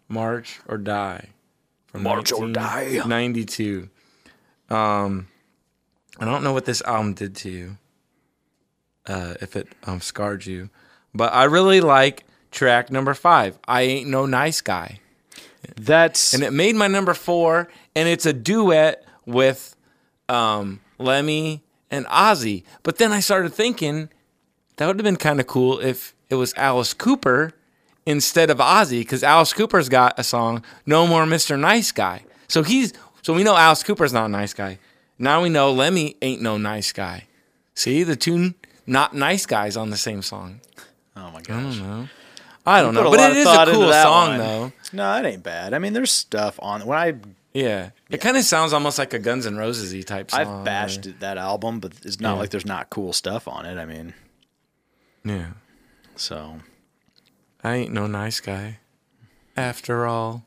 March 0.09 0.59
or 0.67 0.77
Die, 0.77 1.29
from 1.87 2.03
March 2.03 2.33
or 2.33 2.49
Die. 2.49 3.01
'92. 3.05 3.89
Um, 4.69 5.27
I 6.19 6.25
don't 6.25 6.43
know 6.43 6.51
what 6.51 6.65
this 6.65 6.81
album 6.81 7.13
did 7.13 7.33
to 7.37 7.49
you, 7.49 7.77
uh, 9.07 9.35
if 9.39 9.55
it 9.55 9.69
um, 9.85 10.01
scarred 10.01 10.45
you, 10.45 10.69
but 11.13 11.33
I 11.33 11.45
really 11.45 11.79
like 11.79 12.25
track 12.51 12.91
number 12.91 13.13
five. 13.13 13.57
I 13.69 13.83
ain't 13.83 14.09
no 14.09 14.25
nice 14.25 14.59
guy 14.59 14.99
that's 15.77 16.33
and 16.33 16.43
it 16.43 16.51
made 16.51 16.75
my 16.75 16.87
number 16.87 17.13
four, 17.13 17.69
and 17.95 18.09
it's 18.09 18.25
a 18.25 18.33
duet 18.33 19.05
with 19.25 19.75
um, 20.29 20.79
Lemmy 20.97 21.63
and 21.91 22.05
Ozzy. 22.07 22.63
But 22.83 22.97
then 22.97 23.11
I 23.11 23.19
started 23.19 23.53
thinking 23.53 24.09
that 24.77 24.87
would 24.87 24.97
have 24.97 25.03
been 25.03 25.17
kind 25.17 25.39
of 25.39 25.47
cool 25.47 25.79
if 25.79 26.13
it 26.29 26.35
was 26.35 26.53
Alice 26.55 26.93
Cooper 26.93 27.53
instead 28.05 28.49
of 28.49 28.57
Ozzy, 28.57 29.01
because 29.01 29.23
Alice 29.23 29.53
Cooper's 29.53 29.89
got 29.89 30.17
a 30.17 30.23
song, 30.23 30.63
"No 30.85 31.07
More 31.07 31.25
Mr. 31.25 31.59
Nice 31.59 31.91
Guy." 31.91 32.23
So 32.47 32.63
he's 32.63 32.93
so 33.21 33.33
we 33.33 33.43
know 33.43 33.55
Alice 33.55 33.83
Cooper's 33.83 34.13
not 34.13 34.25
a 34.25 34.29
nice 34.29 34.53
guy. 34.53 34.79
Now 35.17 35.41
we 35.41 35.49
know 35.49 35.71
Lemmy 35.71 36.17
ain't 36.21 36.41
no 36.41 36.57
nice 36.57 36.91
guy. 36.91 37.27
See 37.75 38.03
the 38.03 38.15
two 38.15 38.53
not 38.85 39.13
nice 39.13 39.45
guys 39.45 39.77
on 39.77 39.89
the 39.89 39.97
same 39.97 40.21
song. 40.21 40.59
oh 41.15 41.31
my 41.31 41.41
gosh. 41.41 41.49
I 41.49 41.61
don't 41.61 41.79
know. 41.79 42.07
I 42.65 42.81
don't 42.81 42.93
know, 42.93 43.09
but 43.11 43.31
it 43.31 43.37
is 43.37 43.47
a 43.47 43.65
cool 43.65 43.91
song 43.91 44.29
one. 44.29 44.37
though. 44.37 44.71
No, 44.93 45.17
it 45.17 45.25
ain't 45.25 45.43
bad. 45.43 45.73
I 45.73 45.79
mean, 45.79 45.93
there's 45.93 46.11
stuff 46.11 46.59
on 46.61 46.85
when 46.85 46.97
I 46.97 47.13
Yeah. 47.53 47.91
It 48.09 48.19
kind 48.19 48.35
of 48.37 48.43
sounds 48.43 48.73
almost 48.73 48.97
like 48.97 49.13
a 49.13 49.19
Guns 49.19 49.45
N' 49.45 49.57
Roses 49.57 49.93
y 49.93 50.01
type 50.01 50.31
song. 50.31 50.39
I've 50.39 50.65
bashed 50.65 51.05
or- 51.05 51.11
that 51.19 51.37
album, 51.37 51.79
but 51.79 51.93
it's 52.03 52.19
not 52.19 52.33
Yeah. 52.33 52.39
like 52.39 52.49
there's 52.49 52.65
not 52.65 52.89
cool 52.89 53.13
stuff 53.13 53.47
on 53.47 53.65
it. 53.65 53.77
I 53.77 53.85
mean, 53.85 54.13
Yeah. 55.23 55.51
so 56.15 56.59
I 57.63 57.75
ain't 57.75 57.93
no 57.93 58.07
nice 58.07 58.39
guy. 58.39 58.79
After 59.55 60.07
all. 60.07 60.45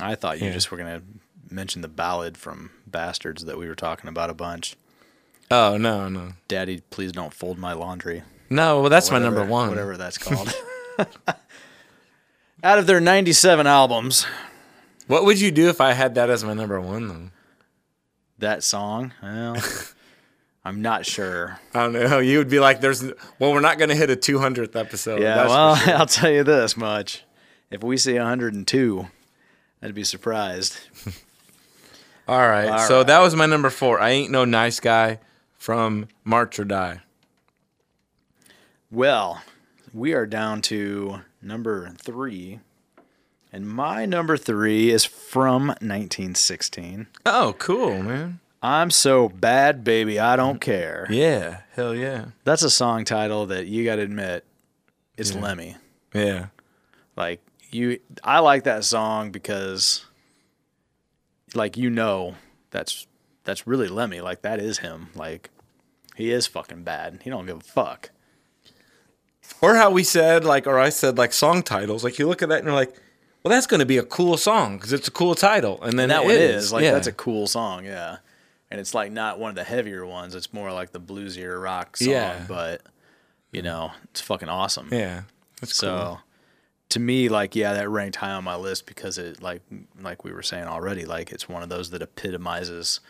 I 0.00 0.14
thought 0.14 0.40
you 0.40 0.46
Yeah. 0.46 0.52
just 0.52 0.70
were 0.70 0.78
gonna 0.78 1.02
mention 1.50 1.82
the 1.82 1.88
ballad 1.88 2.36
from 2.36 2.70
Bastards 2.86 3.44
that 3.44 3.58
we 3.58 3.66
were 3.68 3.74
talking 3.74 4.08
about 4.08 4.30
a 4.30 4.34
bunch. 4.34 4.76
Oh 5.50 5.76
no, 5.76 6.08
no, 6.08 6.32
Daddy, 6.48 6.80
please 6.90 7.12
don't 7.12 7.34
fold 7.34 7.58
my 7.58 7.72
laundry. 7.72 8.22
no. 8.50 8.80
Well, 8.80 8.90
that's 8.90 9.10
my 9.10 9.18
number 9.18 9.44
one. 9.44 9.68
Whatever 9.68 9.96
that's 9.96 10.18
called. 10.26 10.52
Out 12.62 12.78
of 12.78 12.86
their 12.86 13.00
97 13.00 13.66
albums, 13.66 14.26
What 15.06 15.24
would 15.24 15.40
you 15.40 15.50
do 15.50 15.68
if 15.68 15.80
I 15.80 15.92
had 15.92 16.14
that 16.14 16.30
as 16.30 16.44
my 16.44 16.54
number 16.54 16.80
one? 16.80 17.08
Though 17.08 17.30
that 18.38 18.64
song, 18.64 19.12
well, 19.22 19.56
I'm 20.64 20.82
not 20.82 21.06
sure. 21.06 21.58
I 21.74 21.82
don't 21.82 21.92
know. 21.92 22.18
You 22.18 22.38
would 22.38 22.48
be 22.48 22.60
like, 22.60 22.80
"There's 22.80 23.02
well, 23.38 23.52
we're 23.52 23.60
not 23.60 23.78
going 23.78 23.90
to 23.90 23.96
hit 23.96 24.10
a 24.10 24.16
200th 24.16 24.76
episode." 24.76 25.20
Yeah, 25.20 25.36
that's 25.36 25.50
well, 25.50 25.76
sure. 25.76 25.94
I'll 25.96 26.06
tell 26.06 26.30
you 26.30 26.44
this 26.44 26.76
much. 26.76 27.24
If 27.70 27.82
we 27.82 27.96
see 27.96 28.14
102, 28.14 29.08
I'd 29.82 29.94
be 29.94 30.04
surprised. 30.04 30.78
All 32.28 32.48
right. 32.48 32.68
All 32.68 32.78
so 32.78 32.98
right. 32.98 33.06
that 33.06 33.20
was 33.20 33.34
my 33.34 33.46
number 33.46 33.68
four. 33.68 34.00
I 34.00 34.10
ain't 34.10 34.30
no 34.30 34.44
nice 34.44 34.80
guy 34.80 35.18
from 35.58 36.08
March 36.22 36.58
or 36.58 36.64
Die. 36.64 37.00
Well, 38.90 39.42
we 39.92 40.14
are 40.14 40.24
down 40.24 40.62
to 40.62 41.20
number 41.42 41.90
three. 41.98 42.60
And 43.54 43.68
my 43.68 44.04
number 44.04 44.36
three 44.36 44.90
is 44.90 45.04
from 45.04 45.68
1916. 45.68 47.06
Oh, 47.24 47.54
cool, 47.60 48.02
man. 48.02 48.40
I'm 48.60 48.90
so 48.90 49.28
bad, 49.28 49.84
baby, 49.84 50.18
I 50.18 50.34
don't 50.34 50.60
care. 50.60 51.06
Yeah, 51.08 51.60
hell 51.70 51.94
yeah, 51.94 52.30
That's 52.42 52.64
a 52.64 52.70
song 52.70 53.04
title 53.04 53.46
that 53.46 53.68
you 53.68 53.84
got 53.84 53.96
to 53.96 54.02
admit 54.02 54.44
is 55.16 55.36
Lemmy. 55.36 55.76
yeah, 56.12 56.46
Like 57.14 57.46
you, 57.70 58.00
I 58.24 58.40
like 58.40 58.64
that 58.64 58.84
song 58.84 59.30
because, 59.30 60.04
like 61.54 61.76
you 61.76 61.90
know, 61.90 62.34
that's 62.72 63.06
that's 63.44 63.68
really 63.68 63.86
Lemmy. 63.86 64.20
Like 64.20 64.42
that 64.42 64.58
is 64.58 64.78
him. 64.78 65.10
Like 65.14 65.50
he 66.16 66.32
is 66.32 66.48
fucking 66.48 66.82
bad. 66.82 67.20
He 67.22 67.30
don't 67.30 67.46
give 67.46 67.58
a 67.58 67.60
fuck. 67.60 68.10
Or 69.60 69.76
how 69.76 69.90
we 69.92 70.02
said, 70.02 70.44
like, 70.44 70.66
or 70.66 70.78
I 70.80 70.88
said, 70.88 71.18
like, 71.18 71.32
song 71.32 71.62
titles. 71.62 72.02
Like, 72.02 72.18
you 72.18 72.26
look 72.26 72.42
at 72.42 72.48
that 72.48 72.58
and 72.60 72.66
you're 72.66 72.74
like, 72.74 72.94
well, 73.44 73.50
that's 73.52 73.66
going 73.66 73.80
to 73.80 73.86
be 73.86 73.98
a 73.98 74.02
cool 74.02 74.36
song 74.38 74.76
because 74.78 74.92
it's 74.92 75.06
a 75.06 75.10
cool 75.10 75.34
title. 75.34 75.80
And 75.82 75.98
then 75.98 76.04
And 76.04 76.12
that 76.12 76.22
it 76.22 76.26
one 76.26 76.34
is. 76.36 76.64
is 76.64 76.72
like 76.72 76.82
yeah. 76.82 76.92
that's 76.92 77.06
a 77.06 77.12
cool 77.12 77.46
song, 77.46 77.84
yeah. 77.84 78.16
And 78.70 78.80
it's 78.80 78.94
like 78.94 79.12
not 79.12 79.38
one 79.38 79.50
of 79.50 79.54
the 79.56 79.64
heavier 79.64 80.04
ones. 80.06 80.34
It's 80.34 80.52
more 80.52 80.72
like 80.72 80.92
the 80.92 81.00
bluesier 81.00 81.62
rock 81.62 81.96
song, 81.98 82.08
Yeah. 82.08 82.44
but 82.48 82.80
you 83.52 83.60
mm. 83.60 83.64
know, 83.64 83.92
it's 84.04 84.20
fucking 84.22 84.48
awesome. 84.48 84.88
yeah. 84.90 85.22
That's 85.60 85.76
So 85.76 85.96
cool. 85.96 86.20
to 86.88 87.00
me, 87.00 87.28
like, 87.28 87.54
yeah, 87.54 87.74
that 87.74 87.88
ranked 87.88 88.16
high 88.16 88.32
on 88.32 88.44
my 88.44 88.56
list 88.56 88.86
because 88.86 89.18
it 89.18 89.42
like 89.42 89.62
like 90.00 90.24
we 90.24 90.32
were 90.32 90.42
saying 90.42 90.64
already, 90.64 91.04
like 91.04 91.30
it's 91.30 91.48
one 91.48 91.62
of 91.62 91.68
those 91.68 91.90
that 91.90 92.02
epitomizes 92.02 93.00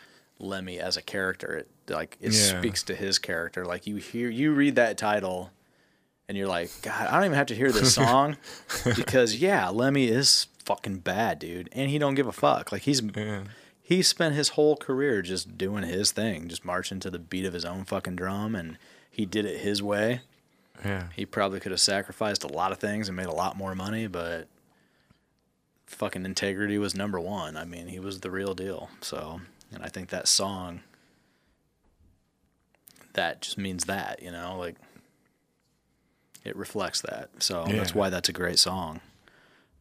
Lemmy 0.40 0.80
as 0.80 0.96
a 0.96 1.02
character. 1.02 1.58
It 1.58 1.68
like 1.94 2.16
it 2.20 2.32
Yeah. 2.32 2.58
speaks 2.58 2.82
to 2.84 2.94
his 2.94 3.18
character. 3.18 3.64
Like 3.64 3.86
you 3.86 3.96
hear 3.96 4.28
you 4.28 4.52
read 4.52 4.74
that 4.74 4.98
title 4.98 5.50
and 6.28 6.36
you're 6.38 6.48
like, 6.48 6.70
God, 6.82 7.08
I 7.08 7.14
don't 7.16 7.24
even 7.26 7.36
have 7.36 7.46
to 7.48 7.54
hear 7.54 7.70
this 7.72 7.94
song 7.94 8.36
because 8.96 9.36
yeah, 9.36 9.68
Lemmy 9.68 10.08
is 10.08 10.46
fucking 10.64 10.98
bad, 10.98 11.38
dude. 11.38 11.68
And 11.72 11.90
he 11.90 11.98
don't 11.98 12.14
give 12.14 12.26
a 12.26 12.32
fuck. 12.32 12.72
Like 12.72 12.82
he's 12.82 13.02
Yeah. 13.14 13.44
he 13.82 14.02
spent 14.02 14.34
his 14.34 14.50
whole 14.50 14.76
career 14.76 15.20
just 15.22 15.58
doing 15.58 15.82
his 15.84 16.12
thing, 16.12 16.48
just 16.48 16.64
marching 16.64 17.00
to 17.00 17.10
the 17.10 17.18
beat 17.18 17.44
of 17.44 17.52
his 17.52 17.64
own 17.64 17.84
fucking 17.84 18.16
drum 18.16 18.54
and 18.54 18.78
he 19.10 19.26
did 19.26 19.44
it 19.44 19.60
his 19.60 19.82
way 19.82 20.22
Yeah. 20.84 21.08
he 21.14 21.24
probably 21.26 21.60
could 21.60 21.70
have 21.72 21.80
sacrificed 21.80 22.42
a 22.42 22.48
lot 22.48 22.72
of 22.72 22.78
things 22.78 23.08
and 23.08 23.16
made 23.16 23.26
a 23.26 23.32
lot 23.34 23.56
more 23.56 23.74
money, 23.74 24.06
but 24.06 24.48
fucking 25.86 26.24
integrity 26.24 26.78
was 26.78 26.94
number 26.94 27.20
one. 27.20 27.56
I 27.56 27.64
mean, 27.64 27.86
he 27.88 28.00
was 28.00 28.20
the 28.20 28.30
real 28.30 28.54
deal. 28.54 28.88
So, 29.02 29.42
and 29.72 29.84
I 29.84 29.88
think 29.88 30.08
that 30.08 30.26
song, 30.26 30.80
that 33.12 33.42
just 33.42 33.58
means 33.58 33.84
that, 33.84 34.22
you 34.22 34.30
know, 34.32 34.56
like 34.58 34.76
it 36.44 36.56
reflects 36.56 37.00
that. 37.02 37.30
So 37.38 37.64
that's 37.68 37.94
why 37.94 38.10
that's 38.10 38.28
a 38.28 38.32
great 38.32 38.58
song. 38.58 39.00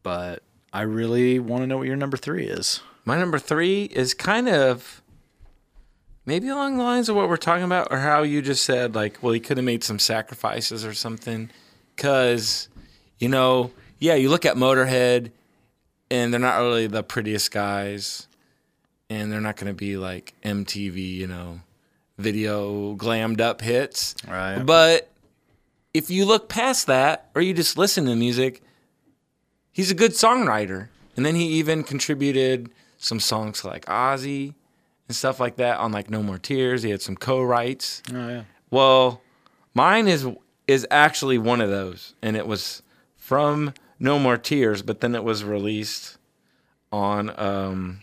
But 0.02 0.44
I 0.72 0.82
really 0.82 1.40
want 1.40 1.64
to 1.64 1.68
know 1.68 1.78
what 1.78 1.88
your 1.88 1.96
number 1.96 2.18
three 2.18 2.46
is. 2.46 2.82
My 3.06 3.18
number 3.18 3.40
three 3.40 3.84
is 3.86 4.14
kind 4.14 4.48
of 4.48 5.02
maybe 6.26 6.48
along 6.48 6.78
the 6.78 6.84
lines 6.84 7.10
of 7.10 7.16
what 7.16 7.30
we're 7.30 7.38
talking 7.38 7.66
about, 7.66 7.90
or 7.92 8.00
how 8.00 8.24
you 8.24 8.42
just 8.42 8.64
said, 8.64 8.96
like, 8.96 9.22
well, 9.22 9.34
he 9.34 9.40
could 9.40 9.58
have 9.58 9.66
made 9.66 9.84
some 9.84 10.00
sacrifices 10.00 10.86
or 10.86 10.94
something. 10.94 11.50
Because, 11.96 12.70
you 13.20 13.30
know, 13.30 13.72
yeah, 14.00 14.16
you 14.16 14.30
look 14.30 14.46
at 14.46 14.56
Motorhead, 14.56 15.32
and 16.10 16.34
they're 16.34 16.40
not 16.40 16.58
really 16.58 16.88
the 16.88 17.04
prettiest 17.04 17.52
guys, 17.52 18.28
and 19.10 19.32
they're 19.32 19.42
not 19.42 19.58
going 19.58 19.68
to 19.68 19.74
be 19.74 19.98
like 19.98 20.34
MTV, 20.44 21.14
you 21.14 21.28
know, 21.28 21.60
video 22.18 22.96
glammed 22.96 23.42
up 23.42 23.62
hits. 23.62 24.16
Right. 24.28 24.60
But 24.60 25.12
if 25.94 26.10
you 26.10 26.26
look 26.26 26.50
past 26.50 26.88
that, 26.88 27.30
or 27.36 27.42
you 27.42 27.54
just 27.54 27.78
listen 27.78 28.06
to 28.06 28.16
music, 28.16 28.62
he's 29.72 29.92
a 29.92 29.96
good 29.96 30.12
songwriter. 30.12 30.88
And 31.16 31.26
then 31.26 31.36
he 31.36 31.46
even 31.46 31.84
contributed 31.84 32.70
some 32.98 33.20
songs 33.20 33.62
to 33.62 33.68
like 33.68 33.86
Ozzy 33.86 34.56
and 35.08 35.16
stuff 35.16 35.40
like 35.40 35.58
that 35.58 35.78
on 35.78 35.92
like 35.92 36.10
No 36.10 36.24
More 36.24 36.40
Tears. 36.40 36.82
He 36.84 36.90
had 36.90 37.02
some 37.02 37.16
co-writes. 37.16 38.02
Oh, 38.14 38.28
yeah. 38.30 38.44
Well, 38.72 39.22
mine 39.74 40.08
is 40.08 40.28
is 40.68 40.88
actually 40.90 41.38
one 41.38 41.60
of 41.62 41.70
those, 41.70 42.16
and 42.22 42.36
it 42.38 42.48
was 42.48 42.82
from 43.18 43.74
No 44.00 44.18
More 44.18 44.38
Tears, 44.38 44.82
but 44.82 45.02
then 45.02 45.14
it 45.14 45.24
was 45.24 45.44
released 45.44 46.18
on 46.92 47.38
um, 47.40 48.00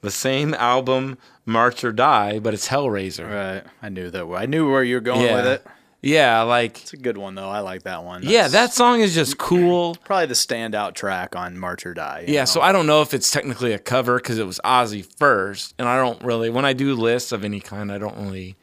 the 0.00 0.10
same 0.10 0.54
album, 0.54 1.18
March 1.44 1.84
or 1.84 1.92
Die, 1.92 2.38
but 2.40 2.54
it's 2.54 2.68
Hellraiser. 2.68 3.30
Right. 3.30 3.62
I 3.82 3.88
knew 3.90 4.10
that. 4.10 4.24
I 4.26 4.46
knew 4.46 4.70
where 4.70 4.82
you 4.82 4.94
were 4.96 5.00
going 5.00 5.20
Yeah. 5.20 5.36
with 5.36 5.46
it. 5.46 5.66
Yeah, 6.04 6.42
like 6.42 6.82
It's 6.82 6.92
a 6.92 6.98
good 6.98 7.16
one, 7.16 7.34
though. 7.34 7.48
I 7.48 7.60
like 7.60 7.84
that 7.84 8.04
one. 8.04 8.22
yeah, 8.22 8.48
that 8.48 8.74
song 8.74 9.00
is 9.00 9.14
just 9.14 9.38
cool. 9.38 9.96
probably 10.04 10.26
the 10.26 10.34
standout 10.34 10.94
track 10.94 11.34
on 11.34 11.56
March 11.58 11.86
or 11.86 11.94
Die. 11.94 12.26
Yeah, 12.28 12.42
know? 12.42 12.44
so 12.44 12.60
I 12.60 12.72
don't 12.72 12.86
know 12.86 13.00
if 13.00 13.14
it's 13.14 13.30
technically 13.30 13.72
a 13.72 13.78
cover 13.78 14.16
because 14.16 14.38
it 14.38 14.46
was 14.46 14.60
Ozzy 14.64 15.06
first, 15.18 15.74
and 15.78 15.88
I 15.88 15.96
don't 15.96 16.22
really 16.22 16.50
when 16.50 16.66
I 16.66 16.74
do 16.74 16.94
lists 16.94 17.32
of 17.32 17.42
any 17.42 17.58
kind, 17.60 17.90
I 17.90 17.96
don't 17.96 18.18
really 18.18 18.54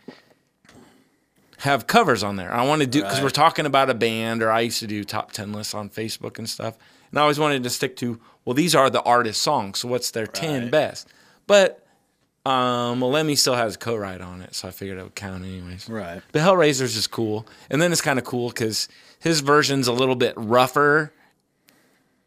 have 1.57 1.87
covers 1.87 2.21
on 2.21 2.35
there. 2.35 2.53
I 2.53 2.65
want 2.65 2.81
to 2.81 2.87
do 2.87 3.01
because 3.01 3.21
we're 3.21 3.29
talking 3.29 3.65
about 3.65 3.89
a 3.89 3.95
band, 3.95 4.43
or 4.43 4.51
I 4.51 4.61
used 4.61 4.79
to 4.81 4.87
do 4.87 5.03
top 5.03 5.31
ten 5.31 5.51
lists 5.51 5.73
on 5.73 5.89
Facebook 5.89 6.37
and 6.37 6.47
stuff, 6.47 6.77
and 7.09 7.17
I 7.17 7.23
always 7.23 7.39
wanted 7.39 7.63
to 7.63 7.71
stick 7.71 7.95
to 7.97 8.21
well, 8.45 8.53
these 8.53 8.75
are 8.75 8.89
the 8.91 9.01
artist 9.01 9.41
songs, 9.41 9.79
so 9.79 9.87
what's 9.87 10.11
their 10.11 10.27
ten 10.27 10.69
best? 10.69 11.07
But 11.47 11.80
um, 12.45 13.01
well, 13.01 13.11
Lemmy 13.11 13.35
still 13.35 13.55
has 13.55 13.75
a 13.75 13.77
co-write 13.77 14.21
on 14.21 14.41
it, 14.41 14.55
so 14.55 14.67
I 14.67 14.71
figured 14.71 14.97
it 14.97 15.03
would 15.03 15.15
count 15.15 15.43
anyways. 15.43 15.87
Right. 15.89 16.21
But 16.31 16.41
Hellraiser's 16.41 16.95
is 16.95 17.07
cool. 17.07 17.45
And 17.69 17.81
then 17.81 17.91
it's 17.91 18.01
kind 18.01 18.17
of 18.17 18.25
cool 18.25 18.49
because 18.49 18.87
his 19.19 19.41
version's 19.41 19.87
a 19.87 19.93
little 19.93 20.15
bit 20.15 20.33
rougher. 20.35 21.13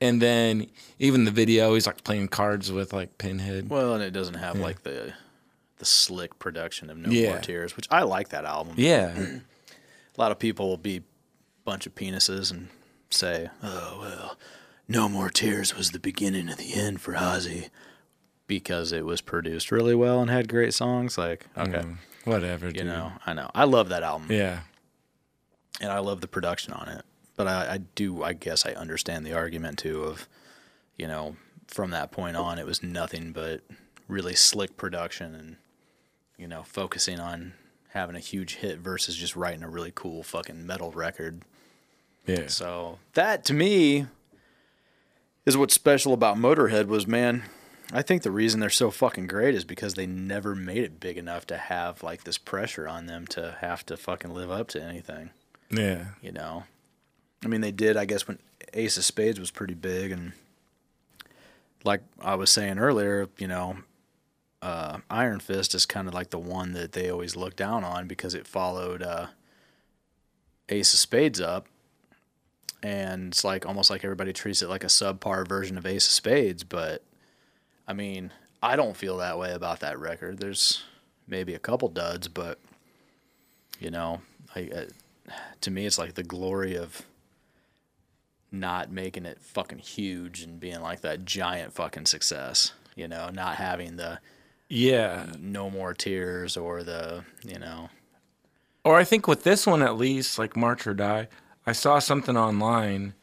And 0.00 0.22
then 0.22 0.68
even 0.98 1.24
the 1.24 1.30
video, 1.30 1.74
he's 1.74 1.86
like 1.86 2.04
playing 2.04 2.28
cards 2.28 2.70
with 2.70 2.92
like 2.92 3.18
Pinhead. 3.18 3.68
Well, 3.70 3.94
and 3.94 4.02
it 4.02 4.12
doesn't 4.12 4.34
have 4.34 4.56
like 4.56 4.82
the 4.82 5.14
the 5.78 5.84
slick 5.84 6.38
production 6.38 6.90
of 6.90 6.96
No 6.96 7.10
Yeah. 7.10 7.30
More 7.30 7.38
Tears, 7.40 7.76
which 7.76 7.88
I 7.90 8.02
like 8.02 8.28
that 8.28 8.44
album. 8.44 8.74
Yeah. 8.76 9.12
A 10.16 10.20
lot 10.20 10.30
of 10.30 10.38
people 10.38 10.68
will 10.68 10.76
be 10.76 10.98
a 10.98 11.02
bunch 11.64 11.86
of 11.86 11.94
penises 11.96 12.52
and 12.52 12.68
say, 13.10 13.48
"Oh 13.64 13.98
well, 14.00 14.38
No 14.86 15.08
More 15.08 15.28
Tears 15.30 15.76
was 15.76 15.90
the 15.90 15.98
beginning 15.98 16.48
of 16.48 16.56
the 16.56 16.74
end 16.74 17.00
for 17.00 17.14
Ozzy," 17.14 17.70
because 18.46 18.92
it 18.92 19.04
was 19.04 19.20
produced 19.20 19.70
really 19.70 19.94
well 19.94 20.20
and 20.20 20.30
had 20.30 20.48
great 20.48 20.74
songs. 20.74 21.16
Like, 21.18 21.46
okay, 21.56 21.78
Mm, 21.82 21.96
whatever. 22.24 22.66
you 22.66 22.72
dude. 22.72 22.86
know, 22.86 23.12
I 23.26 23.32
know, 23.32 23.50
I 23.54 23.64
love 23.64 23.88
that 23.90 24.02
album, 24.02 24.30
Yeah. 24.30 24.60
and 25.80 25.90
I 25.90 25.98
love 26.00 26.20
the 26.20 26.28
production 26.28 26.72
on 26.72 26.88
it. 26.88 27.04
But 27.36 27.48
I, 27.48 27.74
I 27.74 27.78
do, 27.78 28.22
I 28.22 28.32
guess, 28.32 28.64
I 28.64 28.72
understand 28.72 29.26
the 29.26 29.32
argument 29.32 29.78
too 29.78 30.04
of, 30.04 30.28
you 30.96 31.06
know, 31.08 31.36
from 31.66 31.90
that 31.90 32.12
point 32.12 32.36
on, 32.36 32.58
it 32.58 32.66
was 32.66 32.82
nothing 32.82 33.32
but 33.32 33.62
really 34.06 34.34
slick 34.34 34.76
production 34.76 35.34
and, 35.34 35.56
you 36.36 36.46
know, 36.46 36.62
focusing 36.62 37.18
on 37.18 37.54
having 37.88 38.14
a 38.14 38.20
huge 38.20 38.56
hit 38.56 38.78
versus 38.78 39.16
just 39.16 39.34
writing 39.34 39.62
a 39.62 39.68
really 39.68 39.90
cool 39.94 40.22
fucking 40.22 40.64
metal 40.66 40.90
record. 40.92 41.42
Yeah. 42.26 42.46
So 42.48 42.98
that 43.14 43.44
to 43.46 43.54
me 43.54 44.06
is 45.46 45.56
what's 45.56 45.74
special 45.74 46.12
about 46.12 46.36
Motorhead 46.36 46.86
was 46.86 47.06
man, 47.06 47.42
I 47.92 48.02
think 48.02 48.22
the 48.22 48.30
reason 48.30 48.60
they're 48.60 48.70
so 48.70 48.90
fucking 48.90 49.26
great 49.26 49.54
is 49.54 49.64
because 49.64 49.94
they 49.94 50.06
never 50.06 50.54
made 50.54 50.78
it 50.84 50.98
big 51.00 51.16
enough 51.18 51.46
to 51.48 51.56
have 51.56 52.02
like 52.02 52.24
this 52.24 52.38
pressure 52.38 52.88
on 52.88 53.06
them 53.06 53.26
to 53.28 53.56
have 53.60 53.84
to 53.86 53.96
fucking 53.96 54.32
live 54.32 54.50
up 54.50 54.68
to 54.68 54.82
anything, 54.82 55.30
Yeah. 55.70 56.06
you 56.22 56.32
know. 56.32 56.64
I 57.44 57.48
mean 57.48 57.60
they 57.60 57.72
did 57.72 57.96
I 57.96 58.04
guess 58.06 58.26
when 58.26 58.38
Ace 58.72 58.96
of 58.96 59.04
Spades 59.04 59.38
was 59.38 59.50
pretty 59.50 59.74
big 59.74 60.10
and 60.10 60.32
like 61.84 62.00
I 62.20 62.34
was 62.36 62.50
saying 62.50 62.78
earlier, 62.78 63.28
you 63.38 63.46
know, 63.46 63.76
uh, 64.62 64.98
Iron 65.10 65.38
Fist 65.40 65.74
is 65.74 65.84
kind 65.84 66.08
of 66.08 66.14
like 66.14 66.30
the 66.30 66.38
one 66.38 66.72
that 66.72 66.92
they 66.92 67.10
always 67.10 67.36
look 67.36 67.54
down 67.54 67.84
on 67.84 68.08
because 68.08 68.34
it 68.34 68.46
followed 68.46 69.02
uh, 69.02 69.26
Ace 70.70 70.94
of 70.94 70.98
Spades 71.00 71.38
up, 71.42 71.66
and 72.82 73.32
it's 73.34 73.44
like 73.44 73.66
almost 73.66 73.90
like 73.90 74.02
everybody 74.02 74.32
treats 74.32 74.62
it 74.62 74.70
like 74.70 74.82
a 74.82 74.86
subpar 74.86 75.46
version 75.46 75.76
of 75.76 75.84
Ace 75.84 76.06
of 76.06 76.12
Spades, 76.12 76.64
but 76.64 77.02
I 77.86 77.92
mean, 77.92 78.32
I 78.62 78.76
don't 78.76 78.96
feel 78.96 79.18
that 79.18 79.38
way 79.38 79.52
about 79.52 79.80
that 79.80 79.98
record. 79.98 80.38
There's 80.38 80.82
maybe 81.26 81.54
a 81.54 81.58
couple 81.58 81.88
duds, 81.88 82.28
but 82.28 82.58
you 83.78 83.90
know, 83.90 84.20
I, 84.54 84.70
uh, 84.74 85.32
to 85.62 85.70
me, 85.70 85.84
it's 85.86 85.98
like 85.98 86.14
the 86.14 86.22
glory 86.22 86.76
of 86.76 87.02
not 88.52 88.90
making 88.90 89.26
it 89.26 89.38
fucking 89.40 89.78
huge 89.78 90.42
and 90.42 90.60
being 90.60 90.80
like 90.80 91.00
that 91.00 91.24
giant 91.24 91.72
fucking 91.72 92.06
success. 92.06 92.72
You 92.94 93.08
know, 93.08 93.28
not 93.30 93.56
having 93.56 93.96
the 93.96 94.20
Yeah. 94.68 95.26
no 95.38 95.68
more 95.68 95.92
tears 95.94 96.56
or 96.56 96.84
the 96.84 97.24
you 97.44 97.58
know 97.58 97.88
Or 98.84 98.96
I 98.96 99.02
think 99.04 99.26
with 99.26 99.42
this 99.42 99.66
one 99.66 99.82
at 99.82 99.96
least, 99.96 100.38
like 100.38 100.56
March 100.56 100.86
or 100.86 100.94
Die, 100.94 101.26
I 101.66 101.72
saw 101.72 101.98
something 101.98 102.36
online 102.36 103.14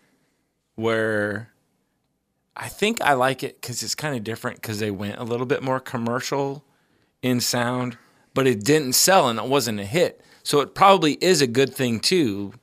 where 0.75 1.51
I 2.61 2.67
think 2.69 3.01
I 3.01 3.13
like 3.13 3.41
it 3.43 3.59
because 3.59 3.81
it's 3.81 3.95
kind 3.95 4.15
of 4.15 4.23
different 4.23 4.61
because 4.61 4.79
they 4.79 4.91
went 4.91 5.17
a 5.17 5.23
little 5.23 5.47
bit 5.47 5.63
more 5.63 5.79
commercial 5.79 6.63
in 7.23 7.41
sound, 7.41 7.97
but 8.35 8.45
it 8.45 8.63
didn't 8.63 8.93
sell 8.93 9.27
and 9.29 9.39
it 9.39 9.45
wasn't 9.45 9.79
a 9.79 9.83
hit. 9.85 10.21
So 10.43 10.61
it 10.61 10.75
probably 10.75 11.13
is 11.21 11.41
a 11.41 11.47
good 11.47 11.73
thing 11.73 11.99
too, 11.99 12.53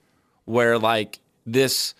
where 0.45 0.79
like 0.79 1.19
this, 1.45 1.95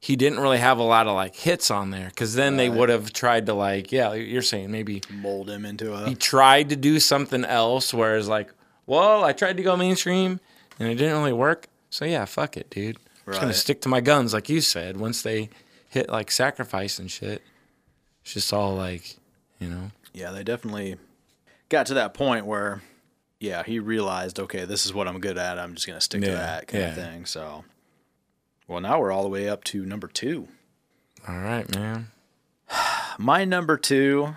he 0.00 0.16
didn't 0.16 0.40
really 0.40 0.58
have 0.58 0.78
a 0.78 0.82
lot 0.82 1.06
of 1.06 1.14
like 1.14 1.36
hits 1.36 1.70
on 1.70 1.90
there 1.90 2.08
because 2.08 2.34
then 2.34 2.56
they 2.56 2.68
would 2.68 2.88
have 2.88 3.12
tried 3.12 3.46
to 3.46 3.54
like, 3.54 3.92
yeah, 3.92 4.12
you're 4.14 4.42
saying 4.42 4.72
maybe 4.72 5.00
mold 5.08 5.48
him 5.48 5.64
into 5.64 5.94
a 5.94 6.08
he 6.08 6.16
tried 6.16 6.70
to 6.70 6.76
do 6.76 6.98
something 6.98 7.44
else, 7.44 7.94
whereas 7.94 8.26
like, 8.28 8.50
well, 8.86 9.22
I 9.22 9.32
tried 9.34 9.56
to 9.58 9.62
go 9.62 9.76
mainstream 9.76 10.40
and 10.80 10.88
it 10.88 10.96
didn't 10.96 11.16
really 11.16 11.32
work. 11.32 11.68
So 11.90 12.04
yeah, 12.04 12.24
fuck 12.24 12.56
it, 12.56 12.70
dude. 12.70 12.96
I'm 12.96 13.32
just 13.32 13.40
gonna 13.40 13.46
Right. 13.52 13.54
stick 13.54 13.82
to 13.82 13.88
my 13.88 14.00
guns, 14.00 14.32
like 14.32 14.48
you 14.48 14.60
said. 14.60 14.96
Once 14.96 15.22
they 15.22 15.50
hit 15.90 16.08
like 16.08 16.30
sacrifice 16.30 16.98
and 16.98 17.10
shit, 17.10 17.42
it's 18.22 18.32
just 18.32 18.52
all 18.54 18.74
like, 18.74 19.16
you 19.58 19.68
know, 19.68 19.90
yeah, 20.14 20.30
they 20.30 20.42
definitely 20.42 20.96
got 21.68 21.84
to 21.86 21.94
that 21.94 22.14
point 22.14 22.46
where, 22.46 22.80
yeah, 23.38 23.62
he 23.62 23.78
realized, 23.78 24.38
okay, 24.40 24.64
this 24.64 24.86
is 24.86 24.94
what 24.94 25.06
I'm 25.08 25.20
good 25.20 25.36
at. 25.36 25.58
I'm 25.58 25.74
just 25.74 25.86
gonna 25.86 26.00
stick 26.00 26.22
to 26.22 26.30
that 26.30 26.68
kind 26.68 26.84
of 26.84 26.94
thing. 26.94 27.26
So, 27.26 27.64
well, 28.66 28.80
now 28.80 29.00
we're 29.00 29.12
all 29.12 29.24
the 29.24 29.28
way 29.28 29.48
up 29.48 29.64
to 29.64 29.84
number 29.84 30.06
two. 30.08 30.48
all 31.28 31.38
right, 31.38 31.72
man. 31.74 32.08
My 33.18 33.44
number 33.44 33.76
two, 33.76 34.34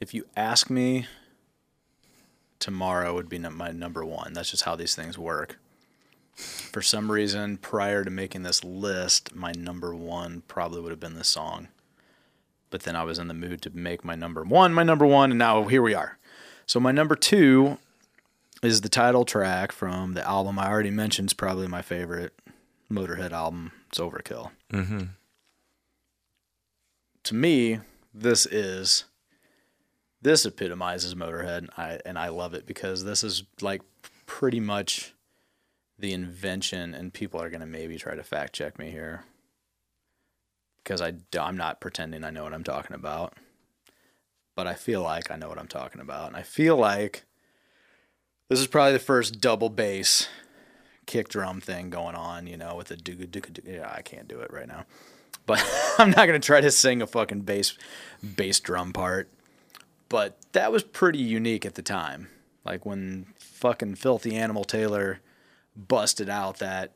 if 0.00 0.14
you 0.14 0.24
ask 0.36 0.70
me, 0.70 1.06
tomorrow 2.58 3.12
would 3.14 3.28
be 3.28 3.38
my 3.38 3.70
number 3.70 4.04
one. 4.04 4.32
That's 4.32 4.50
just 4.50 4.62
how 4.62 4.76
these 4.76 4.94
things 4.94 5.18
work. 5.18 5.58
For 6.38 6.82
some 6.82 7.10
reason, 7.10 7.56
prior 7.56 8.04
to 8.04 8.10
making 8.10 8.44
this 8.44 8.62
list, 8.62 9.34
my 9.34 9.50
number 9.52 9.92
one 9.92 10.42
probably 10.46 10.80
would 10.80 10.92
have 10.92 11.00
been 11.00 11.14
this 11.14 11.26
song. 11.26 11.66
But 12.70 12.84
then 12.84 12.94
I 12.94 13.02
was 13.02 13.18
in 13.18 13.26
the 13.26 13.34
mood 13.34 13.60
to 13.62 13.70
make 13.70 14.04
my 14.04 14.14
number 14.14 14.44
one 14.44 14.72
my 14.72 14.84
number 14.84 15.04
one, 15.04 15.32
and 15.32 15.38
now 15.38 15.64
here 15.64 15.82
we 15.82 15.94
are. 15.94 16.18
So 16.64 16.78
my 16.78 16.92
number 16.92 17.16
two 17.16 17.78
is 18.62 18.82
the 18.82 18.88
title 18.88 19.24
track 19.24 19.72
from 19.72 20.14
the 20.14 20.26
album 20.28 20.60
I 20.60 20.68
already 20.68 20.90
mentioned. 20.90 21.30
Is 21.30 21.34
probably 21.34 21.66
my 21.66 21.82
favorite 21.82 22.38
Motorhead 22.92 23.32
album. 23.32 23.72
It's 23.88 23.98
Overkill. 23.98 24.50
Mm-hmm. 24.72 25.04
To 27.24 27.34
me, 27.34 27.80
this 28.14 28.46
is 28.46 29.06
this 30.22 30.46
epitomizes 30.46 31.16
Motorhead, 31.16 31.58
and 31.58 31.70
I 31.76 31.98
and 32.06 32.16
I 32.16 32.28
love 32.28 32.54
it 32.54 32.64
because 32.64 33.02
this 33.02 33.24
is 33.24 33.42
like 33.60 33.82
pretty 34.26 34.60
much 34.60 35.14
the 35.98 36.12
invention, 36.12 36.94
and 36.94 37.12
people 37.12 37.40
are 37.40 37.50
gonna 37.50 37.66
maybe 37.66 37.96
try 37.96 38.14
to 38.14 38.22
fact 38.22 38.54
check 38.54 38.78
me 38.78 38.90
here 38.90 39.24
because 40.82 41.00
I, 41.02 41.14
I'm 41.38 41.56
not 41.56 41.80
pretending 41.80 42.24
I 42.24 42.30
know 42.30 42.44
what 42.44 42.54
I'm 42.54 42.64
talking 42.64 42.94
about, 42.94 43.34
but 44.54 44.66
I 44.66 44.74
feel 44.74 45.02
like 45.02 45.30
I 45.30 45.36
know 45.36 45.48
what 45.48 45.58
I'm 45.58 45.68
talking 45.68 46.00
about, 46.00 46.28
and 46.28 46.36
I 46.36 46.42
feel 46.42 46.76
like 46.76 47.24
this 48.48 48.60
is 48.60 48.66
probably 48.66 48.92
the 48.92 48.98
first 48.98 49.40
double 49.40 49.68
bass 49.68 50.28
kick 51.06 51.28
drum 51.28 51.60
thing 51.60 51.90
going 51.90 52.14
on, 52.14 52.46
you 52.46 52.56
know, 52.56 52.76
with 52.76 52.88
the 52.88 52.96
doo 52.96 53.14
doo 53.14 53.40
doo. 53.40 53.62
Yeah, 53.64 53.92
I 53.94 54.02
can't 54.02 54.28
do 54.28 54.40
it 54.40 54.52
right 54.52 54.68
now, 54.68 54.84
but 55.46 55.62
I'm 55.98 56.10
not 56.10 56.26
gonna 56.26 56.38
try 56.38 56.60
to 56.60 56.70
sing 56.70 57.02
a 57.02 57.06
fucking 57.06 57.40
bass 57.40 57.76
bass 58.36 58.60
drum 58.60 58.92
part. 58.92 59.28
But 60.08 60.38
that 60.52 60.72
was 60.72 60.82
pretty 60.82 61.18
unique 61.18 61.66
at 61.66 61.74
the 61.74 61.82
time. 61.82 62.28
Like 62.64 62.86
when 62.86 63.26
fucking 63.38 63.96
filthy 63.96 64.34
animal 64.36 64.64
Taylor 64.64 65.20
busted 65.78 66.28
out 66.28 66.58
that 66.58 66.92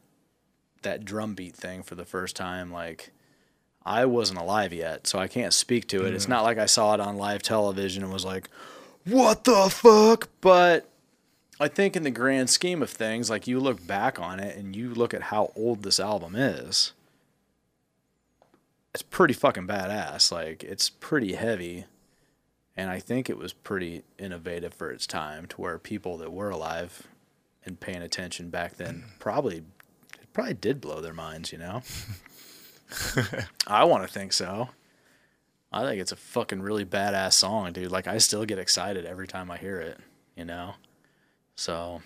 that 0.83 1.05
drum 1.05 1.35
beat 1.35 1.55
thing 1.55 1.83
for 1.83 1.95
the 1.95 2.05
first 2.05 2.35
time, 2.35 2.73
like 2.73 3.13
I 3.85 4.05
wasn't 4.05 4.41
alive 4.41 4.73
yet, 4.73 5.07
so 5.07 5.19
I 5.19 5.29
can't 5.29 5.55
speak 5.55 5.89
to 5.89 6.05
it. 6.05 6.15
It's 6.15 6.25
mm-hmm. 6.25 6.33
not 6.33 6.45
like 6.45 6.59
I 6.59 6.67
saw 6.67 6.95
it 6.95 7.01
on 7.01 7.17
live 7.17 7.43
television 7.43 8.03
and 8.03 8.13
was 8.13 8.25
like, 8.25 8.49
"What 9.05 9.45
the 9.45 9.69
fuck?" 9.71 10.29
But 10.41 10.89
I 11.61 11.69
think 11.69 11.97
in 11.97 12.03
the 12.03 12.11
grand 12.11 12.51
scheme 12.51 12.83
of 12.83 12.91
things, 12.91 13.31
like 13.31 13.47
you 13.47 13.61
look 13.61 13.87
back 13.87 14.19
on 14.19 14.41
it 14.41 14.57
and 14.57 14.75
you 14.75 14.93
look 14.93 15.15
at 15.15 15.23
how 15.23 15.53
old 15.55 15.83
this 15.83 16.01
album 16.01 16.35
is, 16.35 16.93
it's 18.93 19.03
pretty 19.03 19.35
fucking 19.35 19.67
badass. 19.67 20.33
Like 20.33 20.65
it's 20.65 20.91
pretty 20.91 21.35
heavy. 21.35 21.87
And 22.75 22.91
I 22.91 23.01
think 23.01 23.29
it 23.29 23.37
was 23.37 23.53
pretty 23.53 24.03
innovative 24.19 24.73
for 24.73 24.91
its 24.91 25.07
time 25.07 25.47
to 25.49 25.61
where 25.61 25.79
people 25.79 26.17
that 26.17 26.33
were 26.33 26.49
alive 26.49 27.07
and 27.65 27.79
paying 27.79 28.03
attention 28.03 28.51
back 28.51 28.77
then 28.77 29.05
probably 29.19 29.59
it 29.59 30.33
probably 30.33 30.55
did 30.55 30.81
blow 30.81 31.01
their 31.01 31.13
minds, 31.13 31.53
you 31.53 31.59
know? 31.59 31.83
I 33.67 33.85
want 33.85 34.07
to 34.07 34.13
think 34.13 34.33
so. 34.33 34.71
I 35.73 35.85
think 35.85 36.01
it's 36.01 36.13
a 36.13 36.17
fucking 36.17 36.61
really 36.61 36.85
badass 36.85 37.33
song, 37.35 37.73
dude. 37.73 37.91
Like 37.91 38.07
I 38.07 38.19
still 38.19 38.45
get 38.45 38.59
excited 38.59 39.07
every 39.07 39.27
time 39.27 39.51
I 39.51 39.57
hear 39.57 39.81
it, 39.81 39.99
you 40.37 40.45
know? 40.45 40.75
So 41.57 42.03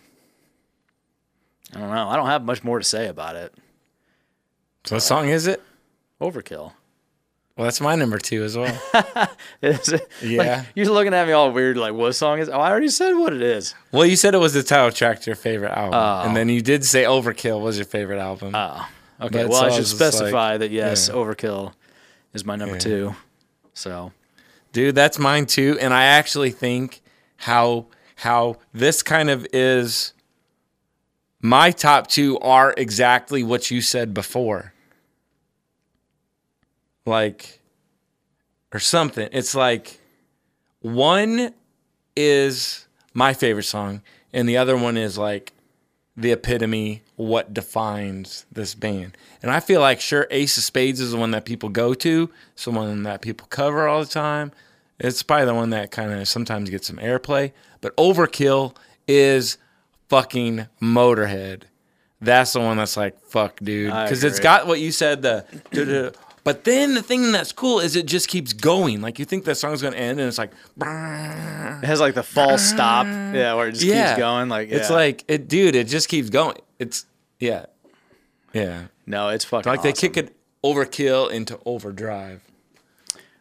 I 1.74 1.80
don't 1.80 1.90
know. 1.90 2.08
I 2.08 2.16
don't 2.16 2.26
have 2.26 2.44
much 2.44 2.62
more 2.62 2.78
to 2.78 2.84
say 2.84 3.08
about 3.08 3.36
it. 3.36 3.54
So 4.84 4.96
what 4.96 5.02
song 5.02 5.28
is 5.28 5.46
it? 5.46 5.62
Overkill. 6.20 6.72
Well, 7.56 7.64
that's 7.64 7.80
my 7.80 7.94
number 7.94 8.18
two 8.18 8.42
as 8.42 8.56
well. 8.56 8.78
Is 9.62 9.88
it? 9.88 10.08
Yeah. 10.22 10.38
Like, 10.58 10.66
you're 10.74 10.86
looking 10.86 11.14
at 11.14 11.26
me 11.26 11.32
all 11.32 11.50
weird, 11.52 11.78
like 11.78 11.94
what 11.94 12.12
song 12.12 12.38
is? 12.38 12.50
Oh, 12.50 12.60
I 12.60 12.70
already 12.70 12.88
said 12.88 13.14
what 13.14 13.32
it 13.32 13.40
is. 13.40 13.74
well, 13.92 14.04
you 14.04 14.14
said 14.16 14.34
it 14.34 14.38
was 14.38 14.52
the 14.52 14.62
title 14.62 14.92
track 14.92 15.20
to 15.20 15.30
your 15.30 15.36
favorite 15.36 15.72
album, 15.72 15.94
and 15.94 16.32
oh. 16.32 16.34
then 16.34 16.50
you 16.50 16.60
did 16.60 16.84
say 16.84 17.04
Overkill 17.04 17.62
was 17.62 17.78
your 17.78 17.86
favorite 17.86 18.18
album. 18.18 18.54
Oh, 18.54 18.86
okay. 19.22 19.42
But 19.44 19.48
well, 19.48 19.64
I 19.64 19.70
should 19.70 19.78
just 19.78 19.98
like- 19.98 20.12
specify 20.12 20.58
that 20.58 20.70
yes, 20.70 21.08
yeah. 21.08 21.14
Overkill 21.14 21.72
is 22.34 22.44
my 22.44 22.56
number 22.56 22.74
Yeah. 22.74 22.80
two. 22.80 23.16
So 23.72 24.12
Dude, 24.76 24.94
that's 24.94 25.18
mine 25.18 25.46
too. 25.46 25.78
And 25.80 25.94
I 25.94 26.04
actually 26.04 26.50
think 26.50 27.00
how 27.38 27.86
how 28.16 28.56
this 28.74 29.02
kind 29.02 29.30
of 29.30 29.46
is 29.50 30.12
my 31.40 31.70
top 31.70 32.08
two 32.08 32.38
are 32.40 32.74
exactly 32.76 33.42
what 33.42 33.70
you 33.70 33.80
said 33.80 34.12
before. 34.12 34.74
Like 37.06 37.60
or 38.72 38.78
something. 38.78 39.28
It's 39.32 39.54
like 39.54 39.98
one 40.80 41.54
is 42.16 42.86
my 43.14 43.32
favorite 43.32 43.64
song 43.64 44.02
and 44.32 44.48
the 44.48 44.56
other 44.56 44.76
one 44.76 44.96
is 44.96 45.16
like 45.16 45.52
the 46.16 46.32
epitome 46.32 47.02
what 47.16 47.52
defines 47.52 48.46
this 48.50 48.74
band 48.74 49.16
and 49.42 49.50
i 49.50 49.60
feel 49.60 49.80
like 49.80 50.00
sure 50.00 50.26
ace 50.30 50.56
of 50.56 50.62
spades 50.62 51.00
is 51.00 51.12
the 51.12 51.18
one 51.18 51.30
that 51.30 51.44
people 51.44 51.68
go 51.68 51.92
to 51.92 52.30
it's 52.52 52.64
the 52.64 52.70
one 52.70 53.02
that 53.02 53.20
people 53.20 53.46
cover 53.48 53.86
all 53.86 54.00
the 54.00 54.06
time 54.06 54.50
it's 54.98 55.22
probably 55.22 55.44
the 55.44 55.54
one 55.54 55.70
that 55.70 55.90
kind 55.90 56.12
of 56.12 56.26
sometimes 56.28 56.70
gets 56.70 56.86
some 56.86 56.96
airplay 56.96 57.52
but 57.80 57.94
overkill 57.96 58.74
is 59.06 59.58
fucking 60.08 60.66
motorhead 60.80 61.62
that's 62.20 62.54
the 62.54 62.60
one 62.60 62.78
that's 62.78 62.96
like 62.96 63.18
fuck 63.20 63.58
dude 63.62 63.92
because 63.92 64.24
it's 64.24 64.40
got 64.40 64.66
what 64.66 64.80
you 64.80 64.90
said 64.90 65.20
the. 65.20 66.14
but 66.46 66.62
then 66.62 66.94
the 66.94 67.02
thing 67.02 67.32
that's 67.32 67.50
cool 67.50 67.80
is 67.80 67.96
it 67.96 68.06
just 68.06 68.28
keeps 68.28 68.52
going 68.52 69.00
like 69.00 69.18
you 69.18 69.24
think 69.24 69.44
that 69.46 69.56
song's 69.56 69.82
gonna 69.82 69.96
end 69.96 70.20
and 70.20 70.28
it's 70.28 70.38
like 70.38 70.52
it 70.76 71.84
has 71.84 71.98
like 71.98 72.14
the 72.14 72.22
false 72.22 72.62
stop, 72.62 73.04
yeah, 73.34 73.54
where 73.54 73.66
it 73.66 73.72
just 73.72 73.84
keeps 73.84 74.16
going. 74.16 74.48
Like 74.48 74.70
it's 74.70 74.88
like 74.88 75.24
it, 75.26 75.48
dude. 75.48 75.74
It 75.74 75.88
just 75.88 76.08
keeps 76.08 76.30
going. 76.30 76.56
It's 76.78 77.04
yeah, 77.40 77.66
yeah. 78.52 78.84
no, 79.06 79.30
it's 79.30 79.44
fucking 79.44 79.68
Like 79.68 79.82
they 79.82 79.92
kick 79.92 80.16
it 80.16 80.36
overkill 80.62 81.32
into 81.32 81.58
overdrive. 81.64 82.42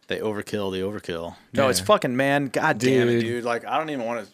They 0.08 0.18
overkill 0.18 0.72
the 0.72 0.80
overkill. 0.80 1.36
No, 1.52 1.68
it's 1.68 1.78
fucking 1.78 2.16
man. 2.16 2.48
God 2.48 2.78
damn 2.78 3.08
it, 3.08 3.12
Dude. 3.12 3.22
dude. 3.22 3.44
Like 3.44 3.64
I 3.64 3.78
don't 3.78 3.90
even 3.90 4.04
want 4.04 4.26
to. 4.26 4.32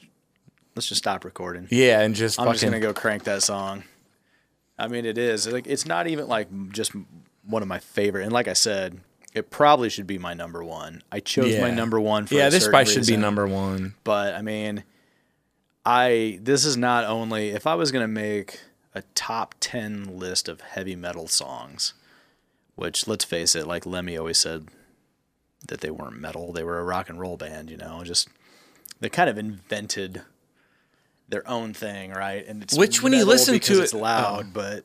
Let's 0.74 0.89
just 0.89 1.01
stop 1.01 1.27
recording. 1.27 1.69
Yeah, 1.70 2.01
and 2.01 2.15
just 2.15 2.40
I'm 2.40 2.47
fucking 2.47 2.55
just 2.55 2.65
gonna 2.65 2.81
go 2.81 2.94
crank 2.94 3.24
that 3.24 3.43
song. 3.43 3.85
I 4.78 4.89
mean, 4.89 5.05
it 5.05 5.19
is 5.19 5.47
like 5.47 5.66
it's 5.66 5.85
not 5.85 6.07
even 6.07 6.27
like 6.27 6.49
just 6.73 6.93
one 7.53 7.62
of 7.62 7.69
my 7.69 7.79
favorite. 7.79 8.24
And 8.24 8.33
like 8.33 8.49
I 8.49 8.53
said, 8.55 9.01
it 9.35 9.51
probably 9.51 9.89
should 9.89 10.07
be 10.07 10.19
my 10.19 10.35
number 10.35 10.65
one. 10.65 11.03
I 11.12 11.20
chose 11.20 11.59
my 11.61 11.70
number 11.70 12.01
one 12.01 12.27
for 12.27 12.35
yeah. 12.35 12.49
This 12.49 12.66
probably 12.66 12.93
should 12.93 13.07
be 13.07 13.16
number 13.16 13.47
one. 13.47 13.95
but 14.05 14.35
I 14.35 14.43
mean, 14.43 14.85
I 15.87 16.39
this 16.43 16.65
is 16.65 16.77
not 16.77 17.05
only 17.05 17.51
if 17.51 17.66
I 17.66 17.74
was 17.74 17.93
gonna 17.93 18.09
make 18.09 18.61
a 18.95 19.03
top 19.15 19.55
ten 19.61 20.19
list 20.19 20.49
of 20.49 20.61
heavy 20.61 20.97
metal 20.97 21.29
songs, 21.29 21.95
which 22.74 23.07
let's 23.07 23.24
face 23.24 23.55
it, 23.55 23.66
like 23.66 23.87
Lemmy 23.87 24.16
always 24.16 24.39
said, 24.39 24.69
that 25.69 25.81
they 25.81 25.91
weren't 25.91 26.19
metal. 26.20 26.53
They 26.53 26.65
were 26.65 26.79
a 26.79 26.85
rock 26.85 27.09
and 27.09 27.19
roll 27.19 27.37
band, 27.37 27.70
you 27.70 27.77
know. 27.77 28.03
Just 28.05 28.29
they 29.01 29.09
kind 29.09 29.31
of 29.31 29.39
invented 29.39 30.23
their 31.29 31.49
own 31.49 31.73
thing, 31.73 32.11
right? 32.11 32.47
And 32.47 32.62
it's 32.62 32.77
Which 32.77 33.03
when 33.03 33.12
you 33.15 33.24
listen 33.24 33.59
to 33.59 33.73
it- 33.81 33.83
it's 33.85 33.95
loud, 33.95 34.47
oh. 34.49 34.51
but 34.53 34.85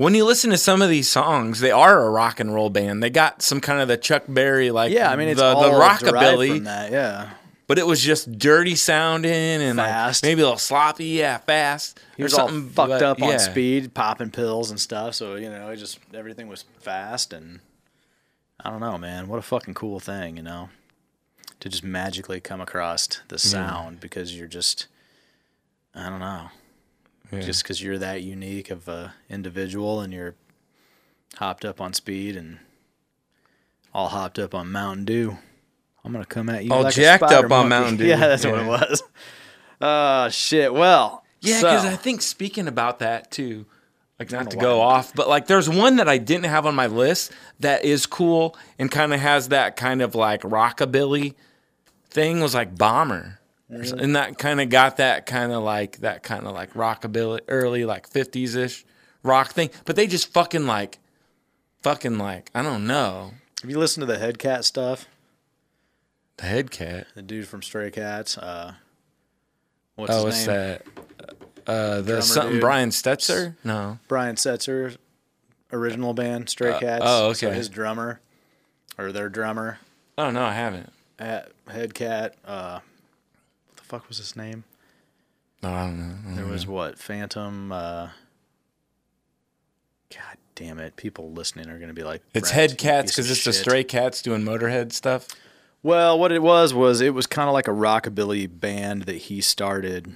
When 0.00 0.14
you 0.14 0.24
listen 0.24 0.48
to 0.48 0.56
some 0.56 0.80
of 0.80 0.88
these 0.88 1.10
songs, 1.10 1.60
they 1.60 1.70
are 1.70 2.06
a 2.06 2.08
rock 2.08 2.40
and 2.40 2.54
roll 2.54 2.70
band. 2.70 3.02
They 3.02 3.10
got 3.10 3.42
some 3.42 3.60
kind 3.60 3.82
of 3.82 3.88
the 3.88 3.98
Chuck 3.98 4.22
Berry 4.26 4.70
like 4.70 4.92
yeah, 4.92 5.10
I 5.10 5.16
mean 5.16 5.28
it's 5.28 5.40
the, 5.40 5.44
all 5.44 5.60
the 5.60 5.78
rockabilly, 5.78 6.54
from 6.54 6.64
that. 6.64 6.90
Yeah, 6.90 7.28
but 7.66 7.78
it 7.78 7.86
was 7.86 8.00
just 8.00 8.38
dirty 8.38 8.76
sounding 8.76 9.30
and 9.30 9.76
like, 9.76 9.88
Fast. 9.88 10.22
maybe 10.22 10.40
a 10.40 10.44
little 10.44 10.58
sloppy. 10.58 11.04
Yeah, 11.04 11.36
fast. 11.36 12.00
he 12.16 12.22
was 12.22 12.32
all 12.32 12.48
something, 12.48 12.70
fucked 12.70 12.88
but, 12.88 13.02
up 13.02 13.20
on 13.20 13.28
yeah. 13.28 13.36
speed, 13.36 13.92
popping 13.92 14.30
pills 14.30 14.70
and 14.70 14.80
stuff. 14.80 15.16
So 15.16 15.34
you 15.34 15.50
know, 15.50 15.68
it 15.68 15.76
just 15.76 15.98
everything 16.14 16.48
was 16.48 16.64
fast 16.78 17.34
and 17.34 17.60
I 18.58 18.70
don't 18.70 18.80
know, 18.80 18.96
man. 18.96 19.28
What 19.28 19.38
a 19.38 19.42
fucking 19.42 19.74
cool 19.74 20.00
thing, 20.00 20.38
you 20.38 20.42
know, 20.42 20.70
to 21.60 21.68
just 21.68 21.84
magically 21.84 22.40
come 22.40 22.62
across 22.62 23.06
the 23.28 23.36
mm-hmm. 23.36 23.36
sound 23.36 24.00
because 24.00 24.34
you're 24.34 24.48
just, 24.48 24.86
I 25.94 26.08
don't 26.08 26.20
know, 26.20 26.48
Yeah. 27.32 27.40
just 27.40 27.62
because 27.62 27.82
you're 27.82 27.98
that 27.98 28.22
unique 28.22 28.70
of 28.70 28.88
a 28.88 29.14
individual 29.28 30.00
and 30.00 30.12
you're 30.12 30.34
hopped 31.36 31.64
up 31.64 31.80
on 31.80 31.92
speed 31.92 32.36
and 32.36 32.58
all 33.94 34.08
hopped 34.08 34.38
up 34.38 34.54
on 34.54 34.70
Mountain 34.72 35.04
Dew. 35.04 35.38
I'm 36.04 36.12
gonna 36.12 36.24
come 36.24 36.48
at 36.48 36.64
you 36.64 36.72
All 36.72 36.82
like 36.84 36.94
jacked 36.94 37.22
up 37.24 37.50
on. 37.50 37.68
Mountain 37.68 37.96
Dew. 37.98 38.04
Yeah, 38.08 38.16
that's 38.16 38.44
what 38.46 38.58
it 38.58 38.66
was. 38.66 39.02
Oh 39.80 40.28
shit. 40.28 40.72
Well, 40.72 41.24
Yeah, 41.40 41.60
so- 41.60 41.70
because 41.70 41.84
I 41.86 41.96
think 41.96 42.22
speaking 42.22 42.68
about 42.68 42.98
that 43.00 43.30
too, 43.30 43.66
like 44.18 44.30
not 44.32 44.50
to 44.50 44.56
go 44.56 44.78
why. 44.80 44.94
off, 44.96 45.14
but 45.14 45.28
like 45.28 45.46
there's 45.46 45.68
one 45.68 45.96
that 45.96 46.08
I 46.08 46.18
didn't 46.18 46.44
have 46.44 46.66
on 46.66 46.74
my 46.74 46.86
list 46.86 47.32
that 47.60 47.84
is 47.84 48.06
cool 48.06 48.56
and 48.78 48.90
kind 48.90 49.12
of 49.14 49.20
has 49.20 49.48
that 49.48 49.76
kind 49.76 50.02
of 50.02 50.14
like 50.14 50.42
rockabilly 50.42 51.34
thing 52.10 52.40
was 52.40 52.54
like 52.54 52.76
Bomber. 52.76 53.38
And 53.70 54.16
that 54.16 54.36
kind 54.38 54.60
of 54.60 54.68
got 54.68 54.96
that 54.96 55.26
kind 55.26 55.52
of 55.52 55.62
like 55.62 55.98
that 55.98 56.22
kind 56.22 56.46
of 56.46 56.52
like 56.54 56.74
rockabilly 56.74 57.40
early 57.48 57.84
like 57.84 58.08
50s 58.10 58.56
ish 58.56 58.84
rock 59.22 59.52
thing, 59.52 59.70
but 59.84 59.94
they 59.96 60.06
just 60.06 60.32
fucking 60.32 60.66
like 60.66 60.98
fucking 61.82 62.18
like 62.18 62.50
I 62.54 62.62
don't 62.62 62.86
know. 62.86 63.32
Have 63.62 63.70
you 63.70 63.78
listened 63.78 64.06
to 64.06 64.12
the 64.12 64.18
Headcat 64.18 64.64
stuff? 64.64 65.06
The 66.38 66.46
head 66.46 66.70
cat. 66.70 67.06
The 67.14 67.22
dude 67.22 67.46
from 67.46 67.62
Stray 67.62 67.90
Cats. 67.90 68.36
Uh, 68.38 68.72
what's 69.96 70.10
Oh, 70.12 70.16
his 70.16 70.24
what's 70.24 70.46
name? 70.46 70.56
that? 70.56 70.82
Uh, 71.66 71.96
the 71.96 72.02
Drummer 72.02 72.22
something 72.22 72.52
dude. 72.54 72.60
Brian 72.62 72.88
Setzer? 72.88 73.56
No. 73.62 73.98
Brian 74.08 74.36
Setzer, 74.36 74.96
original 75.72 76.14
band 76.14 76.48
Stray 76.48 76.76
Cats. 76.80 77.02
oh, 77.06 77.32
So 77.34 77.48
okay. 77.48 77.56
his 77.56 77.68
drummer, 77.68 78.20
or 78.98 79.12
their 79.12 79.28
drummer, 79.28 79.78
Oh 80.18 80.30
no, 80.30 80.42
I 80.44 80.54
haven't. 80.54 80.90
at 81.18 81.52
Headcat. 81.68 82.32
Uh, 82.46 82.80
fuck 83.90 84.06
was 84.06 84.18
his 84.18 84.36
name? 84.36 84.62
No, 85.64 85.70
I 85.70 85.86
don't 85.86 85.98
know. 85.98 86.36
There 86.36 86.46
was 86.46 86.64
what 86.66 86.96
Phantom. 86.96 87.72
Uh, 87.72 88.08
God 90.14 90.36
damn 90.54 90.78
it! 90.78 90.96
People 90.96 91.32
listening 91.32 91.68
are 91.68 91.78
gonna 91.78 91.92
be 91.92 92.04
like, 92.04 92.22
It's 92.32 92.50
head 92.50 92.78
cats 92.78 93.10
because 93.10 93.30
it's 93.30 93.44
the 93.44 93.52
stray 93.52 93.82
cats 93.82 94.22
doing 94.22 94.42
Motorhead 94.42 94.92
stuff. 94.92 95.28
Well, 95.82 96.18
what 96.18 96.30
it 96.30 96.42
was 96.42 96.72
was 96.72 97.00
it 97.00 97.14
was 97.14 97.26
kind 97.26 97.48
of 97.48 97.52
like 97.52 97.66
a 97.66 97.72
rockabilly 97.72 98.48
band 98.48 99.02
that 99.02 99.16
he 99.16 99.40
started, 99.40 100.14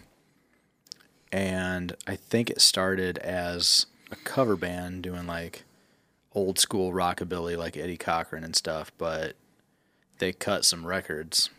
and 1.32 1.96
I 2.06 2.14
think 2.14 2.50
it 2.50 2.60
started 2.60 3.18
as 3.18 3.86
a 4.12 4.16
cover 4.16 4.54
band 4.56 5.02
doing 5.02 5.26
like 5.26 5.64
old 6.32 6.60
school 6.60 6.92
rockabilly, 6.92 7.58
like 7.58 7.76
Eddie 7.76 7.96
Cochran 7.96 8.44
and 8.44 8.54
stuff. 8.54 8.92
But 8.98 9.34
they 10.18 10.32
cut 10.32 10.64
some 10.64 10.86
records, 10.86 11.50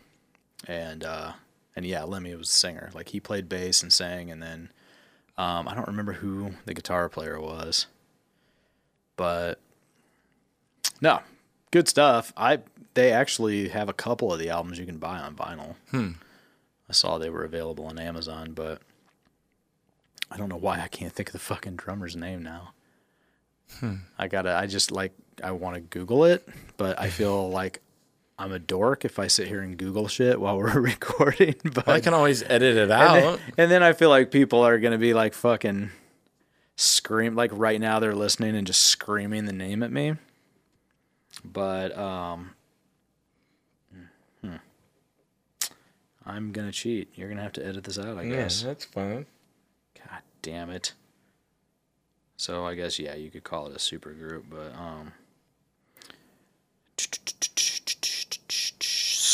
and 0.66 1.04
uh, 1.04 1.32
and 1.76 1.84
yeah, 1.86 2.02
Lemmy 2.02 2.34
was 2.34 2.48
the 2.48 2.54
singer. 2.54 2.90
Like 2.94 3.10
he 3.10 3.20
played 3.20 3.48
bass 3.48 3.82
and 3.82 3.92
sang, 3.92 4.30
and 4.30 4.42
then 4.42 4.70
um, 5.36 5.68
I 5.68 5.74
don't 5.74 5.86
remember 5.86 6.14
who 6.14 6.52
the 6.64 6.74
guitar 6.74 7.08
player 7.08 7.38
was, 7.40 7.86
but 9.16 9.60
no, 11.00 11.20
good 11.70 11.86
stuff. 11.88 12.32
I 12.36 12.60
they 12.94 13.12
actually 13.12 13.68
have 13.68 13.88
a 13.88 13.92
couple 13.92 14.32
of 14.32 14.38
the 14.38 14.48
albums 14.48 14.78
you 14.78 14.86
can 14.86 14.98
buy 14.98 15.18
on 15.18 15.36
vinyl. 15.36 15.76
I 16.88 16.92
saw 16.92 17.18
they 17.18 17.30
were 17.30 17.44
available 17.44 17.86
on 17.86 17.98
Amazon, 17.98 18.52
but 18.54 18.80
I 20.30 20.36
don't 20.38 20.48
know 20.48 20.56
why 20.56 20.80
I 20.80 20.88
can't 20.88 21.12
think 21.12 21.28
of 21.28 21.32
the 21.34 21.38
fucking 21.38 21.76
drummer's 21.76 22.16
name 22.16 22.42
now. 22.42 22.72
I 24.18 24.28
gotta. 24.28 24.56
I 24.56 24.66
just 24.66 24.90
like. 24.90 25.12
I 25.42 25.50
want 25.50 25.74
to 25.74 25.80
Google 25.82 26.24
it, 26.24 26.48
but 26.78 26.98
I 26.98 27.10
feel 27.10 27.50
like 27.50 27.82
I'm 28.38 28.52
a 28.52 28.58
dork 28.58 29.04
if 29.04 29.18
I 29.18 29.28
sit 29.28 29.48
here 29.48 29.62
and 29.62 29.76
Google 29.76 30.08
shit 30.08 30.40
while 30.40 30.58
we're 30.58 30.80
recording. 30.80 31.54
But 31.64 31.88
I 31.88 32.00
can 32.00 32.14
always 32.14 32.42
edit 32.42 32.76
it 32.76 32.82
and 32.82 32.92
out. 32.92 33.14
then, 33.14 33.38
and 33.56 33.70
then 33.70 33.82
I 33.82 33.92
feel 33.92 34.10
like 34.10 34.30
people 34.30 34.60
are 34.60 34.78
gonna 34.78 34.98
be 34.98 35.14
like 35.14 35.34
fucking 35.34 35.90
scream 36.76 37.34
like 37.34 37.50
right 37.54 37.80
now 37.80 37.98
they're 37.98 38.14
listening 38.14 38.54
and 38.54 38.66
just 38.66 38.82
screaming 38.82 39.46
the 39.46 39.52
name 39.52 39.82
at 39.82 39.90
me. 39.90 40.16
But 41.44 41.96
um 41.96 42.54
hmm. 44.42 44.56
I'm 46.24 46.52
gonna 46.52 46.72
cheat. 46.72 47.08
You're 47.14 47.28
gonna 47.28 47.42
have 47.42 47.52
to 47.54 47.66
edit 47.66 47.84
this 47.84 47.98
out, 47.98 48.18
I 48.18 48.22
yeah, 48.22 48.36
guess. 48.36 48.62
that's 48.62 48.84
fine. 48.84 49.26
God 49.98 50.20
damn 50.42 50.70
it. 50.70 50.92
So 52.36 52.66
I 52.66 52.74
guess 52.74 52.98
yeah, 52.98 53.14
you 53.14 53.30
could 53.30 53.44
call 53.44 53.68
it 53.68 53.76
a 53.76 53.78
super 53.78 54.12
group, 54.12 54.44
but 54.50 54.74
um 54.78 55.12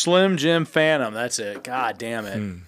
Slim 0.03 0.37
Jim 0.37 0.65
Phantom, 0.65 1.15
that's 1.15 1.39
it. 1.39 1.63
God 1.65 1.97
damn 1.99 2.25
it. 2.27 2.61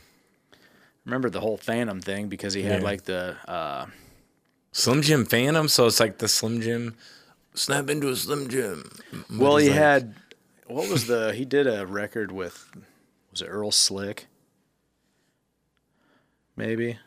Remember 1.04 1.28
the 1.30 1.40
whole 1.40 1.56
Phantom 1.56 2.00
thing 2.00 2.28
because 2.28 2.54
he 2.54 2.62
had 2.62 2.80
Yeah. 2.80 2.84
like 2.86 3.04
the 3.04 3.36
uh 3.48 3.86
Slim 4.72 5.02
Jim 5.02 5.24
Phantom, 5.24 5.68
so 5.68 5.86
it's 5.86 6.00
like 6.00 6.18
the 6.18 6.28
Slim 6.28 6.60
Jim 6.60 6.94
snap 7.54 7.88
into 7.90 8.08
a 8.08 8.16
Slim 8.16 8.48
Jim. 8.48 8.90
well 9.30 9.56
he 9.56 9.68
had 9.68 10.14
what 10.66 10.88
was 10.88 11.06
the 11.06 11.32
he 11.34 11.44
did 11.44 11.66
a 11.66 11.86
record 11.86 12.30
with 12.32 12.70
was 13.30 13.42
it 13.42 13.46
Earl 13.46 13.70
Slick? 13.72 14.26
Maybe. 16.56 16.98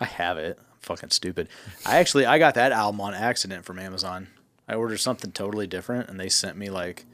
I 0.00 0.04
have 0.04 0.38
it. 0.38 0.58
I'm 0.58 0.78
fucking 0.80 1.10
stupid. 1.10 1.48
I 1.84 1.98
actually 1.98 2.26
I 2.26 2.38
got 2.38 2.54
that 2.54 2.72
album 2.72 3.00
on 3.00 3.14
accident 3.14 3.64
from 3.64 3.78
Amazon. 3.78 4.28
I 4.68 4.74
ordered 4.74 4.98
something 4.98 5.32
totally 5.32 5.66
different 5.66 6.08
and 6.08 6.18
they 6.18 6.28
sent 6.28 6.56
me 6.56 6.70
like 6.70 7.04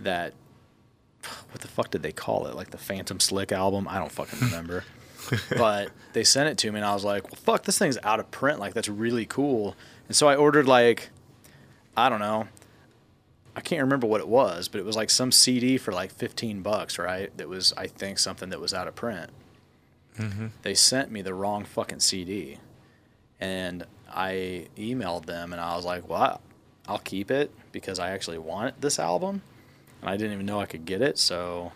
that 0.00 0.34
what 1.50 1.60
the 1.60 1.68
fuck 1.68 1.90
did 1.90 2.02
they 2.02 2.12
call 2.12 2.46
it? 2.46 2.54
Like 2.54 2.70
the 2.70 2.78
Phantom 2.78 3.20
Slick 3.20 3.52
album? 3.52 3.86
I 3.88 3.98
don't 3.98 4.12
fucking 4.12 4.38
remember. 4.40 4.84
but 5.56 5.90
they 6.12 6.24
sent 6.24 6.48
it 6.48 6.58
to 6.58 6.72
me 6.72 6.78
and 6.78 6.86
I 6.86 6.94
was 6.94 7.04
like, 7.04 7.24
"Well, 7.24 7.38
fuck, 7.42 7.64
this 7.64 7.78
thing's 7.78 7.98
out 8.02 8.20
of 8.20 8.30
print. 8.30 8.58
Like 8.58 8.74
that's 8.74 8.88
really 8.88 9.26
cool." 9.26 9.76
And 10.08 10.16
so 10.16 10.28
I 10.28 10.36
ordered 10.36 10.66
like 10.66 11.10
I 11.96 12.08
don't 12.08 12.20
know. 12.20 12.48
I 13.54 13.60
can't 13.60 13.82
remember 13.82 14.06
what 14.06 14.20
it 14.20 14.28
was, 14.28 14.68
but 14.68 14.80
it 14.80 14.84
was 14.84 14.96
like 14.96 15.10
some 15.10 15.30
CD 15.30 15.76
for 15.76 15.92
like 15.92 16.10
15 16.10 16.62
bucks, 16.62 16.98
right? 16.98 17.36
That 17.36 17.48
was 17.48 17.72
I 17.76 17.86
think 17.86 18.18
something 18.18 18.48
that 18.50 18.60
was 18.60 18.72
out 18.72 18.88
of 18.88 18.94
print. 18.94 19.30
Mm-hmm. 20.18 20.46
They 20.62 20.74
sent 20.74 21.10
me 21.10 21.22
the 21.22 21.34
wrong 21.34 21.64
fucking 21.64 22.00
CD. 22.00 22.58
And 23.40 23.84
I 24.10 24.68
emailed 24.76 25.26
them 25.26 25.52
and 25.52 25.60
I 25.60 25.76
was 25.76 25.84
like, 25.84 26.08
"Well, 26.08 26.40
I'll 26.86 26.98
keep 26.98 27.30
it 27.30 27.50
because 27.72 27.98
I 27.98 28.10
actually 28.10 28.38
want 28.38 28.80
this 28.80 28.98
album." 28.98 29.42
And 30.02 30.10
I 30.10 30.16
didn't 30.18 30.34
even 30.34 30.44
know 30.44 30.60
I 30.60 30.66
could 30.66 30.84
get 30.84 31.00
it, 31.00 31.16
so 31.18 31.72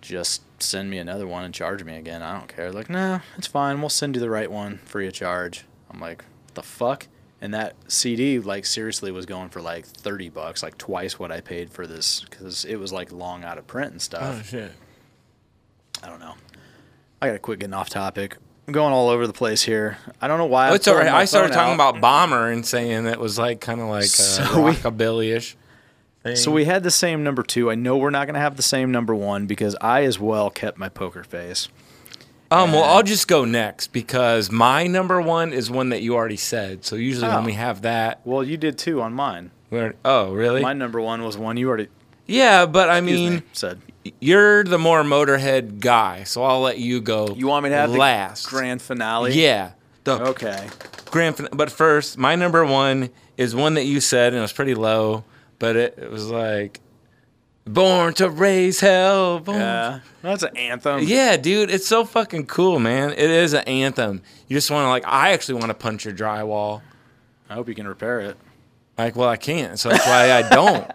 just 0.00 0.42
send 0.62 0.88
me 0.88 0.98
another 0.98 1.26
one 1.26 1.44
and 1.44 1.52
charge 1.52 1.82
me 1.84 1.96
again. 1.96 2.22
I 2.22 2.38
don't 2.38 2.48
care. 2.48 2.72
Like, 2.72 2.88
no, 2.88 3.20
it's 3.36 3.46
fine. 3.46 3.80
We'll 3.80 3.88
send 3.88 4.14
you 4.14 4.20
the 4.20 4.30
right 4.30 4.50
one 4.50 4.78
free 4.78 5.06
of 5.06 5.12
charge. 5.12 5.64
I'm 5.90 6.00
like, 6.00 6.24
the 6.54 6.62
fuck? 6.62 7.08
And 7.40 7.52
that 7.52 7.74
CD, 7.88 8.38
like, 8.38 8.64
seriously 8.64 9.10
was 9.12 9.26
going 9.26 9.50
for 9.50 9.60
like 9.60 9.84
30 9.84 10.30
bucks, 10.30 10.62
like 10.62 10.78
twice 10.78 11.18
what 11.18 11.30
I 11.30 11.40
paid 11.40 11.70
for 11.70 11.86
this 11.86 12.20
because 12.20 12.64
it 12.64 12.76
was 12.76 12.92
like 12.92 13.12
long 13.12 13.44
out 13.44 13.58
of 13.58 13.66
print 13.66 13.92
and 13.92 14.00
stuff. 14.00 14.38
Oh 14.40 14.42
shit. 14.42 14.72
I 16.02 16.08
don't 16.08 16.20
know. 16.20 16.34
I 17.20 17.26
gotta 17.26 17.38
quit 17.38 17.58
getting 17.58 17.74
off 17.74 17.88
topic. 17.90 18.36
I'm 18.66 18.72
going 18.72 18.92
all 18.92 19.08
over 19.10 19.26
the 19.26 19.32
place 19.32 19.62
here. 19.62 19.98
I 20.20 20.28
don't 20.28 20.38
know 20.38 20.46
why. 20.46 20.70
Oh, 20.70 20.74
it's 20.74 20.88
all 20.88 20.96
right. 20.96 21.06
I 21.08 21.24
started 21.24 21.52
talking 21.52 21.72
out. 21.80 21.90
about 21.90 22.00
Bomber 22.00 22.50
and 22.50 22.64
saying 22.66 23.06
it 23.06 23.20
was 23.20 23.38
like 23.38 23.60
kind 23.60 23.80
of 23.80 23.88
like 23.88 24.04
uh, 24.04 24.06
So 24.06 24.62
we- 24.64 24.72
rockabilly-ish. 24.72 25.56
Thing. 26.26 26.36
So 26.36 26.50
we 26.50 26.64
had 26.64 26.82
the 26.82 26.90
same 26.90 27.22
number 27.24 27.42
two. 27.42 27.70
I 27.70 27.74
know 27.74 27.96
we're 27.96 28.10
not 28.10 28.26
gonna 28.26 28.38
have 28.40 28.56
the 28.56 28.62
same 28.62 28.90
number 28.92 29.14
one 29.14 29.46
because 29.46 29.76
I 29.80 30.04
as 30.04 30.18
well 30.18 30.50
kept 30.50 30.78
my 30.78 30.88
poker 30.88 31.24
face. 31.24 31.68
Um, 32.50 32.72
well, 32.72 32.84
I'll 32.84 33.02
just 33.02 33.26
go 33.26 33.44
next 33.44 33.88
because 33.92 34.52
my 34.52 34.86
number 34.86 35.20
one 35.20 35.52
is 35.52 35.68
one 35.70 35.88
that 35.88 36.00
you 36.02 36.14
already 36.14 36.36
said. 36.36 36.84
So 36.84 36.94
usually 36.94 37.26
Oh. 37.30 37.34
when 37.36 37.44
we 37.44 37.54
have 37.54 37.82
that, 37.82 38.20
Well, 38.24 38.44
you 38.44 38.56
did 38.56 38.78
too 38.78 39.02
on 39.02 39.12
mine. 39.14 39.50
we're 39.70 39.94
oh 40.04 40.32
really? 40.32 40.62
My 40.62 40.72
number 40.72 41.00
one 41.00 41.24
was 41.24 41.36
one 41.36 41.56
you 41.56 41.68
already 41.68 41.88
yeah, 42.28 42.66
but 42.66 42.88
I 42.88 42.98
excuse 42.98 43.20
mean, 43.20 43.34
me, 43.36 43.42
said. 43.52 43.80
you're 44.20 44.64
the 44.64 44.78
more 44.78 45.02
Motorhead 45.04 45.78
guy, 45.80 46.24
so 46.24 46.42
I'll 46.42 46.60
let 46.60 46.78
you 46.78 47.00
go. 47.00 47.34
You 47.36 47.46
want 47.46 47.62
me 47.64 47.70
to 47.70 47.76
have 47.76 47.90
last? 47.94 48.44
the 48.44 48.50
grand 48.50 48.82
finale? 48.82 49.32
Yeah, 49.32 49.70
the 50.02 50.20
Okay. 50.30 50.66
grand. 51.12 51.36
fin- 51.36 51.48
But 51.52 51.70
first, 51.70 52.18
my 52.18 52.34
number 52.34 52.64
one 52.64 53.10
is 53.36 53.54
one 53.54 53.74
that 53.74 53.84
you 53.84 54.00
said, 54.00 54.28
and 54.32 54.38
it 54.38 54.42
was 54.42 54.52
pretty 54.52 54.74
low, 54.74 55.22
but 55.58 55.76
it, 55.76 55.98
it 55.98 56.10
was 56.10 56.30
like 56.30 56.80
born 57.66 58.14
to 58.14 58.30
raise 58.30 58.80
hell. 58.80 59.40
Born. 59.40 59.58
Yeah, 59.58 60.00
that's 60.22 60.42
an 60.42 60.56
anthem. 60.56 61.00
Yeah, 61.02 61.36
dude, 61.36 61.70
it's 61.70 61.86
so 61.86 62.04
fucking 62.04 62.46
cool, 62.46 62.78
man. 62.78 63.12
It 63.12 63.30
is 63.30 63.52
an 63.52 63.64
anthem. 63.64 64.22
You 64.48 64.56
just 64.56 64.70
want 64.70 64.84
to 64.84 64.88
like, 64.88 65.06
I 65.06 65.32
actually 65.32 65.54
want 65.54 65.68
to 65.68 65.74
punch 65.74 66.04
your 66.04 66.14
drywall. 66.14 66.82
I 67.48 67.54
hope 67.54 67.68
you 67.68 67.74
can 67.74 67.86
repair 67.86 68.20
it. 68.20 68.36
Like, 68.96 69.14
well, 69.14 69.28
I 69.28 69.36
can't, 69.36 69.78
so 69.78 69.90
that's 69.90 70.06
why 70.06 70.32
I 70.32 70.48
don't. 70.48 70.90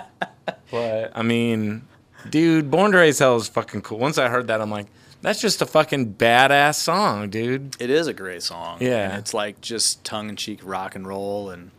but 0.70 1.12
I 1.14 1.22
mean, 1.22 1.86
dude, 2.30 2.70
Born 2.70 2.92
to 2.92 2.98
Raise 2.98 3.18
Hell 3.18 3.36
is 3.36 3.48
fucking 3.48 3.82
cool. 3.82 3.98
Once 3.98 4.16
I 4.16 4.28
heard 4.28 4.46
that, 4.46 4.60
I'm 4.60 4.70
like, 4.70 4.86
that's 5.20 5.40
just 5.40 5.60
a 5.60 5.66
fucking 5.66 6.14
badass 6.14 6.76
song, 6.76 7.28
dude. 7.30 7.76
It 7.80 7.90
is 7.90 8.06
a 8.06 8.14
great 8.14 8.42
song. 8.42 8.78
Yeah. 8.80 9.10
And 9.10 9.18
it's 9.18 9.34
like 9.34 9.60
just 9.60 10.04
tongue 10.04 10.28
in 10.28 10.36
cheek 10.36 10.60
rock 10.62 10.94
and 10.94 11.06
roll 11.06 11.50
and 11.50 11.72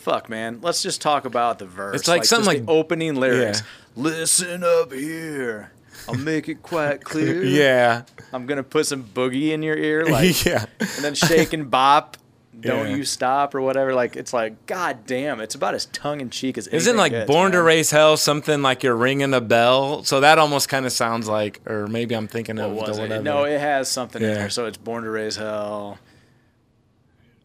fuck 0.00 0.28
man. 0.28 0.58
Let's 0.62 0.82
just 0.82 1.00
talk 1.00 1.24
about 1.24 1.58
the 1.58 1.66
verse. 1.66 1.96
It's 2.00 2.08
like 2.08 2.24
something 2.24 2.52
just 2.54 2.66
the 2.66 2.72
like- 2.72 2.78
opening 2.84 3.14
lyrics. 3.16 3.62
Listen 3.96 4.64
up 4.64 4.92
here. 4.92 5.72
I'll 6.08 6.14
make 6.14 6.48
it 6.48 6.62
quite 6.62 7.04
clear. 7.04 7.42
Yeah, 7.44 8.02
I'm 8.32 8.46
gonna 8.46 8.62
put 8.62 8.86
some 8.86 9.04
boogie 9.04 9.50
in 9.50 9.62
your 9.62 9.76
ear, 9.76 10.06
like 10.06 10.44
yeah. 10.46 10.64
and 10.80 11.04
then 11.04 11.14
shake 11.14 11.52
and 11.52 11.70
bop. 11.70 12.16
Don't 12.60 12.90
Yeah. 12.90 12.96
you 12.96 13.04
stop 13.04 13.54
or 13.54 13.62
whatever. 13.62 13.94
Like 13.94 14.16
it's 14.16 14.32
like, 14.34 14.66
god 14.66 15.06
damn, 15.06 15.40
it's 15.40 15.54
about 15.54 15.74
as 15.74 15.86
tongue 15.86 16.20
in 16.20 16.28
cheek 16.28 16.58
as 16.58 16.66
Isn't 16.66 16.96
like 16.96 17.12
gets, 17.12 17.26
Born 17.30 17.52
to. 17.52 17.62
Raise 17.62 17.90
Hell 17.90 18.18
something 18.18 18.60
like 18.60 18.82
you're 18.82 18.96
ringing 18.96 19.32
a 19.32 19.40
bell? 19.40 20.04
So 20.04 20.20
that 20.20 20.38
almost 20.38 20.68
kind 20.68 20.84
of 20.84 20.92
sounds 20.92 21.26
like, 21.26 21.60
or 21.66 21.86
maybe 21.86 22.14
I'm 22.14 22.28
thinking 22.28 22.56
What 22.56 22.64
of 22.66 22.72
was 22.74 22.86
the 22.88 22.92
it? 22.96 23.00
whatever. 23.06 23.22
No, 23.24 23.44
it 23.44 23.58
has 23.60 23.90
something 23.90 24.20
in 24.20 24.34
there. 24.34 24.50
So 24.50 24.66
it's 24.66 24.76
Born 24.76 25.04
to 25.04 25.10
Raise 25.10 25.36
Hell. 25.36 25.98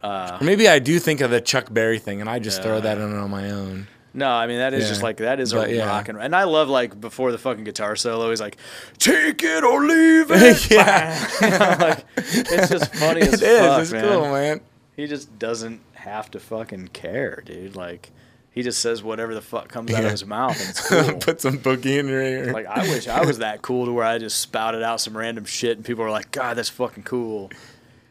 Uh, 0.05 0.37
or 0.39 0.43
maybe 0.45 0.67
I 0.67 0.79
do 0.79 0.99
think 0.99 1.21
of 1.21 1.31
the 1.31 1.41
Chuck 1.41 1.73
Berry 1.73 1.99
thing, 1.99 2.21
and 2.21 2.29
I 2.29 2.39
just 2.39 2.61
throw 2.61 2.79
that 2.81 2.97
in 2.97 3.15
on 3.15 3.29
my 3.29 3.49
own. 3.51 3.87
No, 4.13 4.29
I 4.31 4.47
mean 4.47 4.59
that 4.59 4.73
is 4.73 4.87
just 4.87 5.03
like 5.03 5.17
that 5.17 5.41
is 5.41 5.51
But, 5.51 5.69
a 5.69 5.75
yeah. 5.75 5.87
rock 5.87 6.07
and 6.07 6.17
and 6.21 6.33
I 6.33 6.45
love 6.45 6.69
like 6.69 6.99
before 7.01 7.33
the 7.33 7.37
fucking 7.37 7.65
guitar 7.65 7.97
solo, 7.97 8.29
he's 8.29 8.39
like, 8.39 8.55
"Take 8.97 9.43
it 9.43 9.63
or 9.63 9.81
leave 9.83 10.27
it." 10.31 10.71
yeah, 10.71 11.27
like, 11.81 12.05
it's 12.15 12.69
just 12.69 12.95
funny 12.95 13.21
it 13.21 13.33
as 13.33 13.41
is. 13.41 13.59
fuck, 13.67 13.81
it's 13.81 13.91
man. 13.91 14.03
cool, 14.07 14.21
man. 14.31 14.61
He 14.95 15.07
just 15.07 15.37
doesn't 15.37 15.81
have 15.95 16.31
to 16.31 16.39
fucking 16.39 16.89
care, 16.93 17.43
dude. 17.45 17.75
Like 17.75 18.09
he 18.51 18.61
just 18.63 18.79
says 18.79 19.03
whatever 19.03 19.33
the 19.33 19.41
fuck 19.41 19.67
comes 19.67 19.93
out 19.93 20.05
of 20.05 20.11
his 20.11 20.25
mouth, 20.25 20.57
and 20.61 20.69
it's 20.69 20.87
cool. 20.87 21.17
Put 21.19 21.41
some 21.41 21.57
boogie 21.59 21.99
in 21.99 22.07
your 22.07 22.21
ear. 22.21 22.53
like 22.53 22.67
I 22.67 22.83
wish 22.83 23.09
I 23.09 23.25
was 23.25 23.39
that 23.39 23.61
cool 23.63 23.85
to 23.85 23.91
where 23.91 24.05
I 24.05 24.17
just 24.17 24.39
spouted 24.39 24.81
out 24.81 25.01
some 25.01 25.17
random 25.17 25.43
shit, 25.43 25.75
and 25.75 25.85
people 25.85 26.05
are 26.05 26.11
like, 26.11 26.31
"God, 26.31 26.55
that's 26.55 26.69
fucking 26.69 27.03
cool." 27.03 27.51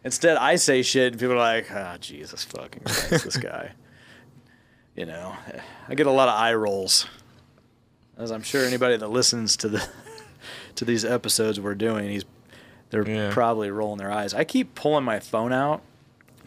Instead, 0.05 0.37
I 0.37 0.57
say 0.57 0.83
shit, 0.83 1.13
and 1.13 1.21
people 1.21 1.35
are 1.35 1.39
like, 1.39 1.67
"Ah, 1.73 1.97
Jesus 2.01 2.45
fucking 2.45 2.83
Christ, 2.85 3.25
this 3.25 3.37
guy." 3.37 3.73
You 4.97 5.07
know, 5.07 5.35
I 5.89 5.97
get 5.97 6.07
a 6.07 6.11
lot 6.13 6.29
of 6.29 6.35
eye 6.39 6.55
rolls, 6.55 7.09
as 8.17 8.31
I'm 8.31 8.45
sure 8.45 8.65
anybody 8.65 8.97
that 8.97 9.09
listens 9.09 9.57
to 9.57 9.69
the 9.69 9.85
to 10.77 10.85
these 10.85 11.05
episodes 11.05 11.59
we're 11.59 11.75
doing, 11.75 12.11
he's 12.11 12.25
they're 12.91 13.05
Yeah. 13.05 13.33
probably 13.33 13.73
rolling 13.73 13.99
their 13.99 14.13
eyes. 14.13 14.35
I 14.35 14.45
keep 14.45 14.77
pulling 14.77 15.03
my 15.03 15.19
phone 15.19 15.53
out 15.53 15.83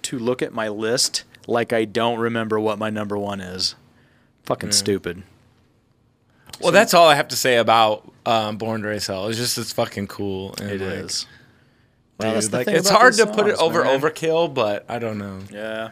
to 0.03 0.17
look 0.17 0.41
at 0.41 0.53
my 0.53 0.69
list 0.69 1.25
like 1.45 1.73
I 1.73 1.83
don't 1.83 2.19
remember 2.19 2.57
what 2.57 2.79
my 2.79 2.89
number 2.89 3.17
one 3.17 3.41
is. 3.41 3.75
Fucking 4.43 4.71
stupid. 4.71 5.23
well, 6.61 6.71
that's 6.71 6.93
all 6.93 7.09
I 7.09 7.15
have 7.15 7.27
to 7.27 7.35
say 7.35 7.57
about 7.57 8.09
um, 8.25 8.55
Born 8.57 8.81
to 8.83 8.87
Raise 8.87 9.07
Hell. 9.07 9.27
It's 9.27 9.37
just 9.37 9.57
it's 9.57 9.73
fucking 9.73 10.07
cool. 10.07 10.55
And 10.61 10.71
It 10.71 10.79
like, 10.79 10.99
is. 11.05 11.25
Well, 12.19 12.33
like, 12.51 12.67
it's 12.67 12.89
hard 12.89 13.13
to 13.15 13.27
put 13.27 13.47
it 13.47 13.57
over 13.57 13.83
man. 13.83 13.99
overkill, 13.99 14.53
but 14.53 14.85
I 14.89 14.97
don't 14.99 15.17
know. 15.19 15.39
Yeah. 15.51 15.91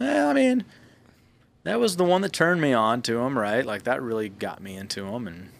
Yeah, 0.00 0.28
I 0.28 0.32
mean, 0.32 0.64
that 1.64 1.78
was 1.80 1.96
the 1.96 2.04
one 2.04 2.22
that 2.22 2.32
turned 2.32 2.60
me 2.60 2.72
on 2.72 3.02
to 3.02 3.18
him, 3.20 3.38
right? 3.38 3.64
Like 3.64 3.82
that 3.84 4.00
really 4.02 4.28
got 4.28 4.62
me 4.62 4.74
into 4.76 5.06
him 5.06 5.26
and 5.26 5.50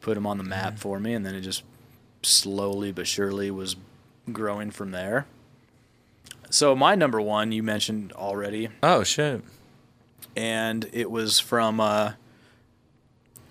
put 0.00 0.16
him 0.16 0.26
on 0.26 0.38
the 0.38 0.44
map 0.44 0.78
for 0.78 0.98
me, 1.00 1.14
and 1.14 1.24
then 1.24 1.34
it 1.34 1.40
just 1.42 1.62
slowly 2.22 2.92
but 2.92 3.06
surely 3.06 3.50
was 3.50 3.76
growing 4.32 4.70
from 4.70 4.90
there. 4.90 5.26
So 6.50 6.74
my 6.76 6.94
number 6.94 7.20
one, 7.20 7.52
you 7.52 7.62
mentioned 7.62 8.12
already, 8.12 8.68
Oh 8.82 9.02
shit. 9.02 9.42
and 10.36 10.88
it 10.92 11.10
was 11.10 11.40
from 11.40 11.80
uh, 11.80 12.12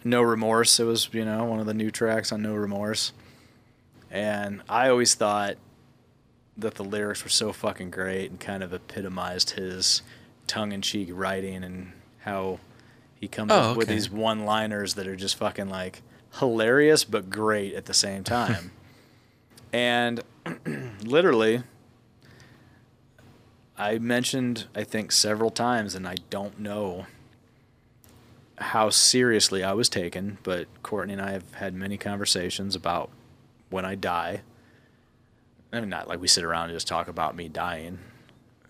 No 0.04 0.22
Remorse. 0.22 0.80
It 0.80 0.84
was 0.86 1.10
you 1.12 1.26
know 1.26 1.44
one 1.46 1.60
of 1.60 1.66
the 1.66 1.74
new 1.74 1.90
tracks 1.92 2.32
on 2.32 2.42
No 2.44 2.54
Remorse, 2.54 3.14
and 4.12 4.62
I 4.70 4.90
always 4.90 5.16
thought 5.16 5.56
that 6.58 6.76
the 6.76 6.84
lyrics 6.84 7.24
were 7.24 7.30
so 7.30 7.54
fucking 7.54 7.90
great 7.92 8.30
and 8.30 8.40
kind 8.40 8.62
of 8.64 8.74
epitomized 8.74 9.52
his 9.52 10.02
tongue-in-cheek 10.48 11.10
writing 11.12 11.64
and 11.64 11.94
how 12.20 12.60
he 13.16 13.28
comes 13.28 13.52
Oh, 13.52 13.72
up 13.72 13.78
with 13.78 13.88
these 13.88 14.10
one-liners 14.10 14.96
that 14.96 15.08
are 15.08 15.16
just 15.16 15.36
fucking 15.38 15.70
like 15.70 16.02
hilarious 16.40 17.04
but 17.04 17.30
great 17.30 17.74
at 17.74 17.86
the 17.86 17.94
same 17.94 18.24
time. 18.24 18.72
and 19.74 20.22
literally 21.04 21.64
I 23.78 23.98
mentioned 23.98 24.68
I 24.76 24.84
think 24.84 25.12
several 25.12 25.50
times 25.50 25.96
and 25.96 26.08
I 26.08 26.16
don't 26.30 26.60
know 26.60 27.06
how 28.58 28.90
seriously 28.92 29.64
I 29.64 29.74
was 29.74 29.90
taken, 29.90 30.38
but 30.44 30.68
Courtney 30.84 31.14
and 31.14 31.22
I 31.22 31.32
have 31.32 31.52
had 31.56 31.74
many 31.74 31.98
conversations 31.98 32.76
about 32.76 33.10
when 33.72 33.86
I 33.86 33.96
die. 33.96 34.42
I 35.74 35.80
mean, 35.80 35.90
not 35.90 36.08
like 36.08 36.20
we 36.20 36.28
sit 36.28 36.44
around 36.44 36.66
and 36.66 36.74
just 36.74 36.88
talk 36.88 37.08
about 37.08 37.36
me 37.36 37.48
dying, 37.48 38.00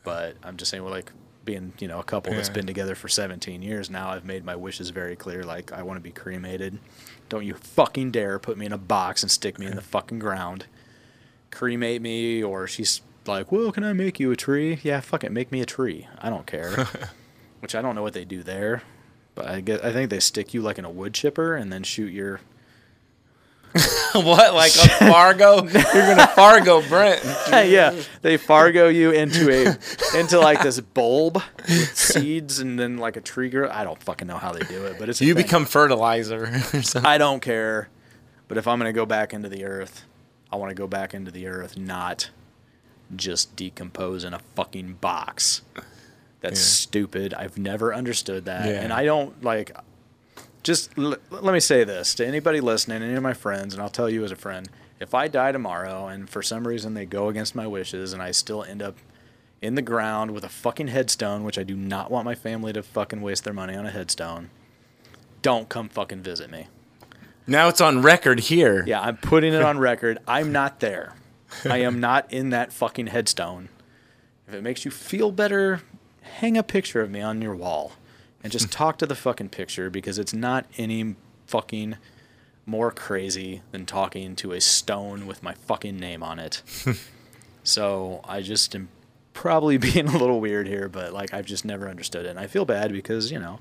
but 0.04 0.36
I'm 0.44 0.58
just 0.58 0.70
saying, 0.72 0.84
we're 0.84 0.92
like 0.92 1.12
being, 1.44 1.74
you 1.80 1.88
know, 1.88 2.00
a 2.00 2.04
couple 2.04 2.34
that's 2.34 2.50
been 2.50 2.68
together 2.68 2.94
for 2.96 3.08
17 3.08 3.62
years 3.62 3.90
now, 3.90 4.10
I've 4.10 4.26
made 4.26 4.46
my 4.46 4.56
wishes 4.56 4.90
very 4.90 5.16
clear. 5.16 5.44
Like, 5.44 5.72
I 5.72 5.82
want 5.82 5.98
to 5.98 6.02
be 6.02 6.12
cremated. 6.12 6.78
Don't 7.30 7.46
you 7.46 7.56
fucking 7.56 8.12
dare 8.12 8.38
put 8.38 8.58
me 8.58 8.66
in 8.66 8.72
a 8.72 8.78
box 8.78 9.24
and 9.24 9.32
stick 9.32 9.58
me 9.58 9.66
in 9.66 9.76
the 9.76 9.82
fucking 9.82 10.20
ground. 10.20 10.66
Cremate 11.50 12.02
me, 12.02 12.44
or 12.44 12.68
she's 12.68 13.02
like, 13.26 13.52
well, 13.52 13.72
can 13.72 13.84
I 13.84 13.94
make 13.94 14.20
you 14.20 14.32
a 14.32 14.36
tree? 14.36 14.80
Yeah, 14.84 15.00
fuck 15.00 15.24
it, 15.24 15.32
make 15.32 15.52
me 15.52 15.62
a 15.62 15.66
tree. 15.66 16.08
I 16.20 16.30
don't 16.30 16.46
care. 16.46 16.88
Which 17.60 17.76
I 17.76 17.82
don't 17.82 17.96
know 17.96 18.04
what 18.04 18.14
they 18.14 18.26
do 18.26 18.44
there, 18.44 18.84
but 19.36 19.48
I 19.48 19.62
get, 19.62 19.84
I 19.84 19.92
think 19.92 20.10
they 20.10 20.20
stick 20.20 20.54
you 20.54 20.62
like 20.62 20.78
in 20.78 20.86
a 20.86 20.90
wood 20.90 21.14
chipper 21.14 21.56
and 21.56 21.72
then 21.72 21.84
shoot 21.84 22.12
your 22.12 22.40
what? 24.26 24.54
Like 24.54 24.72
a 24.76 24.88
Fargo? 25.10 25.64
You're 25.64 25.84
gonna 26.16 26.28
Fargo 26.36 26.82
Brent. 26.88 27.22
yeah, 27.50 27.96
they 28.22 28.38
Fargo 28.38 28.88
you 28.88 29.12
into 29.12 29.50
a 29.52 30.18
into 30.20 30.40
like 30.40 30.62
this 30.64 30.80
bulb 30.80 31.42
with 31.68 31.96
seeds 31.98 32.60
and 32.60 32.80
then 32.80 32.98
like 32.98 33.18
a 33.18 33.22
tree 33.22 33.50
grow. 33.50 33.70
I 33.70 33.84
don't 33.84 34.02
fucking 34.02 34.28
know 34.28 34.38
how 34.38 34.52
they 34.52 34.66
do 34.66 34.86
it, 34.86 34.98
but 35.00 35.10
it's 35.10 35.22
You 35.22 35.36
become 35.36 35.66
fertilizer 35.66 36.46
or. 36.74 36.82
I 37.06 37.18
don't 37.18 37.42
care, 37.42 37.90
but 38.48 38.58
if 38.58 38.68
I'm 38.68 38.80
gonna 38.80 38.94
go 38.94 39.06
back 39.06 39.34
into 39.34 39.50
the 39.50 39.66
earth, 39.66 40.04
I 40.52 40.56
want 40.58 40.70
to 40.70 40.76
go 40.76 40.88
back 40.88 41.14
into 41.14 41.32
the 41.32 41.48
earth, 41.48 41.78
not 41.78 42.30
just 43.16 43.56
decompose 43.56 44.24
in 44.24 44.34
a 44.34 44.40
fucking 44.56 44.94
box. 45.02 45.62
That's 46.42 46.60
Yeah. 46.60 46.66
stupid. 46.66 47.34
I've 47.34 47.58
never 47.58 47.94
understood 47.94 48.46
that, 48.46 48.66
Yeah. 48.68 48.82
and 48.82 48.92
I 48.92 49.06
don't 49.06 49.44
like. 49.44 49.72
Just 50.64 50.92
l- 50.98 51.16
let 51.32 51.54
me 51.54 51.60
say 51.60 51.84
this 51.84 52.14
to 52.16 52.26
anybody 52.26 52.60
listening, 52.62 53.02
any 53.02 53.16
of 53.16 53.24
my 53.24 53.34
friends, 53.34 53.74
and 53.74 53.82
I'll 53.82 53.90
tell 53.90 54.10
you 54.10 54.24
as 54.24 54.32
a 54.32 54.36
friend: 54.36 54.70
if 55.00 55.14
I 55.14 55.28
die 55.28 55.52
tomorrow 55.52 56.08
and 56.08 56.30
for 56.30 56.42
some 56.42 56.68
reason 56.68 56.94
they 56.94 57.06
go 57.06 57.30
against 57.30 57.56
my 57.56 57.66
wishes 57.68 58.14
and 58.14 58.22
I 58.22 58.32
still 58.32 58.64
end 58.64 58.82
up 58.82 58.98
in 59.62 59.76
the 59.76 59.82
ground 59.82 60.32
with 60.32 60.44
a 60.44 60.50
fucking 60.50 60.88
headstone, 60.88 61.44
which 61.44 61.58
I 61.58 61.64
do 61.64 61.76
not 61.76 62.10
want 62.12 62.26
my 62.26 62.36
family 62.36 62.74
to 62.74 62.84
fucking 62.84 63.22
waste 63.22 63.44
their 63.44 63.54
money 63.54 63.76
on 63.76 63.86
a 63.86 63.92
headstone, 63.92 64.50
don't 65.42 65.70
come 65.70 65.90
fucking 65.90 66.22
visit 66.22 66.50
me. 66.52 66.68
Now 67.48 67.68
it's 67.68 67.82
on 67.82 68.02
record 68.02 68.40
here. 68.40 68.84
Yeah, 68.86 69.02
I'm 69.02 69.18
putting 69.18 69.54
it 69.54 69.62
on 69.64 69.78
record. 69.90 70.20
I'm 70.28 70.52
not 70.52 70.80
there. 70.80 71.16
I 71.66 71.78
am 71.80 72.00
not 72.00 72.32
in 72.32 72.52
that 72.52 72.72
fucking 72.72 73.08
headstone. 73.08 73.70
If 74.48 74.54
it 74.54 74.64
makes 74.64 74.86
you 74.86 74.92
feel 74.92 75.32
better, 75.32 75.82
hang 76.22 76.58
a 76.58 76.64
picture 76.64 77.02
of 77.02 77.10
me 77.10 77.22
on 77.22 77.42
your 77.42 77.56
wall 77.56 77.94
and 78.44 78.52
just 78.52 78.72
talk 78.72 78.98
to 79.00 79.06
the 79.06 79.16
fucking 79.16 79.50
picture 79.50 79.90
because 79.90 80.18
it's 80.18 80.34
not 80.34 80.66
any 80.78 81.16
fucking 81.48 81.98
more 82.66 82.92
crazy 82.92 83.62
than 83.72 83.86
talking 83.86 84.36
to 84.38 84.54
a 84.54 84.62
stone 84.62 85.28
with 85.28 85.44
my 85.44 85.54
fucking 85.54 85.98
name 85.98 86.24
on 86.24 86.40
it. 86.40 86.62
so 87.64 88.22
I 88.24 88.42
just 88.42 88.76
am 88.76 88.90
probably 89.34 89.78
being 89.78 90.08
a 90.08 90.18
little 90.18 90.40
weird 90.40 90.68
here, 90.68 90.90
but 90.90 91.14
like 91.14 91.34
I've 91.34 91.46
just 91.46 91.66
never 91.66 91.90
understood 91.90 92.26
it. 92.26 92.30
And 92.30 92.40
I 92.40 92.48
feel 92.48 92.66
bad 92.66 92.92
because, 92.92 93.32
you 93.32 93.40
know, 93.40 93.60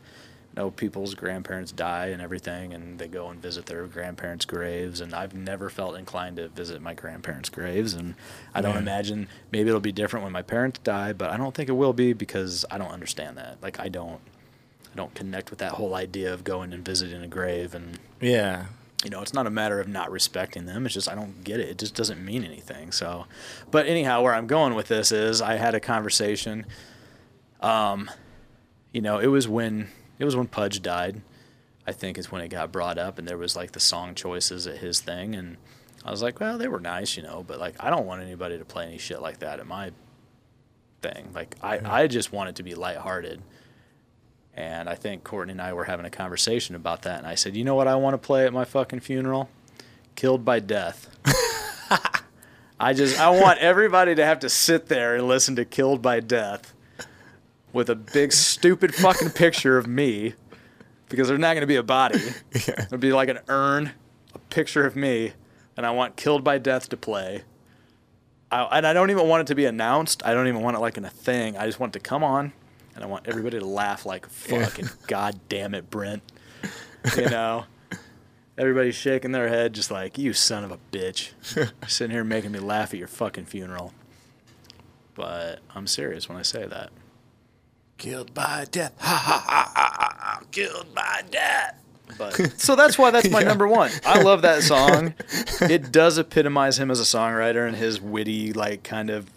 know 0.57 0.71
people's 0.71 1.15
grandparents 1.15 1.71
die 1.71 2.07
and 2.07 2.21
everything 2.21 2.75
and 2.75 2.99
they 2.99 3.07
go 3.07 3.29
and 3.29 3.41
visit 3.41 3.67
their 3.67 3.87
grandparents' 3.87 4.45
graves 4.45 5.01
and 5.01 5.15
I've 5.15 5.33
never 5.35 5.71
felt 5.71 5.97
inclined 5.97 6.37
to 6.37 6.49
visit 6.49 6.83
my 6.83 6.93
grandparents' 6.93 7.49
graves 7.49 7.95
and 7.95 8.15
I 8.55 8.61
don't 8.61 8.77
imagine 8.77 9.29
maybe 9.53 9.69
it'll 9.69 9.81
be 9.81 9.93
different 9.93 10.25
when 10.25 10.33
my 10.33 10.43
parents 10.43 10.81
die, 10.81 11.13
but 11.13 11.31
I 11.31 11.37
don't 11.37 11.55
think 11.55 11.69
it 11.69 11.75
will 11.75 11.93
be 11.93 12.13
because 12.13 12.65
I 12.71 12.79
don't 12.79 12.91
understand 12.91 13.37
that. 13.39 13.59
Like 13.63 13.79
I 13.79 13.89
don't 13.89 14.21
I 14.93 14.97
don't 14.97 15.15
connect 15.15 15.51
with 15.51 15.59
that 15.61 15.73
whole 15.73 15.95
idea 15.95 16.33
of 16.35 16.43
going 16.45 16.73
and 16.73 16.85
visiting 16.85 17.23
a 17.23 17.29
grave 17.29 17.75
and 17.75 17.99
Yeah. 18.21 18.67
you 19.05 19.11
know, 19.11 19.23
it's 19.23 19.33
not 19.33 19.47
a 19.47 19.51
matter 19.51 19.81
of 19.81 19.89
not 19.89 20.11
respecting 20.11 20.67
them. 20.67 20.85
It's 20.85 20.95
just 20.95 21.09
I 21.09 21.15
don't 21.15 21.43
get 21.45 21.61
it. 21.61 21.69
It 21.69 21.79
just 21.79 21.95
doesn't 21.95 22.23
mean 22.25 22.45
anything. 22.45 22.93
So, 22.93 23.27
but 23.71 23.87
anyhow, 23.87 24.23
where 24.23 24.35
I'm 24.35 24.47
going 24.47 24.75
with 24.75 24.89
this 24.89 25.13
is 25.13 25.41
I 25.41 25.55
had 25.57 25.75
a 25.75 25.81
conversation. 25.81 26.67
Um, 27.61 28.11
you 28.93 29.01
know, 29.01 29.19
it 29.19 29.29
was 29.29 29.47
when 29.49 29.89
It 30.19 30.25
was 30.25 30.37
when 30.37 30.47
Pudge 30.49 30.83
died. 30.83 31.23
I 31.87 31.93
think 31.93 32.19
is 32.19 32.31
when 32.31 32.43
it 32.43 32.49
got 32.49 32.71
brought 32.71 32.99
up, 32.99 33.19
and 33.19 33.27
there 33.27 33.39
was 33.39 33.57
like 33.57 33.73
the 33.73 33.81
song 33.81 34.15
choices 34.15 34.67
at 34.67 34.77
his 34.79 35.01
thing, 35.01 35.35
and 35.35 35.57
I 36.05 36.11
was 36.11 36.23
like, 36.23 36.39
well, 36.39 36.57
they 36.59 36.69
were 36.69 36.79
nice, 36.79 37.17
you 37.17 37.23
know, 37.23 37.43
but 37.47 37.59
like 37.59 37.75
I 37.81 37.91
don't 37.91 38.07
want 38.07 38.23
anybody 38.23 38.59
to 38.59 38.65
play 38.65 38.87
any 38.87 38.99
shit 38.99 39.21
like 39.23 39.39
that 39.39 39.61
at 39.61 39.67
my 39.67 39.93
thing. 41.01 41.31
Like 41.35 41.57
I, 41.63 42.03
I 42.03 42.07
just 42.07 42.33
want 42.33 42.51
it 42.51 42.57
to 42.57 42.63
be 42.63 42.75
lighthearted. 42.75 43.41
And 44.55 44.89
I 44.89 44.95
think 44.95 45.25
Courtney 45.25 45.53
and 45.53 45.63
I 45.63 45.73
were 45.73 45.85
having 45.85 46.05
a 46.07 46.11
conversation 46.11 46.75
about 46.75 47.03
that, 47.03 47.19
and 47.19 47.27
I 47.27 47.35
said, 47.35 47.57
you 47.57 47.65
know 47.65 47.75
what 47.75 47.87
I 47.87 47.95
want 47.95 48.15
to 48.15 48.19
play 48.19 48.47
at 48.47 48.53
my 48.53 48.65
fucking 48.65 49.01
funeral? 49.01 49.49
Killed 50.17 50.45
by 50.45 50.61
Death. 50.61 51.09
I 52.81 52.95
just 52.95 53.21
I 53.21 53.29
want 53.31 53.59
everybody 53.59 54.15
to 54.15 54.25
have 54.25 54.41
to 54.41 54.49
sit 54.49 54.87
there 54.87 55.15
and 55.15 55.29
listen 55.29 55.55
to 55.57 55.65
Killed 55.65 56.01
by 56.01 56.21
Death 56.21 56.75
with 57.73 57.91
a 57.91 57.95
big 57.95 58.33
stupid 58.33 58.95
fucking 58.95 59.31
picture 59.31 59.79
of 59.79 59.87
me 59.87 60.35
because 61.09 61.29
there's 61.29 61.41
not 61.41 61.53
going 61.53 61.61
to 61.61 61.67
be 61.67 61.77
a 61.77 61.83
body. 61.83 62.19
It'll 62.53 62.99
be 62.99 63.13
like 63.13 63.29
an 63.29 63.41
urn, 63.49 63.93
a 64.35 64.39
picture 64.39 64.87
of 64.87 64.97
me, 64.97 65.33
and 65.77 65.85
I 65.85 65.91
want 65.91 66.17
Killed 66.17 66.43
by 66.43 66.59
Death 66.59 66.89
to 66.89 66.97
play. 66.97 67.43
I, 68.51 68.79
and 68.79 68.87
I 68.87 68.93
don't 68.93 69.11
even 69.11 69.29
want 69.29 69.43
it 69.43 69.47
to 69.49 69.55
be 69.55 69.67
announced. 69.67 70.25
I 70.25 70.35
don't 70.35 70.49
even 70.49 70.63
want 70.63 70.77
it 70.77 70.81
like 70.81 70.97
in 70.97 71.05
a 71.05 71.11
thing. 71.11 71.57
I 71.57 71.67
just 71.67 71.79
want 71.79 71.95
it 71.95 71.99
to 72.01 72.09
come 72.09 72.25
on, 72.25 72.53
and 73.01 73.09
I 73.09 73.11
want 73.11 73.27
everybody 73.27 73.59
to 73.59 73.65
laugh 73.65 74.05
like 74.05 74.27
fucking 74.29 74.91
god 75.07 75.41
damn 75.49 75.75
it, 75.75 75.89
Brent. 75.89 76.23
You 77.17 77.31
know, 77.31 77.65
everybody's 78.59 78.95
shaking 78.95 79.33
their 79.33 79.49
head 79.49 79.73
just 79.73 79.91
like 79.91 80.19
you 80.19 80.35
son 80.35 80.65
of 80.65 80.71
a 80.71 80.79
bitch, 80.93 81.33
sitting 81.89 82.11
here 82.11 82.25
making 82.25 82.53
me 82.53 82.59
laugh 82.59 82.93
at 82.93 82.99
your 82.99 83.09
fucking 83.09 83.47
funeral. 83.47 83.95
But 85.15 85.61
I'm 85.75 85.87
serious 85.87 86.29
when 86.29 86.37
I 86.37 86.43
say 86.43 86.67
that. 86.67 86.91
Killed 87.97 88.35
by 88.35 88.67
death. 88.71 88.93
Ha 88.99 89.15
ha 89.15 89.45
ha 89.47 89.73
ha 89.75 89.93
ha. 89.97 90.17
ha. 90.19 90.41
Killed 90.51 90.95
by 90.95 91.23
death. 91.31 91.77
But 92.19 92.61
so 92.61 92.77
that's 92.77 92.99
why 92.99 93.11
that's 93.11 93.31
my 93.31 93.43
number 93.43 93.67
one. 93.67 93.91
I 94.05 94.21
love 94.23 94.43
that 94.43 94.63
song. 94.63 95.15
It 95.61 95.93
does 95.93 96.19
epitomize 96.19 96.79
him 96.79 96.91
as 96.91 97.01
a 97.01 97.05
songwriter 97.05 97.67
and 97.67 97.77
his 97.77 98.01
witty, 98.01 98.53
like 98.53 98.83
kind 98.83 99.11
of 99.11 99.31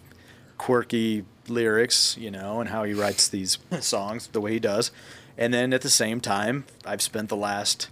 quirky 0.58 1.24
lyrics, 1.48 2.16
you 2.18 2.30
know, 2.30 2.60
and 2.60 2.70
how 2.70 2.84
he 2.84 2.94
writes 2.94 3.28
these 3.28 3.58
songs 3.80 4.28
the 4.28 4.40
way 4.40 4.52
he 4.52 4.60
does. 4.60 4.90
And 5.36 5.52
then 5.52 5.72
at 5.72 5.82
the 5.82 5.90
same 5.90 6.20
time, 6.20 6.64
I've 6.84 7.02
spent 7.02 7.28
the 7.28 7.36
last 7.36 7.88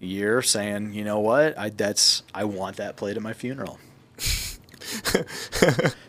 year 0.00 0.40
saying, 0.42 0.94
you 0.94 1.04
know 1.04 1.18
what, 1.18 1.58
I 1.58 1.70
that's 1.70 2.22
I 2.32 2.44
want 2.44 2.76
that 2.76 2.96
played 2.96 3.16
at 3.16 3.22
my 3.22 3.32
funeral. 3.32 3.78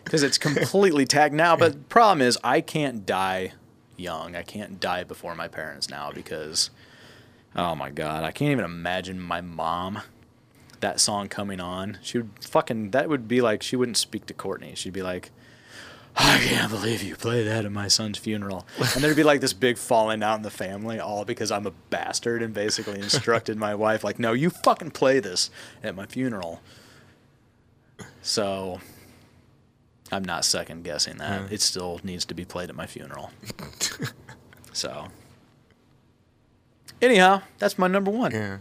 Because 0.06 0.24
it's 0.24 0.38
completely 0.38 1.06
tagged 1.06 1.36
now. 1.36 1.56
But 1.56 1.74
the 1.74 1.80
problem 1.80 2.22
is, 2.22 2.38
I 2.44 2.62
can't 2.62 3.06
die 3.06 3.52
young. 3.98 4.36
I 4.36 4.42
can't 4.42 4.80
die 4.80 5.04
before 5.04 5.36
my 5.36 5.48
parents 5.48 5.90
now 5.90 6.12
because 6.12 6.72
Oh 7.56 7.76
my 7.76 7.90
god, 7.90 8.24
I 8.24 8.32
can't 8.32 8.52
even 8.52 8.66
imagine 8.66 9.20
my 9.20 9.42
mom 9.42 10.00
that 10.80 11.00
song 11.00 11.28
coming 11.28 11.60
on. 11.60 11.98
She 12.02 12.20
would 12.20 12.30
fucking 12.42 12.92
that 12.92 13.10
would 13.10 13.28
be 13.28 13.42
like 13.42 13.64
she 13.64 13.76
wouldn't 13.76 13.98
speak 13.98 14.26
to 14.28 14.34
Courtney. 14.34 14.76
She'd 14.76 14.94
be 14.94 15.02
like, 15.02 15.32
I 16.22 16.38
can't 16.40 16.70
believe 16.70 17.02
you 17.02 17.16
play 17.16 17.44
that 17.44 17.64
at 17.64 17.72
my 17.72 17.88
son's 17.88 18.18
funeral. 18.18 18.68
And 18.94 19.04
there'd 19.04 19.16
be 19.16 19.24
like 19.24 19.40
this 19.40 19.54
big 19.54 19.78
falling 19.78 20.22
out 20.22 20.36
in 20.36 20.42
the 20.42 20.52
family, 20.52 21.00
all 21.00 21.24
because 21.24 21.50
I'm 21.50 21.66
a 21.66 21.72
bastard 21.72 22.42
and 22.42 22.54
basically 22.54 23.00
instructed 23.00 23.58
my 23.58 23.74
wife, 23.74 24.04
like, 24.04 24.20
no, 24.20 24.34
you 24.34 24.50
fucking 24.50 24.92
play 24.92 25.20
this 25.20 25.50
at 25.82 25.96
my 25.96 26.06
funeral. 26.06 26.62
So 28.22 28.82
I'm 30.12 30.24
not 30.24 30.44
second 30.44 30.84
guessing 30.84 31.18
that. 31.18 31.52
It 31.52 31.62
still 31.62 32.02
needs 32.04 32.26
to 32.26 32.34
be 32.34 32.44
played 32.44 32.70
at 32.70 32.76
my 32.76 32.86
funeral. 32.86 33.32
so 34.74 35.08
anyhow, 37.02 37.44
that's 37.60 37.78
my 37.78 37.88
number 37.88 38.12
one. 38.12 38.32
Yeah. 38.32 38.60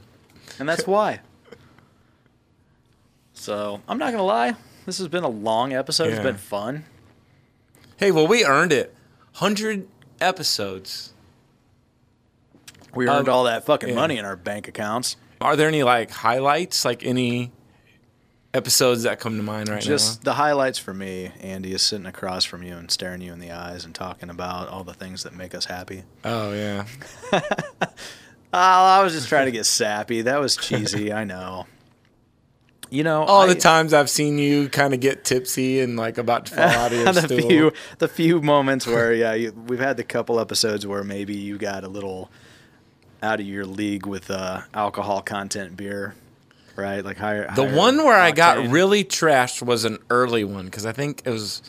And 0.59 0.69
that's 0.69 0.87
why. 0.87 1.21
So 3.33 3.81
I'm 3.89 3.99
not 3.99 4.13
gonna 4.13 4.23
lie, 4.23 4.55
this 4.87 4.99
has 4.99 5.09
been 5.09 5.25
a 5.25 5.29
long 5.29 5.73
episode. 5.73 6.09
It's 6.09 6.23
been 6.23 6.37
fun. 6.37 6.85
Hey, 7.99 8.11
well, 8.13 8.27
we 8.27 8.45
earned 8.45 8.73
it. 8.73 8.95
100 9.39 9.87
episodes. 10.21 11.13
We 12.95 13.09
earned 13.09 13.29
Um, 13.29 13.35
all 13.35 13.45
that 13.45 13.67
fucking 13.67 13.91
yeah. 13.91 13.95
money 13.95 14.17
in 14.19 14.25
our 14.25 14.37
bank 14.37 14.69
accounts. 14.69 15.17
Are 15.41 15.57
there 15.57 15.69
any 15.69 15.83
like 15.83 16.11
highlights, 16.11 16.85
like 16.85 17.05
any 17.05 17.53
episodes 18.55 19.03
that 19.03 19.21
come 19.21 19.37
to 19.37 19.43
mind 19.43 19.69
right 19.69 19.77
now? 19.83 19.87
Just 19.89 20.25
the 20.25 20.35
highlights 20.35 20.79
for 20.79 20.95
me, 20.95 21.31
Andy, 21.41 21.73
is 21.73 21.83
sitting 21.83 22.07
across 22.07 22.45
from 22.45 22.63
you 22.63 22.77
and 22.77 22.91
staring 22.91 23.21
you 23.21 23.33
in 23.33 23.39
the 23.39 23.51
eyes 23.53 23.85
and 23.85 23.95
talking 23.95 24.31
about 24.31 24.69
all 24.69 24.83
the 24.85 24.95
things 24.95 25.23
that 25.25 25.35
make 25.35 25.55
us 25.55 25.67
happy. 25.67 26.05
now? 26.25 26.31
Oh 26.49 26.53
yeah. 26.53 26.85
Oh, 28.51 28.57
I 28.59 29.03
was 29.03 29.13
just 29.13 29.29
trying 29.29 29.45
to 29.45 29.53
get 29.53 29.67
sappy. 29.67 30.23
That 30.23 30.41
was 30.41 30.57
cheesy, 30.57 31.13
I 31.13 31.25
know. 31.25 31.67
You 32.91 33.05
know, 33.05 33.23
All 33.25 33.47
the 33.47 33.55
times 33.55 33.93
I've 33.93 34.09
seen 34.09 34.39
you 34.39 34.69
kind 34.71 34.95
of 34.95 35.01
get 35.01 35.25
tipsy 35.25 35.81
and 35.81 35.97
like 35.97 36.17
about 36.17 36.47
to 36.47 36.55
fall 36.55 36.65
out 36.65 36.93
of 36.93 36.99
your 37.05 37.13
the 37.13 37.21
stool. 37.23 37.49
few 37.49 37.73
the 37.99 38.09
few 38.09 38.41
moments 38.41 38.87
where 38.87 39.13
yeah 39.13 39.35
you, 39.35 39.53
we've 39.53 39.79
had 39.79 39.97
the 39.99 40.05
couple 40.05 40.41
episodes 40.41 40.87
where 40.87 41.05
maybe 41.05 41.37
you 41.37 41.59
got 41.59 41.85
a 41.85 41.89
little 41.89 42.31
out 43.23 43.41
of 43.41 43.47
your 43.47 43.67
league 43.67 44.07
with 44.07 44.31
uh, 44.31 44.63
alcohol 44.73 45.21
content 45.21 45.77
beer 45.77 46.15
right 46.77 47.05
like 47.05 47.19
higher 47.19 47.47
The 47.55 47.67
higher 47.67 47.77
one 47.77 47.99
where 47.99 48.19
I 48.19 48.31
got 48.31 48.69
really 48.69 49.05
trashed 49.05 49.61
was 49.63 49.85
an 49.85 49.99
early 50.09 50.45
one 50.45 50.65
because 50.67 50.87
I 50.87 50.93
think 50.93 51.23
it 51.27 51.31
was 51.31 51.61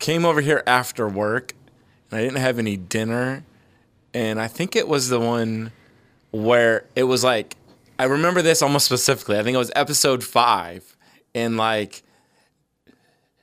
came 0.00 0.24
over 0.24 0.40
here 0.40 0.62
after 0.66 1.08
work 1.08 1.52
and 2.10 2.18
I 2.18 2.22
didn't 2.24 2.38
have 2.38 2.58
any 2.58 2.76
dinner, 2.76 3.44
and 4.12 4.40
I 4.40 4.48
think 4.48 4.74
it 4.76 4.86
was 4.88 5.08
the 5.08 5.20
one 5.20 5.72
where 6.30 6.84
it 6.96 7.04
was 7.04 7.22
like 7.24 7.56
I 8.02 8.06
remember 8.06 8.42
this 8.42 8.62
almost 8.62 8.84
specifically. 8.84 9.38
I 9.38 9.44
think 9.44 9.54
it 9.54 9.58
was 9.58 9.70
episode 9.76 10.24
five, 10.24 10.96
and 11.36 11.56
like 11.56 12.02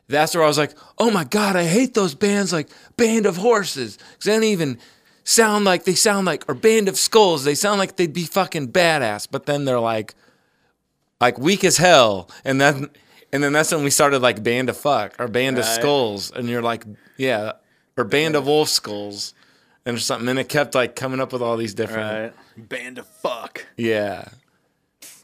that's 0.09 0.35
where 0.35 0.43
I 0.43 0.47
was 0.47 0.57
like, 0.57 0.73
oh 0.97 1.09
my 1.09 1.23
god, 1.23 1.55
I 1.55 1.63
hate 1.63 1.93
those 1.93 2.13
bands 2.13 2.51
like 2.51 2.67
Band 2.97 3.25
of 3.25 3.37
Horses. 3.37 3.95
Because 3.95 4.25
they 4.25 4.33
don't 4.33 4.43
even 4.43 4.77
sound 5.23 5.63
like 5.63 5.85
they 5.85 5.95
sound 5.95 6.25
like 6.25 6.43
or 6.49 6.55
Band 6.55 6.89
of 6.89 6.97
Skulls. 6.97 7.45
They 7.45 7.55
sound 7.55 7.79
like 7.79 7.95
they'd 7.95 8.11
be 8.11 8.25
fucking 8.25 8.73
badass, 8.73 9.29
but 9.31 9.45
then 9.45 9.63
they're 9.63 9.79
like 9.79 10.13
like 11.21 11.37
weak 11.37 11.63
as 11.63 11.77
hell, 11.77 12.29
and 12.43 12.59
then 12.59 12.89
and 13.31 13.41
then 13.41 13.53
that's 13.53 13.71
when 13.71 13.85
we 13.85 13.89
started 13.89 14.21
like 14.21 14.43
Band 14.43 14.69
of 14.69 14.75
Fuck 14.75 15.15
or 15.19 15.29
Band 15.29 15.57
of 15.57 15.63
Skulls, 15.63 16.31
and 16.31 16.49
you're 16.49 16.61
like, 16.61 16.83
yeah, 17.15 17.53
or 17.95 18.03
Band 18.03 18.35
of 18.35 18.45
Wolf 18.45 18.67
Skulls, 18.67 19.33
and 19.85 20.01
something. 20.01 20.27
And 20.27 20.37
it 20.37 20.49
kept 20.49 20.75
like 20.75 20.97
coming 20.97 21.21
up 21.21 21.31
with 21.31 21.41
all 21.41 21.55
these 21.55 21.73
different, 21.73 22.35
right. 22.57 22.69
Band 22.69 22.97
of 22.97 23.07
fuck. 23.07 23.65
Yeah, 23.77 24.27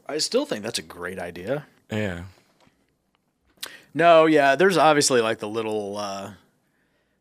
I 0.07 0.17
still 0.19 0.45
think 0.45 0.63
that's 0.63 0.79
a 0.79 0.83
great 0.83 1.19
idea. 1.19 1.65
Yeah, 1.91 2.23
no 3.95 4.25
yeah 4.25 4.55
there's 4.55 4.77
obviously 4.77 5.21
like 5.21 5.39
the 5.39 5.47
little 5.47 5.97
uh, 5.97 6.33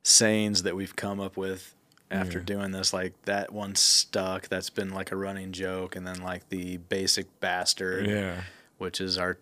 sayings 0.02 0.64
that 0.64 0.76
we've 0.76 0.96
come 0.96 1.20
up 1.20 1.36
with 1.38 1.74
after 2.10 2.38
doing 2.38 2.70
this 2.70 2.92
like 2.92 3.12
that 3.22 3.52
one 3.52 3.74
stuck 3.74 4.46
that's 4.48 4.70
been 4.70 4.90
like 4.90 5.10
a 5.10 5.16
running 5.16 5.50
joke 5.50 5.96
and 5.96 6.06
then 6.06 6.22
like 6.22 6.48
the 6.48 6.76
basic 6.76 7.40
bastard 7.40 8.06
yeah, 8.06 8.42
which 8.78 9.00
is 9.00 9.18
our 9.18 9.38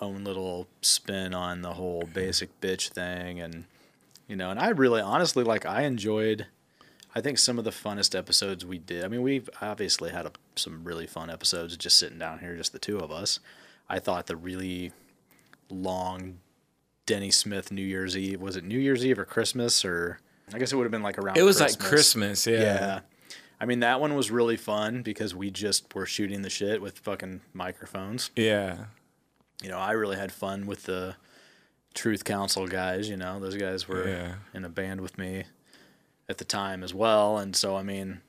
own 0.00 0.24
little 0.24 0.66
spin 0.82 1.32
on 1.32 1.62
the 1.62 1.74
whole 1.74 2.02
basic 2.12 2.60
bitch 2.60 2.88
thing 2.88 3.40
and 3.40 3.64
you 4.26 4.36
know 4.36 4.50
and 4.50 4.58
i 4.60 4.68
really 4.68 5.00
honestly 5.00 5.44
like 5.44 5.64
i 5.64 5.82
enjoyed 5.82 6.46
i 7.14 7.20
think 7.20 7.38
some 7.38 7.58
of 7.58 7.64
the 7.64 7.70
funnest 7.70 8.18
episodes 8.18 8.66
we 8.66 8.78
did. 8.78 9.04
I 9.04 9.08
mean 9.08 9.22
we've 9.22 9.48
obviously 9.62 10.10
had 10.10 10.26
a, 10.26 10.32
some 10.56 10.84
really 10.84 11.06
fun 11.06 11.30
episodes 11.30 11.76
just 11.76 11.96
sitting 11.96 12.18
down 12.18 12.38
here 12.38 12.56
just 12.56 12.72
the 12.72 12.78
two 12.78 12.98
of 12.98 13.10
us 13.10 13.40
i 13.88 13.98
thought 13.98 14.26
the 14.26 14.36
really 14.36 14.92
long 15.70 16.38
denny 17.06 17.30
smith 17.30 17.70
new 17.72 17.82
year's 17.82 18.16
eve 18.16 18.40
was 18.40 18.56
it 18.56 18.64
new 18.64 18.78
year's 18.78 19.04
eve 19.04 19.18
or 19.18 19.24
christmas 19.24 19.84
or 19.84 20.18
i 20.52 20.58
guess 20.58 20.72
it 20.72 20.76
would 20.76 20.84
have 20.84 20.92
been 20.92 21.02
like 21.02 21.18
around 21.18 21.36
It 21.36 21.42
was 21.42 21.60
like 21.60 21.78
Christmas, 21.78 22.46
yeah. 22.46 22.60
yeah. 22.60 23.00
I 23.60 23.66
mean, 23.66 23.80
that 23.80 24.00
one 24.00 24.14
was 24.14 24.30
really 24.30 24.56
fun 24.56 25.02
because 25.02 25.34
we 25.34 25.50
just 25.50 25.94
were 25.94 26.04
shooting 26.06 26.42
the 26.42 26.50
shit 26.50 26.82
with 26.82 26.98
fucking 26.98 27.40
microphones. 27.54 28.30
yeah, 28.36 28.86
You 29.62 29.70
know, 29.70 29.78
I 29.78 29.92
really 29.92 30.16
had 30.16 30.32
fun 30.32 30.66
with 30.66 30.82
the 30.82 31.14
Truth 31.94 32.24
Council 32.24 32.66
guys. 32.66 33.08
You 33.08 33.16
know, 33.16 33.38
those 33.40 33.56
guys 33.56 33.88
were 33.88 34.06
Yeah. 34.08 34.34
in 34.52 34.64
a 34.64 34.68
band 34.68 35.00
with 35.00 35.16
me 35.16 35.44
at 36.28 36.38
the 36.38 36.44
time 36.44 36.82
as 36.82 36.92
well. 36.92 37.38
And 37.38 37.54
so, 37.56 37.76
I 37.76 37.82
mean, 37.84 38.20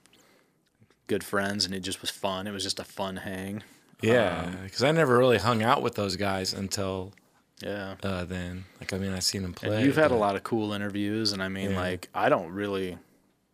good 1.08 1.24
friends, 1.24 1.66
and 1.66 1.74
it 1.74 1.82
just 1.82 2.02
was 2.02 2.10
fun. 2.10 2.48
It 2.48 2.52
was 2.52 2.64
just 2.64 2.80
a 2.80 2.84
fun 2.84 3.18
hang. 3.18 3.64
yeah. 4.02 4.52
Because 4.64 4.84
I 4.84 4.92
never 4.92 5.18
really 5.18 5.38
hung 5.38 5.64
out 5.64 5.82
with 5.82 5.96
those 5.96 6.16
guys 6.16 6.54
until 6.54 7.14
Yeah. 7.62 7.96
uh, 8.04 8.26
then. 8.26 8.66
Like, 8.80 8.92
I 8.94 8.98
mean, 8.98 9.14
I've 9.14 9.24
seen 9.24 9.42
them 9.44 9.54
play. 9.54 9.78
And 9.78 9.86
you've 9.86 9.96
had 9.96 10.12
a 10.12 10.16
lot 10.16 10.36
of 10.36 10.44
cool 10.44 10.74
interviews, 10.74 11.32
and 11.32 11.42
I 11.42 11.48
mean, 11.48 11.72
Yeah. 11.72 11.80
like, 11.80 12.10
I 12.14 12.30
don't 12.30 12.52
really. 12.52 12.98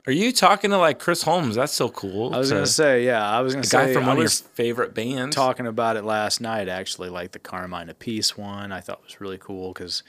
Are 0.08 0.12
you 0.12 0.32
talking 0.32 0.72
to 0.72 0.78
like 0.80 0.98
Chris 0.98 1.22
Holmes? 1.22 1.56
That's 1.56 1.74
so 1.74 1.88
cool. 1.90 2.34
I 2.34 2.40
was 2.40 2.50
to- 2.50 2.56
gonna 2.56 2.66
say, 2.66 3.06
yeah, 3.06 3.24
I 3.30 3.42
was 3.42 3.54
gonna 3.54 3.62
a 3.62 3.68
say, 3.68 3.78
guy 3.88 3.94
from 3.94 4.06
I 4.06 4.08
one 4.08 4.18
of 4.18 4.24
your 4.24 4.30
favorite 4.32 4.96
bands. 4.96 5.36
talking 5.36 5.68
about 5.68 5.96
it 5.96 6.04
last 6.04 6.42
night 6.42 6.68
actually 6.68 7.10
like 7.10 7.34
the 7.34 7.40
Carmine 7.40 7.88
Appice 7.88 8.30
one 8.36 8.72
i 8.72 8.80
thought 8.82 9.04
was 9.04 9.22
really 9.22 9.38
cool 9.38 9.74
because 9.74 10.02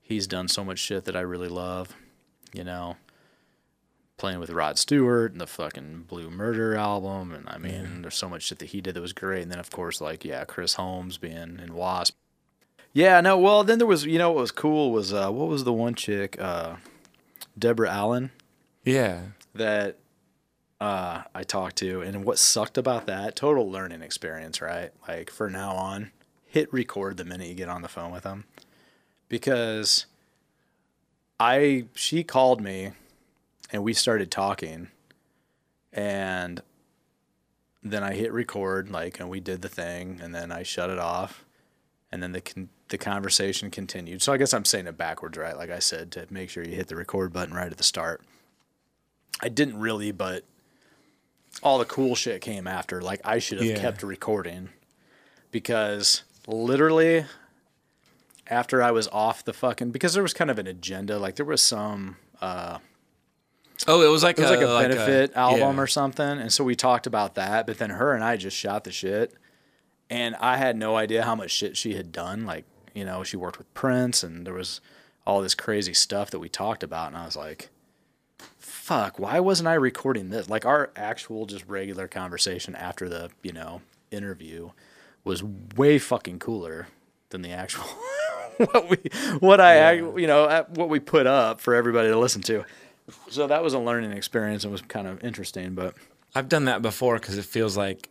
he's 0.00 0.26
done 0.26 0.48
so 0.48 0.64
much 0.64 0.78
shit 0.78 1.04
that 1.04 1.14
i 1.16 1.20
really 1.20 1.48
love 1.48 1.94
you 2.54 2.64
know 2.64 2.96
playing 4.16 4.38
with 4.40 4.50
Rod 4.50 4.78
Stewart 4.78 5.32
and 5.32 5.40
the 5.40 5.46
fucking 5.46 6.04
Blue 6.08 6.30
Murder 6.30 6.74
album, 6.76 7.32
and 7.32 7.48
I 7.48 7.58
mean, 7.58 8.02
there's 8.02 8.16
so 8.16 8.28
much 8.28 8.44
shit 8.44 8.58
that 8.60 8.66
he 8.70 8.80
did 8.80 8.94
that 8.94 9.00
was 9.00 9.12
great. 9.12 9.42
And 9.42 9.50
then 9.52 9.58
of 9.58 9.70
course, 9.70 10.00
like 10.00 10.24
yeah, 10.24 10.44
Chris 10.44 10.74
Holmes 10.74 11.18
being 11.18 11.60
in 11.62 11.74
Wasp. 11.74 12.16
Yeah, 12.92 13.20
no, 13.20 13.36
well 13.38 13.62
then 13.62 13.78
there 13.78 13.86
was 13.86 14.06
you 14.06 14.18
know 14.18 14.30
what 14.32 14.40
was 14.40 14.50
cool 14.50 14.90
was 14.90 15.12
uh, 15.12 15.30
what 15.30 15.48
was 15.48 15.64
the 15.64 15.72
one 15.72 15.94
chick, 15.94 16.36
uh, 16.40 16.76
Deborah 17.58 17.90
Allen 17.90 18.30
Yeah. 18.84 19.20
that 19.54 19.98
uh, 20.80 21.22
I 21.34 21.42
talked 21.42 21.76
to, 21.76 22.00
and 22.00 22.24
what 22.24 22.38
sucked 22.38 22.78
about 22.78 23.06
that 23.06 23.36
total 23.36 23.70
learning 23.70 24.02
experience, 24.02 24.60
right? 24.62 24.92
Like 25.06 25.30
for 25.30 25.48
now 25.50 25.72
on, 25.74 26.10
hit 26.46 26.72
record 26.72 27.16
the 27.18 27.24
minute 27.24 27.48
you 27.48 27.54
get 27.54 27.68
on 27.68 27.82
the 27.82 27.88
phone 27.88 28.12
with 28.12 28.22
them, 28.24 28.44
because 29.28 30.06
I 31.38 31.86
she 31.94 32.24
called 32.24 32.60
me, 32.62 32.92
and 33.76 33.84
we 33.84 33.92
started 33.92 34.30
talking, 34.30 34.88
and 35.92 36.62
then 37.82 38.02
I 38.02 38.14
hit 38.14 38.32
record, 38.32 38.90
like, 38.90 39.20
and 39.20 39.28
we 39.28 39.38
did 39.38 39.60
the 39.60 39.68
thing, 39.68 40.18
and 40.22 40.34
then 40.34 40.50
I 40.50 40.62
shut 40.62 40.88
it 40.88 40.98
off, 40.98 41.44
and 42.10 42.22
then 42.22 42.32
the 42.32 42.40
con- 42.40 42.70
the 42.88 42.96
conversation 42.96 43.70
continued. 43.70 44.22
So 44.22 44.32
I 44.32 44.38
guess 44.38 44.54
I'm 44.54 44.64
saying 44.64 44.86
it 44.86 44.96
backwards, 44.96 45.36
right? 45.36 45.56
Like 45.56 45.70
I 45.70 45.78
said, 45.80 46.10
to 46.12 46.26
make 46.30 46.48
sure 46.48 46.64
you 46.64 46.74
hit 46.74 46.88
the 46.88 46.96
record 46.96 47.32
button 47.32 47.54
right 47.54 47.70
at 47.70 47.76
the 47.76 47.82
start. 47.84 48.22
I 49.42 49.48
didn't 49.50 49.78
really, 49.78 50.10
but 50.12 50.44
all 51.62 51.78
the 51.78 51.84
cool 51.84 52.14
shit 52.14 52.40
came 52.40 52.66
after. 52.66 53.02
Like 53.02 53.20
I 53.24 53.40
should 53.40 53.58
have 53.58 53.66
Yeah. 53.66 53.78
kept 53.80 54.02
recording 54.02 54.68
because 55.50 56.22
literally 56.46 57.26
after 58.46 58.82
I 58.82 58.92
was 58.92 59.08
off 59.08 59.44
the 59.44 59.52
fucking 59.52 59.90
because 59.90 60.14
there 60.14 60.22
was 60.22 60.32
kind 60.32 60.50
of 60.50 60.58
an 60.58 60.66
agenda. 60.68 61.18
Like 61.18 61.34
there 61.36 61.44
was 61.44 61.60
some 61.60 62.16
uh 62.40 62.78
Oh, 63.86 64.02
it 64.02 64.10
was 64.10 64.22
like 64.22 64.38
it 64.38 64.42
was 64.42 64.50
a, 64.50 64.54
like 64.54 64.62
a 64.62 64.88
benefit 64.88 65.36
album 65.36 65.76
yeah. 65.76 65.82
or 65.82 65.86
something, 65.86 66.26
and 66.26 66.52
so 66.52 66.64
we 66.64 66.74
talked 66.74 67.06
about 67.06 67.34
that. 67.34 67.66
But 67.66 67.78
then 67.78 67.90
her 67.90 68.14
and 68.14 68.24
I 68.24 68.36
just 68.36 68.56
shot 68.56 68.84
the 68.84 68.92
shit, 68.92 69.34
and 70.08 70.34
I 70.36 70.56
had 70.56 70.76
no 70.76 70.96
idea 70.96 71.22
how 71.22 71.34
much 71.34 71.50
shit 71.50 71.76
she 71.76 71.94
had 71.94 72.12
done. 72.12 72.46
Like 72.46 72.64
you 72.94 73.04
know, 73.04 73.22
she 73.22 73.36
worked 73.36 73.58
with 73.58 73.72
Prince, 73.74 74.22
and 74.22 74.46
there 74.46 74.54
was 74.54 74.80
all 75.26 75.42
this 75.42 75.54
crazy 75.54 75.94
stuff 75.94 76.30
that 76.30 76.38
we 76.38 76.48
talked 76.48 76.82
about, 76.82 77.08
and 77.08 77.16
I 77.16 77.26
was 77.26 77.36
like, 77.36 77.68
"Fuck, 78.58 79.18
why 79.18 79.40
wasn't 79.40 79.68
I 79.68 79.74
recording 79.74 80.30
this?" 80.30 80.48
Like 80.48 80.64
our 80.64 80.90
actual 80.96 81.46
just 81.46 81.66
regular 81.66 82.08
conversation 82.08 82.74
after 82.74 83.08
the 83.08 83.30
you 83.42 83.52
know 83.52 83.82
interview 84.10 84.70
was 85.24 85.42
way 85.42 85.98
fucking 85.98 86.38
cooler 86.38 86.86
than 87.30 87.42
the 87.42 87.50
actual 87.50 87.84
what 88.56 88.88
we 88.88 88.96
what 89.40 89.60
I 89.60 89.90
ac- 89.90 90.12
you 90.16 90.26
know 90.26 90.44
uh, 90.44 90.64
what 90.74 90.88
we 90.88 91.00
put 91.00 91.26
up 91.26 91.60
for 91.60 91.74
everybody 91.74 92.08
to 92.08 92.18
listen 92.18 92.42
to. 92.42 92.64
So 93.28 93.46
that 93.46 93.62
was 93.62 93.74
a 93.74 93.78
learning 93.78 94.12
experience. 94.12 94.64
It 94.64 94.70
was 94.70 94.82
kind 94.82 95.06
of 95.06 95.22
interesting, 95.22 95.74
but 95.74 95.94
I've 96.34 96.48
done 96.48 96.64
that 96.64 96.82
before 96.82 97.18
because 97.18 97.38
it 97.38 97.44
feels 97.44 97.76
like 97.76 98.08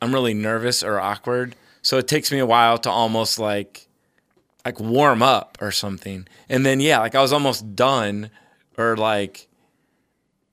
I'm 0.00 0.12
really 0.12 0.34
nervous 0.34 0.82
or 0.82 0.98
awkward. 0.98 1.54
So 1.80 1.98
it 1.98 2.08
takes 2.08 2.30
me 2.32 2.38
a 2.38 2.46
while 2.46 2.78
to 2.78 2.90
almost 2.90 3.38
like 3.38 3.88
like 4.64 4.78
warm 4.78 5.22
up 5.22 5.58
or 5.60 5.70
something. 5.70 6.26
And 6.48 6.64
then 6.64 6.80
yeah, 6.80 6.98
like 6.98 7.14
I 7.14 7.22
was 7.22 7.32
almost 7.32 7.74
done 7.74 8.30
or 8.76 8.96
like 8.96 9.48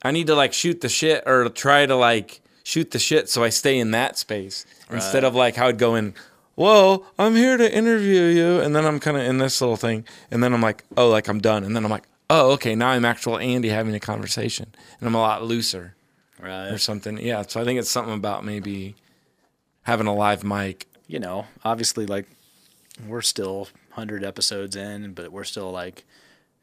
I 0.03 0.11
need 0.11 0.27
to 0.27 0.35
like 0.35 0.53
shoot 0.53 0.81
the 0.81 0.89
shit 0.89 1.23
or 1.25 1.49
try 1.49 1.85
to 1.85 1.95
like 1.95 2.41
shoot 2.63 2.91
the 2.91 2.99
shit 2.99 3.29
so 3.29 3.43
I 3.43 3.49
stay 3.49 3.79
in 3.79 3.91
that 3.91 4.17
space 4.17 4.65
instead 4.91 5.23
of 5.23 5.35
like 5.35 5.55
how 5.55 5.67
I'd 5.67 5.77
go 5.77 5.95
in 5.95 6.13
Whoa, 6.59 7.05
I'm 7.17 7.37
here 7.37 7.55
to 7.55 7.73
interview 7.73 8.23
you. 8.23 8.59
And 8.59 8.75
then 8.75 8.85
I'm 8.85 8.99
kind 8.99 9.15
of 9.15 9.23
in 9.23 9.37
this 9.37 9.61
little 9.61 9.77
thing. 9.77 10.03
And 10.29 10.43
then 10.43 10.53
I'm 10.53 10.59
like, 10.59 10.83
oh, 10.97 11.07
like 11.07 11.29
I'm 11.29 11.39
done. 11.39 11.63
And 11.63 11.73
then 11.73 11.85
I'm 11.85 11.89
like, 11.89 12.03
oh, 12.29 12.51
okay, 12.51 12.75
now 12.75 12.89
I'm 12.89 13.05
actual 13.05 13.37
Andy 13.39 13.69
having 13.69 13.95
a 13.95 13.99
conversation. 13.99 14.73
And 14.99 15.07
I'm 15.07 15.15
a 15.15 15.19
lot 15.21 15.43
looser 15.43 15.95
right, 16.39 16.67
or 16.69 16.77
something. 16.77 17.17
Yeah, 17.17 17.43
so 17.47 17.61
I 17.61 17.63
think 17.65 17.79
it's 17.79 17.89
something 17.91 18.13
about 18.13 18.43
maybe 18.45 18.95
having 19.83 20.07
a 20.07 20.13
live 20.15 20.43
mic. 20.43 20.87
you 21.07 21.19
know, 21.19 21.45
obviously, 21.63 22.05
like 22.05 22.27
we're 23.07 23.21
still 23.21 23.67
hundred 23.91 24.23
episodes 24.23 24.75
in, 24.75 25.13
but 25.13 25.31
we're 25.31 25.43
still 25.43 25.71
like 25.71 26.05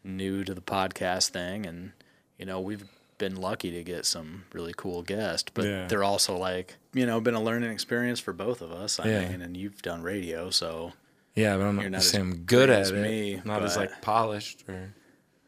new 0.05 0.44
to 0.44 0.55
the 0.55 0.60
podcast 0.60 1.30
thing, 1.30 1.66
and 1.66 1.93
you 2.38 2.47
know, 2.47 2.60
we've 2.60 2.84
been 3.18 3.34
lucky 3.34 3.70
to 3.70 3.82
get 3.82 4.05
some 4.05 4.44
really 4.52 4.74
cool 4.76 5.02
guests, 5.02 5.51
but 5.55 5.64
Yeah. 5.64 5.86
they're 5.88 6.05
also 6.05 6.36
like, 6.36 6.76
you 6.93 7.06
know, 7.06 7.18
been 7.18 7.34
a 7.34 7.43
learning 7.43 7.70
experience 7.70 8.20
for 8.20 8.34
both 8.34 8.60
of 8.60 8.70
us. 8.70 9.01
I 9.01 9.09
Yeah. 9.09 9.28
mean, 9.30 9.40
and 9.40 9.56
you've 9.56 9.80
done 9.80 10.02
radio, 10.02 10.51
so 10.51 10.93
Yeah, 11.34 11.56
but 11.56 11.64
I'm 11.64 11.76
not, 11.76 11.82
not 11.86 11.90
the 11.93 11.97
as 11.97 12.10
same 12.10 12.43
good 12.44 12.68
at 12.68 12.88
it. 12.88 12.94
me, 12.94 13.40
not 13.44 13.62
as 13.62 13.74
like 13.76 14.02
polished 14.02 14.64
or 14.68 14.93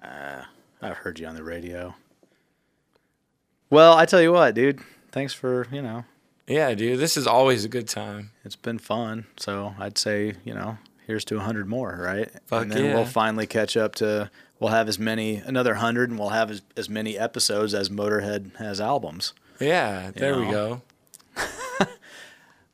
Uh, 0.09 0.45
I've 0.81 0.97
heard 0.97 1.19
you 1.19 1.27
on 1.27 1.35
the 1.35 1.45
radio. 1.45 1.95
Well, 3.71 3.95
I 3.95 4.07
tell 4.07 4.23
you 4.23 4.33
what, 4.33 4.55
dude. 4.55 4.81
Thanks 5.13 5.35
for 5.35 5.67
you 5.71 5.83
know 5.83 6.05
yeah, 6.49 6.75
dude. 6.75 6.99
This 6.99 7.17
is 7.17 7.27
always 7.27 7.65
a 7.65 7.69
good 7.69 7.87
time. 7.87 8.31
it's 8.45 8.57
been 8.57 8.79
fun. 8.79 9.27
So 9.37 9.75
I'd 9.79 9.99
say, 9.99 10.35
you 10.45 10.55
know, 10.55 10.79
here's 11.07 11.25
to 11.27 11.37
100 11.37 11.69
more, 11.69 11.99
right? 12.01 12.31
Fuck 12.47 12.63
and 12.63 12.73
then 12.73 12.85
yeah. 12.87 12.95
we'll 12.95 13.05
finally 13.05 13.47
catch 13.47 13.77
up 13.77 13.95
to, 13.97 14.31
we'll 14.59 14.71
have 14.71 14.89
as 14.89 14.99
many, 14.99 15.37
another 15.37 15.73
100, 15.73 16.09
and 16.09 16.19
we'll 16.19 16.31
have 16.31 16.51
as, 16.51 16.63
as 16.77 16.89
many 16.89 17.19
episodes 17.19 17.75
as 17.75 17.91
Motorhead 17.91 18.57
has 18.57 18.81
albums. 18.81 19.35
Yeah, 19.61 20.11
there 20.15 20.39
we 20.39 20.47
know. 20.47 20.81
go. 21.37 21.47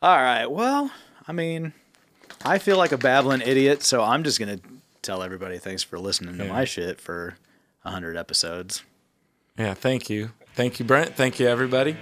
All 0.03 0.17
right. 0.17 0.47
Well, 0.47 0.93
I 1.27 1.33
mean, 1.33 1.73
I 2.45 2.59
feel 2.59 2.79
like 2.79 2.93
a 2.93 2.99
babbling 2.99 3.41
idiot, 3.41 3.83
so 3.83 4.03
I'm 4.03 4.23
just 4.23 4.39
going 4.39 4.61
to 4.61 4.65
tell 5.05 5.23
everybody 5.23 5.59
thanks 5.59 5.83
for 5.83 5.99
listening 5.99 6.39
to 6.39 6.45
my 6.47 6.65
shit 6.65 7.01
for 7.01 7.37
100 7.83 8.17
episodes. 8.17 8.83
Yeah, 9.57 9.75
thank 9.75 10.11
you. 10.11 10.33
Thank 10.55 10.79
you, 10.79 10.85
Brent. 10.85 11.15
Thank 11.15 11.39
you, 11.39 11.47
everybody. 11.47 11.97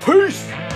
Peace! 0.00 0.67